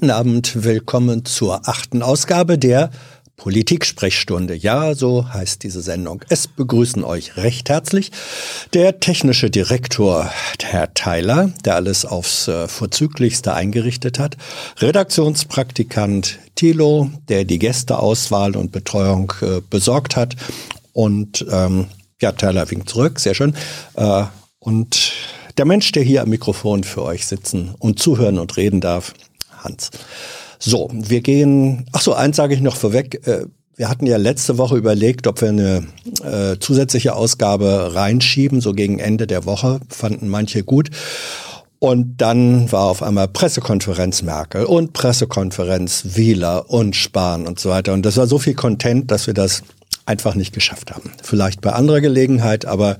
Guten 0.00 0.12
Abend, 0.12 0.64
willkommen 0.64 1.26
zur 1.26 1.68
achten 1.68 2.00
Ausgabe 2.00 2.56
der 2.56 2.88
Politik-Sprechstunde. 3.36 4.54
Ja, 4.54 4.94
so 4.94 5.30
heißt 5.30 5.62
diese 5.62 5.82
Sendung. 5.82 6.24
Es 6.30 6.48
begrüßen 6.48 7.04
euch 7.04 7.36
recht 7.36 7.68
herzlich 7.68 8.10
der 8.72 9.00
technische 9.00 9.50
Direktor, 9.50 10.30
Herr 10.62 10.94
Theiler, 10.94 11.50
der 11.66 11.74
alles 11.74 12.06
aufs 12.06 12.48
äh, 12.48 12.66
Vorzüglichste 12.66 13.52
eingerichtet 13.52 14.18
hat, 14.18 14.38
Redaktionspraktikant 14.78 16.38
Thilo, 16.54 17.10
der 17.28 17.44
die 17.44 17.58
Gästeauswahl 17.58 18.56
und 18.56 18.72
Betreuung 18.72 19.34
äh, 19.42 19.60
besorgt 19.68 20.16
hat 20.16 20.34
und 20.94 21.44
ähm, 21.52 21.88
ja, 22.22 22.32
Theiler 22.32 22.70
winkt 22.70 22.88
zurück, 22.88 23.20
sehr 23.20 23.34
schön. 23.34 23.54
Äh, 23.96 24.24
und 24.60 25.12
der 25.58 25.66
Mensch, 25.66 25.92
der 25.92 26.04
hier 26.04 26.22
am 26.22 26.30
Mikrofon 26.30 26.84
für 26.84 27.02
euch 27.02 27.26
sitzen 27.26 27.74
und 27.78 27.98
zuhören 27.98 28.38
und 28.38 28.56
reden 28.56 28.80
darf, 28.80 29.12
Hans. 29.64 29.90
So, 30.58 30.90
wir 30.92 31.20
gehen, 31.20 31.86
ach 31.92 32.02
so, 32.02 32.12
eins 32.12 32.36
sage 32.36 32.54
ich 32.54 32.60
noch 32.60 32.76
vorweg. 32.76 33.26
Äh, 33.26 33.46
wir 33.76 33.88
hatten 33.88 34.04
ja 34.04 34.18
letzte 34.18 34.58
Woche 34.58 34.76
überlegt, 34.76 35.26
ob 35.26 35.40
wir 35.40 35.48
eine 35.48 35.86
äh, 36.22 36.58
zusätzliche 36.60 37.14
Ausgabe 37.14 37.94
reinschieben, 37.94 38.60
so 38.60 38.72
gegen 38.72 38.98
Ende 38.98 39.26
der 39.26 39.46
Woche, 39.46 39.80
fanden 39.88 40.28
manche 40.28 40.62
gut. 40.62 40.90
Und 41.78 42.18
dann 42.18 42.70
war 42.70 42.84
auf 42.84 43.02
einmal 43.02 43.26
Pressekonferenz 43.26 44.20
Merkel 44.20 44.66
und 44.66 44.92
Pressekonferenz 44.92 46.08
Wieler 46.14 46.68
und 46.68 46.94
Spahn 46.94 47.46
und 47.46 47.58
so 47.58 47.70
weiter. 47.70 47.94
Und 47.94 48.04
das 48.04 48.18
war 48.18 48.26
so 48.26 48.38
viel 48.38 48.52
Content, 48.52 49.10
dass 49.10 49.26
wir 49.26 49.32
das 49.32 49.62
einfach 50.06 50.34
nicht 50.34 50.52
geschafft 50.52 50.90
haben. 50.90 51.12
Vielleicht 51.22 51.60
bei 51.60 51.70
anderer 51.70 52.00
Gelegenheit, 52.00 52.66
aber 52.66 52.98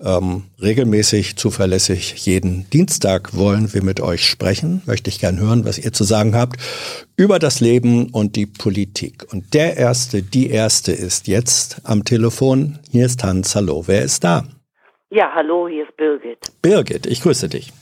ähm, 0.00 0.44
regelmäßig, 0.62 1.36
zuverlässig 1.36 2.14
jeden 2.26 2.68
Dienstag 2.70 3.36
wollen 3.36 3.74
wir 3.74 3.82
mit 3.82 4.00
euch 4.00 4.24
sprechen. 4.24 4.82
Möchte 4.86 5.10
ich 5.10 5.18
gern 5.18 5.40
hören, 5.40 5.64
was 5.64 5.78
ihr 5.78 5.92
zu 5.92 6.04
sagen 6.04 6.36
habt 6.36 6.56
über 7.16 7.38
das 7.38 7.60
Leben 7.60 8.10
und 8.10 8.36
die 8.36 8.46
Politik. 8.46 9.26
Und 9.32 9.54
der 9.54 9.76
Erste, 9.76 10.22
die 10.22 10.50
Erste 10.50 10.92
ist 10.92 11.26
jetzt 11.26 11.80
am 11.84 12.04
Telefon. 12.04 12.78
Hier 12.90 13.06
ist 13.06 13.24
Hans. 13.24 13.56
Hallo, 13.56 13.84
wer 13.86 14.02
ist 14.02 14.22
da? 14.24 14.44
Ja, 15.10 15.32
hallo, 15.34 15.68
hier 15.68 15.84
ist 15.84 15.96
Birgit. 15.96 16.38
Birgit, 16.62 17.06
ich 17.06 17.22
grüße 17.22 17.48
dich. 17.48 17.72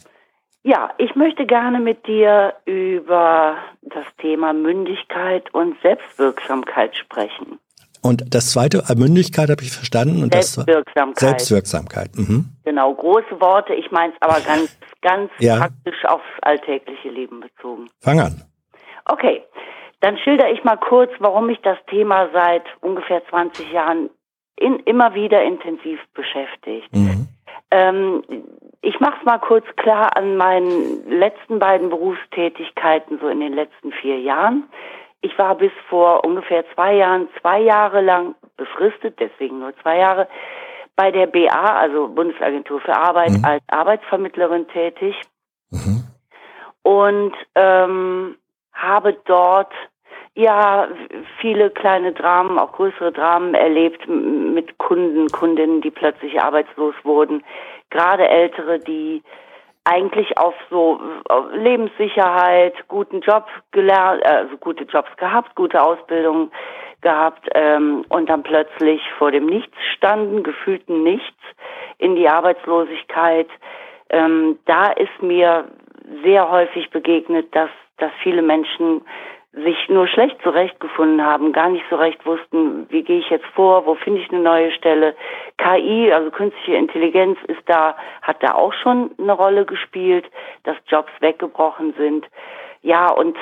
Ja, 0.65 0.91
ich 0.99 1.17
möchte 1.17 1.45
gerne 1.45 1.81
mit 1.81 2.07
dir 2.07 2.55
über 2.67 3.57
das 3.83 4.05
Thema 4.19 4.53
Mündigkeit 4.53 5.53
und 5.53 5.77
Selbstwirksamkeit 5.83 6.95
sprechen. 6.97 7.59
Und 8.03 8.35
das 8.35 8.51
zweite, 8.53 8.85
äh, 8.89 8.95
Mündigkeit 8.97 9.49
habe 9.49 9.63
ich 9.63 9.73
verstanden. 9.73 10.23
Und 10.23 10.33
Selbstwirksamkeit. 10.33 11.17
Das, 11.17 11.21
Selbstwirksamkeit. 11.21 12.11
Mhm. 12.17 12.47
Genau, 12.65 12.95
große 12.95 13.41
Worte. 13.41 13.75
Ich 13.75 13.91
meine 13.91 14.13
es 14.13 14.21
aber 14.21 14.41
ganz, 14.41 14.77
ganz 15.03 15.31
ja. 15.39 15.59
praktisch 15.59 16.05
aufs 16.05 16.25
alltägliche 16.43 17.09
Leben 17.09 17.41
bezogen. 17.41 17.89
Fang 18.01 18.21
an. 18.21 18.43
Okay, 19.05 19.43
dann 20.01 20.19
schilder 20.19 20.51
ich 20.51 20.65
mal 20.65 20.77
kurz, 20.77 21.11
warum 21.21 21.47
mich 21.47 21.61
das 21.63 21.79
Thema 21.89 22.29
seit 22.33 22.65
ungefähr 22.81 23.23
20 23.31 23.71
Jahren 23.73 24.11
in, 24.57 24.81
immer 24.81 25.15
wieder 25.15 25.43
intensiv 25.43 26.01
beschäftigt. 26.15 26.93
Mhm. 26.93 27.29
Ähm, 27.71 28.23
ich 28.83 28.99
mache 29.01 29.15
es 29.21 29.25
mal 29.25 29.39
kurz 29.39 29.65
klar 29.77 30.17
an 30.17 30.37
meinen 30.37 31.09
letzten 31.09 31.59
beiden 31.59 31.89
Berufstätigkeiten, 31.89 33.19
so 33.21 33.29
in 33.29 33.41
den 33.41 33.55
letzten 33.55 33.93
vier 33.93 34.19
Jahren. 34.19 34.65
Ich 35.23 35.39
war 35.39 35.55
bis 35.55 35.73
vor 35.89 36.25
ungefähr 36.25 36.65
zwei 36.75 36.95
Jahren, 36.95 37.29
zwei 37.41 37.61
Jahre 37.61 38.01
lang 38.01 38.35
befristet, 38.57 39.19
deswegen 39.19 39.61
nur 39.61 39.73
zwei 39.83 39.99
Jahre, 39.99 40.29
bei 40.97 41.11
der 41.11 41.27
BA, 41.27 41.77
also 41.77 42.09
Bundesagentur 42.09 42.81
für 42.81 42.95
Arbeit, 42.95 43.31
mhm. 43.31 43.45
als 43.45 43.63
Arbeitsvermittlerin 43.69 44.69
tätig. 44.69 45.15
Mhm. 45.71 46.05
Und 46.83 47.35
ähm, 47.55 48.37
habe 48.73 49.17
dort 49.25 49.73
ja 50.35 50.89
viele 51.41 51.71
kleine 51.71 52.13
Dramen, 52.13 52.59
auch 52.59 52.73
größere 52.73 53.13
Dramen 53.13 53.55
erlebt 53.55 54.09
mit 54.09 54.79
Kunden, 54.79 55.29
Kundinnen, 55.29 55.81
die 55.83 55.91
plötzlich 55.91 56.41
arbeitslos 56.41 56.95
wurden. 57.05 57.45
Gerade 57.91 58.29
ältere, 58.29 58.79
die 58.79 59.23
eigentlich 59.85 60.39
auf 60.39 60.55
so 60.71 61.01
Lebenssicherheit, 61.53 62.75
guten 62.89 63.21
Job 63.21 63.47
gelernt, 63.73 64.25
also 64.25 64.57
gute 64.59 64.85
Jobs 64.85 65.11
gehabt, 65.17 65.55
gute 65.57 65.83
Ausbildung 65.83 66.51
gehabt 67.01 67.49
ähm, 67.55 68.05
und 68.09 68.29
dann 68.29 68.43
plötzlich 68.45 69.01
vor 69.19 69.33
dem 69.33 69.47
Nichts 69.47 69.77
standen, 69.97 70.45
gefühlten 70.45 71.03
Nichts 71.03 71.41
in 71.99 72.15
die 72.15 72.29
Arbeitslosigkeit. 72.29 73.49
Ähm, 74.11 74.59
da 74.67 74.93
ist 74.93 75.21
mir 75.21 75.65
sehr 76.23 76.51
häufig 76.51 76.91
begegnet, 76.91 77.55
dass, 77.55 77.71
dass 77.99 78.13
viele 78.23 78.43
Menschen 78.43 79.03
sich 79.53 79.89
nur 79.89 80.07
schlecht 80.09 80.41
zurechtgefunden 80.43 81.25
haben, 81.25 81.53
gar 81.53 81.69
nicht 81.69 81.85
so 81.91 81.97
recht 81.97 82.25
wussten, 82.25 82.87
wie 82.89 83.03
gehe 83.03 83.19
ich 83.19 83.29
jetzt 83.29 83.47
vor, 83.55 83.85
wo 83.85 83.95
finde 83.95 84.21
ich 84.21 84.31
eine 84.31 84.41
neue 84.41 84.73
Stelle. 84.73 85.15
KI, 85.59 86.11
also 86.11 86.31
künstliche 86.31 86.77
Intelligenz, 86.77 87.39
ist 87.49 87.63
da, 87.67 87.95
hat 88.23 88.43
da 88.43 88.55
auch 88.55 88.73
schon 88.73 89.11
eine 89.19 89.33
Rolle 89.33 89.67
gespielt, 89.67 90.25
dass 90.65 90.77
Jobs 90.87 91.13
weggebrochen 91.21 91.93
sind. 91.99 92.27
Ja, 92.81 93.11
und 93.11 93.37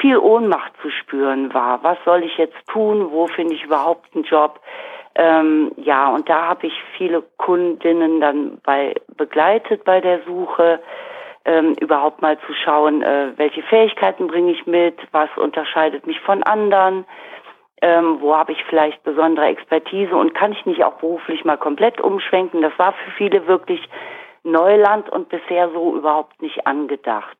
viel 0.00 0.18
Ohnmacht 0.18 0.72
zu 0.82 0.90
spüren 0.90 1.54
war. 1.54 1.82
Was 1.82 1.96
soll 2.04 2.22
ich 2.22 2.36
jetzt 2.36 2.66
tun? 2.68 3.10
Wo 3.10 3.26
finde 3.26 3.54
ich 3.54 3.64
überhaupt 3.64 4.14
einen 4.14 4.24
Job? 4.24 4.60
Ähm, 5.14 5.72
ja, 5.76 6.08
und 6.10 6.28
da 6.28 6.48
habe 6.48 6.66
ich 6.66 6.74
viele 6.96 7.22
Kundinnen 7.38 8.20
dann 8.20 8.58
bei 8.62 8.94
begleitet 9.16 9.84
bei 9.84 10.00
der 10.00 10.20
Suche 10.24 10.80
ähm, 11.44 11.74
überhaupt 11.80 12.22
mal 12.22 12.38
zu 12.46 12.52
schauen, 12.64 13.02
äh, 13.02 13.32
welche 13.36 13.62
Fähigkeiten 13.62 14.26
bringe 14.26 14.52
ich 14.52 14.66
mit, 14.66 14.96
was 15.12 15.30
unterscheidet 15.36 16.06
mich 16.06 16.20
von 16.20 16.42
anderen, 16.42 17.06
ähm, 17.82 18.18
wo 18.20 18.36
habe 18.36 18.52
ich 18.52 18.62
vielleicht 18.64 19.02
besondere 19.04 19.46
Expertise 19.46 20.14
und 20.14 20.34
kann 20.34 20.52
ich 20.52 20.66
nicht 20.66 20.84
auch 20.84 20.98
beruflich 20.98 21.44
mal 21.44 21.56
komplett 21.56 22.00
umschwenken. 22.00 22.60
Das 22.60 22.78
war 22.78 22.92
für 22.92 23.10
viele 23.12 23.46
wirklich 23.46 23.80
Neuland 24.42 25.08
und 25.10 25.28
bisher 25.28 25.70
so 25.70 25.96
überhaupt 25.96 26.42
nicht 26.42 26.66
angedacht. 26.66 27.38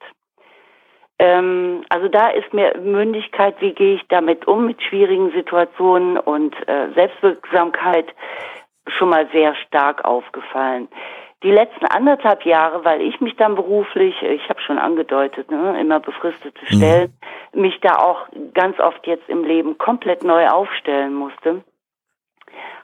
Ähm, 1.18 1.84
also 1.90 2.08
da 2.08 2.28
ist 2.28 2.54
mir 2.54 2.78
Mündigkeit, 2.78 3.54
wie 3.60 3.72
gehe 3.72 3.96
ich 3.96 4.08
damit 4.08 4.48
um 4.48 4.66
mit 4.66 4.82
schwierigen 4.82 5.30
Situationen 5.32 6.16
und 6.16 6.56
äh, 6.66 6.88
Selbstwirksamkeit 6.94 8.06
schon 8.86 9.10
mal 9.10 9.28
sehr 9.30 9.54
stark 9.56 10.06
aufgefallen 10.06 10.88
die 11.42 11.50
letzten 11.50 11.86
anderthalb 11.86 12.44
Jahre, 12.44 12.84
weil 12.84 13.00
ich 13.00 13.20
mich 13.20 13.34
dann 13.36 13.54
beruflich, 13.54 14.14
ich 14.22 14.48
habe 14.48 14.60
schon 14.60 14.78
angedeutet, 14.78 15.50
ne, 15.50 15.80
immer 15.80 16.00
befristete 16.00 16.60
mhm. 16.62 16.76
Stellen, 16.76 17.18
mhm. 17.52 17.60
mich 17.62 17.80
da 17.80 17.96
auch 17.96 18.28
ganz 18.52 18.78
oft 18.78 19.06
jetzt 19.06 19.28
im 19.28 19.44
Leben 19.44 19.78
komplett 19.78 20.22
neu 20.22 20.48
aufstellen 20.48 21.14
musste, 21.14 21.62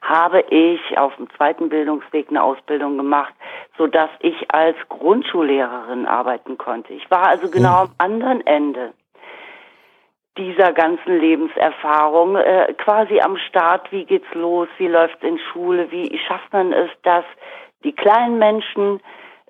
habe 0.01 0.41
ich 0.51 0.81
auf 0.97 1.15
dem 1.17 1.29
zweiten 1.37 1.69
Bildungsweg 1.69 2.29
eine 2.31 2.43
Ausbildung 2.43 2.97
gemacht, 2.97 3.35
so 3.77 3.87
dass 3.87 4.11
ich 4.21 4.51
als 4.51 4.77
Grundschullehrerin 4.89 6.07
arbeiten 6.07 6.57
konnte. 6.57 6.95
Ich 6.95 7.11
war 7.11 7.27
also 7.27 7.51
genau 7.51 7.85
mhm. 7.85 7.91
am 7.91 7.95
anderen 7.99 8.47
Ende 8.47 8.93
dieser 10.39 10.73
ganzen 10.73 11.19
Lebenserfahrung, 11.19 12.37
äh, 12.37 12.75
quasi 12.75 13.21
am 13.21 13.37
Start, 13.39 13.91
wie 13.91 14.05
geht's 14.05 14.33
los, 14.35 14.69
wie 14.77 14.89
läuft's 14.89 15.23
in 15.23 15.39
Schule, 15.39 15.91
wie 15.91 16.19
schafft 16.19 16.53
man 16.53 16.73
es, 16.73 16.91
dass 17.03 17.25
die 17.87 17.93
kleinen 17.93 18.39
Menschen 18.39 19.01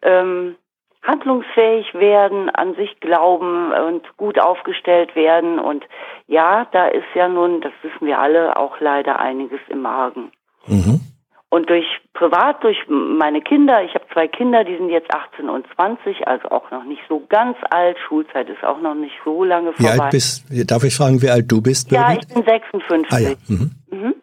ähm, 0.03 0.57
handlungsfähig 1.03 1.95
werden, 1.95 2.51
an 2.51 2.75
sich 2.75 3.01
glauben 3.01 3.73
und 3.73 4.03
gut 4.17 4.39
aufgestellt 4.39 5.15
werden. 5.17 5.59
Und 5.59 5.85
ja, 6.27 6.67
da 6.73 6.89
ist 6.89 7.07
ja 7.15 7.29
nun, 7.29 7.61
das 7.61 7.73
wissen 7.83 8.07
wir 8.07 8.19
alle, 8.19 8.57
auch 8.57 8.81
leider 8.81 9.19
einiges 9.19 9.61
im 9.69 9.83
Magen. 9.83 10.33
Mhm. 10.67 11.01
Und 11.49 11.71
durch 11.71 11.87
privat, 12.13 12.63
durch 12.65 12.77
meine 12.89 13.41
Kinder, 13.41 13.83
ich 13.85 13.95
habe 13.95 14.05
zwei 14.13 14.27
Kinder, 14.27 14.65
die 14.65 14.77
sind 14.77 14.91
jetzt 14.91 15.15
18 15.15 15.49
und 15.49 15.65
20, 15.77 16.27
also 16.27 16.49
auch 16.49 16.71
noch 16.73 16.85
nicht 16.85 17.03
so 17.09 17.23
ganz 17.29 17.57
alt. 17.71 17.97
Schulzeit 18.07 18.49
ist 18.51 18.65
auch 18.65 18.81
noch 18.81 18.95
nicht 18.95 19.15
so 19.25 19.45
lange 19.45 19.73
vorbei. 19.73 19.95
Wie 19.95 20.01
alt 20.01 20.11
bist, 20.11 20.45
darf 20.71 20.83
ich 20.83 20.95
fragen, 20.97 21.23
wie 21.23 21.31
alt 21.31 21.51
du 21.51 21.63
bist? 21.63 21.89
Birgit? 21.89 22.09
Ja, 22.09 22.19
ich 22.21 22.29
bin 22.29 22.45
56. 22.45 23.13
Ah, 23.13 23.19
ja. 23.19 23.31
Mhm. 23.49 23.71
Mhm. 23.91 24.15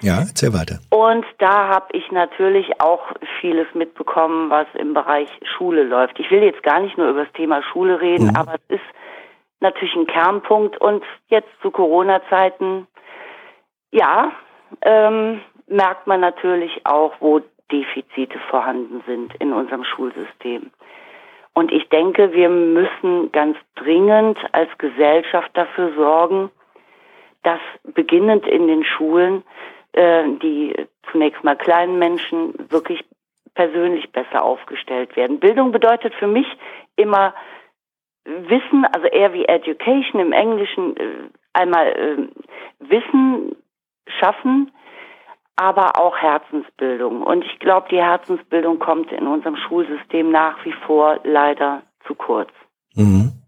Ja, 0.00 0.20
erzähl 0.20 0.52
weiter. 0.54 0.78
Und 1.00 1.24
da 1.38 1.68
habe 1.68 1.86
ich 1.92 2.12
natürlich 2.12 2.78
auch 2.78 3.00
vieles 3.40 3.66
mitbekommen, 3.72 4.50
was 4.50 4.66
im 4.74 4.92
Bereich 4.92 5.30
Schule 5.56 5.82
läuft. 5.82 6.20
Ich 6.20 6.30
will 6.30 6.42
jetzt 6.42 6.62
gar 6.62 6.78
nicht 6.78 6.98
nur 6.98 7.08
über 7.08 7.24
das 7.24 7.32
Thema 7.32 7.62
Schule 7.62 8.02
reden, 8.02 8.26
mhm. 8.26 8.36
aber 8.36 8.56
es 8.56 8.76
ist 8.76 8.84
natürlich 9.60 9.94
ein 9.96 10.06
Kernpunkt. 10.06 10.78
Und 10.78 11.02
jetzt 11.28 11.48
zu 11.62 11.70
Corona-Zeiten, 11.70 12.86
ja, 13.92 14.32
ähm, 14.82 15.40
merkt 15.68 16.06
man 16.06 16.20
natürlich 16.20 16.84
auch, 16.84 17.14
wo 17.20 17.40
Defizite 17.72 18.38
vorhanden 18.50 19.02
sind 19.06 19.34
in 19.36 19.54
unserem 19.54 19.84
Schulsystem. 19.84 20.70
Und 21.54 21.72
ich 21.72 21.88
denke, 21.88 22.34
wir 22.34 22.50
müssen 22.50 23.32
ganz 23.32 23.56
dringend 23.76 24.38
als 24.52 24.68
Gesellschaft 24.76 25.50
dafür 25.54 25.94
sorgen, 25.94 26.50
dass 27.42 27.60
beginnend 27.84 28.46
in 28.46 28.66
den 28.66 28.84
Schulen 28.84 29.44
äh, 29.92 30.24
die 30.42 30.74
zunächst 31.10 31.42
mal 31.44 31.56
kleinen 31.56 31.98
Menschen 31.98 32.54
wirklich 32.70 33.04
persönlich 33.54 34.10
besser 34.12 34.42
aufgestellt 34.42 35.16
werden. 35.16 35.40
Bildung 35.40 35.72
bedeutet 35.72 36.14
für 36.14 36.26
mich 36.26 36.46
immer 36.96 37.34
Wissen, 38.24 38.84
also 38.92 39.06
eher 39.06 39.32
wie 39.32 39.46
Education 39.46 40.20
im 40.20 40.32
Englischen, 40.32 40.96
äh, 40.96 41.28
einmal 41.52 41.86
äh, 41.88 42.28
Wissen 42.78 43.56
schaffen, 44.18 44.70
aber 45.56 45.98
auch 45.98 46.16
Herzensbildung. 46.16 47.22
Und 47.22 47.44
ich 47.44 47.58
glaube, 47.58 47.88
die 47.90 48.00
Herzensbildung 48.00 48.78
kommt 48.78 49.12
in 49.12 49.26
unserem 49.26 49.56
Schulsystem 49.56 50.30
nach 50.30 50.64
wie 50.64 50.74
vor 50.86 51.20
leider 51.24 51.82
zu 52.06 52.14
kurz. 52.14 52.50
Mhm. 52.94 53.39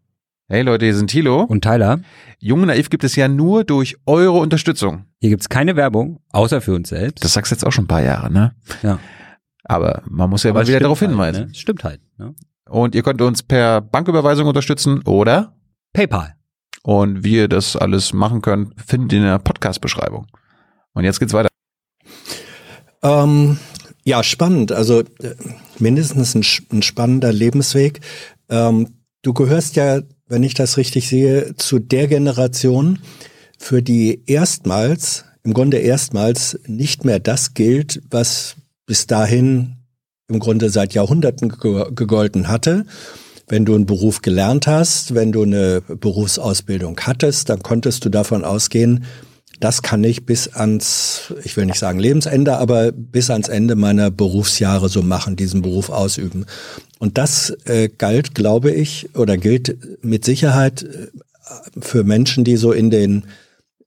Hey 0.53 0.61
Leute, 0.61 0.85
hier 0.85 0.95
sind 0.95 1.09
Thilo 1.09 1.45
und 1.45 1.65
Tyler. 1.65 2.03
Jung 2.39 2.67
Naiv 2.67 2.91
gibt 2.91 3.05
es 3.05 3.17
ja 3.17 3.27
nur 3.27 3.65
durch 3.65 3.97
eure 4.05 4.33
Unterstützung. 4.33 5.07
Hier 5.19 5.31
gibt's 5.31 5.49
keine 5.49 5.77
Werbung, 5.77 6.21
außer 6.29 6.61
für 6.61 6.75
uns 6.75 6.91
selbst. 6.91 7.25
Das 7.25 7.33
sagst 7.33 7.51
du 7.51 7.55
jetzt 7.55 7.65
auch 7.65 7.73
schon 7.73 7.87
ein 7.87 7.89
paar 7.89 8.03
Jahre, 8.03 8.31
ne? 8.31 8.55
Ja. 8.83 8.99
Aber 9.65 10.03
man 10.07 10.29
muss 10.29 10.43
ja 10.43 10.51
Aber 10.51 10.61
mal 10.61 10.67
wieder 10.67 10.81
darauf 10.81 11.01
halt, 11.01 11.11
hinweisen. 11.11 11.47
Ne? 11.47 11.55
Stimmt 11.55 11.85
halt. 11.85 12.03
Ne? 12.19 12.35
Und 12.69 12.95
ihr 12.95 13.03
könnt 13.03 13.23
uns 13.23 13.43
per 13.43 13.81
Banküberweisung 13.81 14.47
unterstützen 14.47 15.01
oder 15.07 15.57
PayPal. 15.95 16.35
Und 16.83 17.25
wie 17.25 17.37
ihr 17.37 17.49
das 17.49 17.75
alles 17.75 18.13
machen 18.13 18.43
könnt, 18.43 18.79
findet 18.79 19.15
ihr 19.15 19.21
in 19.21 19.25
der 19.25 19.39
Podcast-Beschreibung. 19.39 20.27
Und 20.93 21.05
jetzt 21.05 21.19
geht's 21.19 21.33
weiter. 21.33 21.49
Ähm, 23.03 23.59
ja, 24.05 24.23
spannend. 24.23 24.71
Also 24.71 25.01
äh, 25.01 25.35
mindestens 25.79 26.35
ein, 26.35 26.45
ein 26.77 26.83
spannender 26.83 27.33
Lebensweg. 27.33 28.01
Ähm, 28.51 28.99
du 29.23 29.33
gehörst 29.33 29.77
ja, 29.77 30.03
wenn 30.33 30.43
ich 30.45 30.55
das 30.55 30.79
richtig 30.79 31.09
sehe, 31.09 31.55
zu 31.57 31.79
der 31.79 32.09
Generation, 32.09 33.01
für 33.59 33.83
die 33.83 34.23
erstmals, 34.27 35.27
im 35.45 35.53
Grunde 35.53 35.77
erstmals 35.77 36.59
nicht 36.67 37.05
mehr 37.05 37.21
das 37.21 37.53
gilt, 37.53 38.01
was 38.11 38.57
bis 38.87 39.07
dahin 39.07 39.77
im 40.29 40.39
Grunde 40.39 40.71
seit 40.71 40.95
Jahrhunderten 40.95 41.51
gegolten 41.51 42.49
hatte. 42.49 42.87
Wenn 43.47 43.67
du 43.67 43.75
einen 43.75 43.85
Beruf 43.85 44.23
gelernt 44.23 44.67
hast, 44.67 45.15
wenn 45.15 45.33
du 45.33 45.43
eine 45.43 45.83
Berufsausbildung 45.83 46.99
hattest, 46.99 47.51
dann 47.51 47.63
konntest 47.63 48.07
du 48.07 48.09
davon 48.09 48.43
ausgehen, 48.43 49.05
das 49.61 49.83
kann 49.83 50.03
ich 50.03 50.25
bis 50.25 50.49
ans, 50.49 51.35
ich 51.45 51.59
will 51.59 51.67
nicht 51.67 51.79
sagen 51.79 51.99
Lebensende, 51.99 52.57
aber 52.57 52.91
bis 52.91 53.29
ans 53.29 53.49
Ende 53.49 53.77
meiner 53.77 54.11
Berufsjahre 54.11 54.89
so 54.89 55.03
machen, 55.03 55.37
diesen 55.37 55.61
Beruf 55.61 55.91
ausüben. 55.91 56.47
Und 57.03 57.19
das 57.19 57.53
äh, 57.65 57.89
galt, 57.89 58.33
glaube 58.33 58.71
ich, 58.71 59.09
oder 59.17 59.37
gilt 59.37 60.05
mit 60.05 60.25
Sicherheit 60.25 60.85
äh, 60.85 61.09
für 61.81 62.05
Menschen, 62.05 62.45
die 62.45 62.57
so 62.57 62.71
in 62.71 62.91
den 62.91 63.25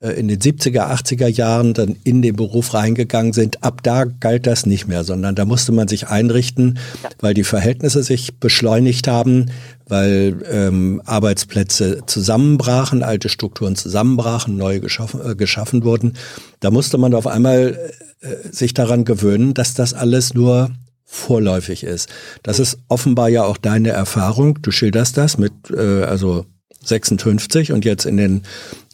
äh, 0.02 0.20
in 0.20 0.28
den 0.28 0.38
70er, 0.38 0.92
80er 0.92 1.30
Jahren 1.30 1.74
dann 1.74 1.96
in 2.04 2.22
den 2.22 2.36
Beruf 2.36 2.74
reingegangen 2.74 3.32
sind, 3.32 3.64
ab 3.64 3.84
da 3.84 4.04
galt 4.04 4.46
das 4.46 4.66
nicht 4.66 4.90
mehr, 4.90 5.06
sondern 5.06 5.34
da 5.34 5.46
musste 5.46 5.72
man 5.72 5.88
sich 5.88 6.10
einrichten, 6.10 6.78
weil 7.22 7.34
die 7.34 7.46
Verhältnisse 7.46 8.04
sich 8.04 8.38
beschleunigt 8.38 9.08
haben, 9.08 9.46
weil 9.88 10.44
ähm, 10.52 11.02
Arbeitsplätze 11.06 12.02
zusammenbrachen, 12.08 13.02
alte 13.02 13.30
Strukturen 13.30 13.78
zusammenbrachen, 13.78 14.58
neue 14.58 14.82
geschaffen, 14.82 15.22
äh, 15.26 15.36
geschaffen 15.36 15.86
wurden. 15.86 16.18
Da 16.60 16.70
musste 16.70 16.98
man 16.98 17.14
auf 17.14 17.28
einmal 17.28 17.80
äh, 18.20 18.28
sich 18.52 18.74
daran 18.74 19.06
gewöhnen, 19.06 19.54
dass 19.54 19.74
das 19.74 19.94
alles 19.94 20.34
nur 20.34 20.72
vorläufig 21.06 21.84
ist. 21.84 22.10
Das 22.44 22.60
ist 22.60 22.80
offenbar 22.90 23.30
ja 23.30 23.44
auch 23.44 23.58
deine 23.58 23.90
Erfahrung. 23.90 24.62
Du 24.62 24.72
schilderst 24.72 25.18
das 25.18 25.38
mit 25.38 25.54
äh, 25.72 26.04
also 26.04 26.46
56 26.84 27.72
und 27.72 27.86
jetzt 27.86 28.06
in 28.06 28.18
den 28.18 28.42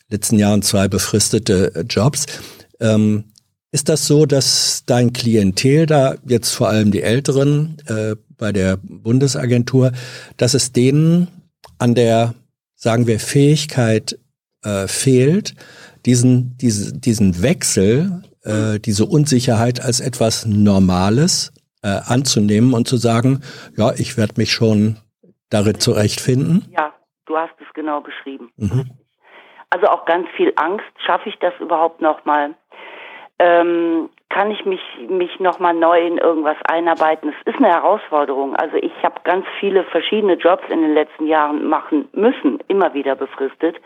letzten 0.09 0.37
Jahren 0.37 0.61
zwei 0.61 0.87
befristete 0.87 1.73
äh, 1.73 1.81
Jobs. 1.81 2.25
Ähm, 2.79 3.25
ist 3.71 3.87
das 3.87 4.05
so, 4.05 4.25
dass 4.25 4.83
dein 4.85 5.13
Klientel 5.13 5.85
da, 5.85 6.15
jetzt 6.27 6.49
vor 6.49 6.67
allem 6.67 6.91
die 6.91 7.01
Älteren 7.01 7.77
äh, 7.87 8.15
bei 8.37 8.51
der 8.51 8.77
Bundesagentur, 8.77 9.93
dass 10.35 10.53
es 10.53 10.73
denen 10.73 11.29
an 11.77 11.95
der, 11.95 12.33
sagen 12.75 13.07
wir, 13.07 13.19
Fähigkeit 13.19 14.19
äh, 14.63 14.87
fehlt, 14.87 15.55
diesen, 16.05 16.57
diese, 16.57 16.91
diesen 16.91 17.41
Wechsel, 17.41 18.23
äh, 18.43 18.79
diese 18.79 19.05
Unsicherheit 19.05 19.79
als 19.79 20.01
etwas 20.01 20.45
Normales 20.45 21.53
äh, 21.83 21.99
anzunehmen 22.05 22.73
und 22.73 22.87
zu 22.87 22.97
sagen, 22.97 23.41
ja, 23.77 23.91
ich 23.93 24.17
werde 24.17 24.33
mich 24.37 24.51
schon 24.51 24.97
darin 25.49 25.79
zurechtfinden? 25.79 26.65
Ja, 26.77 26.93
du 27.25 27.37
hast 27.37 27.53
es 27.59 27.73
genau 27.73 28.01
beschrieben. 28.01 28.51
Mhm. 28.57 28.91
Also 29.69 29.87
auch 29.87 30.05
ganz 30.05 30.27
viel 30.35 30.53
Angst. 30.57 30.85
Schaffe 31.05 31.29
ich 31.29 31.37
das 31.39 31.53
überhaupt 31.59 32.01
nochmal? 32.01 32.55
Ähm, 33.39 34.09
kann 34.29 34.51
ich 34.51 34.65
mich, 34.65 34.81
mich 35.09 35.39
nochmal 35.39 35.73
neu 35.73 35.99
in 35.99 36.17
irgendwas 36.17 36.57
einarbeiten? 36.65 37.29
Es 37.29 37.53
ist 37.53 37.57
eine 37.57 37.69
Herausforderung. 37.69 38.55
Also 38.55 38.77
ich 38.77 38.93
habe 39.03 39.15
ganz 39.23 39.45
viele 39.59 39.83
verschiedene 39.85 40.35
Jobs 40.35 40.63
in 40.69 40.81
den 40.81 40.93
letzten 40.93 41.27
Jahren 41.27 41.67
machen 41.67 42.07
müssen, 42.13 42.59
immer 42.67 42.93
wieder 42.93 43.15
befristet. 43.15 43.77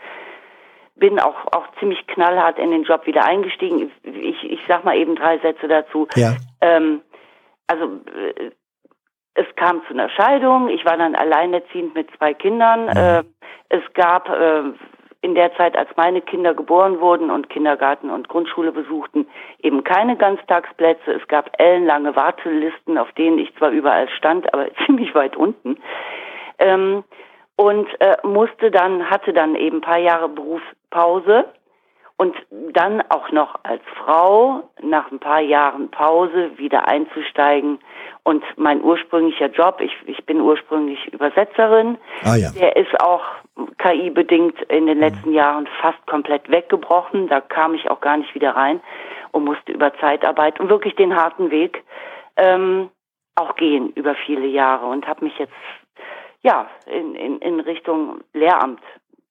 Bin 0.94 1.18
auch, 1.18 1.36
auch 1.52 1.66
ziemlich 1.78 2.06
knallhart 2.06 2.58
in 2.58 2.70
den 2.70 2.84
Job 2.84 3.06
wieder 3.06 3.24
eingestiegen. 3.24 3.90
Ich, 4.02 4.44
ich 4.44 4.60
sag 4.68 4.84
mal 4.84 4.96
eben 4.96 5.14
drei 5.14 5.38
Sätze 5.38 5.68
dazu. 5.68 6.06
Ja. 6.14 6.36
Ähm, 6.60 7.00
also 7.66 7.84
äh, 7.84 8.50
es 9.34 9.46
kam 9.56 9.82
zu 9.86 9.94
einer 9.94 10.08
Scheidung. 10.08 10.68
Ich 10.68 10.84
war 10.84 10.96
dann 10.96 11.14
alleinerziehend 11.14 11.94
mit 11.94 12.08
zwei 12.16 12.34
Kindern. 12.34 12.84
Mhm. 12.84 12.96
Äh, 12.96 13.22
es 13.68 13.82
gab 13.94 14.28
äh, 14.28 14.62
in 15.20 15.34
der 15.34 15.54
Zeit, 15.56 15.76
als 15.76 15.90
meine 15.96 16.20
Kinder 16.20 16.54
geboren 16.54 17.00
wurden 17.00 17.30
und 17.30 17.50
Kindergarten 17.50 18.10
und 18.10 18.28
Grundschule 18.28 18.72
besuchten, 18.72 19.26
eben 19.60 19.82
keine 19.84 20.16
Ganztagsplätze. 20.16 21.12
Es 21.12 21.26
gab 21.28 21.50
ellenlange 21.60 22.14
Wartelisten, 22.14 22.96
auf 22.96 23.10
denen 23.12 23.38
ich 23.38 23.54
zwar 23.56 23.70
überall 23.70 24.08
stand, 24.10 24.52
aber 24.54 24.68
ziemlich 24.86 25.14
weit 25.14 25.36
unten. 25.36 25.78
Ähm, 26.58 27.04
und 27.56 27.88
äh, 28.00 28.16
musste 28.22 28.70
dann, 28.70 29.10
hatte 29.10 29.32
dann 29.32 29.54
eben 29.54 29.78
ein 29.78 29.82
paar 29.82 29.98
Jahre 29.98 30.28
Berufspause 30.28 31.46
und 32.18 32.34
dann 32.72 33.02
auch 33.10 33.30
noch 33.30 33.56
als 33.62 33.82
Frau 34.02 34.62
nach 34.82 35.10
ein 35.10 35.18
paar 35.18 35.40
Jahren 35.40 35.90
Pause 35.90 36.50
wieder 36.56 36.88
einzusteigen. 36.88 37.78
Und 38.22 38.42
mein 38.56 38.82
ursprünglicher 38.82 39.50
Job, 39.50 39.80
ich, 39.80 39.92
ich 40.06 40.24
bin 40.24 40.40
ursprünglich 40.40 40.98
Übersetzerin, 41.12 41.98
ah, 42.24 42.36
ja. 42.36 42.50
der 42.52 42.76
ist 42.76 42.98
auch 43.00 43.22
KI-bedingt 43.78 44.60
in 44.62 44.86
den 44.86 44.98
letzten 44.98 45.32
Jahren 45.32 45.68
fast 45.80 46.04
komplett 46.06 46.50
weggebrochen. 46.50 47.28
Da 47.28 47.40
kam 47.40 47.74
ich 47.74 47.90
auch 47.90 48.00
gar 48.00 48.16
nicht 48.16 48.34
wieder 48.34 48.56
rein 48.56 48.80
und 49.32 49.44
musste 49.44 49.72
über 49.72 49.92
Zeitarbeit 49.98 50.58
und 50.58 50.70
wirklich 50.70 50.96
den 50.96 51.14
harten 51.14 51.50
Weg 51.50 51.84
ähm, 52.36 52.90
auch 53.34 53.54
gehen 53.56 53.90
über 53.90 54.14
viele 54.14 54.46
Jahre 54.46 54.86
und 54.86 55.06
habe 55.06 55.24
mich 55.24 55.38
jetzt 55.38 55.52
ja 56.42 56.66
in, 56.86 57.14
in, 57.14 57.38
in 57.40 57.60
Richtung 57.60 58.20
Lehramt 58.32 58.80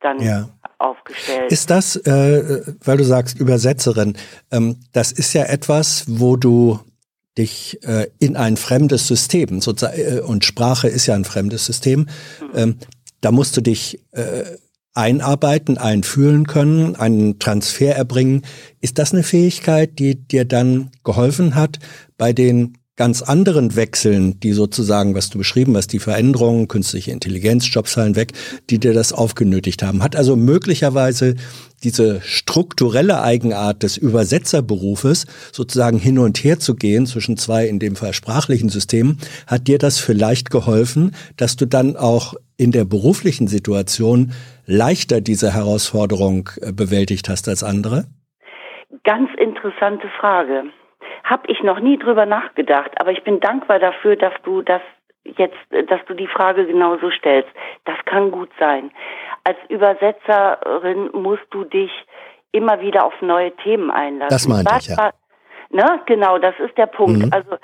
dann 0.05 0.21
ja. 0.21 0.49
aufgestellt. 0.77 1.51
Ist 1.51 1.69
das, 1.69 1.95
äh, 1.95 2.61
weil 2.83 2.97
du 2.97 3.03
sagst 3.03 3.39
Übersetzerin, 3.39 4.15
ähm, 4.51 4.77
das 4.93 5.11
ist 5.11 5.33
ja 5.33 5.43
etwas, 5.43 6.05
wo 6.07 6.37
du 6.37 6.79
dich 7.37 7.83
äh, 7.83 8.07
in 8.19 8.37
ein 8.37 8.55
fremdes 8.55 9.07
System, 9.07 9.59
sozusagen, 9.59 9.99
äh, 9.99 10.19
und 10.21 10.45
Sprache 10.45 10.87
ist 10.87 11.07
ja 11.07 11.15
ein 11.15 11.25
fremdes 11.25 11.65
System, 11.65 12.01
mhm. 12.01 12.49
ähm, 12.53 12.75
da 13.21 13.31
musst 13.31 13.57
du 13.57 13.61
dich 13.61 13.99
äh, 14.11 14.43
einarbeiten, 14.93 15.77
einfühlen 15.77 16.47
können, 16.47 16.95
einen 16.95 17.39
Transfer 17.39 17.95
erbringen. 17.95 18.43
Ist 18.79 18.97
das 18.97 19.11
eine 19.13 19.23
Fähigkeit, 19.23 19.99
die 19.99 20.15
dir 20.15 20.45
dann 20.45 20.91
geholfen 21.03 21.55
hat 21.55 21.79
bei 22.17 22.31
den 22.31 22.77
ganz 22.95 23.21
anderen 23.21 23.75
Wechseln, 23.75 24.39
die 24.39 24.53
sozusagen, 24.53 25.15
was 25.15 25.29
du 25.29 25.37
beschrieben 25.37 25.75
hast, 25.75 25.91
die 25.91 25.99
Veränderungen, 25.99 26.67
künstliche 26.67 27.11
Intelligenz, 27.11 27.71
Jobs 27.73 27.93
fallen 27.93 28.15
weg, 28.15 28.31
die 28.69 28.79
dir 28.79 28.93
das 28.93 29.11
aufgenötigt 29.11 29.83
haben. 29.83 30.01
Hat 30.01 30.15
also 30.15 30.35
möglicherweise 30.35 31.35
diese 31.83 32.21
strukturelle 32.21 33.21
Eigenart 33.21 33.83
des 33.83 33.97
Übersetzerberufes, 33.97 35.25
sozusagen 35.51 35.99
hin 35.99 36.17
und 36.19 36.43
her 36.43 36.59
zu 36.59 36.75
gehen 36.75 37.05
zwischen 37.05 37.37
zwei, 37.37 37.67
in 37.67 37.79
dem 37.79 37.95
Fall 37.95 38.13
sprachlichen 38.13 38.69
Systemen, 38.69 39.17
hat 39.45 39.67
dir 39.67 39.77
das 39.77 39.99
vielleicht 39.99 40.49
geholfen, 40.49 41.15
dass 41.35 41.57
du 41.57 41.65
dann 41.65 41.97
auch 41.97 42.33
in 42.57 42.71
der 42.71 42.85
beruflichen 42.85 43.47
Situation 43.47 44.31
leichter 44.65 45.19
diese 45.19 45.53
Herausforderung 45.53 46.49
äh, 46.61 46.71
bewältigt 46.71 47.27
hast 47.27 47.49
als 47.49 47.63
andere? 47.63 48.05
Ganz 49.03 49.29
interessante 49.37 50.07
Frage. 50.19 50.63
Hab 51.23 51.49
ich 51.49 51.61
noch 51.63 51.79
nie 51.79 51.97
drüber 51.97 52.25
nachgedacht, 52.25 52.91
aber 52.99 53.11
ich 53.11 53.23
bin 53.23 53.39
dankbar 53.39 53.79
dafür, 53.79 54.15
dass 54.15 54.33
du 54.43 54.61
das 54.61 54.81
jetzt, 55.23 55.57
dass 55.89 55.99
du 56.05 56.13
die 56.13 56.27
Frage 56.27 56.65
genauso 56.65 57.09
stellst. 57.11 57.49
Das 57.85 57.97
kann 58.05 58.31
gut 58.31 58.49
sein. 58.59 58.91
Als 59.43 59.57
Übersetzerin 59.69 61.09
musst 61.13 61.45
du 61.51 61.63
dich 61.63 61.91
immer 62.51 62.79
wieder 62.81 63.05
auf 63.05 63.13
neue 63.21 63.51
Themen 63.57 63.91
einlassen. 63.91 64.29
Das 64.29 64.47
meinte 64.47 64.75
ich, 64.79 64.87
ja. 64.87 65.11
Ne, 65.71 65.99
genau, 66.05 66.37
das 66.37 66.55
ist 66.59 66.77
der 66.77 66.85
Punkt. 66.85 67.25
Mhm. 67.25 67.31
Also 67.33 67.57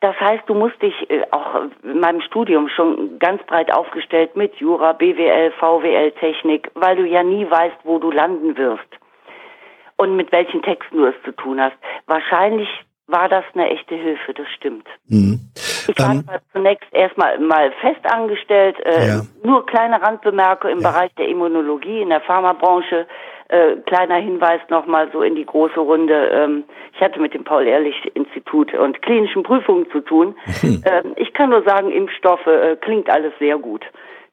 das 0.00 0.18
heißt, 0.20 0.44
du 0.46 0.54
musst 0.54 0.80
dich 0.80 0.94
äh, 1.10 1.24
auch 1.32 1.62
in 1.82 2.00
meinem 2.00 2.20
Studium 2.20 2.68
schon 2.68 3.18
ganz 3.18 3.42
breit 3.44 3.74
aufgestellt 3.74 4.36
mit 4.36 4.54
Jura, 4.56 4.92
BWL, 4.92 5.50
VWL, 5.58 6.12
Technik, 6.12 6.70
weil 6.74 6.96
du 6.96 7.04
ja 7.04 7.22
nie 7.22 7.50
weißt, 7.50 7.78
wo 7.82 7.98
du 7.98 8.10
landen 8.10 8.56
wirst 8.56 8.88
und 9.96 10.16
mit 10.16 10.30
welchen 10.30 10.62
Texten 10.62 10.98
du 10.98 11.06
es 11.06 11.14
zu 11.24 11.32
tun 11.32 11.60
hast. 11.60 11.76
Wahrscheinlich 12.06 12.68
war 13.08 13.28
das 13.28 13.44
eine 13.54 13.70
echte 13.70 13.94
Hilfe, 13.94 14.34
das 14.34 14.46
stimmt. 14.56 14.86
Mhm. 15.08 15.40
Ich 15.88 15.98
war 15.98 16.12
Ähm, 16.12 16.24
zunächst 16.52 16.92
erstmal 16.92 17.38
mal 17.38 17.72
fest 17.80 18.00
angestellt, 18.04 18.76
äh, 18.84 19.08
Ja. 19.08 19.20
nur 19.42 19.64
kleine 19.66 20.00
Randbemerkung 20.00 20.70
im 20.70 20.82
Bereich 20.82 21.12
der 21.14 21.26
Immunologie 21.28 22.02
in 22.02 22.10
der 22.10 22.20
Pharmabranche. 22.20 23.06
Äh, 23.50 23.76
kleiner 23.86 24.16
Hinweis 24.16 24.60
nochmal 24.68 25.08
so 25.10 25.22
in 25.22 25.34
die 25.34 25.46
große 25.46 25.80
Runde. 25.80 26.28
Ähm, 26.28 26.64
ich 26.94 27.00
hatte 27.00 27.18
mit 27.18 27.32
dem 27.32 27.44
Paul-Ehrlich-Institut 27.44 28.74
und 28.74 29.00
klinischen 29.00 29.42
Prüfungen 29.42 29.90
zu 29.90 30.00
tun. 30.00 30.36
Hm. 30.60 30.84
Ähm, 30.84 31.12
ich 31.16 31.32
kann 31.32 31.48
nur 31.48 31.62
sagen, 31.62 31.90
Impfstoffe 31.90 32.46
äh, 32.46 32.76
klingt 32.76 33.08
alles 33.08 33.32
sehr 33.38 33.56
gut. 33.56 33.86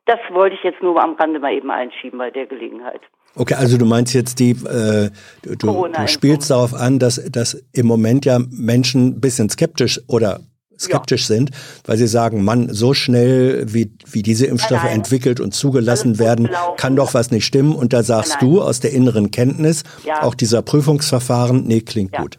Das 0.06 0.20
wollte 0.32 0.56
ich 0.56 0.64
jetzt 0.64 0.82
nur 0.84 1.02
am 1.02 1.16
Rande 1.16 1.40
mal 1.40 1.54
eben 1.54 1.72
einschieben 1.72 2.20
bei 2.20 2.30
der 2.30 2.46
Gelegenheit. 2.46 3.02
Okay, 3.36 3.56
also 3.56 3.78
du 3.78 3.86
meinst 3.86 4.14
jetzt 4.14 4.40
die, 4.40 4.52
äh, 4.52 5.10
du, 5.42 5.56
du, 5.56 6.08
spielst 6.08 6.50
darauf 6.52 6.74
an, 6.74 7.00
dass, 7.00 7.22
dass 7.30 7.62
im 7.74 7.86
Moment 7.86 8.24
ja 8.26 8.40
Menschen 8.50 9.08
ein 9.08 9.20
bisschen 9.20 9.50
skeptisch 9.50 10.00
oder 10.08 10.40
skeptisch 10.80 11.26
sind, 11.26 11.52
weil 11.86 11.98
sie 11.98 12.08
sagen, 12.08 12.44
Mann, 12.44 12.70
so 12.74 12.94
schnell 12.94 13.66
wie, 13.74 13.92
wie 14.10 14.24
diese 14.24 14.46
Impfstoffe 14.46 14.80
Nein, 14.84 14.88
nein. 14.92 14.96
entwickelt 14.98 15.40
und 15.40 15.54
zugelassen 15.54 16.12
gut 16.12 16.20
werden, 16.20 16.50
kann 16.78 16.96
doch 16.96 17.14
was 17.14 17.32
nicht 17.32 17.46
stimmen. 17.46 17.74
Und 17.76 17.94
da 17.94 18.04
sagst 18.04 18.38
Nein, 18.42 18.50
du 18.50 18.62
aus 18.62 18.80
der 18.80 18.92
inneren 18.92 19.32
Kenntnis, 19.32 19.84
Ja. 20.06 20.24
auch 20.24 20.36
dieser 20.36 20.62
Prüfungsverfahren, 20.62 21.66
nee, 21.66 21.82
klingt 21.82 22.14
Ja. 22.14 22.22
gut. 22.22 22.38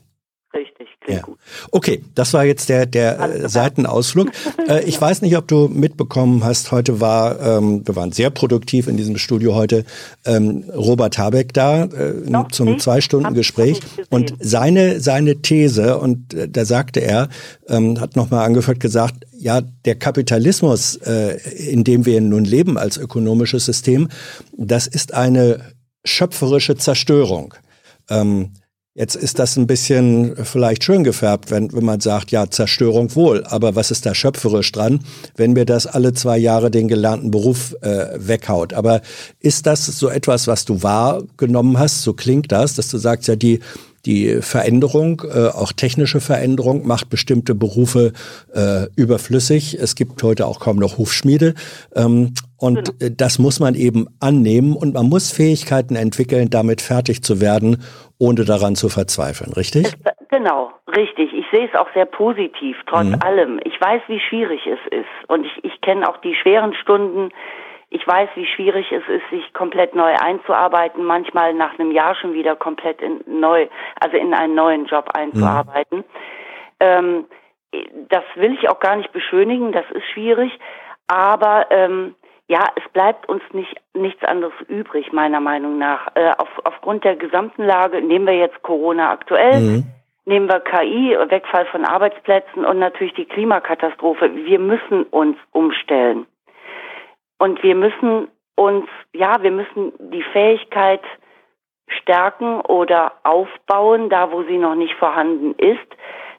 Klingt 1.07 1.21
Ja. 1.21 1.25
gut. 1.25 1.39
Okay, 1.71 2.03
das 2.15 2.35
war 2.35 2.45
jetzt 2.45 2.69
der, 2.69 2.85
der 2.87 3.21
Alles 3.21 3.45
äh. 3.45 3.49
Seitenausflug. 3.49 4.31
äh, 4.69 4.83
ich 4.85 5.01
weiß 5.01 5.23
nicht, 5.23 5.37
ob 5.37 5.47
du 5.49 5.69
mitbekommen 5.69 6.43
hast, 6.45 6.73
heute 6.73 7.01
war, 7.01 7.41
ähm, 7.41 7.87
wir 7.87 7.95
waren 7.97 8.11
sehr 8.13 8.31
produktiv 8.31 8.89
in 8.89 8.97
diesem 8.97 9.17
Studio 9.17 9.55
heute, 9.55 9.85
ähm, 10.25 10.65
Robert 10.75 11.17
Habeck 11.17 11.53
da 11.55 11.85
äh, 11.85 12.13
Noch 12.29 12.49
zum 12.51 12.71
nicht? 12.71 12.83
zwei 12.83 13.01
Stunden 13.01 13.27
Hab 13.27 13.33
ich 13.35 13.39
Gespräch. 13.39 13.81
noch 13.81 13.97
nicht 13.99 14.13
Und 14.13 14.35
seine, 14.41 15.01
seine 15.01 15.41
These, 15.43 15.99
und 15.99 16.35
äh, 16.35 16.49
da 16.49 16.65
sagte 16.65 17.01
er, 17.01 17.29
ähm, 17.69 18.01
hat 18.01 18.17
nochmal 18.17 18.45
angeführt 18.45 18.81
gesagt, 18.81 19.15
ja, 19.39 19.61
der 19.85 19.95
Kapitalismus, 19.95 20.97
äh, 20.97 21.37
in 21.71 21.85
dem 21.85 22.05
wir 22.05 22.21
nun 22.21 22.45
leben 22.45 22.77
als 22.79 22.97
ökonomisches 22.97 23.65
System, 23.65 24.09
das 24.59 24.87
ist 24.89 25.15
eine 25.15 25.61
schöpferische 26.05 26.77
Zerstörung. 26.77 27.55
Ähm, 28.11 28.51
Jetzt 28.99 29.15
ist 29.15 29.38
das 29.38 29.59
ein 29.59 29.67
bisschen 29.67 30.37
vielleicht 30.43 30.83
schön 30.83 31.05
gefärbt, 31.05 31.50
wenn, 31.50 31.71
wenn 31.75 31.85
man 31.85 32.00
sagt, 32.00 32.31
ja, 32.31 32.50
Zerstörung 32.50 33.15
wohl. 33.15 33.45
Aber 33.45 33.76
was 33.76 33.91
ist 33.91 34.07
da 34.07 34.15
schöpferisch 34.15 34.73
dran, 34.73 35.00
wenn 35.37 35.53
mir 35.53 35.67
das 35.67 35.87
alle 35.87 36.15
zwei 36.15 36.38
Jahre 36.38 36.71
den 36.71 36.88
gelernten 36.88 37.31
Beruf 37.31 37.76
äh, 37.83 38.07
weghaut? 38.17 38.73
Aber 38.73 39.03
ist 39.38 39.67
das 39.67 39.85
so 39.85 40.09
etwas, 40.09 40.47
was 40.47 40.65
du 40.65 40.83
wahrgenommen 40.83 41.79
hast? 41.79 42.05
So 42.05 42.15
klingt 42.15 42.50
das, 42.50 42.73
dass 42.73 42.88
du 42.88 42.97
sagst, 42.97 43.29
ja, 43.29 43.37
die, 43.37 43.61
die 44.07 44.41
Veränderung, 44.41 45.21
äh, 45.31 45.49
auch 45.49 45.73
technische 45.73 46.23
Veränderung, 46.23 46.87
macht 46.87 47.11
bestimmte 47.11 47.55
Berufe 47.55 48.15
äh, 48.55 48.87
überflüssig. 48.97 49.79
Es 49.79 49.95
gibt 49.95 50.23
heute 50.23 50.47
auch 50.47 50.59
kaum 50.59 50.79
noch 50.79 50.97
Hufschmiede. 50.97 51.55
Ähm, 51.95 52.33
und 52.59 53.01
äh, 53.03 53.11
das 53.11 53.39
muss 53.39 53.61
man 53.61 53.75
eben 53.75 54.07
annehmen 54.21 54.75
und 54.77 54.95
man 54.95 55.09
muss 55.09 55.33
Fähigkeiten 55.33 55.97
entwickeln, 55.97 56.49
damit 56.51 56.81
fertig 56.81 57.23
zu 57.23 57.41
werden, 57.41 57.83
ohne 58.19 58.45
daran 58.45 58.77
zu 58.77 58.89
verzweifeln, 58.89 59.53
richtig? 59.53 59.95
Genau, 60.31 60.73
richtig. 60.95 61.33
Ich 61.33 61.45
sehe 61.53 61.69
es 61.69 61.75
auch 61.75 61.89
sehr 61.95 62.07
positiv, 62.07 62.77
trotz 62.87 63.07
allem. 63.25 63.61
Ich 63.65 63.81
weiß, 63.81 64.03
wie 64.09 64.21
schwierig 64.21 64.61
es 64.67 64.81
ist. 64.91 65.29
Und 65.29 65.45
ich, 65.45 65.65
ich 65.65 65.81
kenne 65.81 66.09
auch 66.09 66.17
die 66.19 66.35
schweren 66.35 66.75
Stunden. 66.75 67.31
Ich 67.91 68.07
weiß, 68.07 68.29
wie 68.35 68.47
schwierig 68.47 68.91
es 68.91 69.07
ist, 69.09 69.23
sich 69.31 69.53
komplett 69.55 69.95
neu 69.95 70.13
einzuarbeiten, 70.15 71.05
manchmal 71.05 71.55
nach 71.55 71.79
einem 71.79 71.93
Jahr 71.93 72.17
schon 72.17 72.35
wieder 72.35 72.57
komplett 72.57 73.01
in 73.01 73.21
neu, 73.27 73.69
also 74.01 74.17
in 74.17 74.35
einen 74.35 74.55
neuen 74.55 74.87
Job 74.87 75.09
einzuarbeiten. 75.15 76.05
Ähm, 76.81 77.27
das 78.09 78.25
will 78.35 78.55
ich 78.61 78.69
auch 78.69 78.81
gar 78.81 78.97
nicht 78.97 79.13
beschönigen, 79.13 79.73
das 79.73 79.85
ist 79.93 80.05
schwierig, 80.13 80.53
aber 81.07 81.67
ähm, 81.71 82.15
ja, 82.49 82.69
es 82.76 82.93
bleibt 82.93 83.29
uns 83.29 83.43
nicht 83.53 83.75
nichts 83.95 84.23
anderes 84.25 84.55
übrig, 84.69 85.12
meiner 85.12 85.41
Meinung 85.41 85.79
nach. 85.79 86.09
Äh, 86.15 86.31
auf, 86.38 86.49
aufgrund 86.65 87.05
der 87.05 87.17
gesamten 87.17 87.65
Lage, 87.65 88.00
nehmen 88.00 88.26
wir 88.26 88.37
jetzt 88.37 88.62
Corona 88.62 89.11
aktuell, 89.11 89.85
nehmen 90.26 90.49
wir 90.49 90.61
KI, 90.61 91.17
Wegfall 91.29 91.67
von 91.67 91.85
Arbeitsplätzen 91.85 92.65
und 92.65 92.79
natürlich 92.79 93.15
die 93.15 93.25
Klimakatastrophe. 93.25 94.35
Wir 94.35 94.59
müssen 94.59 95.05
uns 95.05 95.37
umstellen. 95.53 96.26
Und 97.38 97.62
wir 97.62 97.75
müssen 97.75 98.29
uns, 98.55 98.87
ja, 99.12 99.43
wir 99.43 99.50
müssen 99.50 99.93
die 99.99 100.23
Fähigkeit 100.23 101.03
stärken 101.88 102.61
oder 102.62 103.12
aufbauen, 103.23 104.09
da 104.09 104.33
wo 104.33 104.43
sie 104.45 104.59
noch 104.59 104.75
nicht 104.75 104.95
vorhanden 104.95 105.55
ist, 105.59 105.87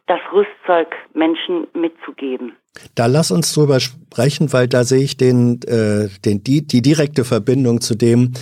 das 0.08 0.20
Rüstzeug 0.32 0.96
Menschen 1.14 1.68
mitzugeben. 1.74 2.57
Da 2.96 3.06
lass 3.06 3.32
uns 3.32 3.54
drüber 3.54 3.80
sprechen, 3.80 4.54
weil 4.54 4.68
da 4.68 4.84
sehe 4.84 5.02
ich 5.04 5.18
den, 5.18 5.62
äh, 5.64 6.10
den, 6.26 6.44
die, 6.44 6.66
die 6.66 6.82
direkte 6.82 7.26
Verbindung 7.26 7.82
zu 7.82 7.96
dem, 7.96 8.34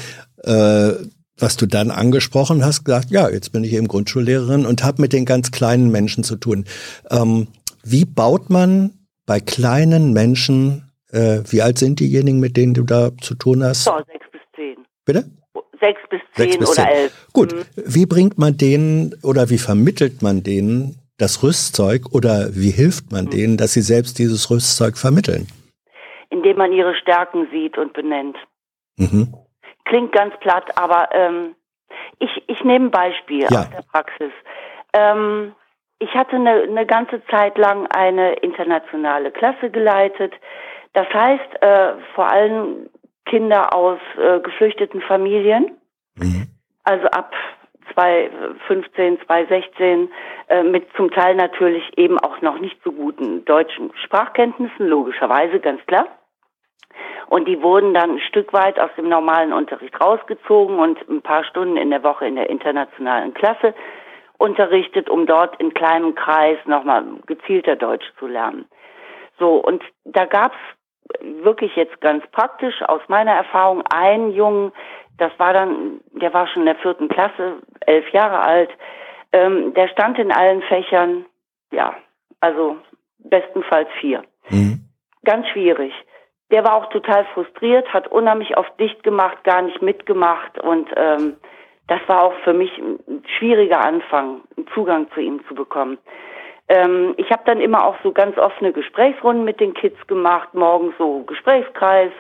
äh, 0.44 0.94
was 1.38 1.58
du 1.58 1.66
dann 1.66 1.92
angesprochen 1.92 2.64
hast, 2.64 2.86
gesagt, 2.86 3.12
ja, 3.12 3.30
jetzt 3.30 3.52
bin 3.52 3.64
ich 3.64 3.74
eben 3.74 3.88
Grundschullehrerin 3.88 4.66
und 4.66 4.84
habe 4.84 5.02
mit 5.02 5.12
den 5.14 5.26
ganz 5.26 5.52
kleinen 5.52 5.92
Menschen 5.92 6.24
zu 6.24 6.38
tun. 6.38 6.66
Ähm, 7.12 7.48
wie 7.84 8.06
baut 8.06 8.50
man 8.50 8.92
bei 9.26 9.40
kleinen 9.40 10.14
Menschen, 10.14 10.90
äh, 11.12 11.42
wie 11.48 11.62
alt 11.62 11.78
sind 11.78 12.00
diejenigen, 12.00 12.40
mit 12.40 12.56
denen 12.58 12.74
du 12.74 12.84
da 12.84 13.12
zu 13.22 13.36
tun 13.36 13.64
hast? 13.64 13.84
So, 13.84 13.92
sechs 14.08 14.26
bis 14.32 14.42
zehn. 14.56 14.78
Bitte? 15.04 15.26
Sechs 15.80 16.00
bis 16.10 16.22
Sechs 16.36 16.52
zehn 16.52 16.60
bis 16.60 16.70
oder 16.70 16.84
zehn. 16.84 16.96
elf. 16.96 17.28
Gut. 17.34 17.54
Mhm. 17.54 17.84
Wie 17.86 18.06
bringt 18.06 18.38
man 18.38 18.58
denen 18.58 19.14
oder 19.22 19.50
wie 19.50 19.58
vermittelt 19.58 20.22
man 20.22 20.42
denen 20.42 20.96
das 21.18 21.44
Rüstzeug 21.44 22.14
oder 22.14 22.50
wie 22.54 22.72
hilft 22.72 23.12
Mhm. 23.12 23.18
man 23.18 23.26
denen, 23.30 23.58
dass 23.58 23.74
sie 23.74 23.82
selbst 23.82 24.20
dieses 24.20 24.50
Rüstzeug 24.50 24.98
vermitteln? 24.98 25.48
Indem 26.30 26.58
man 26.58 26.72
ihre 26.74 26.96
Stärken 26.96 27.48
sieht 27.52 27.78
und 27.78 27.94
benennt. 27.94 28.38
Mhm. 28.98 29.34
Klingt 29.86 30.12
ganz 30.12 30.34
platt, 30.40 30.66
aber 30.78 31.10
ähm, 31.14 31.56
ich, 32.20 32.44
ich 32.48 32.64
nehme 32.64 32.88
ein 32.88 32.92
Beispiel 32.92 33.44
Ja. 33.50 33.62
aus 33.62 33.70
der 33.70 33.84
Praxis. 33.92 34.32
Ähm, 34.94 35.54
ich 36.00 36.10
hatte 36.14 36.36
eine, 36.36 36.64
eine 36.64 36.86
ganze 36.86 37.22
Zeit 37.28 37.58
lang 37.58 37.88
eine 37.88 38.34
internationale 38.36 39.32
Klasse 39.32 39.70
geleitet. 39.70 40.34
Das 40.94 41.08
heißt, 41.14 41.62
äh, 41.62 41.94
vor 42.16 42.30
allem 42.32 42.90
Kinder 43.26 43.74
aus 43.74 44.00
äh, 44.18 44.40
geflüchteten 44.40 45.02
Familien, 45.02 45.72
Mhm. 46.18 46.48
also 46.84 47.08
ab 47.08 47.34
2015, 47.94 49.20
2016, 49.26 50.10
äh, 50.48 50.64
mit 50.64 50.88
zum 50.96 51.12
Teil 51.12 51.36
natürlich 51.36 51.98
eben 51.98 52.20
auch 52.20 52.42
noch 52.42 52.60
nicht 52.60 52.78
so 52.84 52.92
guten 52.92 53.46
deutschen 53.46 53.92
Sprachkenntnissen, 54.04 54.88
logischerweise, 54.88 55.60
ganz 55.60 55.86
klar. 55.86 56.08
Und 57.28 57.48
die 57.48 57.62
wurden 57.62 57.94
dann 57.94 58.12
ein 58.12 58.20
Stück 58.20 58.54
weit 58.54 58.80
aus 58.80 58.92
dem 58.98 59.10
normalen 59.10 59.52
Unterricht 59.52 60.00
rausgezogen 60.00 60.78
und 60.78 60.98
ein 61.10 61.22
paar 61.22 61.44
Stunden 61.44 61.78
in 61.78 61.90
der 61.90 62.04
Woche 62.04 62.28
in 62.28 62.36
der 62.36 62.50
internationalen 62.50 63.34
Klasse 63.34 63.74
unterrichtet, 64.38 65.10
um 65.10 65.26
dort 65.26 65.60
in 65.60 65.74
kleinem 65.74 66.14
Kreis 66.16 66.58
nochmal 66.66 67.04
gezielter 67.26 67.76
Deutsch 67.76 68.06
zu 68.20 68.28
lernen. 68.28 68.66
So, 69.40 69.56
und 69.56 69.84
da 70.04 70.26
gab's 70.26 70.58
wirklich 71.22 71.76
jetzt 71.76 72.00
ganz 72.02 72.26
praktisch 72.32 72.82
aus 72.84 73.02
meiner 73.08 73.34
Erfahrung 73.34 73.84
einen 73.88 74.32
Jungen, 74.32 74.72
das 75.18 75.32
war 75.38 75.54
dann, 75.54 76.02
der 76.12 76.34
war 76.34 76.48
schon 76.48 76.64
in 76.64 76.68
der 76.68 76.76
vierten 76.76 77.08
Klasse, 77.08 77.62
elf 77.82 78.10
Jahre 78.12 78.40
alt, 78.42 78.70
ähm, 79.32 79.74
der 79.74 79.88
stand 79.90 80.20
in 80.20 80.32
allen 80.32 80.62
Fächern, 80.64 81.26
ja, 81.72 81.96
also 82.40 82.78
bestenfalls 83.20 83.90
vier. 84.00 84.24
Mhm. 84.50 84.82
Ganz 85.24 85.48
schwierig. 85.50 85.94
Der 86.52 86.64
war 86.64 86.76
auch 86.76 86.90
total 86.90 87.26
frustriert, 87.34 87.92
hat 87.92 88.08
unheimlich 88.08 88.58
oft 88.58 88.80
dicht 88.80 89.04
gemacht, 89.04 89.44
gar 89.44 89.62
nicht 89.62 89.82
mitgemacht 89.82 90.60
und 90.60 90.90
ähm, 90.96 91.38
das 91.88 92.00
war 92.08 92.24
auch 92.24 92.34
für 92.44 92.54
mich 92.54 92.72
ein 92.78 93.24
schwieriger 93.38 93.80
Anfang, 93.84 94.42
einen 94.58 94.68
Zugang 94.74 95.08
zu 95.14 95.22
ihm 95.22 95.42
zu 95.48 95.56
bekommen. 95.56 95.98
Ähm, 96.68 97.14
ich 97.18 97.30
habe 97.32 97.44
dann 97.46 97.62
immer 97.62 97.86
auch 97.86 97.96
so 98.04 98.12
ganz 98.12 98.38
offene 98.38 98.72
Gesprächsrunden 98.72 99.46
mit 99.46 99.60
den 99.60 99.74
Kids 99.74 99.98
gemacht, 100.08 100.54
morgens 100.54 100.96
so 100.98 101.24
Gesprächskreis, 101.24 102.12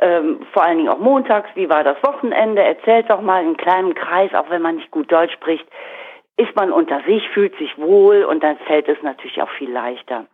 ähm, 0.00 0.46
vor 0.52 0.62
allen 0.62 0.78
Dingen 0.78 0.90
auch 0.90 0.98
montags, 0.98 1.48
wie 1.54 1.68
war 1.68 1.84
das 1.84 1.96
Wochenende, 2.02 2.62
erzählt 2.62 3.10
doch 3.10 3.20
mal 3.20 3.40
in 3.40 3.48
einem 3.48 3.56
kleinen 3.56 3.94
Kreis, 3.94 4.32
auch 4.34 4.50
wenn 4.50 4.62
man 4.62 4.76
nicht 4.76 4.90
gut 4.90 5.10
Deutsch 5.10 5.32
spricht, 5.32 5.66
ist 6.36 6.54
man 6.56 6.72
unter 6.72 7.00
sich, 7.02 7.28
fühlt 7.30 7.56
sich 7.58 7.78
wohl 7.78 8.24
und 8.24 8.42
dann 8.42 8.58
fällt 8.66 8.88
es 8.88 9.00
natürlich 9.02 9.40
auch 9.40 9.50
viel 9.50 9.70
leichter. 9.70 10.26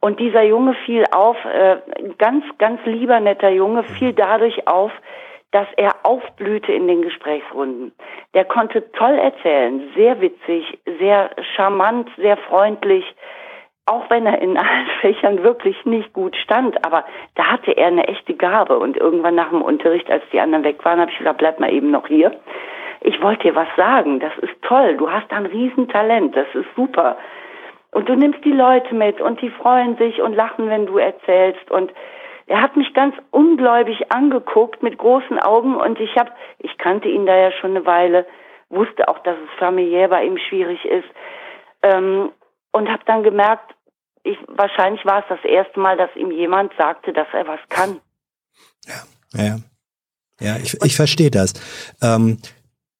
Und 0.00 0.20
dieser 0.20 0.42
Junge 0.42 0.74
fiel 0.84 1.04
auf, 1.12 1.36
äh, 1.46 1.76
ganz, 2.18 2.44
ganz 2.58 2.78
lieber, 2.84 3.20
netter 3.20 3.48
Junge, 3.48 3.84
fiel 3.84 4.12
dadurch 4.12 4.68
auf, 4.68 4.92
dass 5.54 5.68
er 5.76 5.94
aufblühte 6.02 6.72
in 6.72 6.88
den 6.88 7.02
Gesprächsrunden. 7.02 7.92
Der 8.34 8.44
konnte 8.44 8.90
toll 8.90 9.14
erzählen, 9.14 9.88
sehr 9.94 10.20
witzig, 10.20 10.80
sehr 10.98 11.30
charmant, 11.54 12.10
sehr 12.16 12.36
freundlich, 12.36 13.04
auch 13.86 14.10
wenn 14.10 14.26
er 14.26 14.42
in 14.42 14.56
allen 14.58 14.88
Fächern 15.00 15.44
wirklich 15.44 15.76
nicht 15.84 16.12
gut 16.12 16.34
stand, 16.34 16.84
aber 16.84 17.04
da 17.36 17.44
hatte 17.52 17.70
er 17.70 17.86
eine 17.86 18.08
echte 18.08 18.34
Gabe. 18.34 18.80
Und 18.80 18.96
irgendwann 18.96 19.36
nach 19.36 19.50
dem 19.50 19.62
Unterricht, 19.62 20.10
als 20.10 20.24
die 20.32 20.40
anderen 20.40 20.64
weg 20.64 20.84
waren, 20.84 20.98
habe 20.98 21.12
ich 21.12 21.18
gesagt, 21.18 21.38
bleib 21.38 21.60
mal 21.60 21.72
eben 21.72 21.92
noch 21.92 22.08
hier. 22.08 22.32
Ich 23.02 23.22
wollte 23.22 23.44
dir 23.44 23.54
was 23.54 23.68
sagen, 23.76 24.18
das 24.18 24.36
ist 24.38 24.60
toll, 24.62 24.96
du 24.96 25.08
hast 25.08 25.30
ein 25.30 25.46
Riesentalent, 25.46 26.34
das 26.34 26.48
ist 26.52 26.66
super. 26.74 27.16
Und 27.92 28.08
du 28.08 28.16
nimmst 28.16 28.44
die 28.44 28.50
Leute 28.50 28.92
mit 28.92 29.20
und 29.20 29.40
die 29.40 29.50
freuen 29.50 29.96
sich 29.98 30.20
und 30.20 30.34
lachen, 30.34 30.68
wenn 30.68 30.86
du 30.86 30.98
erzählst. 30.98 31.70
Und 31.70 31.92
er 32.46 32.60
hat 32.60 32.76
mich 32.76 32.92
ganz 32.94 33.14
ungläubig 33.30 34.12
angeguckt 34.12 34.82
mit 34.82 34.98
großen 34.98 35.38
Augen 35.38 35.76
und 35.76 35.98
ich 35.98 36.14
habe, 36.16 36.30
ich 36.58 36.76
kannte 36.78 37.08
ihn 37.08 37.26
da 37.26 37.36
ja 37.36 37.52
schon 37.52 37.70
eine 37.70 37.86
Weile, 37.86 38.26
wusste 38.68 39.08
auch, 39.08 39.18
dass 39.20 39.36
es 39.36 39.58
familiär 39.58 40.08
bei 40.08 40.24
ihm 40.24 40.36
schwierig 40.36 40.84
ist 40.84 41.08
ähm, 41.82 42.32
und 42.72 42.88
habe 42.88 43.02
dann 43.06 43.22
gemerkt, 43.22 43.74
ich, 44.24 44.38
wahrscheinlich 44.48 45.04
war 45.04 45.20
es 45.20 45.26
das 45.28 45.44
erste 45.44 45.78
Mal, 45.78 45.96
dass 45.96 46.14
ihm 46.16 46.30
jemand 46.30 46.72
sagte, 46.78 47.12
dass 47.12 47.28
er 47.32 47.46
was 47.46 47.60
kann. 47.68 48.00
Ja, 48.86 49.42
ja, 49.42 49.56
ja, 50.40 50.56
ich, 50.56 50.82
ich 50.82 50.96
verstehe 50.96 51.30
das. 51.30 51.54
Ähm, 52.02 52.38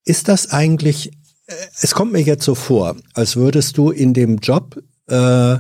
ist 0.05 0.29
das 0.29 0.53
eigentlich, 0.53 1.13
äh, 1.47 1.55
es 1.83 1.95
kommt 1.95 2.13
mir 2.13 2.21
jetzt 2.21 2.45
so 2.45 2.55
vor, 2.55 2.97
als 3.15 3.37
würdest 3.37 3.79
du 3.79 3.91
in 3.91 4.15
dem 4.15 4.37
Job, 4.37 4.77
äh, 5.09 5.57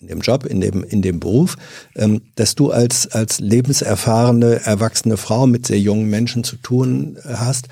in 0.00 0.08
dem 0.08 0.20
Job, 0.20 0.46
in 0.46 0.60
dem, 0.60 0.82
in 0.82 1.02
dem 1.02 1.20
Beruf, 1.20 1.56
ähm, 1.94 2.22
dass 2.34 2.54
du 2.54 2.70
als, 2.70 3.06
als 3.08 3.38
lebenserfahrene, 3.38 4.64
erwachsene 4.64 5.16
Frau 5.16 5.46
mit 5.46 5.66
sehr 5.66 5.78
jungen 5.78 6.08
Menschen 6.08 6.42
zu 6.42 6.56
tun 6.56 7.18
hast, 7.24 7.68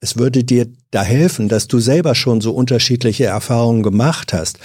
es 0.00 0.18
würde 0.18 0.42
dir 0.42 0.66
da 0.90 1.02
helfen, 1.02 1.48
dass 1.48 1.68
du 1.68 1.78
selber 1.78 2.14
schon 2.16 2.40
so 2.40 2.52
unterschiedliche 2.52 3.24
Erfahrungen 3.24 3.84
gemacht 3.84 4.32
hast. 4.32 4.58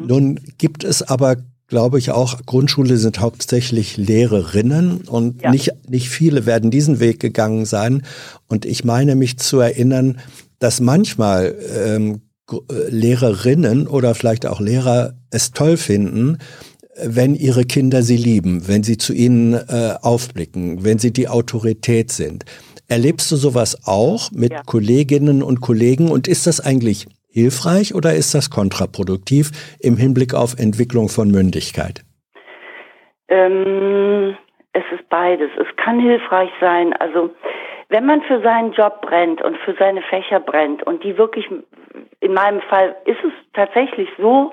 Mhm. 0.00 0.06
Nun 0.06 0.40
gibt 0.56 0.82
es 0.82 1.02
aber, 1.02 1.36
glaube 1.66 1.98
ich, 1.98 2.10
auch, 2.10 2.40
Grundschule 2.46 2.96
sind 2.96 3.20
hauptsächlich 3.20 3.98
Lehrerinnen 3.98 5.02
und 5.02 5.42
ja. 5.42 5.50
nicht, 5.50 5.72
nicht 5.86 6.08
viele 6.08 6.46
werden 6.46 6.70
diesen 6.70 6.98
Weg 7.00 7.20
gegangen 7.20 7.66
sein. 7.66 8.02
Und 8.46 8.64
ich 8.64 8.84
meine 8.84 9.14
mich 9.14 9.38
zu 9.38 9.60
erinnern, 9.60 10.18
dass 10.58 10.80
manchmal 10.80 11.54
ähm, 11.76 12.22
Lehrerinnen 12.88 13.86
oder 13.86 14.14
vielleicht 14.14 14.46
auch 14.46 14.60
Lehrer 14.60 15.14
es 15.30 15.52
toll 15.52 15.76
finden, 15.76 16.38
wenn 17.04 17.34
ihre 17.34 17.64
Kinder 17.64 18.02
sie 18.02 18.16
lieben, 18.16 18.66
wenn 18.66 18.82
sie 18.82 18.98
zu 18.98 19.12
ihnen 19.12 19.54
äh, 19.54 19.94
aufblicken, 20.02 20.84
wenn 20.84 20.98
sie 20.98 21.12
die 21.12 21.28
Autorität 21.28 22.10
sind. 22.10 22.44
Erlebst 22.88 23.30
du 23.30 23.36
sowas 23.36 23.86
auch 23.86 24.30
mit 24.32 24.52
ja. 24.52 24.62
Kolleginnen 24.64 25.42
und 25.42 25.60
Kollegen 25.60 26.10
und 26.10 26.26
ist 26.26 26.46
das 26.46 26.60
eigentlich 26.60 27.06
hilfreich 27.30 27.94
oder 27.94 28.14
ist 28.14 28.34
das 28.34 28.50
kontraproduktiv 28.50 29.50
im 29.80 29.96
Hinblick 29.96 30.34
auf 30.34 30.58
Entwicklung 30.58 31.08
von 31.08 31.30
Mündigkeit? 31.30 32.02
Ähm, 33.28 34.36
es 34.72 34.84
ist 34.92 35.08
beides. 35.10 35.50
Es 35.60 35.76
kann 35.76 36.00
hilfreich 36.00 36.50
sein. 36.60 36.94
Also 36.94 37.30
wenn 37.88 38.06
man 38.06 38.22
für 38.22 38.40
seinen 38.42 38.72
Job 38.72 39.00
brennt 39.02 39.42
und 39.42 39.56
für 39.58 39.74
seine 39.74 40.02
Fächer 40.02 40.40
brennt 40.40 40.82
und 40.82 41.02
die 41.04 41.16
wirklich, 41.16 41.48
in 42.20 42.34
meinem 42.34 42.60
Fall 42.62 42.94
ist 43.04 43.22
es 43.24 43.32
tatsächlich 43.54 44.08
so, 44.18 44.52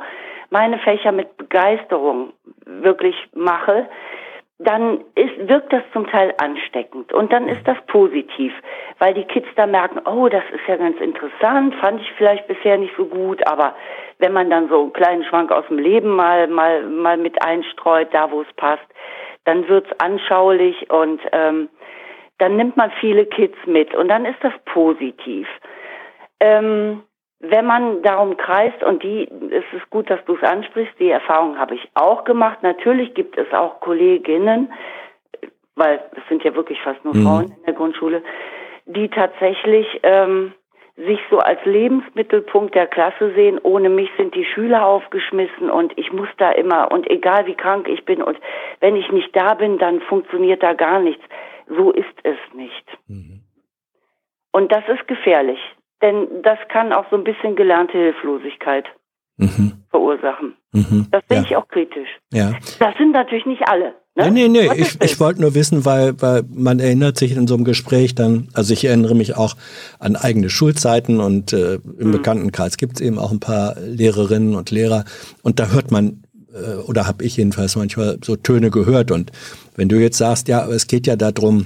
meine 0.49 0.79
Fächer 0.79 1.11
mit 1.11 1.35
Begeisterung 1.37 2.31
wirklich 2.65 3.15
mache, 3.33 3.87
dann 4.57 5.01
ist, 5.15 5.49
wirkt 5.49 5.73
das 5.73 5.83
zum 5.91 6.07
Teil 6.07 6.33
ansteckend 6.37 7.11
und 7.11 7.33
dann 7.33 7.49
ist 7.49 7.67
das 7.67 7.75
positiv, 7.87 8.53
weil 8.99 9.13
die 9.13 9.25
Kids 9.25 9.47
da 9.57 9.67
merken, 9.67 9.99
oh, 10.05 10.29
das 10.29 10.43
ist 10.53 10.65
ja 10.65 10.77
ganz 10.77 10.97
interessant, 11.01 11.75
fand 11.75 11.99
ich 12.01 12.09
vielleicht 12.13 12.47
bisher 12.47 12.77
nicht 12.77 12.93
so 12.95 13.05
gut, 13.05 13.45
aber 13.47 13.75
wenn 14.19 14.31
man 14.31 14.49
dann 14.49 14.69
so 14.69 14.81
einen 14.81 14.93
kleinen 14.93 15.25
Schwank 15.25 15.51
aus 15.51 15.65
dem 15.67 15.77
Leben 15.77 16.09
mal 16.09 16.47
mal 16.47 16.83
mal 16.83 17.17
mit 17.17 17.41
einstreut, 17.43 18.07
da 18.13 18.31
wo 18.31 18.43
es 18.43 18.53
passt, 18.55 18.87
dann 19.43 19.67
wird's 19.67 19.91
anschaulich 19.99 20.89
und 20.89 21.19
ähm, 21.33 21.67
dann 22.37 22.57
nimmt 22.57 22.77
man 22.77 22.91
viele 22.99 23.25
Kids 23.25 23.57
mit 23.65 23.93
und 23.95 24.07
dann 24.09 24.25
ist 24.25 24.37
das 24.41 24.53
positiv. 24.65 25.47
Ähm, 26.39 27.03
wenn 27.39 27.65
man 27.65 28.01
darum 28.01 28.37
kreist, 28.37 28.81
und 28.83 29.03
die, 29.03 29.29
es 29.51 29.65
ist 29.73 29.89
gut, 29.89 30.09
dass 30.09 30.23
du 30.25 30.35
es 30.35 30.43
ansprichst, 30.43 30.93
die 30.99 31.09
Erfahrung 31.09 31.59
habe 31.59 31.75
ich 31.75 31.89
auch 31.93 32.23
gemacht. 32.23 32.59
Natürlich 32.61 33.13
gibt 33.13 33.37
es 33.37 33.51
auch 33.53 33.79
Kolleginnen, 33.81 34.71
weil 35.75 35.99
es 36.15 36.27
sind 36.29 36.43
ja 36.43 36.55
wirklich 36.55 36.81
fast 36.81 37.03
nur 37.03 37.15
mhm. 37.15 37.23
Frauen 37.23 37.45
in 37.45 37.63
der 37.65 37.73
Grundschule, 37.73 38.23
die 38.85 39.09
tatsächlich 39.09 39.99
ähm, 40.03 40.53
sich 40.95 41.19
so 41.29 41.39
als 41.39 41.59
Lebensmittelpunkt 41.65 42.73
der 42.73 42.87
Klasse 42.87 43.33
sehen. 43.35 43.59
Ohne 43.61 43.89
mich 43.89 44.09
sind 44.17 44.33
die 44.33 44.45
Schüler 44.45 44.85
aufgeschmissen 44.85 45.69
und 45.69 45.93
ich 45.97 46.13
muss 46.13 46.29
da 46.37 46.51
immer 46.51 46.91
und 46.91 47.09
egal 47.09 47.45
wie 47.47 47.55
krank 47.55 47.89
ich 47.89 48.05
bin 48.05 48.21
und 48.21 48.39
wenn 48.79 48.95
ich 48.95 49.11
nicht 49.11 49.35
da 49.35 49.55
bin, 49.55 49.77
dann 49.77 49.99
funktioniert 50.01 50.63
da 50.63 50.73
gar 50.73 50.99
nichts. 50.99 51.23
So 51.67 51.91
ist 51.91 52.15
es 52.23 52.37
nicht. 52.55 52.85
Mhm. 53.07 53.41
Und 54.51 54.71
das 54.71 54.83
ist 54.87 55.07
gefährlich. 55.07 55.59
Denn 56.01 56.41
das 56.43 56.59
kann 56.69 56.93
auch 56.93 57.09
so 57.09 57.15
ein 57.15 57.23
bisschen 57.23 57.55
gelernte 57.55 57.97
Hilflosigkeit 57.97 58.85
mhm. 59.37 59.83
verursachen. 59.89 60.55
Mhm. 60.71 61.07
Das 61.11 61.23
sehe 61.29 61.37
ja. 61.37 61.43
ich 61.43 61.55
auch 61.55 61.67
kritisch. 61.67 62.09
Ja. 62.31 62.53
Das 62.79 62.95
sind 62.97 63.11
natürlich 63.11 63.45
nicht 63.45 63.67
alle. 63.67 63.95
Ne? 64.15 64.31
Nee, 64.31 64.47
nee, 64.47 64.69
nee. 64.69 64.81
Ich, 64.81 65.01
ich 65.01 65.19
wollte 65.19 65.41
nur 65.41 65.55
wissen, 65.55 65.83
weil, 65.83 66.21
weil 66.21 66.43
man 66.49 66.79
erinnert 66.79 67.17
sich 67.17 67.35
in 67.35 67.47
so 67.47 67.55
einem 67.55 67.65
Gespräch 67.65 68.15
dann, 68.15 68.47
also 68.53 68.71
ich 68.71 68.85
erinnere 68.85 69.13
mich 69.13 69.35
auch 69.35 69.55
an 69.99 70.15
eigene 70.15 70.49
Schulzeiten 70.49 71.19
und 71.19 71.51
äh, 71.51 71.75
im 71.75 72.07
mhm. 72.07 72.11
Bekanntenkreis 72.11 72.77
gibt 72.77 72.95
es 72.95 73.01
eben 73.01 73.19
auch 73.19 73.31
ein 73.31 73.41
paar 73.41 73.75
Lehrerinnen 73.79 74.55
und 74.55 74.71
Lehrer 74.71 75.03
und 75.43 75.59
da 75.59 75.67
hört 75.67 75.91
man 75.91 76.24
oder 76.85 77.07
habe 77.07 77.23
ich 77.23 77.37
jedenfalls 77.37 77.75
manchmal 77.75 78.17
so 78.23 78.35
Töne 78.35 78.69
gehört 78.69 79.11
und 79.11 79.31
wenn 79.75 79.89
du 79.89 79.97
jetzt 79.97 80.17
sagst, 80.17 80.47
ja, 80.47 80.65
es 80.67 80.87
geht 80.87 81.07
ja 81.07 81.15
darum, 81.15 81.65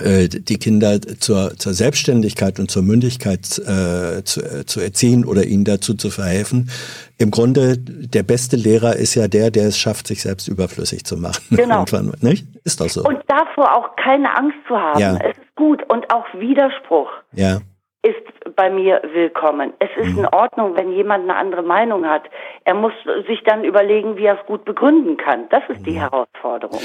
äh, 0.00 0.28
die 0.28 0.58
Kinder 0.58 1.00
zur, 1.00 1.56
zur 1.56 1.74
Selbstständigkeit 1.74 2.58
und 2.58 2.70
zur 2.70 2.82
Mündigkeit 2.82 3.40
äh, 3.58 4.24
zu, 4.24 4.42
äh, 4.42 4.64
zu 4.64 4.80
erziehen 4.80 5.24
oder 5.24 5.44
ihnen 5.44 5.64
dazu 5.64 5.94
zu 5.94 6.10
verhelfen. 6.10 6.70
Im 7.18 7.30
Grunde, 7.30 7.76
der 7.78 8.22
beste 8.22 8.56
Lehrer 8.56 8.96
ist 8.96 9.14
ja 9.14 9.28
der, 9.28 9.50
der 9.50 9.68
es 9.68 9.78
schafft, 9.78 10.06
sich 10.06 10.22
selbst 10.22 10.48
überflüssig 10.48 11.04
zu 11.04 11.16
machen. 11.16 11.44
Genau. 11.56 11.84
nicht? 12.20 12.46
Ist 12.64 12.80
doch 12.80 12.88
so. 12.88 13.04
Und 13.04 13.18
davor 13.28 13.74
auch 13.74 13.96
keine 13.96 14.34
Angst 14.36 14.56
zu 14.66 14.76
haben. 14.76 15.00
Ja. 15.00 15.16
Es 15.16 15.36
ist 15.36 15.56
gut. 15.56 15.82
Und 15.88 16.12
auch 16.12 16.24
Widerspruch. 16.38 17.08
Ja 17.32 17.60
ist 18.06 18.54
bei 18.54 18.70
mir 18.70 19.02
willkommen. 19.12 19.72
Es 19.80 19.88
ist 19.96 20.12
mhm. 20.12 20.20
in 20.20 20.26
Ordnung, 20.26 20.76
wenn 20.76 20.92
jemand 20.92 21.24
eine 21.24 21.36
andere 21.36 21.62
Meinung 21.62 22.06
hat. 22.06 22.22
Er 22.64 22.74
muss 22.74 22.92
sich 23.26 23.42
dann 23.44 23.64
überlegen, 23.64 24.16
wie 24.16 24.24
er 24.24 24.38
es 24.38 24.46
gut 24.46 24.64
begründen 24.64 25.16
kann. 25.16 25.48
Das 25.50 25.62
ist 25.68 25.84
die. 25.84 25.96
Herausforderung. 25.96 26.80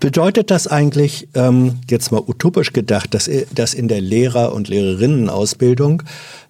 Bedeutet 0.00 0.50
das 0.50 0.68
eigentlich, 0.68 1.28
ähm, 1.34 1.80
jetzt 1.88 2.12
mal 2.12 2.20
utopisch 2.20 2.72
gedacht, 2.72 3.14
dass, 3.14 3.28
dass 3.54 3.74
in 3.74 3.88
der 3.88 4.00
Lehrer- 4.00 4.52
und 4.52 4.68
Lehrerinnenausbildung 4.68 6.02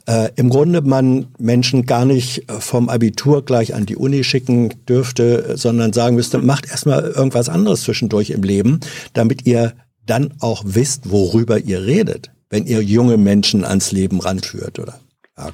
äh, 0.08 0.30
im 0.36 0.50
Grunde 0.50 0.82
man 0.82 1.28
Menschen 1.38 1.86
gar 1.86 2.04
nicht 2.04 2.50
vom 2.50 2.88
Abitur 2.88 3.44
gleich 3.44 3.74
an 3.74 3.86
die 3.86 3.96
Uni 3.96 4.24
schicken 4.24 4.84
dürfte, 4.88 5.56
sondern 5.56 5.92
sagen 5.92 6.16
müsste, 6.16 6.38
macht 6.38 6.68
erstmal 6.68 7.04
irgendwas 7.04 7.48
anderes 7.48 7.82
zwischendurch 7.84 8.30
im 8.30 8.42
Leben, 8.42 8.80
damit 9.14 9.46
ihr 9.46 9.72
dann 10.06 10.34
auch 10.40 10.62
wisst, 10.66 11.10
worüber 11.10 11.58
ihr 11.58 11.86
redet? 11.86 12.32
Wenn 12.50 12.66
ihr 12.66 12.82
junge 12.82 13.16
Menschen 13.16 13.64
ans 13.64 13.92
Leben 13.92 14.20
ranführt, 14.20 14.78
oder? 14.78 14.94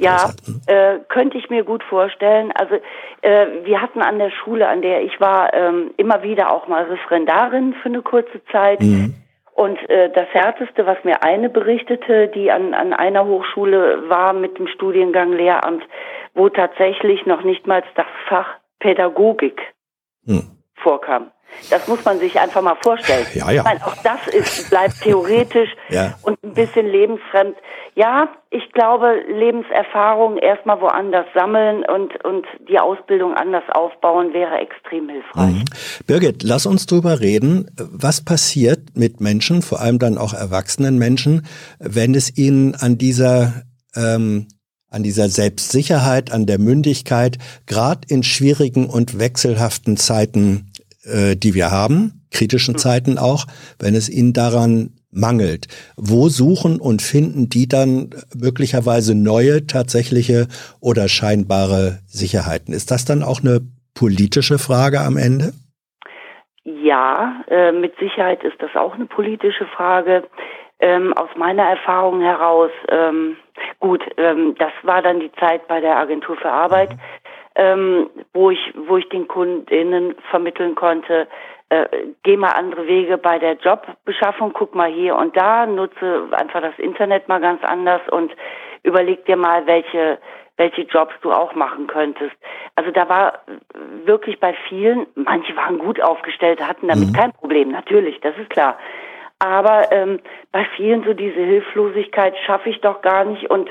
Ja, 0.00 0.32
äh, 0.66 0.98
könnte 1.08 1.38
ich 1.38 1.48
mir 1.48 1.62
gut 1.62 1.84
vorstellen. 1.84 2.50
Also 2.52 2.74
äh, 3.22 3.46
wir 3.64 3.80
hatten 3.80 4.02
an 4.02 4.18
der 4.18 4.30
Schule, 4.30 4.66
an 4.66 4.82
der 4.82 5.02
ich 5.02 5.20
war, 5.20 5.54
ähm, 5.54 5.92
immer 5.96 6.24
wieder 6.24 6.50
auch 6.50 6.66
mal 6.66 6.84
Referendarin 6.84 7.74
für 7.74 7.88
eine 7.88 8.02
kurze 8.02 8.44
Zeit. 8.50 8.80
Mhm. 8.80 9.14
Und 9.52 9.78
äh, 9.88 10.10
das 10.12 10.26
Härteste, 10.32 10.86
was 10.86 10.98
mir 11.04 11.22
eine 11.22 11.48
berichtete, 11.48 12.28
die 12.28 12.50
an, 12.50 12.74
an 12.74 12.92
einer 12.92 13.24
Hochschule 13.24 14.08
war 14.08 14.32
mit 14.32 14.58
dem 14.58 14.66
Studiengang 14.66 15.32
Lehramt, 15.32 15.84
wo 16.34 16.48
tatsächlich 16.48 17.24
noch 17.24 17.42
nicht 17.42 17.66
mal 17.66 17.82
das 17.94 18.06
Fach 18.28 18.48
Pädagogik 18.80 19.60
mhm. 20.24 20.50
vorkam. 20.74 21.30
Das 21.70 21.86
muss 21.88 22.04
man 22.04 22.18
sich 22.18 22.38
einfach 22.38 22.62
mal 22.62 22.76
vorstellen. 22.82 23.26
Ja, 23.34 23.50
ja. 23.50 23.62
Ich 23.62 23.64
meine, 23.64 23.86
auch 23.86 23.96
das 24.02 24.26
ist, 24.32 24.70
bleibt 24.70 25.00
theoretisch 25.02 25.70
ja. 25.88 26.14
und 26.22 26.38
ein 26.42 26.54
bisschen 26.54 26.86
lebensfremd. 26.86 27.56
Ja, 27.94 28.28
ich 28.50 28.72
glaube, 28.72 29.22
Lebenserfahrung 29.26 30.36
erstmal 30.36 30.80
woanders 30.80 31.26
sammeln 31.34 31.84
und, 31.86 32.24
und 32.24 32.46
die 32.68 32.78
Ausbildung 32.78 33.34
anders 33.34 33.64
aufbauen 33.72 34.34
wäre 34.34 34.58
extrem 34.58 35.08
hilfreich. 35.08 35.54
Mhm. 35.54 35.64
Birgit, 36.06 36.42
lass 36.42 36.66
uns 36.66 36.86
drüber 36.86 37.20
reden. 37.20 37.70
Was 37.78 38.22
passiert 38.22 38.80
mit 38.94 39.20
Menschen, 39.20 39.62
vor 39.62 39.80
allem 39.80 39.98
dann 39.98 40.18
auch 40.18 40.34
erwachsenen 40.34 40.98
Menschen, 40.98 41.46
wenn 41.78 42.14
es 42.14 42.36
ihnen 42.36 42.74
an 42.74 42.98
dieser 42.98 43.62
ähm, 43.96 44.46
an 44.88 45.02
dieser 45.02 45.28
Selbstsicherheit, 45.28 46.32
an 46.32 46.46
der 46.46 46.58
Mündigkeit, 46.58 47.38
gerade 47.66 48.02
in 48.08 48.22
schwierigen 48.22 48.86
und 48.86 49.18
wechselhaften 49.18 49.96
Zeiten 49.96 50.72
äh, 51.06 51.36
die 51.36 51.54
wir 51.54 51.70
haben, 51.70 52.26
kritischen 52.32 52.74
hm. 52.74 52.78
Zeiten 52.78 53.18
auch, 53.18 53.46
wenn 53.78 53.94
es 53.94 54.08
ihnen 54.08 54.32
daran 54.32 54.90
mangelt. 55.10 55.66
Wo 55.96 56.28
suchen 56.28 56.80
und 56.80 57.00
finden 57.00 57.48
die 57.48 57.68
dann 57.68 58.10
möglicherweise 58.34 59.16
neue, 59.16 59.66
tatsächliche 59.66 60.46
oder 60.80 61.08
scheinbare 61.08 61.98
Sicherheiten? 62.06 62.74
Ist 62.74 62.90
das 62.90 63.04
dann 63.04 63.22
auch 63.22 63.40
eine 63.40 63.60
politische 63.94 64.58
Frage 64.58 65.00
am 65.00 65.16
Ende? 65.16 65.52
Ja, 66.64 67.42
äh, 67.48 67.72
mit 67.72 67.96
Sicherheit 67.98 68.42
ist 68.42 68.60
das 68.60 68.74
auch 68.74 68.94
eine 68.94 69.06
politische 69.06 69.66
Frage. 69.66 70.24
Ähm, 70.78 71.14
aus 71.14 71.30
meiner 71.36 71.62
Erfahrung 71.62 72.20
heraus, 72.20 72.70
ähm, 72.90 73.36
gut, 73.80 74.02
ähm, 74.18 74.54
das 74.58 74.72
war 74.82 75.00
dann 75.00 75.20
die 75.20 75.32
Zeit 75.40 75.66
bei 75.68 75.80
der 75.80 75.96
Agentur 75.96 76.36
für 76.36 76.50
Arbeit. 76.50 76.90
Mhm 76.90 77.00
ähm, 77.56 78.08
wo 78.32 78.50
ich, 78.50 78.74
wo 78.86 78.96
ich 78.96 79.08
den 79.08 79.26
KundInnen 79.26 80.14
vermitteln 80.30 80.74
konnte, 80.74 81.26
äh, 81.68 81.86
geh 82.22 82.36
mal 82.36 82.52
andere 82.52 82.86
Wege 82.86 83.18
bei 83.18 83.38
der 83.38 83.54
Jobbeschaffung, 83.54 84.52
guck 84.52 84.74
mal 84.74 84.90
hier 84.90 85.16
und 85.16 85.36
da, 85.36 85.66
nutze 85.66 86.28
einfach 86.32 86.60
das 86.60 86.78
Internet 86.78 87.28
mal 87.28 87.40
ganz 87.40 87.64
anders 87.64 88.02
und 88.10 88.30
überleg 88.82 89.24
dir 89.24 89.36
mal, 89.36 89.66
welche 89.66 90.18
welche 90.58 90.82
Jobs 90.82 91.14
du 91.20 91.32
auch 91.32 91.54
machen 91.54 91.86
könntest. 91.86 92.34
Also 92.76 92.90
da 92.90 93.08
war 93.08 93.40
wirklich 94.04 94.40
bei 94.40 94.54
vielen, 94.68 95.06
manche 95.14 95.54
waren 95.56 95.78
gut 95.78 96.00
aufgestellt, 96.00 96.66
hatten 96.66 96.88
damit 96.88 97.10
mhm. 97.10 97.12
kein 97.12 97.32
Problem, 97.32 97.70
natürlich, 97.70 98.20
das 98.20 98.36
ist 98.38 98.50
klar. 98.50 98.78
Aber 99.38 99.92
ähm, 99.92 100.20
bei 100.52 100.64
vielen 100.76 101.04
so 101.04 101.12
diese 101.12 101.40
Hilflosigkeit 101.40 102.34
schaffe 102.46 102.70
ich 102.70 102.80
doch 102.80 103.02
gar 103.02 103.24
nicht 103.26 103.50
und 103.50 103.70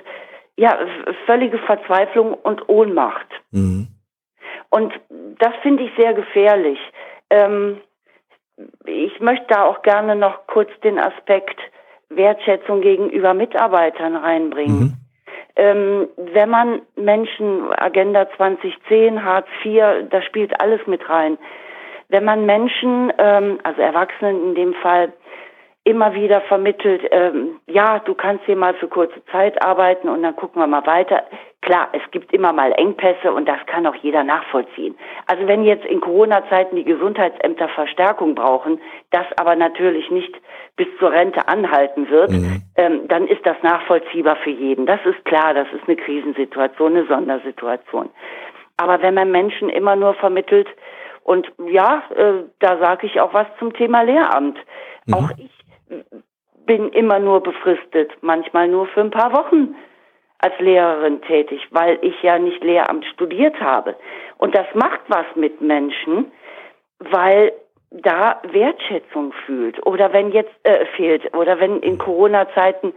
ja, 0.57 0.77
völlige 1.25 1.57
Verzweiflung 1.59 2.33
und 2.33 2.67
Ohnmacht. 2.69 3.27
Mhm. 3.51 3.87
Und 4.69 4.93
das 5.39 5.53
finde 5.61 5.83
ich 5.83 5.91
sehr 5.97 6.13
gefährlich. 6.13 6.79
Ähm, 7.29 7.81
ich 8.85 9.19
möchte 9.19 9.45
da 9.49 9.65
auch 9.65 9.81
gerne 9.81 10.15
noch 10.15 10.47
kurz 10.47 10.69
den 10.83 10.99
Aspekt 10.99 11.59
Wertschätzung 12.09 12.81
gegenüber 12.81 13.33
Mitarbeitern 13.33 14.15
reinbringen. 14.15 14.79
Mhm. 14.79 14.93
Ähm, 15.57 16.07
wenn 16.17 16.49
man 16.49 16.81
Menschen, 16.95 17.71
Agenda 17.77 18.27
2010, 18.35 19.23
Hartz 19.23 19.47
IV, 19.63 20.09
da 20.09 20.21
spielt 20.21 20.59
alles 20.59 20.85
mit 20.85 21.07
rein. 21.09 21.37
Wenn 22.09 22.25
man 22.25 22.45
Menschen, 22.45 23.11
ähm, 23.17 23.59
also 23.63 23.81
Erwachsenen 23.81 24.49
in 24.49 24.55
dem 24.55 24.73
Fall, 24.75 25.13
immer 25.85 26.15
wieder 26.15 26.41
vermittelt, 26.41 27.03
ähm, 27.11 27.59
ja, 27.67 27.99
du 27.99 28.15
kannst 28.15 28.43
hier 28.45 28.55
mal 28.55 28.73
für 28.73 28.87
kurze 28.87 29.23
Zeit 29.31 29.63
arbeiten 29.63 30.09
und 30.09 30.23
dann 30.23 30.35
gucken 30.35 30.59
wir 30.59 30.67
mal 30.67 30.85
weiter. 30.87 31.23
Klar, 31.61 31.89
es 31.93 32.01
gibt 32.09 32.33
immer 32.33 32.53
mal 32.53 32.71
Engpässe 32.71 33.31
und 33.31 33.47
das 33.47 33.59
kann 33.67 33.85
auch 33.85 33.95
jeder 33.95 34.23
nachvollziehen. 34.23 34.95
Also 35.27 35.47
wenn 35.47 35.63
jetzt 35.63 35.85
in 35.85 36.01
Corona-Zeiten 36.01 36.75
die 36.75 36.83
Gesundheitsämter 36.83 37.69
Verstärkung 37.69 38.33
brauchen, 38.33 38.81
das 39.11 39.25
aber 39.37 39.55
natürlich 39.55 40.09
nicht 40.09 40.33
bis 40.75 40.87
zur 40.97 41.11
Rente 41.11 41.47
anhalten 41.47 42.09
wird, 42.09 42.31
mhm. 42.31 42.63
ähm, 42.77 43.07
dann 43.07 43.27
ist 43.27 43.45
das 43.45 43.57
nachvollziehbar 43.61 44.37
für 44.37 44.49
jeden. 44.49 44.87
Das 44.87 44.99
ist 45.05 45.23
klar, 45.25 45.53
das 45.53 45.67
ist 45.71 45.87
eine 45.87 45.97
Krisensituation, 45.97 46.95
eine 46.95 47.05
Sondersituation. 47.05 48.09
Aber 48.77 49.03
wenn 49.03 49.13
man 49.13 49.29
Menschen 49.29 49.69
immer 49.69 49.95
nur 49.95 50.15
vermittelt, 50.15 50.67
und 51.23 51.51
ja, 51.67 52.03
äh, 52.15 52.43
da 52.59 52.77
sage 52.77 53.07
ich 53.07 53.19
auch 53.19 53.33
was 53.33 53.47
zum 53.57 53.73
Thema 53.73 54.03
Lehramt. 54.03 54.59
Mhm. 55.07 55.13
Auch 55.15 55.31
ich 55.37 55.49
bin 56.65 56.89
immer 56.89 57.19
nur 57.19 57.41
befristet, 57.41 58.11
manchmal 58.21 58.67
nur 58.67 58.87
für 58.87 59.01
ein 59.01 59.11
paar 59.11 59.33
Wochen 59.33 59.75
als 60.39 60.53
Lehrerin 60.59 61.21
tätig, 61.21 61.61
weil 61.71 61.97
ich 62.01 62.21
ja 62.21 62.37
nicht 62.39 62.63
Lehramt 62.63 63.05
studiert 63.05 63.59
habe. 63.59 63.95
Und 64.37 64.55
das 64.55 64.67
macht 64.73 65.01
was 65.07 65.25
mit 65.35 65.61
Menschen, 65.61 66.31
weil 66.99 67.53
da 67.91 68.41
Wertschätzung 68.51 69.31
fühlt 69.45 69.85
oder 69.85 70.11
wenn 70.11 70.31
jetzt 70.31 70.53
äh, 70.63 70.85
fehlt 70.97 71.33
oder 71.35 71.59
wenn 71.59 71.79
in 71.79 71.97
Corona-Zeiten 71.97 72.93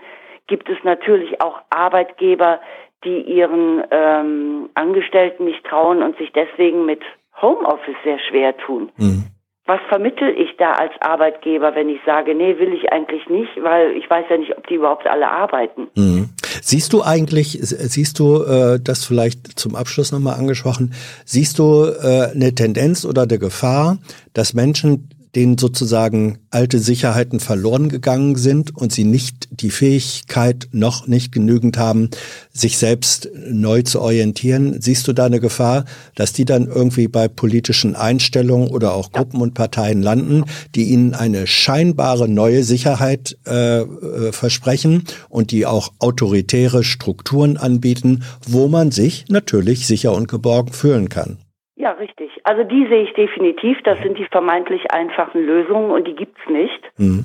gibt 0.48 0.68
es 0.68 0.78
natürlich 0.82 1.40
auch 1.40 1.60
Arbeitgeber, 1.70 2.60
die 3.04 3.20
ihren 3.20 3.84
ähm, 3.90 4.70
Angestellten 4.74 5.44
nicht 5.44 5.64
trauen 5.64 6.02
und 6.02 6.16
sich 6.18 6.32
deswegen 6.32 6.84
mit 6.84 7.02
Homeoffice 7.40 7.96
sehr 8.02 8.18
schwer 8.18 8.56
tun. 8.56 8.90
Mhm 8.96 9.26
was 9.68 9.80
vermittel 9.90 10.30
ich 10.30 10.56
da 10.56 10.72
als 10.72 10.92
Arbeitgeber, 11.00 11.74
wenn 11.74 11.90
ich 11.90 12.00
sage, 12.06 12.34
nee, 12.34 12.58
will 12.58 12.72
ich 12.72 12.90
eigentlich 12.90 13.28
nicht, 13.28 13.50
weil 13.62 13.92
ich 13.98 14.08
weiß 14.08 14.24
ja 14.30 14.38
nicht, 14.38 14.56
ob 14.56 14.66
die 14.66 14.76
überhaupt 14.76 15.06
alle 15.06 15.30
arbeiten. 15.30 15.88
Mhm. 15.94 16.30
Siehst 16.62 16.94
du 16.94 17.02
eigentlich, 17.02 17.58
siehst 17.60 18.18
du 18.18 18.42
äh, 18.42 18.80
das 18.82 19.04
vielleicht 19.04 19.58
zum 19.58 19.76
Abschluss 19.76 20.10
nochmal 20.10 20.38
angesprochen, 20.38 20.94
siehst 21.26 21.58
du 21.58 21.84
äh, 21.84 22.30
eine 22.34 22.54
Tendenz 22.54 23.04
oder 23.04 23.22
eine 23.22 23.38
Gefahr, 23.38 23.98
dass 24.32 24.54
Menschen 24.54 25.10
denen 25.38 25.56
sozusagen 25.56 26.38
alte 26.50 26.80
Sicherheiten 26.80 27.38
verloren 27.38 27.88
gegangen 27.88 28.34
sind 28.34 28.76
und 28.76 28.90
sie 28.90 29.04
nicht 29.04 29.46
die 29.52 29.70
Fähigkeit 29.70 30.66
noch 30.72 31.06
nicht 31.06 31.30
genügend 31.30 31.78
haben, 31.78 32.10
sich 32.52 32.76
selbst 32.76 33.30
neu 33.48 33.82
zu 33.82 34.00
orientieren. 34.00 34.80
Siehst 34.80 35.06
du 35.06 35.12
da 35.12 35.26
eine 35.26 35.38
Gefahr, 35.38 35.84
dass 36.16 36.32
die 36.32 36.44
dann 36.44 36.66
irgendwie 36.66 37.06
bei 37.06 37.28
politischen 37.28 37.94
Einstellungen 37.94 38.66
oder 38.66 38.94
auch 38.94 39.12
Gruppen 39.12 39.40
und 39.40 39.54
Parteien 39.54 40.02
landen, 40.02 40.42
die 40.74 40.88
ihnen 40.88 41.14
eine 41.14 41.46
scheinbare 41.46 42.28
neue 42.28 42.64
Sicherheit 42.64 43.38
äh, 43.46 43.82
äh, 43.82 44.32
versprechen 44.32 45.04
und 45.28 45.52
die 45.52 45.66
auch 45.66 45.92
autoritäre 46.00 46.82
Strukturen 46.82 47.56
anbieten, 47.56 48.24
wo 48.44 48.66
man 48.66 48.90
sich 48.90 49.26
natürlich 49.28 49.86
sicher 49.86 50.16
und 50.16 50.26
geborgen 50.26 50.72
fühlen 50.72 51.08
kann? 51.08 51.38
Ja, 51.78 51.92
richtig. 51.92 52.32
Also 52.42 52.64
die 52.64 52.88
sehe 52.88 53.04
ich 53.04 53.12
definitiv. 53.14 53.80
Das 53.84 54.00
sind 54.00 54.18
die 54.18 54.24
vermeintlich 54.24 54.90
einfachen 54.90 55.46
Lösungen 55.46 55.92
und 55.92 56.08
die 56.08 56.16
gibt's 56.16 56.44
nicht. 56.48 56.82
Mhm. 56.98 57.24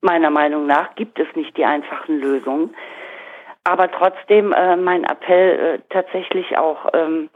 Meiner 0.00 0.30
Meinung 0.30 0.66
nach 0.66 0.96
gibt 0.96 1.20
es 1.20 1.28
nicht 1.36 1.56
die 1.56 1.64
einfachen 1.64 2.20
Lösungen. 2.20 2.74
Aber 3.62 3.88
trotzdem 3.92 4.52
äh, 4.52 4.76
mein 4.76 5.04
Appell 5.04 5.58
äh, 5.58 5.78
tatsächlich 5.90 6.58
auch, 6.58 6.88
ähm, 6.92 7.30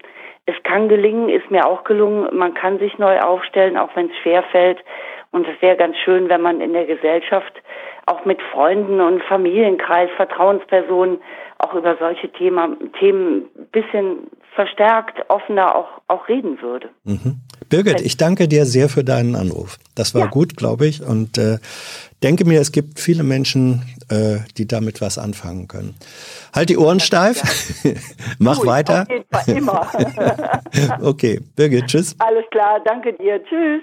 es 0.47 0.57
kann 0.65 0.89
gelingen, 0.89 1.29
ist 1.29 1.49
mir 1.49 1.65
auch 1.65 1.85
gelungen. 1.85 2.37
Man 2.37 2.55
kann 2.55 2.81
sich 2.81 2.99
neu 2.99 3.21
aufstellen, 3.21 3.79
auch 3.79 3.95
wenn 3.95 4.11
es 4.11 4.17
schwer 4.17 4.43
fällt. 4.43 4.81
Und 5.31 5.47
es 5.47 5.63
wäre 5.63 5.77
ganz 5.77 5.97
schön, 5.99 6.29
wenn 6.29 6.41
man 6.41 6.61
in 6.61 6.73
der 6.73 6.87
Gesellschaft 6.87 7.53
auch 8.09 8.25
mit 8.25 8.41
Freunden 8.53 9.01
und 9.01 9.23
Familienkreis, 9.25 10.11
Vertrauenspersonen 10.17 11.19
auch 11.59 11.75
über 11.75 11.97
solche 11.99 12.31
Thema, 12.33 12.69
Themen 12.99 13.47
ein 13.57 13.67
bisschen 13.73 14.29
verstärkt, 14.55 15.19
offener 15.29 15.75
auch, 15.75 15.89
auch 16.09 16.29
reden 16.29 16.61
würde. 16.63 16.89
Mhm. 17.05 17.41
Birgit, 17.69 18.01
ich 18.01 18.17
danke 18.17 18.49
dir 18.49 18.65
sehr 18.65 18.89
für 18.89 19.05
deinen 19.05 19.37
Anruf. 19.37 19.79
Das 19.95 20.15
war 20.15 20.23
ja. 20.23 20.27
gut, 20.29 20.57
glaube 20.57 20.87
ich, 20.87 21.03
und 21.03 21.37
äh, 21.37 21.59
denke 22.23 22.45
mir, 22.45 22.61
es 22.61 22.73
gibt 22.73 22.99
viele 22.99 23.23
Menschen, 23.23 23.83
äh, 24.09 24.39
die 24.57 24.67
damit 24.67 25.01
was 25.01 25.19
anfangen 25.19 25.69
können. 25.69 25.95
Halt 26.55 26.71
die 26.71 26.79
Ohren 26.79 27.01
steif, 27.01 27.85
ja. 27.85 27.93
mach 28.39 28.61
Ui, 28.61 28.67
weiter. 28.67 29.03
Auf 29.03 29.47
jeden 29.47 29.65
Fall 29.67 29.89
immer. 30.19 31.03
okay, 31.03 31.41
Birgit, 31.57 31.87
tschüss. 31.87 32.17
Alles 32.19 32.45
klar, 32.51 32.81
danke 32.85 33.13
dir, 33.13 33.41
tschüss. 33.45 33.83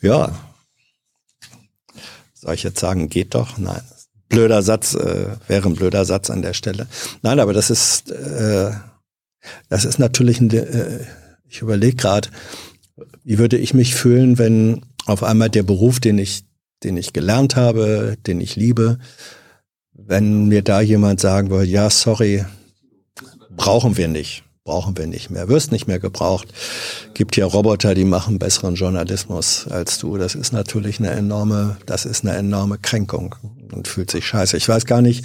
Ja, 0.00 0.30
soll 2.40 2.54
ich 2.54 2.62
jetzt 2.62 2.80
sagen, 2.80 3.08
geht 3.08 3.34
doch? 3.34 3.58
Nein. 3.58 3.82
Blöder 4.28 4.62
Satz, 4.62 4.94
äh, 4.94 5.26
wäre 5.48 5.68
ein 5.68 5.74
blöder 5.74 6.04
Satz 6.04 6.30
an 6.30 6.42
der 6.42 6.54
Stelle. 6.54 6.86
Nein, 7.22 7.40
aber 7.40 7.52
das 7.52 7.68
ist, 7.68 8.10
äh, 8.10 8.70
das 9.68 9.84
ist 9.84 9.98
natürlich, 9.98 10.40
ein, 10.40 10.50
äh, 10.50 11.04
ich 11.48 11.62
überlege 11.62 11.96
gerade, 11.96 12.28
wie 13.24 13.38
würde 13.38 13.58
ich 13.58 13.74
mich 13.74 13.94
fühlen, 13.94 14.38
wenn 14.38 14.86
auf 15.06 15.22
einmal 15.22 15.50
der 15.50 15.64
Beruf, 15.64 16.00
den 16.00 16.18
ich, 16.18 16.44
den 16.84 16.96
ich 16.96 17.12
gelernt 17.12 17.56
habe, 17.56 18.16
den 18.26 18.40
ich 18.40 18.56
liebe, 18.56 18.98
wenn 19.92 20.46
mir 20.46 20.62
da 20.62 20.80
jemand 20.80 21.20
sagen 21.20 21.50
würde, 21.50 21.66
ja, 21.66 21.90
sorry, 21.90 22.44
brauchen 23.56 23.96
wir 23.96 24.08
nicht 24.08 24.44
brauchen 24.70 24.96
wir 24.96 25.08
nicht 25.08 25.30
mehr, 25.30 25.48
wirst 25.48 25.72
nicht 25.72 25.88
mehr 25.88 25.98
gebraucht. 25.98 26.46
Gibt 27.12 27.36
ja 27.36 27.44
Roboter, 27.44 27.96
die 27.96 28.04
machen 28.04 28.38
besseren 28.38 28.76
Journalismus 28.76 29.66
als 29.66 29.98
du. 29.98 30.16
Das 30.16 30.36
ist 30.36 30.52
natürlich 30.52 31.00
eine 31.00 31.10
enorme, 31.10 31.76
das 31.86 32.06
ist 32.06 32.24
eine 32.24 32.36
enorme 32.36 32.78
Kränkung 32.78 33.34
und 33.72 33.88
fühlt 33.88 34.12
sich 34.12 34.24
scheiße. 34.24 34.56
Ich 34.56 34.68
weiß 34.68 34.86
gar 34.86 35.02
nicht, 35.02 35.24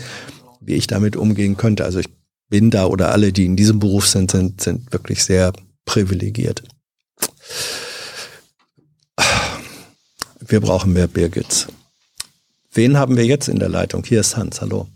wie 0.62 0.73
ich 0.73 0.88
damit 0.88 1.15
umgehen 1.15 1.58
könnte. 1.58 1.86
Also 1.86 1.99
ich 1.99 2.08
bin 2.49 2.71
da 2.71 2.88
oder 2.88 3.12
alle, 3.12 3.31
die 3.31 3.45
in 3.45 3.55
diesem 3.55 3.77
Beruf 3.77 4.08
sind, 4.08 4.31
sind, 4.31 4.62
sind 4.62 4.91
wirklich 4.91 5.23
sehr 5.23 5.53
privilegiert. 5.86 6.63
Wir 10.39 10.60
brauchen 10.60 10.93
mehr 10.93 11.08
Birgits. 11.08 11.67
Wen 12.73 12.97
haben 12.97 13.15
wir 13.15 13.27
jetzt 13.27 13.47
in 13.47 13.60
der 13.60 13.69
Leitung? 13.69 14.03
Hier 14.05 14.21
ist 14.21 14.38
Hans, 14.38 14.62
hallo. 14.62 14.88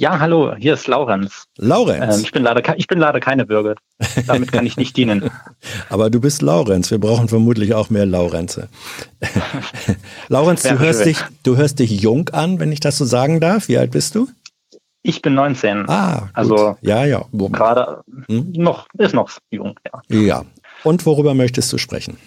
Ja, 0.00 0.20
hallo, 0.20 0.54
hier 0.54 0.74
ist 0.74 0.86
Laurenz. 0.86 1.46
Laurenz. 1.56 2.18
Ähm, 2.18 2.22
ich, 2.22 2.30
bin 2.30 2.44
leider, 2.44 2.78
ich 2.78 2.86
bin 2.86 3.00
leider 3.00 3.18
keine 3.18 3.44
Bürger. 3.44 3.74
Damit 4.28 4.52
kann 4.52 4.64
ich 4.64 4.76
nicht 4.76 4.96
dienen. 4.96 5.28
Aber 5.88 6.08
du 6.08 6.20
bist 6.20 6.40
Laurenz. 6.40 6.92
Wir 6.92 6.98
brauchen 6.98 7.26
vermutlich 7.26 7.74
auch 7.74 7.90
mehr 7.90 8.06
Laurenze. 8.06 8.68
Laurenz, 10.28 10.62
du 10.62 10.78
hörst, 10.78 11.04
dich, 11.04 11.18
du 11.42 11.56
hörst 11.56 11.80
dich 11.80 11.90
jung 12.00 12.28
an, 12.28 12.60
wenn 12.60 12.70
ich 12.70 12.78
das 12.78 12.96
so 12.96 13.04
sagen 13.04 13.40
darf. 13.40 13.66
Wie 13.66 13.76
alt 13.76 13.90
bist 13.90 14.14
du? 14.14 14.28
Ich 15.02 15.20
bin 15.20 15.34
19. 15.34 15.88
Ah, 15.88 16.20
gut. 16.20 16.28
also 16.32 16.76
ja, 16.80 17.04
ja. 17.04 17.24
Gerade 17.32 18.04
hm? 18.28 18.52
noch, 18.52 18.86
ist 18.98 19.14
noch 19.14 19.28
jung, 19.50 19.80
ja. 19.84 20.16
Ja. 20.16 20.44
Und 20.84 21.06
worüber 21.06 21.34
möchtest 21.34 21.72
du 21.72 21.78
sprechen? 21.78 22.18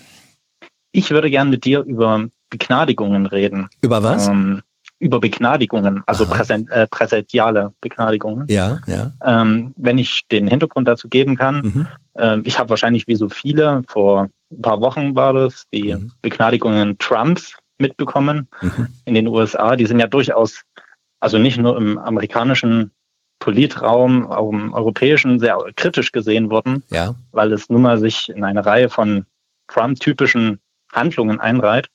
Ich 0.91 1.11
würde 1.11 1.29
gern 1.29 1.49
mit 1.49 1.63
dir 1.63 1.83
über 1.83 2.27
Begnadigungen 2.49 3.27
reden. 3.27 3.69
Über 3.81 4.03
was? 4.03 4.27
Ähm, 4.27 4.61
über 5.01 5.19
Begnadigungen, 5.19 6.03
also 6.05 6.25
präsent, 6.27 6.69
äh, 6.69 6.87
präsentiale 6.87 7.73
Begnadigungen. 7.81 8.45
Ja, 8.47 8.79
ja. 8.85 9.11
Ähm, 9.25 9.73
wenn 9.75 9.97
ich 9.97 10.27
den 10.27 10.47
Hintergrund 10.47 10.87
dazu 10.87 11.09
geben 11.09 11.35
kann, 11.35 11.61
mhm. 11.61 11.87
äh, 12.13 12.39
ich 12.43 12.59
habe 12.59 12.69
wahrscheinlich 12.69 13.07
wie 13.07 13.15
so 13.15 13.27
viele, 13.27 13.81
vor 13.87 14.29
ein 14.51 14.61
paar 14.61 14.79
Wochen 14.79 15.15
war 15.15 15.33
das, 15.33 15.65
die 15.73 15.95
mhm. 15.95 16.11
Begnadigungen 16.21 16.99
Trumps 16.99 17.57
mitbekommen 17.79 18.47
mhm. 18.61 18.87
in 19.05 19.15
den 19.15 19.27
USA. 19.27 19.75
Die 19.75 19.87
sind 19.87 19.99
ja 19.99 20.07
durchaus, 20.07 20.61
also 21.19 21.39
nicht 21.39 21.57
nur 21.57 21.77
im 21.77 21.97
amerikanischen 21.97 22.91
Politraum, 23.39 24.27
auch 24.27 24.51
im 24.51 24.71
europäischen, 24.71 25.39
sehr 25.39 25.57
kritisch 25.75 26.11
gesehen 26.11 26.51
worden, 26.51 26.83
ja. 26.91 27.15
weil 27.31 27.51
es 27.53 27.69
nun 27.69 27.81
mal 27.81 27.97
sich 27.97 28.29
in 28.29 28.43
eine 28.43 28.63
Reihe 28.67 28.87
von 28.87 29.25
Trump-typischen 29.67 30.59
Handlungen 30.93 31.39
einreiht. 31.39 31.89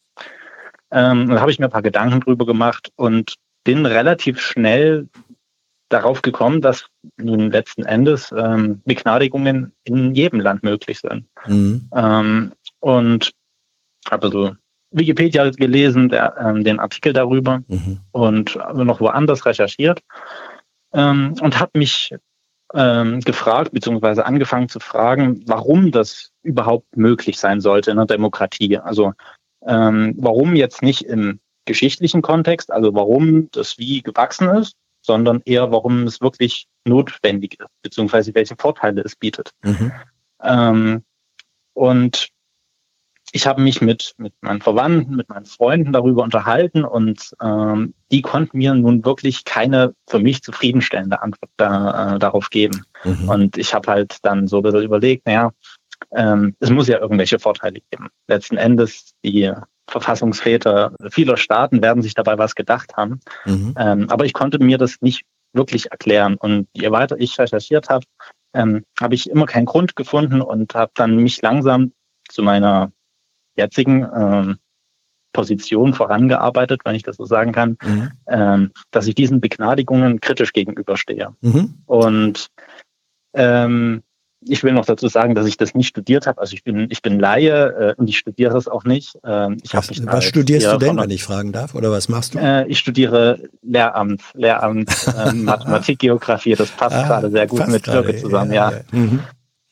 Ähm, 0.90 1.28
da 1.28 1.40
habe 1.40 1.50
ich 1.50 1.58
mir 1.58 1.66
ein 1.66 1.70
paar 1.70 1.82
Gedanken 1.82 2.20
drüber 2.20 2.46
gemacht 2.46 2.90
und 2.96 3.34
bin 3.64 3.86
relativ 3.86 4.40
schnell 4.40 5.08
darauf 5.88 6.22
gekommen, 6.22 6.60
dass 6.60 6.86
nun 7.16 7.50
letzten 7.50 7.84
Endes 7.84 8.32
ähm, 8.36 8.82
Begnadigungen 8.84 9.72
in 9.84 10.14
jedem 10.14 10.40
Land 10.40 10.62
möglich 10.62 11.00
sind. 11.00 11.26
Mhm. 11.46 11.88
Ähm, 11.94 12.52
und 12.80 13.32
habe 14.10 14.30
so 14.30 14.52
Wikipedia 14.90 15.50
gelesen, 15.50 16.08
der, 16.08 16.36
ähm, 16.38 16.64
den 16.64 16.80
Artikel 16.80 17.12
darüber 17.12 17.62
mhm. 17.68 18.00
und 18.12 18.56
noch 18.74 19.00
woanders 19.00 19.44
recherchiert 19.46 20.00
ähm, 20.92 21.34
und 21.40 21.60
habe 21.60 21.78
mich 21.78 22.14
ähm, 22.74 23.20
gefragt, 23.20 23.72
beziehungsweise 23.72 24.26
angefangen 24.26 24.68
zu 24.68 24.80
fragen, 24.80 25.42
warum 25.46 25.92
das 25.92 26.32
überhaupt 26.42 26.96
möglich 26.96 27.38
sein 27.38 27.60
sollte 27.60 27.90
in 27.90 27.98
einer 27.98 28.06
Demokratie. 28.06 28.78
Also 28.78 29.12
ähm, 29.66 30.14
warum 30.18 30.54
jetzt 30.54 30.82
nicht 30.82 31.02
im 31.02 31.40
geschichtlichen 31.64 32.22
Kontext, 32.22 32.70
also 32.70 32.94
warum 32.94 33.50
das 33.50 33.78
wie 33.78 34.02
gewachsen 34.02 34.48
ist, 34.48 34.74
sondern 35.02 35.42
eher, 35.44 35.70
warum 35.70 36.04
es 36.04 36.20
wirklich 36.20 36.66
notwendig 36.84 37.58
ist, 37.60 37.68
beziehungsweise 37.82 38.34
welche 38.34 38.56
Vorteile 38.56 39.02
es 39.02 39.16
bietet. 39.16 39.50
Mhm. 39.62 39.92
Ähm, 40.42 41.04
und 41.74 42.28
ich 43.32 43.46
habe 43.46 43.60
mich 43.60 43.80
mit, 43.80 44.14
mit 44.18 44.32
meinen 44.40 44.62
Verwandten, 44.62 45.16
mit 45.16 45.28
meinen 45.28 45.46
Freunden 45.46 45.92
darüber 45.92 46.22
unterhalten 46.22 46.84
und 46.84 47.34
ähm, 47.42 47.94
die 48.10 48.22
konnten 48.22 48.58
mir 48.58 48.72
nun 48.74 49.04
wirklich 49.04 49.44
keine 49.44 49.94
für 50.06 50.20
mich 50.20 50.42
zufriedenstellende 50.42 51.20
Antwort 51.20 51.50
da, 51.56 52.14
äh, 52.14 52.18
darauf 52.18 52.50
geben. 52.50 52.84
Mhm. 53.04 53.28
Und 53.28 53.58
ich 53.58 53.74
habe 53.74 53.90
halt 53.90 54.18
dann 54.22 54.46
so 54.46 54.58
ein 54.58 54.62
bisschen 54.62 54.82
überlegt, 54.82 55.26
naja, 55.26 55.50
ähm, 56.12 56.54
es 56.60 56.70
muss 56.70 56.88
ja 56.88 56.98
irgendwelche 56.98 57.38
Vorteile 57.38 57.80
geben. 57.90 58.08
Letzten 58.28 58.56
Endes, 58.56 59.14
die 59.24 59.52
Verfassungsväter 59.88 60.92
vieler 61.10 61.36
Staaten 61.36 61.82
werden 61.82 62.02
sich 62.02 62.14
dabei 62.14 62.38
was 62.38 62.54
gedacht 62.54 62.96
haben. 62.96 63.20
Mhm. 63.44 63.74
Ähm, 63.78 64.10
aber 64.10 64.24
ich 64.24 64.32
konnte 64.32 64.58
mir 64.58 64.78
das 64.78 64.96
nicht 65.00 65.22
wirklich 65.52 65.90
erklären. 65.90 66.36
Und 66.36 66.68
je 66.72 66.90
weiter 66.90 67.16
ich 67.18 67.38
recherchiert 67.38 67.88
habe, 67.88 68.04
ähm, 68.54 68.84
habe 69.00 69.14
ich 69.14 69.30
immer 69.30 69.46
keinen 69.46 69.66
Grund 69.66 69.96
gefunden 69.96 70.40
und 70.40 70.74
habe 70.74 70.92
dann 70.94 71.16
mich 71.16 71.40
langsam 71.42 71.92
zu 72.28 72.42
meiner 72.42 72.90
jetzigen 73.56 74.06
ähm, 74.14 74.58
Position 75.32 75.92
vorangearbeitet, 75.92 76.80
wenn 76.84 76.94
ich 76.94 77.02
das 77.02 77.16
so 77.16 77.26
sagen 77.26 77.52
kann, 77.52 77.76
mhm. 77.82 78.10
ähm, 78.26 78.72
dass 78.90 79.06
ich 79.06 79.14
diesen 79.14 79.40
Begnadigungen 79.40 80.20
kritisch 80.20 80.52
gegenüberstehe. 80.52 81.34
Mhm. 81.42 81.74
Und 81.84 82.48
ähm, 83.34 84.02
ich 84.48 84.62
will 84.62 84.72
noch 84.72 84.84
dazu 84.84 85.08
sagen, 85.08 85.34
dass 85.34 85.46
ich 85.46 85.56
das 85.56 85.74
nicht 85.74 85.88
studiert 85.88 86.26
habe. 86.26 86.40
Also 86.40 86.54
ich 86.54 86.62
bin, 86.62 86.88
ich 86.90 87.02
bin 87.02 87.18
Laie 87.18 87.92
äh, 87.92 87.94
und 87.96 88.08
ich 88.08 88.18
studiere 88.18 88.56
es 88.56 88.68
auch 88.68 88.84
nicht. 88.84 89.18
Ähm, 89.24 89.58
ich 89.62 89.74
was, 89.74 89.90
was 90.06 90.24
studierst 90.24 90.66
du 90.72 90.78
denn, 90.78 90.96
wenn 90.96 91.10
ich 91.10 91.24
fragen 91.24 91.52
darf? 91.52 91.74
Oder 91.74 91.90
was 91.90 92.08
machst 92.08 92.34
du? 92.34 92.38
Äh, 92.38 92.66
ich 92.66 92.78
studiere 92.78 93.40
Lehramt, 93.62 94.22
Lehramt, 94.34 94.90
äh, 95.16 95.32
Mathematik, 95.32 95.98
Geografie. 95.98 96.54
Das 96.54 96.70
passt 96.70 96.96
ah, 96.96 97.06
gerade 97.06 97.30
sehr 97.30 97.46
gut 97.46 97.66
mit 97.68 97.84
Türke 97.84 98.16
zusammen, 98.16 98.52
ja. 98.52 98.70
ja. 98.70 98.76
ja. 98.76 98.82
Mhm. 98.98 99.20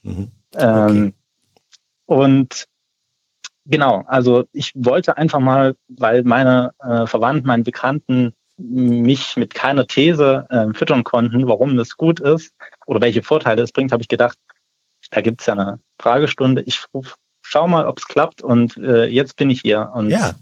Mhm. 0.03 0.29
Ähm, 0.57 0.87
okay. 0.87 1.13
Und 2.07 2.65
genau, 3.65 4.05
also 4.07 4.45
ich 4.53 4.73
wollte 4.75 5.17
einfach 5.17 5.41
mal, 5.41 5.75
weil 5.89 6.23
meine 6.25 6.73
äh, 6.81 7.07
Verwandten, 7.07 7.47
meine 7.47 7.63
Bekannten 7.63 8.35
mich 8.57 9.37
mit 9.37 9.53
keiner 9.55 9.87
These 9.87 10.47
äh, 10.49 10.73
füttern 10.75 11.03
konnten, 11.03 11.49
warum 11.49 11.77
das 11.77 11.97
gut 11.97 12.21
ist 12.21 12.55
oder 12.87 13.01
welche 13.01 13.23
Vorteile 13.23 13.63
es 13.63 13.73
bringt, 13.73 13.91
habe 13.91 14.03
ich 14.03 14.09
gedacht, 14.09 14.39
da 15.15 15.21
gibt 15.21 15.41
es 15.41 15.47
ja 15.47 15.55
eine 15.55 15.79
Fragestunde. 16.01 16.63
Ich 16.67 16.85
ruf, 16.93 17.15
schau 17.43 17.69
mal, 17.69 17.87
ob 17.87 17.99
es 17.99 18.07
klappt 18.07 18.43
und 18.43 18.77
äh, 18.77 19.07
jetzt 19.07 19.37
bin 19.37 19.49
ich 19.49 19.61
hier. 19.61 19.91
Und 19.95 20.11
ja. 20.11 20.35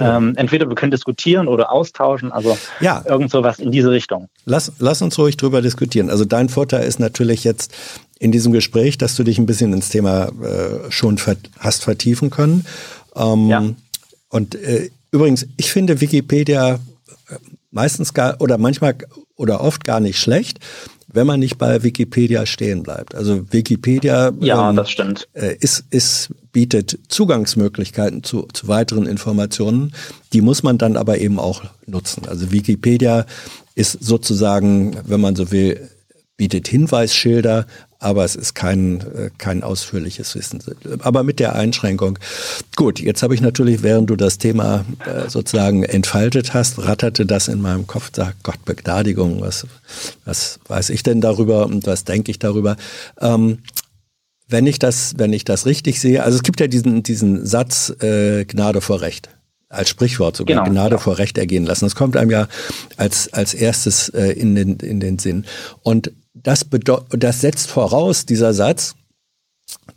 Ähm, 0.00 0.34
entweder 0.36 0.68
wir 0.68 0.74
können 0.74 0.90
diskutieren 0.90 1.46
oder 1.46 1.70
austauschen, 1.70 2.32
also 2.32 2.58
ja. 2.80 3.04
irgend 3.06 3.30
sowas 3.30 3.60
in 3.60 3.70
diese 3.70 3.92
Richtung. 3.92 4.28
Lass, 4.44 4.72
lass 4.78 5.02
uns 5.02 5.16
ruhig 5.18 5.36
drüber 5.36 5.62
diskutieren. 5.62 6.10
Also 6.10 6.24
dein 6.24 6.48
Vorteil 6.48 6.84
ist 6.84 6.98
natürlich 6.98 7.44
jetzt 7.44 7.72
in 8.18 8.32
diesem 8.32 8.52
Gespräch, 8.52 8.98
dass 8.98 9.14
du 9.14 9.22
dich 9.22 9.38
ein 9.38 9.46
bisschen 9.46 9.72
ins 9.72 9.90
Thema 9.90 10.32
äh, 10.42 10.90
schon 10.90 11.18
ver 11.18 11.36
hast 11.60 11.84
vertiefen 11.84 12.30
können. 12.30 12.66
Ähm, 13.14 13.48
ja. 13.48 13.62
Und 14.30 14.56
äh, 14.56 14.90
übrigens, 15.12 15.46
ich 15.58 15.70
finde 15.70 16.00
Wikipedia 16.00 16.74
äh, 16.74 16.78
meistens 17.70 18.14
gar 18.14 18.40
oder 18.40 18.58
manchmal 18.58 18.96
oder 19.36 19.60
oft 19.60 19.84
gar 19.84 20.00
nicht 20.00 20.18
schlecht 20.18 20.58
wenn 21.14 21.26
man 21.26 21.40
nicht 21.40 21.58
bei 21.58 21.82
Wikipedia 21.82 22.44
stehen 22.44 22.82
bleibt. 22.82 23.14
Also 23.14 23.50
Wikipedia 23.52 24.32
ja, 24.40 24.70
ähm, 24.70 24.76
das 24.76 24.90
stimmt. 24.90 25.28
Äh, 25.32 25.56
ist, 25.60 25.84
ist, 25.90 26.30
bietet 26.52 26.98
Zugangsmöglichkeiten 27.08 28.24
zu, 28.24 28.48
zu 28.52 28.68
weiteren 28.68 29.06
Informationen. 29.06 29.94
Die 30.32 30.40
muss 30.40 30.62
man 30.62 30.76
dann 30.76 30.96
aber 30.96 31.18
eben 31.18 31.38
auch 31.38 31.62
nutzen. 31.86 32.24
Also 32.28 32.50
Wikipedia 32.50 33.26
ist 33.76 33.92
sozusagen, 34.04 34.96
wenn 35.06 35.20
man 35.20 35.36
so 35.36 35.52
will, 35.52 35.88
bietet 36.36 36.66
Hinweisschilder, 36.68 37.66
aber 38.04 38.24
es 38.24 38.36
ist 38.36 38.54
kein, 38.54 39.00
äh, 39.00 39.30
kein 39.38 39.62
ausführliches 39.62 40.34
Wissen. 40.34 40.62
Aber 41.00 41.22
mit 41.22 41.40
der 41.40 41.54
Einschränkung. 41.54 42.18
Gut, 42.76 43.00
jetzt 43.00 43.22
habe 43.22 43.34
ich 43.34 43.40
natürlich, 43.40 43.82
während 43.82 44.10
du 44.10 44.16
das 44.16 44.38
Thema 44.38 44.84
äh, 45.06 45.30
sozusagen 45.30 45.82
entfaltet 45.84 46.52
hast, 46.52 46.78
ratterte 46.78 47.24
das 47.24 47.48
in 47.48 47.62
meinem 47.62 47.86
Kopf, 47.86 48.10
sagt 48.14 48.42
Gott, 48.42 48.62
Begnadigung, 48.64 49.40
was, 49.40 49.66
was 50.24 50.60
weiß 50.68 50.90
ich 50.90 51.02
denn 51.02 51.20
darüber 51.20 51.64
und 51.64 51.86
was 51.86 52.04
denke 52.04 52.30
ich 52.30 52.38
darüber? 52.38 52.76
Ähm, 53.20 53.58
wenn 54.48 54.66
ich 54.66 54.78
das, 54.78 55.14
wenn 55.16 55.32
ich 55.32 55.44
das 55.44 55.64
richtig 55.64 55.98
sehe, 55.98 56.22
also 56.22 56.36
es 56.36 56.42
gibt 56.42 56.60
ja 56.60 56.66
diesen, 56.66 57.02
diesen 57.02 57.46
Satz, 57.46 57.90
äh, 58.02 58.44
Gnade 58.44 58.82
vor 58.82 59.00
Recht 59.00 59.30
als 59.70 59.88
Sprichwort 59.88 60.36
sogar 60.36 60.58
genau, 60.62 60.70
Gnade 60.70 60.96
ja. 60.96 60.98
vor 61.00 61.18
Recht 61.18 61.36
ergehen 61.36 61.64
lassen. 61.64 61.84
Das 61.86 61.96
kommt 61.96 62.16
einem 62.16 62.30
ja 62.30 62.48
als, 62.96 63.32
als 63.32 63.54
erstes 63.54 64.08
äh, 64.10 64.30
in, 64.32 64.54
den, 64.54 64.76
in 64.76 65.00
den 65.00 65.18
Sinn. 65.18 65.46
Und 65.82 66.12
das, 66.34 66.66
das 67.10 67.40
setzt 67.40 67.70
voraus, 67.70 68.26
dieser 68.26 68.52
Satz, 68.52 68.96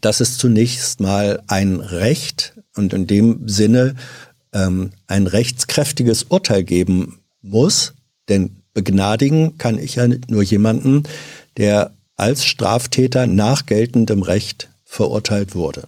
dass 0.01 0.19
es 0.19 0.37
zunächst 0.37 0.99
mal 0.99 1.43
ein 1.47 1.79
Recht 1.79 2.53
und 2.75 2.93
in 2.93 3.07
dem 3.07 3.47
Sinne 3.47 3.95
ähm, 4.53 4.91
ein 5.07 5.27
rechtskräftiges 5.27 6.23
Urteil 6.23 6.63
geben 6.63 7.19
muss. 7.41 7.93
Denn 8.29 8.61
begnadigen 8.73 9.57
kann 9.57 9.77
ich 9.77 9.95
ja 9.95 10.07
nur 10.27 10.43
jemanden, 10.43 11.03
der 11.57 11.91
als 12.15 12.45
Straftäter 12.45 13.27
nach 13.27 13.65
geltendem 13.65 14.21
Recht 14.21 14.69
verurteilt 14.85 15.55
wurde. 15.55 15.87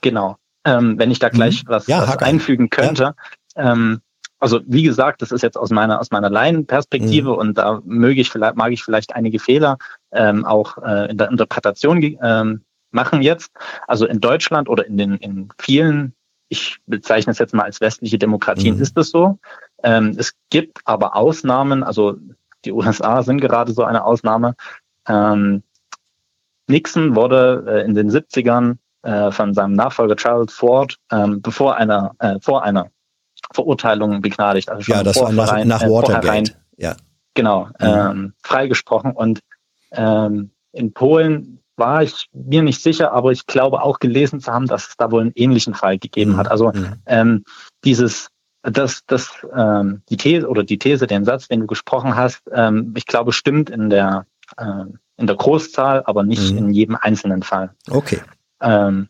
Genau. 0.00 0.36
Ähm, 0.64 0.98
wenn 0.98 1.10
ich 1.10 1.18
da 1.18 1.28
gleich 1.28 1.64
mhm. 1.64 1.68
was, 1.68 1.86
ja, 1.86 2.06
was 2.06 2.18
einfügen 2.18 2.70
könnte. 2.70 3.14
Ja. 3.56 3.72
Ähm, 3.72 4.00
also 4.40 4.60
wie 4.66 4.82
gesagt, 4.82 5.22
das 5.22 5.32
ist 5.32 5.42
jetzt 5.42 5.56
aus 5.56 5.70
meiner 5.70 6.00
aus 6.00 6.10
meiner 6.10 6.30
Laienperspektive 6.30 7.30
mhm. 7.30 7.36
und 7.36 7.58
da 7.58 7.80
möge 7.84 8.20
ich 8.20 8.30
vielleicht 8.30 8.56
mag 8.56 8.72
ich 8.72 8.82
vielleicht 8.82 9.14
einige 9.14 9.38
Fehler 9.38 9.76
ähm, 10.12 10.44
auch 10.44 10.78
äh, 10.78 11.10
in 11.10 11.18
der 11.18 11.30
Interpretation 11.30 12.02
ähm, 12.22 12.62
machen 12.90 13.22
jetzt. 13.22 13.52
Also 13.86 14.06
in 14.06 14.20
Deutschland 14.20 14.68
oder 14.68 14.86
in 14.86 14.96
den 14.96 15.16
in 15.16 15.50
vielen, 15.58 16.14
ich 16.48 16.78
bezeichne 16.86 17.32
es 17.32 17.38
jetzt 17.38 17.54
mal 17.54 17.64
als 17.64 17.80
westliche 17.80 18.18
Demokratien, 18.18 18.76
mhm. 18.76 18.82
ist 18.82 18.96
es 18.96 19.10
so. 19.10 19.38
Ähm, 19.82 20.16
es 20.18 20.32
gibt 20.48 20.78
aber 20.84 21.14
Ausnahmen. 21.16 21.82
Also 21.82 22.16
die 22.64 22.72
USA 22.72 23.22
sind 23.22 23.40
gerade 23.40 23.72
so 23.72 23.84
eine 23.84 24.04
Ausnahme. 24.04 24.56
Ähm, 25.06 25.62
Nixon 26.66 27.14
wurde 27.14 27.64
äh, 27.66 27.84
in 27.84 27.94
den 27.94 28.10
70ern 28.10 28.76
äh, 29.02 29.30
von 29.30 29.54
seinem 29.54 29.74
Nachfolger 29.74 30.16
Charles 30.16 30.52
Ford 30.52 30.96
ähm, 31.10 31.42
bevor 31.42 31.76
einer 31.76 32.14
äh, 32.18 32.38
vor 32.40 32.64
einer 32.64 32.90
Verurteilungen 33.52 34.20
begnadigt. 34.20 34.68
Also 34.68 34.82
schon 34.82 34.96
ja, 34.96 35.02
das 35.02 35.20
war 35.20 35.32
nach, 35.32 35.64
nach 35.64 35.82
äh, 35.82 35.88
Watergate. 35.88 36.56
ja. 36.76 36.96
Genau, 37.34 37.66
mhm. 37.66 37.72
ähm, 37.80 38.32
freigesprochen. 38.42 39.12
Und 39.12 39.40
ähm, 39.92 40.50
in 40.72 40.92
Polen 40.92 41.60
war 41.76 42.02
ich 42.02 42.28
mir 42.32 42.62
nicht 42.62 42.82
sicher, 42.82 43.12
aber 43.12 43.32
ich 43.32 43.46
glaube 43.46 43.82
auch 43.82 43.98
gelesen 43.98 44.40
zu 44.40 44.52
haben, 44.52 44.66
dass 44.66 44.88
es 44.88 44.96
da 44.96 45.10
wohl 45.10 45.22
einen 45.22 45.32
ähnlichen 45.34 45.74
Fall 45.74 45.98
gegeben 45.98 46.32
mhm. 46.32 46.36
hat. 46.38 46.50
Also 46.50 46.72
mhm. 46.72 46.94
ähm, 47.06 47.44
dieses 47.84 48.28
das, 48.62 49.00
das, 49.06 49.30
ähm, 49.56 50.02
die 50.10 50.18
These 50.18 50.46
oder 50.46 50.62
die 50.62 50.78
These, 50.78 51.06
den 51.06 51.24
Satz, 51.24 51.48
den 51.48 51.60
du 51.60 51.66
gesprochen 51.66 52.14
hast, 52.14 52.42
ähm, 52.52 52.92
ich 52.94 53.06
glaube, 53.06 53.32
stimmt 53.32 53.70
in 53.70 53.88
der 53.88 54.26
äh, 54.58 54.84
in 55.16 55.26
der 55.26 55.36
Großzahl, 55.36 56.02
aber 56.06 56.22
nicht 56.22 56.52
mhm. 56.52 56.58
in 56.58 56.70
jedem 56.70 56.96
einzelnen 56.96 57.42
Fall. 57.42 57.70
Okay. 57.90 58.20
Ähm, 58.60 59.08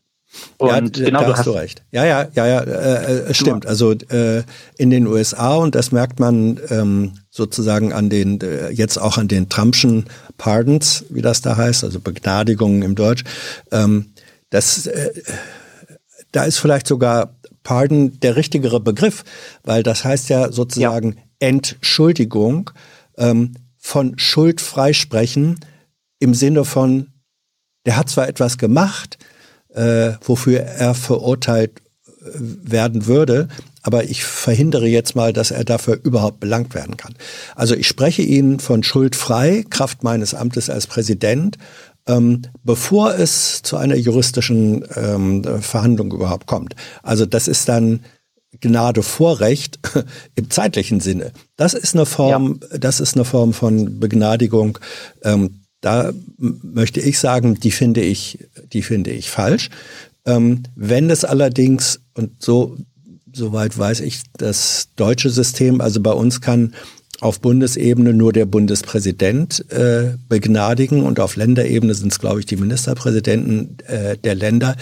und 0.58 0.96
ja, 0.96 1.04
genau, 1.06 1.20
da 1.20 1.26
du 1.26 1.36
hast 1.36 1.46
du 1.46 1.50
recht. 1.50 1.82
Ja, 1.90 2.04
ja, 2.04 2.28
ja, 2.34 2.46
ja, 2.46 2.60
äh, 2.60 3.30
äh 3.30 3.34
stimmt. 3.34 3.66
Also 3.66 3.92
äh, 3.92 4.42
in 4.76 4.90
den 4.90 5.06
USA 5.06 5.56
und 5.56 5.74
das 5.74 5.90
merkt 5.90 6.20
man 6.20 6.60
ähm, 6.70 7.14
sozusagen 7.30 7.92
an 7.92 8.10
den 8.10 8.40
äh, 8.40 8.70
jetzt 8.70 8.98
auch 8.98 9.18
an 9.18 9.28
den 9.28 9.48
Trumpschen 9.48 10.06
Pardons, 10.38 11.04
wie 11.10 11.22
das 11.22 11.40
da 11.40 11.56
heißt, 11.56 11.84
also 11.84 12.00
Begnadigungen 12.00 12.82
im 12.82 12.94
Deutsch. 12.94 13.24
Ähm, 13.72 14.12
das, 14.50 14.86
äh, 14.86 15.10
da 16.32 16.44
ist 16.44 16.58
vielleicht 16.58 16.86
sogar 16.86 17.34
Pardon 17.62 18.18
der 18.20 18.36
richtigere 18.36 18.80
Begriff, 18.80 19.24
weil 19.64 19.82
das 19.82 20.04
heißt 20.04 20.28
ja 20.28 20.52
sozusagen 20.52 21.16
ja. 21.16 21.48
Entschuldigung. 21.48 22.70
Ähm, 23.16 23.54
von 23.80 24.18
Schuld 24.18 24.60
freisprechen 24.60 25.58
im 26.18 26.34
Sinne 26.34 26.64
von, 26.64 27.08
der 27.86 27.96
hat 27.96 28.10
zwar 28.10 28.28
etwas 28.28 28.58
gemacht, 28.58 29.18
äh, 29.74 30.12
wofür 30.22 30.60
er 30.60 30.94
verurteilt 30.94 31.80
äh, 32.06 32.30
werden 32.34 33.06
würde, 33.06 33.48
aber 33.82 34.04
ich 34.04 34.24
verhindere 34.24 34.86
jetzt 34.86 35.16
mal, 35.16 35.32
dass 35.32 35.50
er 35.50 35.64
dafür 35.64 35.98
überhaupt 36.02 36.40
belangt 36.40 36.74
werden 36.74 36.96
kann. 36.96 37.14
Also 37.54 37.74
ich 37.74 37.86
spreche 37.86 38.22
Ihnen 38.22 38.60
von 38.60 38.82
Schuld 38.82 39.16
frei, 39.16 39.64
Kraft 39.68 40.02
meines 40.02 40.34
Amtes 40.34 40.68
als 40.68 40.86
Präsident, 40.86 41.56
ähm, 42.06 42.42
bevor 42.62 43.14
es 43.14 43.62
zu 43.62 43.76
einer 43.76 43.96
juristischen 43.96 44.84
ähm, 44.96 45.44
Verhandlung 45.60 46.12
überhaupt 46.12 46.46
kommt. 46.46 46.74
Also 47.02 47.26
das 47.26 47.48
ist 47.48 47.68
dann 47.68 48.00
Gnade 48.60 49.02
Vorrecht 49.02 49.78
im 50.34 50.50
zeitlichen 50.50 51.00
Sinne. 51.00 51.32
Das 51.56 51.72
ist 51.74 51.94
eine 51.94 52.04
Form, 52.04 52.60
ja. 52.70 52.78
das 52.78 53.00
ist 53.00 53.14
eine 53.14 53.24
Form 53.24 53.52
von 53.52 54.00
Begnadigung. 54.00 54.78
Ähm, 55.22 55.59
da 55.80 56.12
möchte 56.36 57.00
ich 57.00 57.18
sagen, 57.18 57.54
die 57.54 57.70
finde 57.70 58.02
ich, 58.02 58.38
die 58.72 58.82
finde 58.82 59.10
ich 59.10 59.30
falsch. 59.30 59.70
Ähm, 60.26 60.64
wenn 60.76 61.10
es 61.10 61.24
allerdings 61.24 62.00
und 62.14 62.42
so 62.42 62.76
soweit 63.32 63.76
weiß 63.76 64.00
ich, 64.00 64.22
das 64.36 64.88
deutsche 64.96 65.30
System, 65.30 65.80
also 65.80 66.00
bei 66.00 66.12
uns 66.12 66.40
kann 66.40 66.74
auf 67.20 67.40
Bundesebene 67.40 68.14
nur 68.14 68.32
der 68.32 68.46
Bundespräsident 68.46 69.70
äh, 69.70 70.14
begnadigen 70.28 71.02
und 71.02 71.20
auf 71.20 71.36
Länderebene 71.36 71.94
sind 71.94 72.12
es, 72.12 72.18
glaube 72.18 72.40
ich, 72.40 72.46
die 72.46 72.56
Ministerpräsidenten 72.56 73.76
äh, 73.86 74.16
der 74.16 74.34
Länder. 74.34 74.74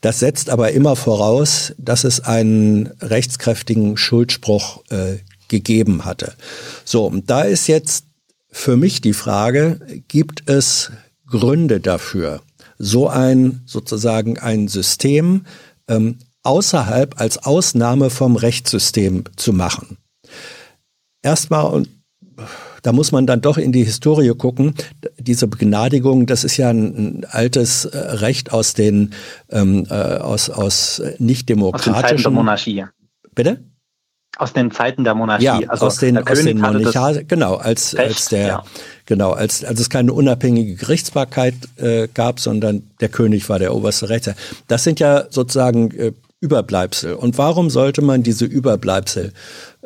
Das 0.00 0.20
setzt 0.20 0.50
aber 0.50 0.70
immer 0.70 0.94
voraus, 0.94 1.72
dass 1.78 2.04
es 2.04 2.20
einen 2.20 2.90
rechtskräftigen 3.00 3.96
Schuldspruch 3.96 4.84
äh, 4.90 5.16
gegeben 5.48 6.04
hatte. 6.04 6.34
So, 6.84 7.06
und 7.06 7.28
da 7.28 7.42
ist 7.42 7.66
jetzt 7.66 8.04
für 8.50 8.76
mich 8.76 9.00
die 9.00 9.12
Frage, 9.12 9.80
gibt 10.08 10.48
es 10.48 10.92
Gründe 11.26 11.80
dafür, 11.80 12.40
so 12.78 13.08
ein 13.08 13.62
sozusagen 13.66 14.38
ein 14.38 14.68
System 14.68 15.44
ähm, 15.88 16.18
außerhalb 16.42 17.20
als 17.20 17.38
Ausnahme 17.38 18.10
vom 18.10 18.36
Rechtssystem 18.36 19.24
zu 19.36 19.52
machen? 19.52 19.98
erstmal, 21.22 21.66
und 21.66 21.88
da 22.82 22.92
muss 22.92 23.12
man 23.12 23.26
dann 23.26 23.42
doch 23.42 23.58
in 23.58 23.72
die 23.72 23.84
Historie 23.84 24.34
gucken. 24.34 24.74
Diese 25.18 25.46
Begnadigung, 25.46 26.26
das 26.26 26.44
ist 26.44 26.56
ja 26.56 26.70
ein, 26.70 27.26
altes 27.28 27.84
äh, 27.84 27.98
Recht 27.98 28.52
aus 28.52 28.74
den 28.74 29.12
ähm, 29.50 29.86
äh, 29.90 29.94
aus, 29.94 30.48
aus 30.48 31.02
nicht 31.18 31.48
demokratischen. 31.48 31.94
Aus 31.94 32.00
den 32.00 32.08
Zeiten 32.08 32.22
der 32.22 32.30
Monarchie. 32.30 32.84
Bitte? 33.34 33.64
Aus 34.38 34.52
den 34.52 34.70
Zeiten 34.70 35.04
der 35.04 35.14
Monarchie. 35.14 35.44
Ja, 35.44 35.60
also 35.68 35.86
aus 35.86 35.98
den, 35.98 36.16
aus 36.16 36.42
den 36.42 36.58
Monarchien, 36.58 37.26
genau, 37.28 37.56
als, 37.56 37.94
Recht, 37.96 38.08
als 38.08 38.28
der, 38.28 38.46
ja. 38.46 38.64
genau, 39.04 39.32
als, 39.32 39.64
als 39.64 39.80
es 39.80 39.90
keine 39.90 40.12
unabhängige 40.12 40.76
Gerichtsbarkeit 40.76 41.54
äh, 41.76 42.08
gab, 42.14 42.40
sondern 42.40 42.82
der 43.00 43.08
König 43.08 43.48
war 43.48 43.58
der 43.58 43.74
oberste 43.74 44.08
Rechter. 44.08 44.34
Das 44.68 44.84
sind 44.84 45.00
ja 45.00 45.24
sozusagen 45.30 45.90
äh, 45.90 46.12
Überbleibsel. 46.40 47.14
Und 47.14 47.36
warum 47.36 47.68
sollte 47.68 48.00
man 48.00 48.22
diese 48.22 48.46
Überbleibsel 48.46 49.32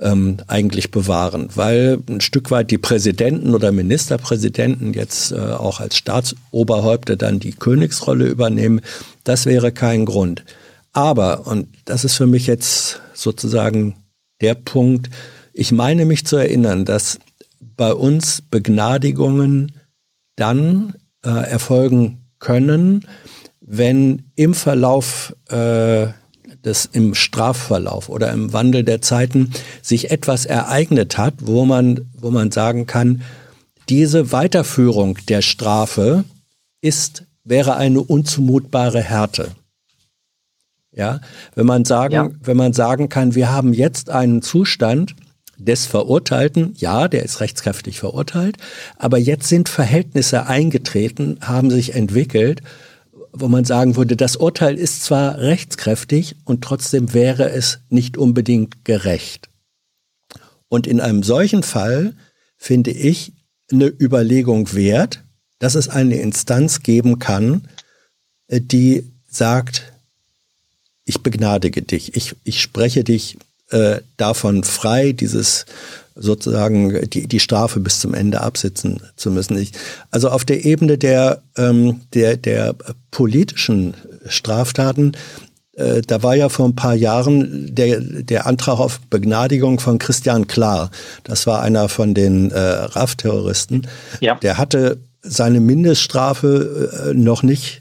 ähm, 0.01 0.37
eigentlich 0.47 0.93
bewahren? 0.93 1.49
Weil 1.55 1.99
ein 2.09 2.21
Stück 2.21 2.53
weit 2.53 2.71
die 2.71 2.79
Präsidenten 2.79 3.55
oder 3.55 3.73
Ministerpräsidenten 3.73 4.95
jetzt 4.95 5.33
äh, 5.33 5.37
auch 5.37 5.81
als 5.81 5.97
Staatsoberhäupter 5.97 7.17
dann 7.17 7.41
die 7.41 7.53
Königsrolle 7.53 8.27
übernehmen, 8.27 8.83
das 9.25 9.47
wäre 9.47 9.73
kein 9.73 10.05
Grund. 10.05 10.45
Aber, 10.93 11.49
und 11.49 11.67
das 11.87 12.05
ist 12.05 12.15
für 12.15 12.29
mich 12.29 12.47
jetzt 12.47 13.01
sozusagen 13.15 13.97
Punkt, 14.53 15.09
ich 15.55 15.73
meine 15.73 16.05
mich 16.05 16.27
zu 16.27 16.37
erinnern, 16.37 16.85
dass 16.85 17.19
bei 17.61 17.95
uns 17.95 18.43
Begnadigungen 18.43 19.73
dann 20.37 20.95
äh, 21.25 21.31
erfolgen 21.31 22.27
können, 22.39 23.07
wenn 23.61 24.25
im 24.37 24.53
Verlauf 24.53 25.35
äh, 25.49 26.09
dass 26.65 26.87
im 26.87 27.15
Strafverlauf 27.15 28.09
oder 28.09 28.33
im 28.33 28.53
Wandel 28.53 28.85
der 28.85 29.03
Zeiten 29.03 29.53
sich 29.83 30.11
etwas 30.11 30.47
ereignet 30.47 31.19
hat, 31.19 31.35
wo 31.41 31.65
man, 31.65 32.11
wo 32.17 32.31
man 32.31 32.51
sagen 32.51 32.87
kann, 32.87 33.23
diese 33.89 34.33
Weiterführung 34.33 35.19
der 35.29 35.43
Strafe 35.43 36.25
ist, 36.81 37.25
wäre 37.45 37.77
eine 37.77 38.01
unzumutbare 38.01 39.03
Härte. 39.03 39.53
Ja, 40.97 41.21
wenn 41.55 41.67
man 41.67 41.85
sagen, 41.85 42.15
ja. 42.15 42.31
wenn 42.41 42.57
man 42.57 42.73
sagen 42.73 43.09
kann, 43.09 43.35
wir 43.35 43.51
haben 43.51 43.73
jetzt 43.73 44.11
einen 44.11 44.43
Zustand 44.43 45.17
des 45.59 45.87
Verurteilten, 45.87 46.75
ja, 46.77 47.09
der 47.09 47.25
ist 47.25 47.41
rechtskräftig 47.41 47.99
verurteilt, 47.99 48.57
aber 48.97 49.19
jetzt 49.19 49.49
sind 49.49 49.69
Verhältnisse 49.69 50.47
eingetreten, 50.47 51.39
haben 51.41 51.71
sich 51.71 51.95
entwickelt, 51.95 52.63
wo 53.33 53.49
man 53.49 53.65
sagen 53.65 53.97
würde, 53.97 54.17
das 54.17 54.37
Urteil 54.37 54.77
ist 54.77 55.03
zwar 55.03 55.39
rechtskräftig 55.39 56.37
und 56.45 56.63
trotzdem 56.63 57.13
wäre 57.13 57.51
es 57.51 57.81
nicht 57.89 58.17
unbedingt 58.17 58.85
gerecht. 58.85 59.49
Und 60.69 60.87
in 60.87 61.01
einem 61.01 61.23
solchen 61.23 61.63
Fall 61.63 62.15
finde 62.57 62.93
ich 62.93 63.33
eine 63.73 63.87
Überlegung 63.87 64.73
wert, 64.75 65.25
dass 65.59 65.75
es 65.75 65.89
eine 65.89 66.17
Instanz 66.17 66.83
geben 66.83 67.19
kann, 67.19 67.69
äh, 68.49 68.61
die 68.61 69.13
sagt, 69.27 69.94
ich 71.05 71.23
begnadige 71.23 71.83
dich, 71.83 72.17
ich, 72.17 72.35
ich 72.45 72.61
spreche 72.61 73.05
dich 73.05 73.37
äh, 73.71 74.01
davon 74.17 74.65
frei, 74.65 75.13
dieses 75.13 75.67
sozusagen 76.17 77.09
die, 77.11 77.27
die 77.27 77.41
Strafe 77.41 77.81
bis 77.81 78.01
zum 78.01 78.15
Ende 78.15 78.41
absitzen 78.41 79.01
zu 79.17 79.31
müssen. 79.31 79.59
Ich, 79.59 79.73
also 80.11 80.29
auf 80.31 80.45
der 80.45 80.65
Ebene 80.65 80.97
der, 80.97 81.43
ähm, 81.57 82.03
der, 82.15 82.37
der 82.37 82.75
politischen 83.11 83.95
Straftaten, 84.27 85.17
äh, 85.77 86.03
da 86.03 86.23
war 86.23 86.37
ja 86.37 86.49
vor 86.49 86.67
ein 86.67 86.77
paar 86.77 86.95
Jahren 86.95 87.75
der, 87.75 88.01
der 88.01 88.47
Antrag 88.47 88.79
auf 88.79 89.01
Begnadigung 89.11 89.81
von 89.81 89.99
Christian 89.99 90.47
Klar. 90.47 90.91
Das 91.25 91.47
war 91.47 91.63
einer 91.63 91.89
von 91.89 92.15
den 92.15 92.51
äh, 92.51 92.59
RAF-Terroristen. 92.59 93.89
Ja. 94.21 94.37
Der 94.37 94.57
hatte 94.57 94.99
seine 95.23 95.61
Mindeststrafe 95.61 97.11
äh, 97.11 97.15
noch 97.15 97.43
nicht 97.43 97.81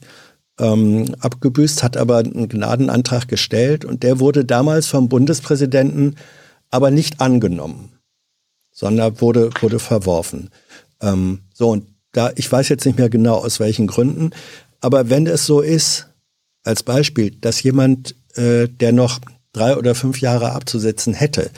ähm, 0.63 1.15
abgebüßt, 1.19 1.83
hat 1.83 1.97
aber 1.97 2.19
einen 2.19 2.49
Gnadenantrag 2.49 3.27
gestellt 3.27 3.85
und 3.85 4.03
der 4.03 4.19
wurde 4.19 4.45
damals 4.45 4.87
vom 4.87 5.09
Bundespräsidenten 5.09 6.15
aber 6.71 6.89
nicht 6.89 7.21
angenommen 7.21 7.93
sondern 8.73 9.21
wurde, 9.21 9.51
wurde 9.61 9.79
verworfen. 9.79 10.49
Ähm, 11.01 11.39
so, 11.53 11.69
und 11.69 11.87
da, 12.11 12.31
ich 12.35 12.51
weiß 12.51 12.69
jetzt 12.69 12.85
nicht 12.85 12.97
mehr 12.97 13.09
genau 13.09 13.35
aus 13.35 13.59
welchen 13.59 13.87
Gründen, 13.87 14.31
aber 14.81 15.09
wenn 15.09 15.27
es 15.27 15.45
so 15.45 15.61
ist, 15.61 16.07
als 16.63 16.83
Beispiel, 16.83 17.31
dass 17.31 17.63
jemand, 17.63 18.15
äh, 18.35 18.67
der 18.67 18.91
noch 18.91 19.19
drei 19.53 19.77
oder 19.77 19.95
fünf 19.95 20.19
Jahre 20.19 20.51
abzusetzen 20.51 21.13
hätte, 21.13 21.51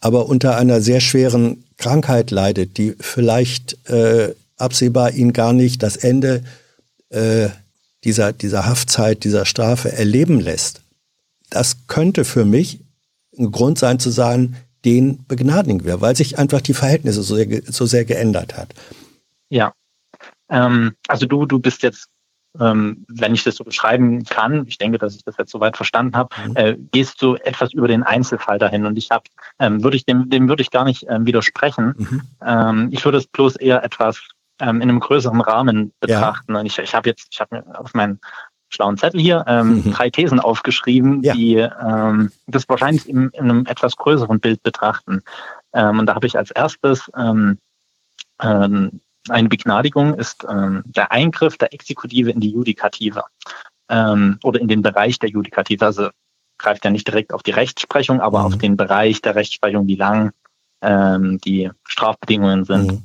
aber 0.00 0.26
unter 0.26 0.56
einer 0.56 0.80
sehr 0.80 1.00
schweren 1.00 1.64
Krankheit 1.76 2.30
leidet, 2.30 2.76
die 2.76 2.94
vielleicht 3.00 3.88
äh, 3.88 4.34
absehbar 4.56 5.12
ihn 5.12 5.32
gar 5.32 5.52
nicht 5.52 5.82
das 5.82 5.96
Ende 5.96 6.42
äh, 7.10 7.48
dieser, 8.04 8.32
dieser 8.32 8.66
Haftzeit, 8.66 9.24
dieser 9.24 9.44
Strafe 9.44 9.92
erleben 9.92 10.40
lässt, 10.40 10.82
das 11.50 11.86
könnte 11.86 12.24
für 12.24 12.44
mich 12.44 12.80
ein 13.38 13.50
Grund 13.50 13.78
sein 13.78 13.98
zu 13.98 14.10
sagen, 14.10 14.56
den 14.84 15.24
begnadigen 15.26 15.84
wir, 15.84 16.00
weil 16.00 16.16
sich 16.16 16.38
einfach 16.38 16.60
die 16.60 16.74
Verhältnisse 16.74 17.22
so 17.22 17.36
sehr, 17.36 17.62
so 17.66 17.86
sehr 17.86 18.04
geändert 18.04 18.56
hat. 18.56 18.74
Ja. 19.48 19.72
Ähm, 20.48 20.92
also 21.08 21.26
du, 21.26 21.46
du 21.46 21.58
bist 21.58 21.82
jetzt, 21.82 22.06
ähm, 22.58 23.04
wenn 23.08 23.34
ich 23.34 23.44
das 23.44 23.56
so 23.56 23.64
beschreiben 23.64 24.24
kann, 24.24 24.66
ich 24.66 24.78
denke, 24.78 24.98
dass 24.98 25.14
ich 25.14 25.24
das 25.24 25.36
jetzt 25.36 25.50
soweit 25.50 25.76
verstanden 25.76 26.16
habe, 26.16 26.34
mhm. 26.46 26.56
äh, 26.56 26.76
gehst 26.92 27.20
du 27.20 27.34
etwas 27.36 27.72
über 27.72 27.88
den 27.88 28.02
Einzelfall 28.02 28.58
dahin 28.58 28.86
und 28.86 28.96
ich 28.96 29.10
habe, 29.10 29.24
ähm, 29.58 29.82
würde 29.82 29.96
ich 29.96 30.06
dem, 30.06 30.30
dem 30.30 30.48
würde 30.48 30.62
ich 30.62 30.70
gar 30.70 30.84
nicht 30.84 31.06
ähm, 31.08 31.26
widersprechen. 31.26 31.94
Mhm. 31.96 32.22
Ähm, 32.44 32.88
ich 32.92 33.04
würde 33.04 33.18
es 33.18 33.26
bloß 33.26 33.56
eher 33.56 33.82
etwas 33.84 34.20
ähm, 34.60 34.80
in 34.80 34.88
einem 34.88 35.00
größeren 35.00 35.40
Rahmen 35.40 35.92
betrachten. 36.00 36.54
Ja. 36.54 36.60
Und 36.60 36.66
ich, 36.66 36.78
ich 36.78 36.94
habe 36.94 37.08
jetzt, 37.08 37.28
ich 37.32 37.40
habe 37.40 37.56
mir 37.56 37.80
auf 37.80 37.94
meinen 37.94 38.20
schlauen 38.70 38.98
Zettel 38.98 39.20
hier, 39.20 39.44
ähm, 39.46 39.82
mhm. 39.84 39.92
drei 39.94 40.10
Thesen 40.10 40.40
aufgeschrieben, 40.40 41.22
ja. 41.22 41.34
die 41.34 41.56
ähm, 41.56 42.30
das 42.46 42.68
wahrscheinlich 42.68 43.08
in, 43.08 43.30
in, 43.30 43.44
einem 43.44 43.66
etwas 43.66 43.96
größeren 43.96 44.40
Bild 44.40 44.62
betrachten. 44.62 45.22
Ähm, 45.72 45.98
und 45.98 46.06
da 46.06 46.14
habe 46.14 46.26
ich 46.26 46.36
als 46.36 46.50
erstes 46.50 47.10
ähm, 47.16 47.58
ähm, 48.40 49.00
eine 49.28 49.48
Begnadigung 49.48 50.14
ist 50.14 50.46
ähm, 50.48 50.82
der 50.86 51.12
Eingriff 51.12 51.58
der 51.58 51.74
Exekutive 51.74 52.30
in 52.30 52.40
die 52.40 52.50
Judikative 52.50 53.24
ähm, 53.88 54.38
oder 54.42 54.60
in 54.60 54.68
den 54.68 54.82
Bereich 54.82 55.18
der 55.18 55.28
Judikative. 55.28 55.84
Also 55.84 56.08
greift 56.58 56.84
ja 56.84 56.90
nicht 56.90 57.06
direkt 57.06 57.32
auf 57.32 57.42
die 57.42 57.50
Rechtsprechung, 57.52 58.20
aber 58.20 58.40
mhm. 58.40 58.46
auf 58.46 58.58
den 58.58 58.76
Bereich 58.76 59.20
der 59.22 59.34
Rechtsprechung, 59.34 59.86
wie 59.86 59.96
lang 59.96 60.32
ähm, 60.82 61.38
die 61.38 61.70
Strafbedingungen 61.84 62.64
sind. 62.64 62.92
Mhm. 62.92 63.02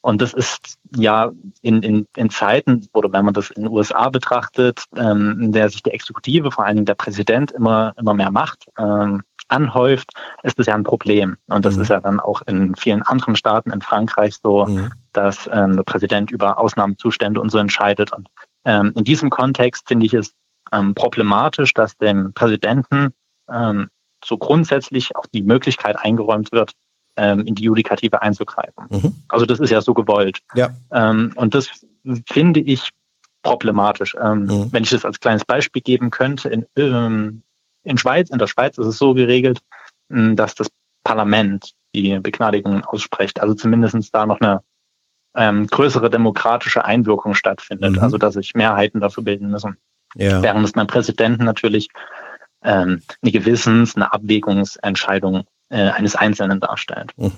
Und 0.00 0.22
das 0.22 0.32
ist 0.32 0.78
ja 0.96 1.32
in, 1.60 1.82
in, 1.82 2.06
in 2.16 2.30
Zeiten, 2.30 2.88
oder 2.92 3.12
wenn 3.12 3.24
man 3.24 3.34
das 3.34 3.50
in 3.50 3.64
den 3.64 3.72
USA 3.72 4.08
betrachtet, 4.10 4.84
ähm, 4.96 5.38
in 5.40 5.52
der 5.52 5.68
sich 5.70 5.82
die 5.82 5.90
Exekutive, 5.90 6.50
vor 6.50 6.64
allen 6.64 6.76
Dingen 6.76 6.86
der 6.86 6.94
Präsident, 6.94 7.50
immer, 7.52 7.92
immer 7.98 8.14
mehr 8.14 8.30
macht. 8.30 8.66
Ähm, 8.78 9.22
anhäuft, 9.48 10.10
ist 10.42 10.58
das 10.58 10.66
ja 10.66 10.74
ein 10.74 10.84
Problem. 10.84 11.36
Und 11.46 11.64
das 11.64 11.76
Mhm. 11.76 11.82
ist 11.82 11.88
ja 11.88 12.00
dann 12.00 12.20
auch 12.20 12.42
in 12.46 12.74
vielen 12.76 13.02
anderen 13.02 13.34
Staaten, 13.34 13.70
in 13.70 13.80
Frankreich 13.80 14.36
so, 14.42 14.66
Mhm. 14.66 14.92
dass 15.12 15.48
ähm, 15.50 15.74
der 15.76 15.84
Präsident 15.84 16.30
über 16.30 16.58
Ausnahmezustände 16.58 17.40
und 17.40 17.50
so 17.50 17.58
entscheidet. 17.58 18.12
Und 18.12 18.28
ähm, 18.64 18.92
in 18.94 19.04
diesem 19.04 19.30
Kontext 19.30 19.88
finde 19.88 20.04
ich 20.06 20.12
es 20.14 20.34
ähm, 20.70 20.94
problematisch, 20.94 21.72
dass 21.72 21.96
dem 21.96 22.34
Präsidenten 22.34 23.14
ähm, 23.50 23.88
so 24.22 24.36
grundsätzlich 24.36 25.16
auch 25.16 25.26
die 25.32 25.42
Möglichkeit 25.42 25.96
eingeräumt 25.98 26.52
wird, 26.52 26.72
ähm, 27.18 27.40
in 27.40 27.54
die 27.54 27.64
Judikative 27.64 28.22
einzugreifen. 28.22 28.86
Mhm. 28.88 29.14
Also 29.28 29.44
das 29.44 29.60
ist 29.60 29.70
ja 29.70 29.82
so 29.82 29.92
gewollt. 29.92 30.38
Ja. 30.54 30.70
Ähm, 30.92 31.32
und 31.34 31.54
das 31.54 31.68
finde 32.26 32.60
ich 32.60 32.90
problematisch. 33.42 34.16
Ähm, 34.20 34.44
Mhm. 34.44 34.72
Wenn 34.72 34.84
ich 34.84 34.90
das 34.90 35.04
als 35.04 35.20
kleines 35.20 35.44
Beispiel 35.44 35.82
geben 35.82 36.10
könnte, 36.10 36.48
in, 36.48 36.66
ähm, 36.76 37.42
in 37.82 37.98
Schweiz, 37.98 38.30
in 38.30 38.38
der 38.38 38.46
Schweiz 38.46 38.78
ist 38.78 38.86
es 38.86 38.98
so 38.98 39.14
geregelt, 39.14 39.60
dass 40.10 40.54
das 40.54 40.68
Parlament 41.04 41.72
die 41.94 42.18
Begnadigungen 42.18 42.82
ausspricht. 42.84 43.40
Also 43.40 43.54
zumindest 43.54 44.14
da 44.14 44.24
noch 44.26 44.40
eine 44.40 44.62
ähm, 45.36 45.66
größere 45.66 46.08
demokratische 46.08 46.84
Einwirkung 46.84 47.34
stattfindet. 47.34 47.96
Mhm. 47.96 47.98
Also 47.98 48.16
dass 48.18 48.34
sich 48.34 48.54
Mehrheiten 48.54 49.00
dafür 49.00 49.24
bilden 49.24 49.50
müssen. 49.50 49.76
Ja. 50.14 50.42
Während 50.42 50.64
es 50.64 50.72
beim 50.72 50.86
Präsidenten 50.86 51.44
natürlich 51.44 51.88
ähm, 52.62 53.02
eine 53.22 53.32
Gewissens-, 53.32 53.96
eine 53.96 54.12
Abwägungsentscheidung 54.12 55.44
äh, 55.68 55.90
eines 55.90 56.16
Einzelnen 56.16 56.60
darstellt. 56.60 57.12
Mhm. 57.16 57.32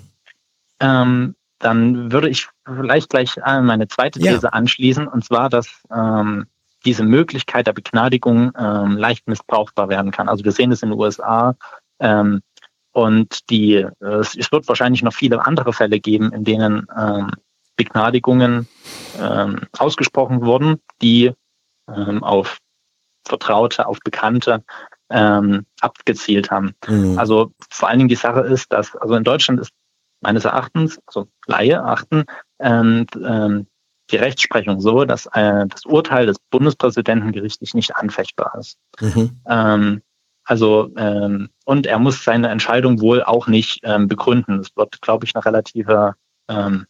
Ähm, 0.81 1.35
dann 1.59 2.11
würde 2.11 2.29
ich 2.29 2.49
vielleicht 2.65 3.11
gleich 3.11 3.43
an 3.43 3.67
meine 3.67 3.87
zweite 3.87 4.21
Ja. 4.21 4.33
These 4.33 4.53
anschließen, 4.53 5.07
und 5.07 5.25
zwar, 5.25 5.51
dass 5.51 5.69
ähm, 5.95 6.47
diese 6.85 7.05
Möglichkeit 7.05 7.67
der 7.67 7.75
Begnadigung 7.75 8.53
ähm, 8.59 8.97
leicht 8.97 9.29
missbrauchbar 9.29 9.89
werden 9.91 10.11
kann. 10.11 10.29
Also 10.29 10.45
wir 10.45 10.53
sehen 10.53 10.73
es 10.73 10.83
in 10.83 10.89
den 10.89 10.99
USA 10.99 11.55
ähm, 11.99 12.41
und 12.93 13.51
die, 13.51 13.75
äh, 13.75 13.91
es 14.01 14.35
es 14.35 14.51
wird 14.51 14.67
wahrscheinlich 14.69 15.03
noch 15.03 15.13
viele 15.13 15.47
andere 15.47 15.75
Fälle 15.75 16.01
geben, 16.01 16.33
in 16.33 16.45
denen 16.45 16.87
ähm, 16.97 17.31
Begnadigungen 17.77 18.67
ähm, 19.19 19.61
ausgesprochen 19.79 20.43
wurden, 20.43 20.81
die 21.03 21.33
ähm, 21.89 22.25
auf 22.25 22.59
Vertraute, 23.27 23.87
auf 23.87 23.99
Bekannte 24.03 24.65
ähm, 25.11 25.67
abgezielt 25.81 26.51
haben. 26.51 26.75
Mhm. 26.87 27.19
Also 27.19 27.53
vor 27.71 27.89
allen 27.89 27.99
Dingen 27.99 28.09
die 28.09 28.15
Sache 28.17 28.41
ist, 28.41 28.73
dass, 28.73 28.97
also 28.97 29.15
in 29.15 29.25
Deutschland 29.25 29.61
ist 29.61 29.71
meines 30.21 30.45
Erachtens, 30.45 30.99
also 31.07 31.29
Laie 31.47 31.73
erachten, 31.73 32.25
ähm, 32.59 33.07
ähm, 33.23 33.67
die 34.11 34.17
Rechtsprechung 34.17 34.81
so, 34.81 35.05
dass 35.05 35.27
äh, 35.27 35.67
das 35.67 35.85
Urteil 35.85 36.27
des 36.27 36.39
Bundespräsidenten 36.51 37.33
gerichtlich 37.33 37.75
nicht 37.75 37.97
anfechtbar 37.97 38.57
ist. 38.59 38.77
Mhm. 39.01 39.41
Ähm, 39.49 40.03
also 40.45 40.91
ähm, 40.97 41.51
und 41.65 41.87
er 41.87 41.99
muss 41.99 42.25
seine 42.25 42.49
Entscheidung 42.49 43.01
wohl 43.01 43.23
auch 43.23 43.47
nicht 43.47 43.81
ähm, 43.85 44.09
begründen. 44.09 44.61
Es 44.61 44.77
wird, 44.77 45.01
glaube 45.01 45.25
ich, 45.25 45.35
eine 45.35 45.45
relative 45.45 46.15
ähm, 46.49 46.87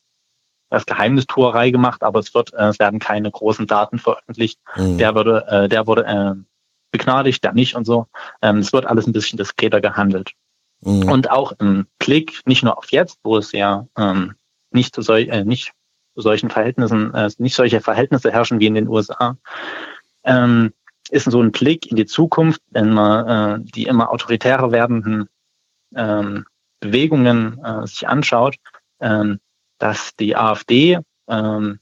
das 0.70 0.86
Geheimnistuerei 0.86 1.70
gemacht, 1.70 2.02
aber 2.02 2.20
es 2.20 2.32
wird, 2.32 2.54
äh, 2.54 2.68
es 2.68 2.78
werden 2.78 3.00
keine 3.00 3.30
großen 3.30 3.66
Daten 3.66 3.98
veröffentlicht. 3.98 4.60
Mhm. 4.76 4.98
Der 4.98 5.14
wurde, 5.14 5.44
äh, 5.48 5.68
der 5.68 5.86
wurde 5.86 6.04
äh, 6.06 6.34
begnadigt, 6.91 7.45
der 7.45 7.53
nicht 7.53 7.74
und 7.74 7.84
so. 7.84 8.07
Ähm, 8.43 8.59
es 8.59 8.72
wird 8.72 8.86
alles 8.86 9.07
ein 9.07 9.12
bisschen 9.12 9.36
diskreter 9.36 9.80
gehandelt. 9.80 10.32
Mhm. 10.80 11.09
Und 11.11 11.30
auch 11.30 11.53
im 11.59 11.86
Blick, 11.99 12.41
nicht 12.47 12.62
nur 12.62 12.78
auf 12.78 12.91
jetzt, 12.91 13.18
wo 13.22 13.36
es 13.36 13.53
ja 13.53 13.86
ähm, 13.97 14.34
nicht 14.70 14.95
zu 14.95 15.03
sol 15.03 15.20
äh, 15.20 15.45
nicht 15.45 15.72
zu 16.14 16.22
solchen 16.22 16.51
Verhältnissen, 16.51 17.14
äh, 17.14 17.30
nicht 17.38 17.55
solche 17.55 17.80
Verhältnisse 17.80 18.32
herrschen 18.32 18.61
wie 18.61 18.66
in 18.66 18.74
den 18.74 18.88
USA, 18.88 19.36
ähm, 20.24 20.72
ist 21.11 21.30
so 21.30 21.43
ein 21.43 21.53
Blick 21.53 21.91
in 21.91 21.97
die 21.97 22.07
Zukunft, 22.07 22.62
wenn 22.70 22.93
man 22.93 23.61
äh, 23.61 23.64
die 23.64 23.84
immer 23.84 24.11
autoritärer 24.11 24.70
werdenden 24.70 25.28
ähm, 25.95 26.47
Bewegungen 26.80 27.62
äh, 27.64 27.86
sich 27.86 28.09
anschaut, 28.09 28.57
ähm, 29.01 29.41
dass 29.78 30.14
die 30.16 30.36
AfD 30.36 30.99
ähm, 31.28 31.80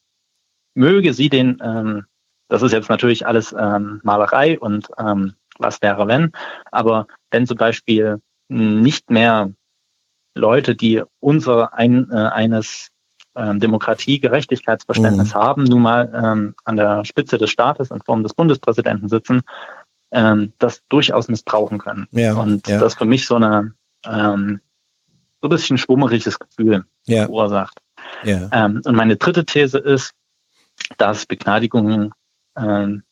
möge 0.75 1.13
sie 1.13 1.29
den, 1.29 1.61
ähm, 1.63 2.07
das 2.49 2.63
ist 2.63 2.73
jetzt 2.73 2.89
natürlich 2.89 3.27
alles 3.27 3.55
ähm, 3.59 4.01
Malerei 4.03 4.59
und 4.59 4.89
ähm, 4.99 5.35
was 5.59 5.83
wäre 5.83 6.07
wenn, 6.07 6.33
aber 6.71 7.07
wenn 7.31 7.47
zum 7.47 7.57
Beispiel 7.59 8.21
nicht 8.49 9.11
mehr 9.11 9.53
Leute, 10.35 10.75
die 10.77 11.03
unser 11.21 11.75
ein, 11.75 12.11
äh, 12.11 12.15
eines 12.15 12.89
ähm, 13.35 13.59
Demokratie-Gerechtigkeitsverständnis 13.61 15.35
Mhm. 15.35 15.39
haben, 15.39 15.65
nun 15.65 15.83
mal 15.83 16.11
ähm, 16.15 16.55
an 16.65 16.77
der 16.77 17.05
Spitze 17.05 17.39
des 17.39 17.51
Staates 17.51 17.91
in 17.91 18.01
Form 18.03 18.23
des 18.23 18.35
Bundespräsidenten 18.35 19.09
sitzen, 19.09 19.43
ähm, 20.13 20.53
das 20.59 20.83
durchaus 20.89 21.29
missbrauchen 21.29 21.79
können. 21.79 22.07
Ja, 22.13 22.35
Und 22.35 22.67
ja. 22.69 22.79
das 22.79 22.95
für 22.95 23.05
mich 23.05 23.27
so 23.27 23.35
eine 23.37 23.75
ähm, 24.07 24.61
so 25.41 25.47
ein 25.49 25.51
bisschen 25.51 25.79
schwummeriges 25.79 26.39
Gefühl 26.39 26.85
Ja, 27.07 27.25
verursacht. 27.27 27.79
ja. 28.25 28.49
Ähm, 28.53 28.81
und 28.85 28.95
meine 28.97 29.17
dritte 29.17 29.45
These 29.45 29.79
ist, 29.79 30.15
dass 30.97 31.27
Begnadigungen 31.27 32.13
ähm, 32.59 33.03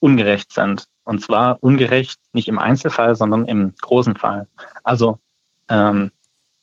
ungerecht 0.00 0.52
sind. 0.52 0.86
Und 1.04 1.20
zwar 1.20 1.62
ungerecht 1.62 2.20
nicht 2.32 2.48
im 2.48 2.58
Einzelfall, 2.58 3.16
sondern 3.16 3.46
im 3.46 3.74
großen 3.80 4.16
Fall. 4.16 4.46
Also 4.84 5.18
ähm, 5.68 6.10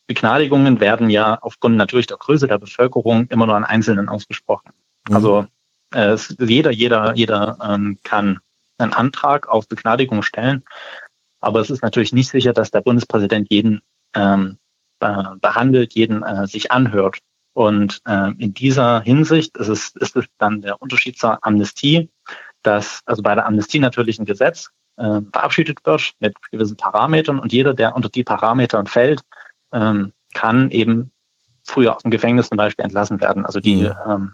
Begnadigungen 0.08 0.80
werden 0.80 1.10
ja 1.10 1.38
aufgrund 1.42 1.76
natürlich 1.76 2.08
der 2.08 2.18
Größe 2.18 2.48
der 2.48 2.58
Bevölkerung 2.58 3.28
immer 3.28 3.46
nur 3.46 3.56
an 3.56 3.64
Einzelnen 3.64 4.10
ausgesprochen. 4.10 4.72
Mhm. 5.08 5.16
Also 5.16 5.48
äh, 5.94 6.18
jeder, 6.40 6.72
jeder, 6.72 7.16
jeder 7.16 7.58
ähm, 7.62 8.00
kann 8.04 8.40
einen 8.78 8.94
Antrag 8.94 9.50
auf 9.50 9.68
Begnadigung 9.68 10.24
stellen, 10.24 10.64
aber 11.42 11.60
es 11.60 11.70
ist 11.70 11.84
natürlich 11.84 12.14
nicht 12.14 12.30
sicher, 12.30 12.54
dass 12.54 12.72
der 12.72 12.82
Bundespräsident 12.82 13.52
jeden 13.52 13.82
ähm, 14.14 14.58
be- 15.00 15.38
behandelt, 15.42 15.94
jeden 15.94 16.24
äh, 16.24 16.48
sich 16.48 16.72
anhört. 16.72 17.20
Und 17.60 18.00
äh, 18.08 18.32
in 18.38 18.54
dieser 18.54 19.02
Hinsicht 19.02 19.58
ist 19.58 19.68
es, 19.68 19.90
ist 19.98 20.16
es 20.16 20.26
dann 20.38 20.62
der 20.62 20.82
Unterschied 20.82 21.20
zur 21.20 21.46
Amnestie, 21.46 22.10
dass 22.64 23.02
also 23.06 23.22
bei 23.22 23.36
der 23.36 23.46
Amnestie 23.46 23.80
natürlich 23.80 24.18
ein 24.18 24.24
Gesetz 24.24 24.70
äh, 24.96 25.20
verabschiedet 25.34 25.80
wird 25.84 26.14
mit 26.22 26.36
gewissen 26.52 26.78
Parametern 26.78 27.38
und 27.38 27.52
jeder, 27.52 27.74
der 27.74 27.98
unter 27.98 28.08
die 28.08 28.24
Parameter 28.24 28.86
fällt, 28.86 29.24
ähm, 29.74 30.14
kann 30.34 30.72
eben 30.72 31.12
früher 31.66 31.98
aus 31.98 32.04
dem 32.04 32.12
Gefängnis 32.12 32.48
zum 32.48 32.56
Beispiel 32.56 32.86
entlassen 32.86 33.20
werden. 33.20 33.46
Also 33.46 33.60
die 33.60 33.84
Mhm. 33.84 33.94
ähm, 34.08 34.34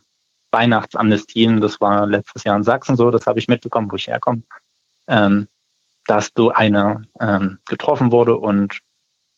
Weihnachtsamnestien, 0.51 1.61
das 1.61 1.81
war 1.81 2.05
letztes 2.05 2.43
Jahr 2.43 2.55
in 2.55 2.63
Sachsen 2.63 2.95
so, 2.95 3.09
das 3.09 3.25
habe 3.25 3.39
ich 3.39 3.47
mitbekommen, 3.47 3.91
wo 3.91 3.95
ich 3.95 4.05
herkomme, 4.05 4.43
ähm, 5.07 5.47
dass 6.05 6.31
du 6.31 6.51
eine 6.51 7.01
ähm, 7.19 7.57
getroffen 7.65 8.11
wurde 8.11 8.37
und 8.37 8.81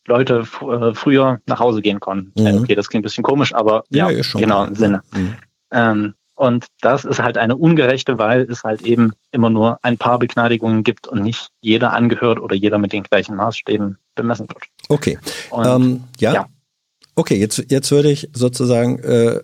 Leute 0.08 0.40
f- 0.40 0.62
äh, 0.62 0.94
früher 0.94 1.40
nach 1.46 1.60
Hause 1.60 1.80
gehen 1.82 2.00
konnten. 2.00 2.32
Mhm. 2.40 2.46
Äh, 2.46 2.58
Okay, 2.58 2.74
das 2.74 2.88
klingt 2.88 3.02
ein 3.02 3.04
bisschen 3.04 3.24
komisch, 3.24 3.54
aber 3.54 3.84
Ja, 3.90 4.10
ja, 4.10 4.22
genau 4.34 4.64
im 4.64 4.74
Sinne. 4.74 5.02
Mhm. 5.14 5.34
Ähm, 5.70 6.14
und 6.34 6.66
das 6.80 7.04
ist 7.04 7.20
halt 7.20 7.36
eine 7.36 7.56
ungerechte, 7.56 8.16
weil 8.18 8.42
es 8.50 8.62
halt 8.62 8.82
eben 8.82 9.12
immer 9.32 9.50
nur 9.50 9.78
ein 9.82 9.98
paar 9.98 10.18
Begnadigungen 10.20 10.84
gibt 10.84 11.08
und 11.08 11.22
nicht 11.22 11.48
jeder 11.60 11.92
angehört 11.92 12.38
oder 12.40 12.54
jeder 12.54 12.78
mit 12.78 12.92
den 12.92 13.02
gleichen 13.02 13.34
Maßstäben 13.34 13.98
bemessen 14.14 14.48
wird. 14.48 14.62
Okay. 14.88 15.18
Und 15.50 15.66
ähm, 15.66 16.04
ja? 16.20 16.32
ja. 16.34 16.46
Okay, 17.16 17.34
jetzt, 17.36 17.64
jetzt 17.70 17.90
würde 17.90 18.10
ich 18.12 18.30
sozusagen, 18.32 19.00
äh, 19.00 19.40